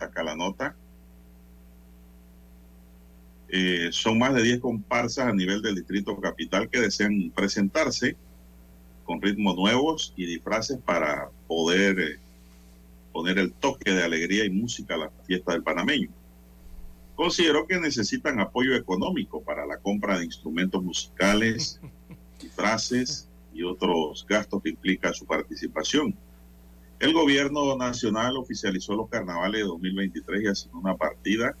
acá 0.00 0.24
la 0.24 0.34
nota, 0.34 0.76
eh, 3.48 3.90
son 3.92 4.18
más 4.18 4.34
de 4.34 4.42
10 4.42 4.60
comparsas 4.60 5.28
a 5.28 5.32
nivel 5.32 5.62
del 5.62 5.76
distrito 5.76 6.20
capital 6.20 6.68
que 6.68 6.80
desean 6.80 7.30
presentarse 7.34 8.16
con 9.04 9.22
ritmos 9.22 9.56
nuevos 9.56 10.14
y 10.16 10.26
disfraces 10.26 10.78
para 10.78 11.28
poder 11.46 12.00
eh, 12.00 12.18
poner 13.12 13.38
el 13.38 13.52
toque 13.52 13.92
de 13.92 14.02
alegría 14.02 14.44
y 14.44 14.50
música 14.50 14.94
a 14.94 14.98
la 14.98 15.10
fiesta 15.26 15.52
del 15.52 15.62
panameño. 15.62 16.08
Considero 17.14 17.66
que 17.66 17.78
necesitan 17.78 18.40
apoyo 18.40 18.74
económico 18.74 19.42
para 19.42 19.66
la 19.66 19.78
compra 19.78 20.18
de 20.18 20.24
instrumentos 20.24 20.82
musicales, 20.82 21.80
disfraces 22.40 23.28
y 23.54 23.62
otros 23.62 24.26
gastos 24.28 24.62
que 24.62 24.70
implica 24.70 25.12
su 25.12 25.26
participación. 25.26 26.16
El 26.98 27.12
gobierno 27.12 27.76
nacional 27.76 28.36
oficializó 28.36 28.94
los 28.94 29.08
carnavales 29.08 29.62
de 29.62 29.66
2023 29.66 30.42
y 30.42 30.46
asignó 30.46 30.78
una 30.78 30.96
partida 30.96 31.56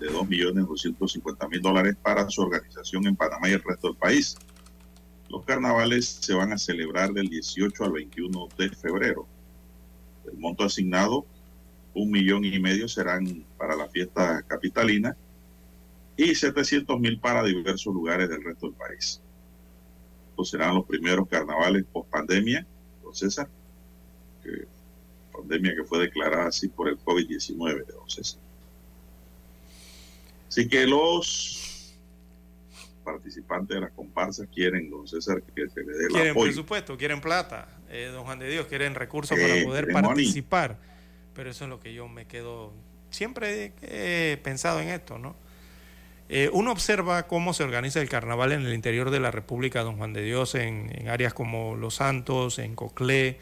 de 0.00 0.08
2.250.000 0.08 1.60
dólares 1.60 1.96
para 2.02 2.28
su 2.28 2.42
organización 2.42 3.06
en 3.06 3.16
Panamá 3.16 3.48
y 3.48 3.52
el 3.52 3.62
resto 3.62 3.88
del 3.88 3.96
país. 3.96 4.36
Los 5.28 5.44
carnavales 5.44 6.06
se 6.20 6.34
van 6.34 6.52
a 6.52 6.58
celebrar 6.58 7.12
del 7.12 7.28
18 7.28 7.84
al 7.84 7.92
21 7.92 8.48
de 8.58 8.70
febrero. 8.70 9.26
El 10.30 10.38
monto 10.38 10.64
asignado, 10.64 11.26
un 11.96 12.10
millón 12.10 12.44
y 12.44 12.58
medio, 12.60 12.88
serán 12.88 13.44
para 13.56 13.74
la 13.74 13.88
fiesta 13.88 14.42
capitalina 14.46 15.16
y 16.16 16.34
700 16.34 17.00
mil 17.00 17.18
para 17.18 17.42
diversos 17.42 17.92
lugares 17.92 18.28
del 18.28 18.44
resto 18.44 18.66
del 18.66 18.76
país. 18.76 19.20
Estos 20.30 20.50
serán 20.50 20.74
los 20.74 20.84
primeros 20.84 21.26
carnavales 21.26 21.84
post 21.90 22.10
pandemia, 22.10 22.66
don 23.02 23.14
César, 23.14 23.48
que, 24.44 24.66
pandemia 25.32 25.74
que 25.74 25.84
fue 25.84 26.00
declarada 26.00 26.48
así 26.48 26.68
por 26.68 26.88
el 26.88 26.98
COVID-19, 26.98 27.86
don 27.86 28.10
César. 28.10 28.40
Así 30.48 30.68
que 30.68 30.86
los 30.86 31.94
participantes 33.04 33.74
de 33.74 33.80
las 33.80 33.92
comparsas 33.92 34.46
quieren, 34.54 34.90
don 34.90 35.08
César, 35.08 35.42
que 35.54 35.68
se 35.70 35.80
le 35.80 35.92
dé 35.92 36.04
el 36.04 36.10
Quieren 36.10 36.30
apoyo. 36.32 36.46
presupuesto, 36.46 36.98
quieren 36.98 37.22
plata, 37.22 37.68
eh, 37.88 38.10
don 38.12 38.24
Juan 38.24 38.38
de 38.38 38.50
Dios, 38.50 38.66
quieren 38.66 38.94
recursos 38.94 39.38
Eh, 39.38 39.48
para 39.48 39.64
poder 39.64 39.92
money. 39.92 40.44
Pero 41.36 41.50
eso 41.50 41.64
es 41.64 41.70
lo 41.70 41.78
que 41.78 41.94
yo 41.94 42.08
me 42.08 42.26
quedo. 42.26 42.72
Siempre 43.10 43.72
he 43.82 44.38
pensado 44.38 44.80
en 44.80 44.88
esto, 44.88 45.18
¿no? 45.18 45.36
Eh, 46.28 46.50
uno 46.52 46.72
observa 46.72 47.28
cómo 47.28 47.54
se 47.54 47.62
organiza 47.62 48.00
el 48.00 48.08
carnaval 48.08 48.50
en 48.50 48.66
el 48.66 48.74
interior 48.74 49.10
de 49.10 49.20
la 49.20 49.30
República, 49.30 49.82
don 49.82 49.96
Juan 49.96 50.12
de 50.12 50.22
Dios, 50.22 50.56
en, 50.56 50.90
en 50.92 51.08
áreas 51.08 51.34
como 51.34 51.76
Los 51.76 51.96
Santos, 51.96 52.58
en 52.58 52.74
Coclé, 52.74 53.38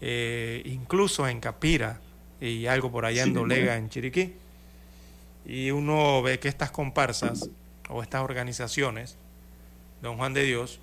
eh, 0.00 0.62
incluso 0.64 1.26
en 1.26 1.40
Capira 1.40 2.00
y 2.40 2.66
algo 2.66 2.92
por 2.92 3.04
allá 3.04 3.24
Sí, 3.24 3.30
en 3.30 3.34
Dolega, 3.34 3.76
en 3.76 3.88
Chiriquí. 3.88 4.34
Y 5.44 5.72
uno 5.72 6.22
ve 6.22 6.38
que 6.38 6.48
estas 6.48 6.70
comparsas 6.70 7.50
o 7.88 8.02
estas 8.02 8.22
organizaciones, 8.22 9.16
don 10.00 10.16
Juan 10.16 10.32
de 10.32 10.44
Dios, 10.44 10.78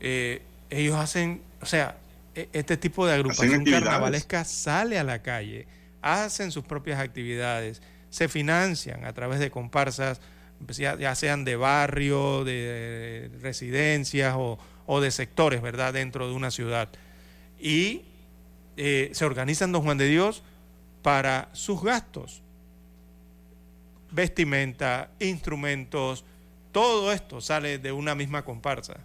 eh, 0.00 0.42
ellos 0.68 0.96
hacen, 0.96 1.40
o 1.62 1.66
sea, 1.66 1.96
este 2.34 2.76
tipo 2.76 3.06
de 3.06 3.14
agrupación 3.14 3.64
carnavalesca 3.64 4.44
sale 4.44 4.98
a 4.98 5.04
la 5.04 5.22
calle, 5.22 5.66
hacen 6.02 6.52
sus 6.52 6.64
propias 6.64 7.00
actividades, 7.00 7.82
se 8.10 8.28
financian 8.28 9.04
a 9.04 9.12
través 9.12 9.40
de 9.40 9.50
comparsas, 9.50 10.20
pues, 10.64 10.78
ya, 10.78 10.96
ya 10.96 11.14
sean 11.14 11.44
de 11.44 11.56
barrio, 11.56 12.44
de 12.44 13.30
residencias 13.40 14.34
o, 14.36 14.58
o 14.86 15.00
de 15.00 15.10
sectores, 15.10 15.62
¿verdad?, 15.62 15.92
dentro 15.92 16.28
de 16.28 16.34
una 16.34 16.50
ciudad. 16.50 16.88
Y 17.58 18.02
eh, 18.76 19.10
se 19.12 19.24
organizan, 19.24 19.72
don 19.72 19.82
Juan 19.82 19.98
de 19.98 20.06
Dios, 20.06 20.42
para 21.02 21.48
sus 21.52 21.82
gastos 21.82 22.42
vestimenta, 24.10 25.10
instrumentos, 25.18 26.24
todo 26.72 27.12
esto 27.12 27.40
sale 27.40 27.78
de 27.78 27.92
una 27.92 28.14
misma 28.14 28.44
comparsa. 28.44 28.96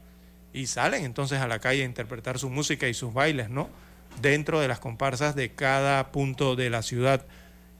Y 0.55 0.67
salen 0.67 1.03
entonces 1.03 1.41
a 1.41 1.49
la 1.49 1.59
calle 1.59 1.81
a 1.81 1.85
interpretar 1.85 2.39
su 2.39 2.49
música 2.49 2.87
y 2.87 2.93
sus 2.93 3.13
bailes, 3.13 3.49
¿no? 3.49 3.69
Dentro 4.21 4.61
de 4.61 4.69
las 4.69 4.79
comparsas 4.79 5.35
de 5.35 5.51
cada 5.51 6.13
punto 6.13 6.55
de 6.55 6.69
la 6.69 6.81
ciudad, 6.81 7.25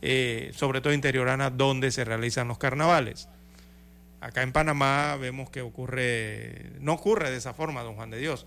eh, 0.01 0.51
sobre 0.53 0.81
todo 0.81 0.91
interiorana, 0.91 1.49
donde 1.49 1.89
se 1.91 2.03
realizan 2.03 2.49
los 2.49 2.57
carnavales. 2.57 3.29
Acá 4.19 4.41
en 4.41 4.51
Panamá 4.51 5.15
vemos 5.15 5.49
que 5.49 5.61
ocurre, 5.61 6.73
no 6.81 6.91
ocurre 6.91 7.31
de 7.31 7.37
esa 7.37 7.53
forma, 7.53 7.81
don 7.81 7.95
Juan 7.95 8.09
de 8.09 8.17
Dios. 8.17 8.45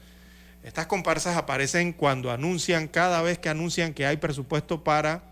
Estas 0.62 0.86
comparsas 0.86 1.38
aparecen 1.38 1.94
cuando 1.94 2.30
anuncian, 2.30 2.86
cada 2.86 3.22
vez 3.22 3.38
que 3.38 3.48
anuncian 3.48 3.94
que 3.94 4.04
hay 4.04 4.18
presupuesto 4.18 4.84
para 4.84 5.22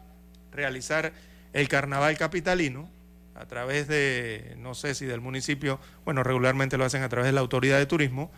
realizar 0.52 1.12
el 1.52 1.68
carnaval 1.68 2.16
capitalino, 2.16 2.88
a 3.34 3.44
través 3.44 3.88
de, 3.88 4.54
no 4.56 4.74
sé 4.74 4.94
si 4.94 5.04
del 5.04 5.20
municipio, 5.20 5.78
bueno, 6.06 6.22
regularmente 6.22 6.78
lo 6.78 6.86
hacen 6.86 7.02
a 7.02 7.10
través 7.10 7.26
de 7.26 7.32
la 7.32 7.40
autoridad 7.40 7.76
de 7.76 7.84
turismo, 7.84 8.30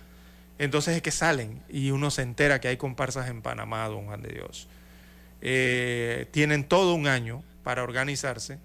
entonces 0.59 0.97
es 0.97 1.03
que 1.03 1.11
salen 1.11 1.63
y 1.69 1.91
uno 1.91 2.11
se 2.11 2.23
entera 2.23 2.61
que 2.61 2.69
hay 2.69 2.77
comparsas 2.77 3.29
en 3.29 3.43
Panamá, 3.43 3.87
don 3.89 4.07
Juan 4.07 4.23
de 4.23 4.31
Dios. 4.31 4.69
Eh, 5.41 6.27
tienen 6.31 6.65
todo 6.65 6.95
un 6.95 7.07
año 7.07 7.43
para 7.63 7.83
organizarse 7.83 8.59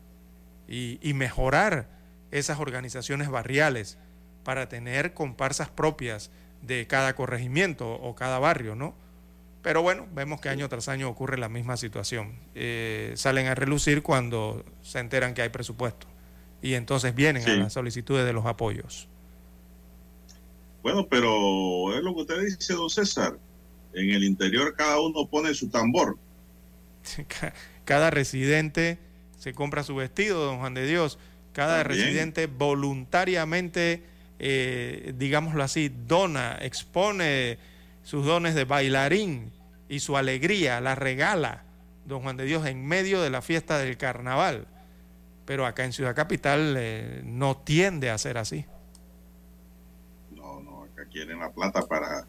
y, 0.67 0.99
y 1.01 1.13
mejorar 1.13 1.87
esas 2.31 2.59
organizaciones 2.59 3.29
barriales 3.29 3.97
para 4.43 4.67
tener 4.69 5.13
comparsas 5.13 5.69
propias 5.69 6.31
de 6.61 6.87
cada 6.87 7.15
corregimiento 7.15 7.91
o 7.91 8.15
cada 8.15 8.39
barrio, 8.39 8.75
¿no? 8.75 8.95
Pero 9.61 9.81
bueno, 9.81 10.07
vemos 10.13 10.41
que 10.41 10.49
año 10.49 10.67
tras 10.67 10.89
año 10.89 11.09
ocurre 11.09 11.37
la 11.37 11.47
misma 11.47 11.77
situación. 11.77 12.33
Eh, 12.53 13.13
salen 13.15 13.47
a 13.47 13.55
relucir 13.55 14.03
cuando 14.03 14.65
se 14.81 14.99
enteran 14.99 15.33
que 15.33 15.41
hay 15.41 15.49
presupuesto 15.49 16.05
y 16.61 16.73
entonces 16.73 17.15
vienen 17.15 17.47
a 17.49 17.55
las 17.55 17.73
solicitudes 17.73 18.25
de 18.25 18.33
los 18.33 18.45
apoyos. 18.45 19.07
Bueno, 20.83 21.07
pero 21.07 21.97
es 21.97 22.03
lo 22.03 22.13
que 22.13 22.21
usted 22.21 22.41
dice, 22.43 22.73
don 22.73 22.89
César. 22.89 23.37
En 23.93 24.09
el 24.09 24.23
interior 24.23 24.75
cada 24.75 24.99
uno 25.01 25.25
pone 25.27 25.53
su 25.53 25.69
tambor. 25.69 26.17
Ca- 27.27 27.53
Cada 27.85 28.09
residente 28.11 28.97
se 29.39 29.53
compra 29.53 29.83
su 29.83 29.95
vestido, 29.95 30.43
don 30.45 30.59
Juan 30.59 30.73
de 30.73 30.85
Dios. 30.85 31.17
Cada 31.53 31.83
También. 31.83 32.01
residente 32.05 32.47
voluntariamente, 32.47 34.03
eh, 34.39 35.13
digámoslo 35.17 35.63
así, 35.63 35.89
dona, 36.07 36.57
expone 36.61 37.57
sus 38.03 38.25
dones 38.25 38.55
de 38.55 38.65
bailarín 38.65 39.51
y 39.87 39.99
su 39.99 40.17
alegría, 40.17 40.81
la 40.81 40.95
regala, 40.95 41.63
don 42.05 42.21
Juan 42.23 42.37
de 42.37 42.45
Dios, 42.45 42.65
en 42.65 42.85
medio 42.85 43.21
de 43.21 43.29
la 43.29 43.41
fiesta 43.41 43.77
del 43.77 43.97
carnaval. 43.97 44.67
Pero 45.45 45.65
acá 45.65 45.83
en 45.85 45.93
Ciudad 45.93 46.15
Capital 46.15 46.75
eh, 46.77 47.21
no 47.25 47.57
tiende 47.57 48.09
a 48.09 48.17
ser 48.17 48.37
así. 48.37 48.65
No, 51.13 51.19
no, 51.19 51.25
quieren 51.25 51.39
la 51.39 51.51
plata 51.51 51.87
para 51.87 52.27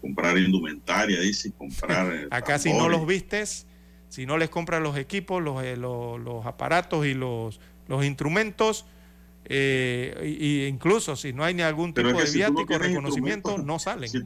comprar 0.00 0.38
indumentaria, 0.38 1.20
dice, 1.20 1.52
comprar. 1.52 2.12
eh, 2.14 2.28
Acá 2.30 2.58
si 2.58 2.72
no 2.72 2.88
los 2.88 3.06
vistes, 3.06 3.66
si 4.08 4.26
no 4.26 4.38
les 4.38 4.50
compras 4.50 4.82
los 4.82 4.96
equipos, 4.96 5.42
los, 5.42 5.62
eh, 5.62 5.76
los, 5.76 6.20
los 6.20 6.46
aparatos 6.46 7.06
y 7.06 7.14
los, 7.14 7.60
los 7.88 8.04
instrumentos, 8.04 8.86
eh, 9.44 10.36
y, 10.40 10.46
y 10.46 10.66
incluso 10.66 11.16
si 11.16 11.32
no 11.32 11.44
hay 11.44 11.54
ni 11.54 11.62
algún 11.62 11.92
tipo 11.92 12.08
Pero 12.08 12.10
es 12.10 12.14
que 12.16 12.20
de 12.20 12.32
si 12.32 12.38
no 12.38 12.46
viático, 12.54 12.66
tienes 12.78 12.88
reconocimiento, 12.88 13.58
no 13.58 13.78
salen. 13.78 14.08
si- 14.08 14.22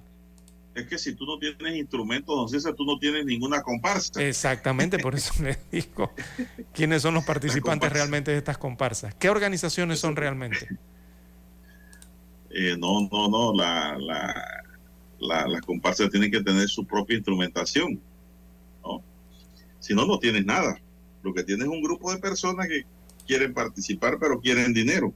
es 0.75 0.87
que 0.89 0.99
si 0.99 1.15
tú 1.15 1.25
no 1.25 1.39
tienes 1.39 1.77
instrumentos, 1.77 2.35
don 2.35 2.49
César, 2.49 2.75
tú 2.75 2.85
no 2.85 2.99
tienes 2.99 3.25
ninguna 3.25 3.63
comparsa. 3.63 4.21
Exactamente, 4.21 4.99
por 4.99 5.15
eso 5.15 5.33
les 5.45 5.59
digo 5.71 6.13
quiénes 6.73 7.03
son 7.03 7.15
los 7.15 7.23
participantes 7.25 7.93
realmente 7.93 8.33
de 8.33 8.39
estas 8.39 8.59
comparsas. 8.59 9.15
¿Qué 9.15 9.31
organizaciones 9.31 10.01
son 10.01 10.17
realmente? 10.17 10.69
Eh, 12.55 12.77
no, 12.79 13.09
no, 13.11 13.29
no, 13.29 13.53
la, 13.53 13.99
la, 13.99 14.63
la- 15.19 15.49
las 15.49 15.61
comparsas 15.63 16.09
tienen 16.11 16.31
que 16.31 16.41
tener 16.43 16.69
su 16.69 16.85
propia 16.87 17.17
instrumentación. 17.17 18.01
¿no? 18.83 19.03
Si 19.81 19.93
no, 19.95 20.07
no 20.07 20.19
tienes 20.19 20.45
nada. 20.47 20.81
Lo 21.23 21.35
que 21.35 21.43
tienes 21.43 21.65
es 21.67 21.71
un 21.73 21.83
grupo 21.83 22.13
de 22.13 22.19
personas 22.21 22.69
que 22.69 22.85
quieren 23.27 23.53
participar, 23.55 24.19
pero 24.21 24.41
quieren 24.41 24.73
dinero 24.75 25.13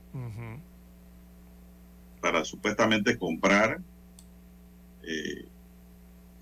para 2.21 2.45
supuestamente 2.45 3.17
comprar, 3.19 3.81
eh, 5.05 5.47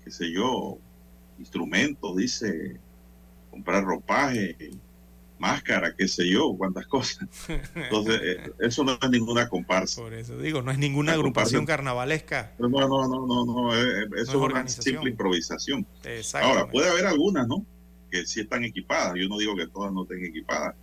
qué 0.03 0.11
sé 0.11 0.31
yo, 0.31 0.77
instrumentos, 1.37 2.15
dice, 2.15 2.79
comprar 3.51 3.83
ropaje, 3.83 4.55
máscara, 5.39 5.95
qué 5.95 6.07
sé 6.07 6.29
yo, 6.29 6.53
cuántas 6.57 6.87
cosas. 6.87 7.27
Entonces, 7.75 8.21
eh, 8.23 8.51
eso 8.59 8.83
no 8.83 8.97
es 9.01 9.09
ninguna 9.09 9.47
comparsa. 9.47 10.01
Por 10.01 10.13
eso 10.13 10.37
digo, 10.39 10.61
no 10.61 10.71
es 10.71 10.77
ninguna 10.77 11.11
La 11.11 11.15
agrupación 11.17 11.61
comparsa- 11.65 11.77
carnavalesca. 11.77 12.53
No, 12.59 12.69
no, 12.69 12.87
no, 12.87 13.27
no, 13.27 13.45
no, 13.45 13.75
eh, 13.75 14.03
eh, 14.03 14.05
eso 14.17 14.31
es, 14.31 14.53
una 14.53 14.67
simple 14.67 15.09
improvisación. 15.11 15.85
Ahora, 16.41 16.67
puede 16.69 16.89
haber 16.89 17.05
algunas, 17.05 17.47
¿no? 17.47 17.65
Que 18.11 18.25
sí 18.25 18.41
están 18.41 18.63
equipadas. 18.63 19.13
Yo 19.15 19.27
no 19.27 19.37
digo 19.37 19.55
que 19.55 19.67
todas 19.67 19.91
no 19.93 20.03
estén 20.03 20.23
equipadas. 20.25 20.75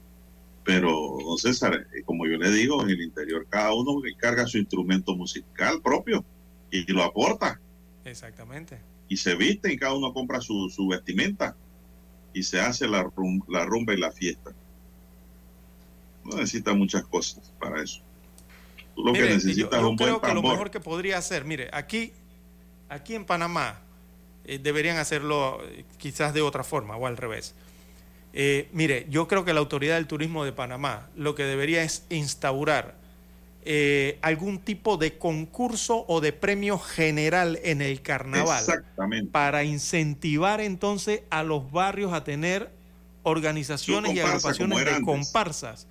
Pero, 0.64 0.90
don 1.24 1.36
César, 1.36 1.86
como 2.06 2.26
yo 2.26 2.38
le 2.38 2.50
digo, 2.50 2.82
en 2.82 2.90
el 2.90 3.02
interior 3.02 3.46
cada 3.50 3.74
uno 3.74 4.00
carga 4.18 4.46
su 4.46 4.58
instrumento 4.58 5.14
musical 5.14 5.82
propio 5.82 6.24
y 6.70 6.90
lo 6.90 7.02
aporta. 7.02 7.60
Exactamente. 8.04 8.78
Y 9.08 9.16
se 9.18 9.34
viste 9.34 9.72
y 9.72 9.76
cada 9.76 9.94
uno 9.94 10.12
compra 10.14 10.40
su, 10.40 10.70
su 10.70 10.88
vestimenta 10.88 11.54
y 12.34 12.42
se 12.42 12.60
hace 12.60 12.86
la, 12.86 13.02
rum- 13.04 13.44
la 13.48 13.64
rumba 13.64 13.94
y 13.94 13.96
la 13.96 14.12
fiesta. 14.12 14.52
No 16.24 16.36
necesita 16.36 16.74
muchas 16.74 17.04
cosas 17.04 17.50
para 17.58 17.82
eso. 17.82 18.00
Tú 18.94 19.04
lo 19.04 19.12
Mire, 19.12 19.24
que 19.24 19.30
yo, 19.30 19.34
necesitas 19.36 19.72
es 19.74 19.80
yo 19.80 19.88
un 19.90 19.96
creo 19.96 20.20
buen 20.20 20.30
que 20.30 20.34
lo 20.34 20.42
mejor 20.42 20.70
que 20.70 20.80
podría 20.80 21.18
hacer, 21.18 21.44
mire, 21.44 21.68
aquí, 21.72 22.12
aquí 22.88 23.14
en 23.14 23.24
Panamá 23.24 23.80
eh, 24.44 24.58
deberían 24.58 24.96
hacerlo 24.98 25.60
eh, 25.64 25.84
quizás 25.98 26.34
de 26.34 26.42
otra 26.42 26.64
forma 26.64 26.96
o 26.96 27.06
al 27.06 27.16
revés. 27.16 27.54
Eh, 28.32 28.68
mire, 28.72 29.06
yo 29.10 29.28
creo 29.28 29.44
que 29.44 29.52
la 29.52 29.60
autoridad 29.60 29.94
del 29.94 30.06
turismo 30.06 30.44
de 30.44 30.52
Panamá 30.52 31.08
lo 31.16 31.34
que 31.34 31.44
debería 31.44 31.82
es 31.82 32.04
instaurar 32.10 32.96
eh, 33.66 34.18
algún 34.22 34.58
tipo 34.58 34.96
de 34.98 35.16
concurso 35.16 36.04
o 36.08 36.20
de 36.20 36.32
premio 36.32 36.78
general 36.78 37.58
en 37.62 37.80
el 37.80 38.02
carnaval 38.02 38.58
Exactamente. 38.60 39.30
para 39.30 39.64
incentivar 39.64 40.60
entonces 40.60 41.22
a 41.30 41.42
los 41.42 41.70
barrios 41.72 42.12
a 42.12 42.24
tener 42.24 42.70
organizaciones 43.22 44.14
y 44.14 44.20
agrupaciones 44.20 44.78
de 44.84 45.02
comparsas 45.02 45.86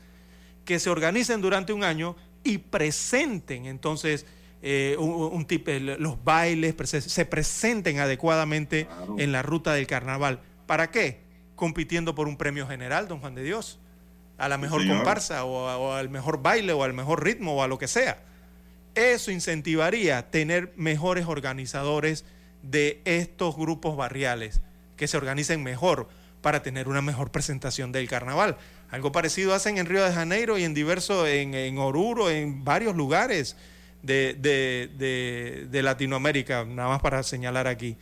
que 0.66 0.80
se 0.80 0.90
organicen 0.90 1.42
durante 1.42 1.74
un 1.74 1.84
año 1.84 2.16
y 2.44 2.60
presenten 2.60 3.66
entonces 3.66 4.26
eh, 4.62 4.96
un, 5.00 5.10
un 5.10 5.46
tip- 5.48 5.68
el- 5.68 5.98
los 6.02 6.24
bailes 6.24 6.76
se 6.90 7.26
presenten 7.26 8.00
adecuadamente 8.00 8.88
en 9.18 9.32
la 9.32 9.42
ruta 9.42 9.74
del 9.74 9.88
carnaval. 9.88 10.40
¿Para 10.68 10.90
qué? 10.92 11.22
Compitiendo 11.56 12.16
por 12.16 12.28
un 12.28 12.38
premio 12.38 12.66
general, 12.68 13.08
don 13.08 13.20
Juan 13.20 13.36
de 13.36 13.44
Dios. 13.44 13.80
A 14.38 14.50
la 14.50 14.58
mejor 14.58 14.82
comparsa 14.88 15.46
o, 15.46 15.68
a- 15.68 15.78
o 15.78 15.94
al 15.94 16.10
mejor 16.10 16.42
baile 16.42 16.74
o 16.74 16.84
al 16.84 16.94
mejor 16.94 17.24
ritmo 17.24 17.56
o 17.56 17.64
a 17.64 17.68
lo 17.68 17.78
que 17.78 17.88
sea. 17.88 18.20
Eso 18.96 19.32
incentivaría 19.32 20.30
tener 20.30 20.72
mejores 20.76 21.26
organizadores 21.28 22.26
de 22.62 23.02
estos 23.06 23.56
grupos 23.56 23.96
barriales, 23.98 24.62
que 24.98 25.08
se 25.08 25.18
organicen 25.18 25.64
mejor 25.64 26.08
para 26.42 26.62
tener 26.62 26.88
una 26.88 27.02
mejor 27.02 27.32
presentación 27.32 27.92
del 27.92 28.08
carnaval. 28.08 28.58
Algo 28.92 29.12
parecido 29.12 29.54
hacen 29.54 29.78
en 29.78 29.86
Río 29.88 30.04
de 30.04 30.14
Janeiro 30.14 30.58
y 30.58 30.64
en 30.64 30.74
diversos, 30.74 31.28
en, 31.28 31.54
en 31.56 31.78
Oruro, 31.78 32.30
en 32.30 32.64
varios 32.64 32.96
lugares 32.96 33.56
de, 34.02 34.34
de- 34.34 34.90
de- 34.98 35.68
de 35.70 35.84
Latinoamérica, 35.84 36.66
nada 36.66 36.90
más 36.90 37.02
para 37.02 37.24
señalar 37.24 37.68
aquí. 37.68 37.98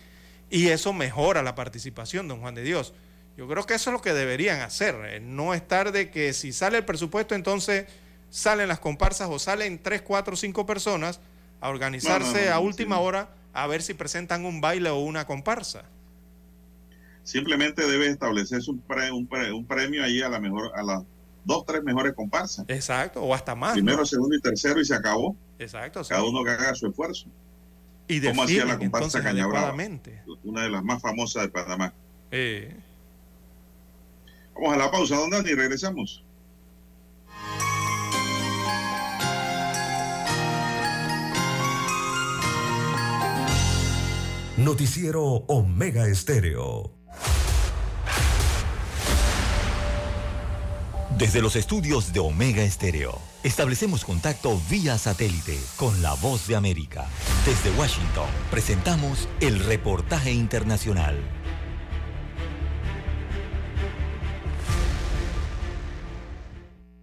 Y 0.49 0.67
eso 0.67 0.91
mejora 0.91 1.41
la 1.43 1.55
participación, 1.55 2.27
don 2.27 2.41
Juan 2.41 2.55
de 2.55 2.63
Dios. 2.63 2.93
Yo 3.37 3.47
creo 3.47 3.65
que 3.65 3.73
eso 3.73 3.89
es 3.89 3.93
lo 3.93 4.01
que 4.01 4.13
deberían 4.13 4.61
hacer, 4.61 4.95
eh, 5.05 5.19
no 5.19 5.53
estar 5.53 5.91
de 5.91 6.11
que 6.11 6.33
si 6.33 6.51
sale 6.53 6.77
el 6.77 6.85
presupuesto, 6.85 7.33
entonces 7.33 7.85
salen 8.29 8.67
las 8.67 8.79
comparsas 8.79 9.29
o 9.31 9.39
salen 9.39 9.81
tres, 9.81 10.01
cuatro, 10.01 10.35
cinco 10.35 10.65
personas 10.65 11.19
a 11.59 11.69
organizarse 11.69 12.39
No, 12.39 12.45
no, 12.45 12.49
no, 12.49 12.55
a 12.55 12.59
última 12.59 12.95
sí. 12.97 13.01
hora 13.03 13.29
a 13.53 13.67
ver 13.67 13.81
si 13.81 13.93
presentan 13.93 14.45
un 14.45 14.61
baile 14.61 14.89
o 14.89 14.99
una 14.99 15.25
comparsa. 15.25 15.83
Simplemente 17.23 17.85
debe 17.87 18.07
establecerse 18.07 18.69
un, 18.71 18.79
pre- 18.79 19.11
un, 19.11 19.27
pre- 19.27 19.51
un 19.51 19.65
premio 19.65 20.03
ahí 20.03 20.21
a 20.21 20.29
la 20.29 20.39
mejor, 20.39 20.71
a 20.75 20.81
las 20.83 21.03
dos, 21.45 21.65
tres 21.65 21.83
mejores 21.83 22.13
comparsas. 22.13 22.65
Exacto, 22.67 23.21
o 23.21 23.33
hasta 23.33 23.53
más. 23.55 23.73
Primero, 23.73 24.05
segundo 24.05 24.35
y 24.35 24.41
tercero 24.41 24.79
y 24.81 24.85
se 24.85 24.95
acabó. 24.95 25.35
Exacto. 25.59 26.03
sí. 26.03 26.09
Cada 26.09 26.23
uno 26.23 26.43
que 26.43 26.49
haga 26.51 26.73
su 26.75 26.87
esfuerzo. 26.87 27.27
Y 28.07 28.19
¿Cómo 28.21 28.43
hacía 28.43 28.65
la 28.65 28.73
definen 28.73 28.91
comparsa 28.91 29.19
entonces 29.19 29.21
Caña 29.21 29.45
Brava? 29.47 29.67
adecuadamente. 29.69 30.21
Una 30.43 30.63
de 30.63 30.69
las 30.69 30.83
más 30.83 31.01
famosas 31.01 31.43
de 31.43 31.49
Panamá. 31.49 31.93
Eh, 32.31 32.75
Vamos 34.55 34.73
a 34.73 34.77
la 34.77 34.91
pausa, 34.91 35.15
don 35.15 35.29
Dani, 35.29 35.49
y 35.49 35.55
regresamos. 35.55 36.23
Noticiero 44.57 45.23
Omega 45.47 46.07
Estéreo. 46.07 46.91
Desde 51.17 51.41
los 51.41 51.55
estudios 51.55 52.13
de 52.13 52.19
Omega 52.19 52.63
Estéreo, 52.63 53.19
establecemos 53.43 54.05
contacto 54.05 54.59
vía 54.69 54.97
satélite 54.97 55.59
con 55.77 56.01
la 56.01 56.13
voz 56.13 56.47
de 56.47 56.55
América. 56.55 57.07
Desde 57.45 57.69
Washington, 57.79 58.27
presentamos 58.49 59.27
el 59.39 59.59
reportaje 59.59 60.31
internacional. 60.31 61.40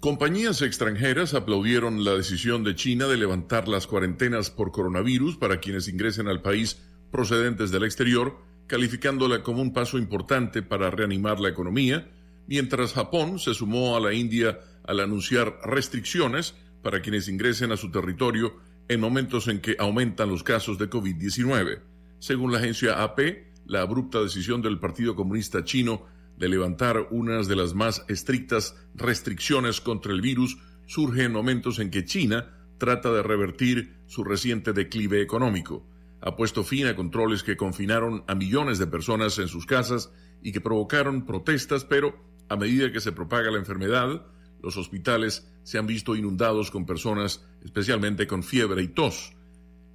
Compañías 0.09 0.63
extranjeras 0.63 1.35
aplaudieron 1.35 2.03
la 2.03 2.15
decisión 2.15 2.65
de 2.65 2.75
China 2.75 3.09
de 3.09 3.19
levantar 3.19 3.69
las 3.69 3.87
cuarentenas 3.87 4.51
por 4.51 4.73
coronavirus 4.73 5.37
para 5.37 5.61
quienes 5.61 5.87
ingresen 5.87 6.29
al 6.29 6.41
país 6.41 6.81
procedentes 7.11 7.71
del 7.71 7.85
exterior, 7.85 8.39
calificándola 8.69 9.43
como 9.43 9.61
un 9.61 9.75
paso 9.75 9.99
importante 9.99 10.63
para 10.63 10.91
reanimar 10.91 11.41
la 11.41 11.51
economía, 11.51 12.11
mientras 12.47 12.95
Japón 12.95 13.39
se 13.39 13.53
sumó 13.53 13.99
a 13.99 14.01
la 14.01 14.15
India 14.15 14.59
al 14.85 15.01
anunciar 15.01 15.59
restricciones 15.63 16.55
para 16.83 17.03
quienes 17.03 17.29
ingresen 17.29 17.71
a 17.73 17.77
su 17.77 17.91
territorio 17.91 18.57
en 18.89 19.01
momentos 19.01 19.47
en 19.47 19.61
que 19.61 19.77
aumentan 19.79 20.31
los 20.31 20.43
casos 20.43 20.79
de 20.79 20.89
COVID-19. 20.89 21.83
Según 22.19 22.51
la 22.51 22.61
agencia 22.61 23.03
AP, 23.03 23.21
la 23.67 23.83
abrupta 23.83 24.23
decisión 24.23 24.63
del 24.63 24.79
Partido 24.81 25.15
Comunista 25.15 25.65
Chino 25.65 26.07
de 26.39 26.49
levantar 26.49 27.09
unas 27.11 27.49
de 27.49 27.57
las 27.57 27.75
más 27.75 28.05
estrictas 28.09 28.77
restricciones 28.95 29.81
contra 29.81 30.13
el 30.13 30.21
virus 30.21 30.57
surge 30.87 31.25
en 31.25 31.33
momentos 31.33 31.81
en 31.81 31.91
que 31.91 32.05
China 32.05 32.55
trata 32.79 33.13
de 33.13 33.23
revertir 33.23 33.97
su 34.07 34.25
reciente 34.25 34.73
declive 34.73 35.21
económico. 35.21 35.85
Ha 36.21 36.37
puesto 36.37 36.65
fin 36.65 36.87
a 36.87 36.97
controles 36.97 37.43
que 37.43 37.57
confinaron 37.57 38.25
a 38.29 38.35
millones 38.35 38.79
de 38.79 38.87
personas 38.87 39.39
en 39.39 39.49
sus 39.49 39.67
casas 39.67 40.13
y 40.43 40.53
que 40.53 40.61
provocaron 40.61 41.27
protestas, 41.27 41.85
pero 41.85 42.17
a 42.49 42.57
medida 42.57 42.93
que 42.93 43.01
se 43.01 43.13
propaga 43.13 43.51
la 43.51 43.59
enfermedad, 43.59 44.25
los 44.63 44.77
hospitales 44.77 45.53
se 45.65 45.79
han 45.79 45.87
visto 45.87 46.17
inundados 46.17 46.71
con 46.71 46.87
personas, 46.87 47.45
especialmente 47.65 48.27
con 48.27 48.43
fiebre 48.43 48.83
y 48.83 48.89
tos. 48.89 49.33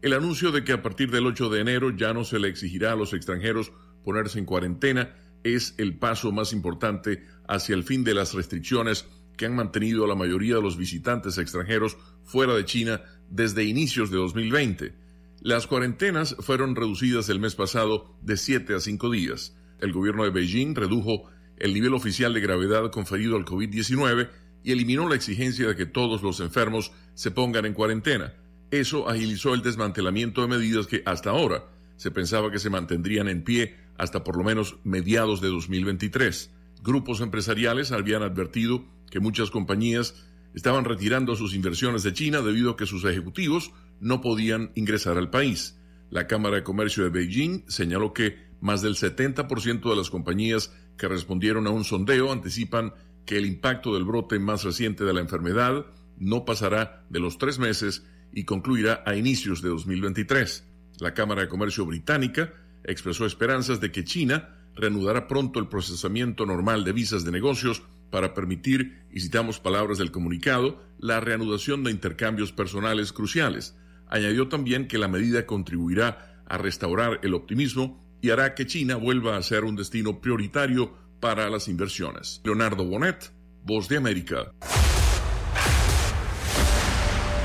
El 0.01 0.13
anuncio 0.13 0.51
de 0.51 0.65
que 0.65 0.73
a 0.73 0.81
partir 0.81 1.09
del 1.11 1.25
8 1.25 1.49
de 1.49 1.61
enero 1.61 1.89
ya 1.89 2.13
no 2.13 2.25
se 2.25 2.39
le 2.39 2.49
exigirá 2.49 2.91
a 2.91 2.95
los 2.95 3.13
extranjeros 3.13 3.71
ponerse 4.03 4.37
en 4.39 4.45
cuarentena 4.45 5.15
es 5.43 5.75
el 5.77 5.97
paso 5.97 6.31
más 6.31 6.53
importante 6.53 7.25
hacia 7.47 7.75
el 7.75 7.83
fin 7.83 8.03
de 8.03 8.13
las 8.13 8.33
restricciones 8.33 9.05
que 9.37 9.45
han 9.45 9.55
mantenido 9.55 10.05
a 10.05 10.07
la 10.07 10.15
mayoría 10.15 10.55
de 10.55 10.61
los 10.61 10.77
visitantes 10.77 11.37
extranjeros 11.37 11.97
fuera 12.23 12.53
de 12.55 12.65
China 12.65 13.01
desde 13.29 13.63
inicios 13.63 14.11
de 14.11 14.17
2020. 14.17 14.93
Las 15.41 15.67
cuarentenas 15.67 16.35
fueron 16.39 16.75
reducidas 16.75 17.27
el 17.29 17.39
mes 17.39 17.55
pasado 17.55 18.15
de 18.21 18.37
7 18.37 18.75
a 18.75 18.79
5 18.79 19.09
días. 19.09 19.55
El 19.79 19.91
gobierno 19.91 20.23
de 20.23 20.29
Beijing 20.29 20.75
redujo 20.75 21.29
el 21.57 21.73
nivel 21.73 21.93
oficial 21.93 22.33
de 22.33 22.41
gravedad 22.41 22.89
conferido 22.91 23.35
al 23.35 23.45
COVID-19 23.45 24.29
y 24.63 24.71
eliminó 24.71 25.09
la 25.09 25.15
exigencia 25.15 25.67
de 25.67 25.75
que 25.75 25.85
todos 25.85 26.23
los 26.23 26.39
enfermos 26.39 26.91
se 27.15 27.31
pongan 27.31 27.65
en 27.65 27.73
cuarentena. 27.73 28.33
Eso 28.71 29.09
agilizó 29.09 29.53
el 29.53 29.61
desmantelamiento 29.61 30.41
de 30.41 30.47
medidas 30.47 30.87
que 30.87 31.03
hasta 31.05 31.31
ahora 31.31 31.65
se 31.97 32.11
pensaba 32.11 32.51
que 32.51 32.59
se 32.59 32.69
mantendrían 32.69 33.27
en 33.27 33.43
pie 33.43 33.75
hasta 33.97 34.23
por 34.23 34.37
lo 34.37 34.43
menos 34.43 34.77
mediados 34.83 35.41
de 35.41 35.49
2023. 35.49 36.51
Grupos 36.81 37.21
empresariales 37.21 37.91
habían 37.91 38.23
advertido 38.23 38.85
que 39.09 39.19
muchas 39.19 39.51
compañías 39.51 40.15
estaban 40.53 40.85
retirando 40.85 41.35
sus 41.35 41.53
inversiones 41.55 42.03
de 42.03 42.13
China 42.13 42.41
debido 42.41 42.71
a 42.71 42.77
que 42.77 42.85
sus 42.85 43.05
ejecutivos 43.05 43.71
no 43.99 44.21
podían 44.21 44.71
ingresar 44.75 45.17
al 45.17 45.29
país. 45.29 45.79
La 46.09 46.27
Cámara 46.27 46.57
de 46.57 46.63
Comercio 46.63 47.03
de 47.03 47.09
Beijing 47.09 47.63
señaló 47.67 48.13
que 48.13 48.37
más 48.59 48.81
del 48.81 48.95
70% 48.95 49.89
de 49.89 49.95
las 49.95 50.09
compañías 50.09 50.73
que 50.97 51.07
respondieron 51.07 51.67
a 51.67 51.71
un 51.71 51.83
sondeo 51.83 52.31
anticipan 52.31 52.93
que 53.25 53.37
el 53.37 53.45
impacto 53.45 53.93
del 53.93 54.03
brote 54.03 54.39
más 54.39 54.63
reciente 54.63 55.03
de 55.03 55.13
la 55.13 55.21
enfermedad 55.21 55.85
no 56.17 56.45
pasará 56.45 57.05
de 57.09 57.19
los 57.19 57.37
tres 57.37 57.57
meses 57.59 58.05
y 58.31 58.45
concluirá 58.45 59.03
a 59.05 59.15
inicios 59.15 59.61
de 59.61 59.69
2023. 59.69 60.67
La 60.99 61.13
Cámara 61.13 61.41
de 61.41 61.47
Comercio 61.47 61.85
británica 61.85 62.53
expresó 62.83 63.25
esperanzas 63.25 63.79
de 63.79 63.91
que 63.91 64.03
China 64.03 64.57
reanudará 64.75 65.27
pronto 65.27 65.59
el 65.59 65.67
procesamiento 65.67 66.45
normal 66.45 66.83
de 66.83 66.93
visas 66.93 67.23
de 67.23 67.31
negocios 67.31 67.83
para 68.09 68.33
permitir, 68.33 69.01
y 69.11 69.21
citamos 69.21 69.59
palabras 69.59 69.97
del 69.97 70.11
comunicado, 70.11 70.83
la 70.99 71.19
reanudación 71.19 71.83
de 71.83 71.91
intercambios 71.91 72.51
personales 72.51 73.11
cruciales. 73.11 73.75
Añadió 74.07 74.49
también 74.49 74.87
que 74.87 74.99
la 74.99 75.07
medida 75.07 75.47
contribuirá 75.47 76.43
a 76.45 76.57
restaurar 76.57 77.19
el 77.23 77.33
optimismo 77.33 78.03
y 78.21 78.29
hará 78.29 78.53
que 78.53 78.67
China 78.67 78.97
vuelva 78.97 79.35
a 79.35 79.41
ser 79.41 79.63
un 79.63 79.75
destino 79.75 80.21
prioritario 80.21 80.93
para 81.19 81.49
las 81.49 81.67
inversiones. 81.67 82.41
Leonardo 82.43 82.85
Bonet, 82.85 83.33
Voz 83.63 83.89
de 83.89 83.97
América. 83.97 84.51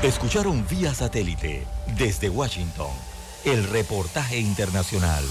Escucharon 0.03 0.63
vía 0.69 0.93
satélite 0.93 1.65
desde 1.97 2.29
Washington 2.29 3.08
el 3.45 3.63
reportaje 3.65 4.39
internacional. 4.39 5.23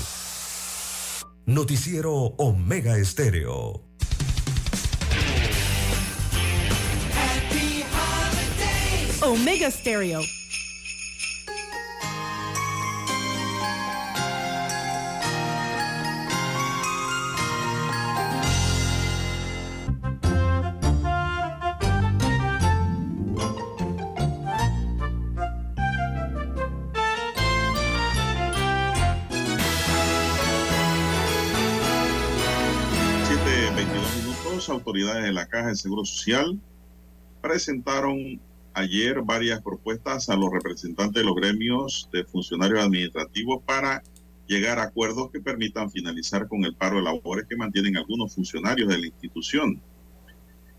Noticiero 1.46 2.12
Omega 2.36 2.96
Estéreo. 2.96 3.82
Omega 9.22 9.70
Stereo. 9.70 10.37
Autoridades 34.70 35.24
de 35.24 35.32
la 35.32 35.46
Caja 35.46 35.68
de 35.68 35.76
Seguro 35.76 36.04
Social 36.04 36.58
presentaron 37.40 38.40
ayer 38.74 39.22
varias 39.22 39.62
propuestas 39.62 40.28
a 40.28 40.36
los 40.36 40.50
representantes 40.52 41.22
de 41.22 41.26
los 41.26 41.34
gremios 41.34 42.08
de 42.12 42.24
funcionarios 42.24 42.80
administrativos 42.80 43.62
para 43.64 44.02
llegar 44.46 44.78
a 44.78 44.84
acuerdos 44.84 45.30
que 45.30 45.40
permitan 45.40 45.90
finalizar 45.90 46.48
con 46.48 46.64
el 46.64 46.74
paro 46.74 46.96
de 46.96 47.02
labores 47.02 47.46
que 47.48 47.56
mantienen 47.56 47.96
algunos 47.96 48.34
funcionarios 48.34 48.88
de 48.88 48.98
la 48.98 49.06
institución. 49.06 49.80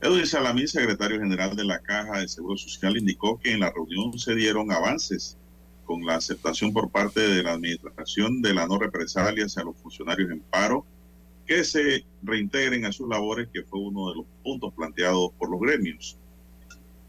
Edwin 0.01 0.25
Salamín, 0.25 0.67
secretario 0.67 1.19
general 1.19 1.55
de 1.55 1.65
la 1.65 1.79
Caja 1.79 2.19
de 2.19 2.27
Seguro 2.27 2.57
Social, 2.57 2.97
indicó 2.97 3.37
que 3.37 3.51
en 3.51 3.59
la 3.59 3.71
reunión 3.71 4.17
se 4.17 4.33
dieron 4.33 4.71
avances 4.71 5.37
con 5.85 6.05
la 6.05 6.15
aceptación 6.15 6.71
por 6.71 6.89
parte 6.89 7.19
de 7.19 7.43
la 7.43 7.53
administración 7.53 8.41
de 8.41 8.53
la 8.53 8.65
no 8.65 8.79
represalia 8.79 9.45
hacia 9.45 9.63
los 9.63 9.75
funcionarios 9.77 10.31
en 10.31 10.39
paro 10.39 10.85
que 11.49 11.63
se 11.63 12.05
reintegren 12.21 12.85
a 12.85 12.91
sus 12.91 13.09
labores, 13.09 13.49
que 13.51 13.63
fue 13.63 13.79
uno 13.79 14.11
de 14.11 14.17
los 14.17 14.25
puntos 14.43 14.71
planteados 14.71 15.31
por 15.33 15.49
los 15.49 15.59
gremios. 15.59 16.15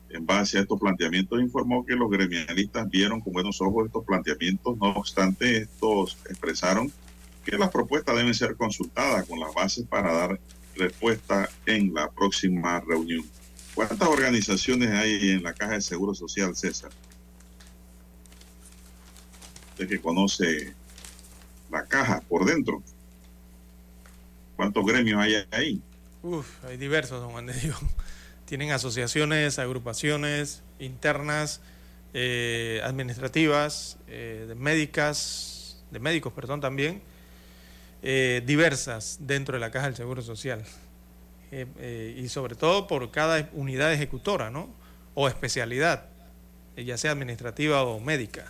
En 0.08 0.24
base 0.24 0.56
a 0.56 0.62
estos 0.62 0.80
planteamientos, 0.80 1.42
informó 1.42 1.84
que 1.84 1.94
los 1.94 2.10
gremialistas 2.10 2.88
vieron 2.88 3.20
con 3.20 3.34
buenos 3.34 3.60
ojos 3.60 3.84
estos 3.84 4.02
planteamientos, 4.02 4.78
no 4.78 4.92
obstante, 4.92 5.58
estos 5.58 6.16
expresaron 6.24 6.90
que 7.44 7.58
las 7.58 7.68
propuestas 7.68 8.16
deben 8.16 8.32
ser 8.32 8.56
consultadas 8.56 9.26
con 9.26 9.38
las 9.38 9.52
bases 9.52 9.84
para 9.86 10.10
dar 10.10 10.40
respuesta 10.74 11.46
en 11.66 11.92
la 11.92 12.10
próxima 12.10 12.80
reunión. 12.80 13.26
¿Cuántas 13.74 14.08
organizaciones 14.08 14.88
hay 14.88 15.32
en 15.32 15.42
la 15.42 15.52
Caja 15.52 15.74
de 15.74 15.82
Seguro 15.82 16.14
Social, 16.14 16.56
César? 16.56 16.90
Usted 19.72 19.86
que 19.86 20.00
conoce 20.00 20.72
la 21.70 21.84
caja 21.84 22.22
por 22.22 22.46
dentro. 22.46 22.82
¿Cuántos 24.60 24.84
gremios 24.84 25.18
hay 25.18 25.36
ahí? 25.52 25.80
Uf, 26.22 26.62
hay 26.66 26.76
diversos, 26.76 27.18
don 27.18 27.30
Juan 27.30 27.46
de 27.46 27.54
Dios. 27.54 27.78
Tienen 28.44 28.72
asociaciones, 28.72 29.58
agrupaciones 29.58 30.62
internas, 30.78 31.62
eh, 32.12 32.82
administrativas, 32.84 33.96
eh, 34.06 34.44
de 34.46 34.54
médicas, 34.54 35.82
de 35.90 35.98
médicos, 35.98 36.34
perdón, 36.34 36.60
también, 36.60 37.00
eh, 38.02 38.42
diversas 38.44 39.20
dentro 39.22 39.54
de 39.54 39.60
la 39.60 39.70
Caja 39.70 39.86
del 39.86 39.96
Seguro 39.96 40.20
Social. 40.20 40.62
Y 41.50 42.28
sobre 42.28 42.54
todo 42.54 42.86
por 42.86 43.10
cada 43.10 43.48
unidad 43.54 43.94
ejecutora, 43.94 44.50
¿no? 44.50 44.68
O 45.14 45.26
especialidad, 45.26 46.04
ya 46.76 46.98
sea 46.98 47.12
administrativa 47.12 47.82
o 47.82 47.98
médica. 47.98 48.44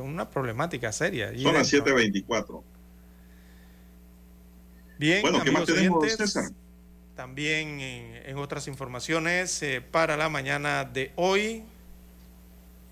Una 0.00 0.30
problemática 0.30 0.92
seria. 0.92 1.36
Son 1.36 1.52
las 1.52 1.68
dentro. 1.68 1.98
7.24. 1.98 2.62
Bien, 5.02 5.20
Bueno, 5.20 5.42
¿qué 5.42 5.50
más 5.50 5.62
amigos 5.62 5.74
tenemos, 5.74 6.04
oyentes, 6.04 6.32
César? 6.32 6.52
También 7.16 7.80
en, 7.80 8.22
en 8.24 8.38
otras 8.38 8.68
informaciones, 8.68 9.60
eh, 9.64 9.80
para 9.80 10.16
la 10.16 10.28
mañana 10.28 10.84
de 10.84 11.10
hoy, 11.16 11.64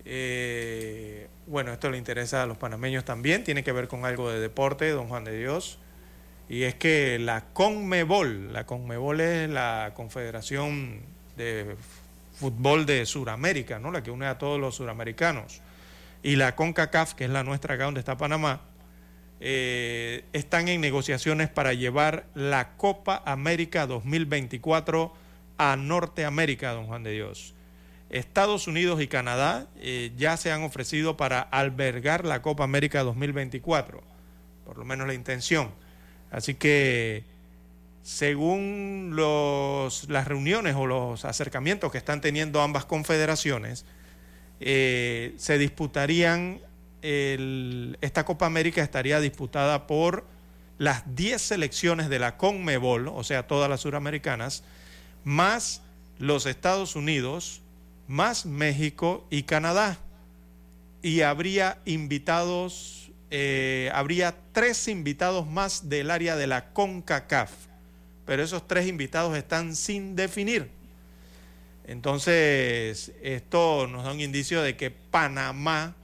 eh, 0.03 1.29
bueno, 1.47 1.71
esto 1.71 1.89
le 1.89 1.97
interesa 1.97 2.43
a 2.43 2.45
los 2.45 2.57
panameños 2.57 3.05
también, 3.05 3.45
tiene 3.45 3.63
que 3.63 3.71
ver 3.71 3.87
con 3.87 4.03
algo 4.03 4.29
de 4.29 4.41
deporte, 4.41 4.89
don 4.89 5.07
Juan 5.07 5.23
de 5.23 5.39
Dios, 5.39 5.79
y 6.49 6.63
es 6.63 6.75
que 6.75 7.17
la 7.17 7.45
CONMEBOL, 7.53 8.51
la 8.51 8.65
CONMEBOL 8.65 9.21
es 9.21 9.49
la 9.49 9.93
Confederación 9.95 10.99
de 11.37 11.77
Fútbol 12.33 12.85
de 12.85 13.05
Sudamérica, 13.05 13.79
¿no? 13.79 13.89
la 13.89 14.03
que 14.03 14.11
une 14.11 14.25
a 14.25 14.37
todos 14.37 14.59
los 14.59 14.75
suramericanos, 14.75 15.61
y 16.23 16.35
la 16.35 16.57
CONCACAF, 16.57 17.13
que 17.13 17.23
es 17.23 17.29
la 17.29 17.45
nuestra 17.45 17.75
acá 17.75 17.85
donde 17.85 18.01
está 18.01 18.17
Panamá, 18.17 18.63
eh, 19.43 20.23
están 20.33 20.67
en 20.67 20.81
negociaciones 20.81 21.49
para 21.49 21.73
llevar 21.73 22.27
la 22.35 22.77
Copa 22.77 23.23
América 23.25 23.87
2024 23.87 25.11
a 25.57 25.75
Norteamérica, 25.75 26.73
don 26.73 26.85
Juan 26.85 27.01
de 27.01 27.13
Dios. 27.13 27.55
Estados 28.11 28.67
Unidos 28.67 29.01
y 29.01 29.07
Canadá 29.07 29.67
eh, 29.79 30.11
ya 30.15 30.37
se 30.37 30.51
han 30.51 30.61
ofrecido 30.61 31.17
para 31.17 31.41
albergar 31.41 32.23
la 32.23 32.43
Copa 32.43 32.63
América 32.63 33.01
2024, 33.01 34.03
por 34.63 34.77
lo 34.77 34.85
menos 34.85 35.07
la 35.07 35.15
intención. 35.15 35.71
Así 36.29 36.53
que, 36.53 37.23
según 38.03 39.13
los, 39.15 40.07
las 40.07 40.27
reuniones 40.27 40.75
o 40.75 40.85
los 40.85 41.25
acercamientos 41.25 41.91
que 41.91 41.97
están 41.97 42.21
teniendo 42.21 42.61
ambas 42.61 42.85
confederaciones, 42.85 43.85
eh, 44.59 45.33
se 45.37 45.57
disputarían, 45.57 46.59
esta 47.01 48.25
Copa 48.25 48.45
América 48.45 48.81
estaría 48.81 49.19
disputada 49.19 49.87
por 49.87 50.25
las 50.77 51.15
10 51.15 51.41
selecciones 51.41 52.09
de 52.09 52.19
la 52.19 52.37
CONMEBOL, 52.37 53.07
o 53.07 53.23
sea, 53.23 53.47
todas 53.47 53.69
las 53.69 53.81
suramericanas, 53.81 54.63
más 55.23 55.81
los 56.17 56.45
Estados 56.45 56.95
Unidos, 56.95 57.61
más 58.07 58.45
México 58.45 59.25
y 59.29 59.43
Canadá. 59.43 59.99
Y 61.01 61.21
habría 61.21 61.79
invitados, 61.85 63.11
eh, 63.29 63.91
habría 63.93 64.35
tres 64.51 64.87
invitados 64.87 65.47
más 65.47 65.89
del 65.89 66.11
área 66.11 66.35
de 66.35 66.47
la 66.47 66.73
CONCACAF, 66.73 67.51
pero 68.25 68.43
esos 68.43 68.67
tres 68.67 68.87
invitados 68.87 69.37
están 69.37 69.75
sin 69.75 70.15
definir. 70.15 70.69
Entonces, 71.85 73.11
esto 73.21 73.87
nos 73.87 74.03
da 74.03 74.11
un 74.11 74.21
indicio 74.21 74.61
de 74.61 74.77
que 74.77 74.91
Panamá, 74.91 75.95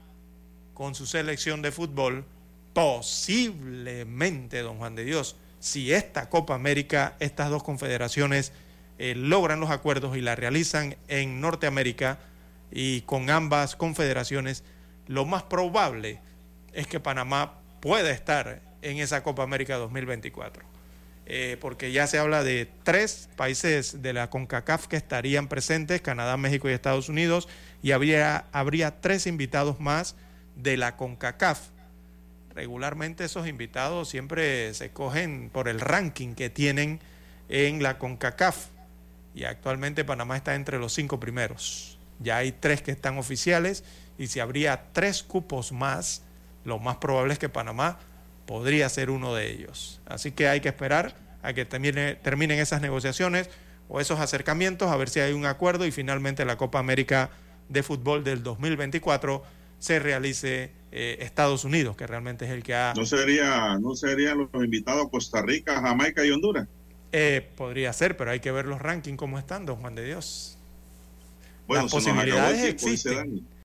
con 0.78 0.94
su 0.94 1.06
selección 1.06 1.60
de 1.60 1.72
fútbol, 1.72 2.24
posiblemente, 2.72 4.62
don 4.62 4.78
Juan 4.78 4.94
de 4.94 5.04
Dios, 5.04 5.34
si 5.58 5.92
esta 5.92 6.28
Copa 6.30 6.54
América, 6.54 7.16
estas 7.18 7.50
dos 7.50 7.64
confederaciones 7.64 8.52
eh, 8.98 9.16
logran 9.16 9.58
los 9.58 9.70
acuerdos 9.70 10.16
y 10.16 10.20
la 10.20 10.36
realizan 10.36 10.96
en 11.08 11.40
Norteamérica 11.40 12.20
y 12.70 13.00
con 13.00 13.28
ambas 13.28 13.74
confederaciones, 13.74 14.62
lo 15.08 15.24
más 15.24 15.42
probable 15.42 16.20
es 16.72 16.86
que 16.86 17.00
Panamá 17.00 17.58
pueda 17.80 18.12
estar 18.12 18.62
en 18.80 18.98
esa 18.98 19.24
Copa 19.24 19.42
América 19.42 19.74
2024 19.78 20.62
eh, 21.26 21.56
porque 21.60 21.90
ya 21.90 22.06
se 22.06 22.20
habla 22.20 22.44
de 22.44 22.70
tres 22.84 23.28
países 23.34 24.00
de 24.00 24.12
la 24.12 24.30
CONCACAF 24.30 24.86
que 24.86 24.96
estarían 24.96 25.48
presentes, 25.48 26.00
Canadá, 26.02 26.36
México 26.36 26.70
y 26.70 26.72
Estados 26.72 27.08
Unidos, 27.08 27.48
y 27.82 27.90
habría, 27.90 28.46
habría 28.52 29.00
tres 29.00 29.26
invitados 29.26 29.80
más 29.80 30.14
de 30.58 30.76
la 30.76 30.96
CONCACAF. 30.96 31.60
Regularmente 32.54 33.24
esos 33.24 33.46
invitados 33.46 34.08
siempre 34.08 34.74
se 34.74 34.90
cogen 34.90 35.48
por 35.52 35.68
el 35.68 35.80
ranking 35.80 36.34
que 36.34 36.50
tienen 36.50 37.00
en 37.48 37.82
la 37.82 37.98
CONCACAF, 37.98 38.66
y 39.34 39.44
actualmente 39.44 40.04
Panamá 40.04 40.36
está 40.36 40.54
entre 40.54 40.78
los 40.78 40.92
cinco 40.92 41.20
primeros. 41.20 41.98
Ya 42.18 42.38
hay 42.38 42.52
tres 42.52 42.82
que 42.82 42.90
están 42.90 43.16
oficiales, 43.18 43.84
y 44.18 44.26
si 44.26 44.40
habría 44.40 44.92
tres 44.92 45.22
cupos 45.22 45.70
más, 45.70 46.22
lo 46.64 46.78
más 46.78 46.96
probable 46.96 47.32
es 47.32 47.38
que 47.38 47.48
Panamá 47.48 47.98
podría 48.46 48.88
ser 48.88 49.10
uno 49.10 49.34
de 49.34 49.50
ellos. 49.50 50.00
Así 50.06 50.32
que 50.32 50.48
hay 50.48 50.60
que 50.60 50.68
esperar 50.68 51.14
a 51.42 51.52
que 51.52 51.64
termine- 51.68 52.16
terminen 52.20 52.58
esas 52.58 52.80
negociaciones 52.80 53.48
o 53.88 54.00
esos 54.00 54.18
acercamientos, 54.18 54.90
a 54.90 54.96
ver 54.96 55.08
si 55.08 55.20
hay 55.20 55.32
un 55.32 55.46
acuerdo 55.46 55.86
y 55.86 55.92
finalmente 55.92 56.44
la 56.44 56.56
Copa 56.56 56.80
América 56.80 57.30
de 57.68 57.82
Fútbol 57.84 58.24
del 58.24 58.42
2024 58.42 59.44
se 59.78 59.98
realice 59.98 60.72
eh, 60.92 61.18
Estados 61.20 61.64
Unidos, 61.64 61.96
que 61.96 62.06
realmente 62.06 62.44
es 62.44 62.50
el 62.50 62.62
que 62.62 62.74
ha... 62.74 62.94
¿No 62.96 63.04
sería, 63.06 63.78
no 63.78 63.94
serían 63.94 64.38
los 64.38 64.48
invitados 64.54 65.08
Costa 65.10 65.42
Rica, 65.42 65.80
Jamaica 65.80 66.24
y 66.24 66.30
Honduras? 66.30 66.66
Eh, 67.12 67.48
podría 67.56 67.92
ser, 67.92 68.16
pero 68.16 68.30
hay 68.30 68.40
que 68.40 68.52
ver 68.52 68.66
los 68.66 68.80
rankings 68.80 69.16
cómo 69.16 69.38
están, 69.38 69.66
don 69.66 69.76
Juan 69.76 69.94
de 69.94 70.04
Dios. 70.04 70.58
Bueno, 71.66 71.84
Las 71.84 71.92
posibilidades 71.92 72.64
existen. 72.64 73.46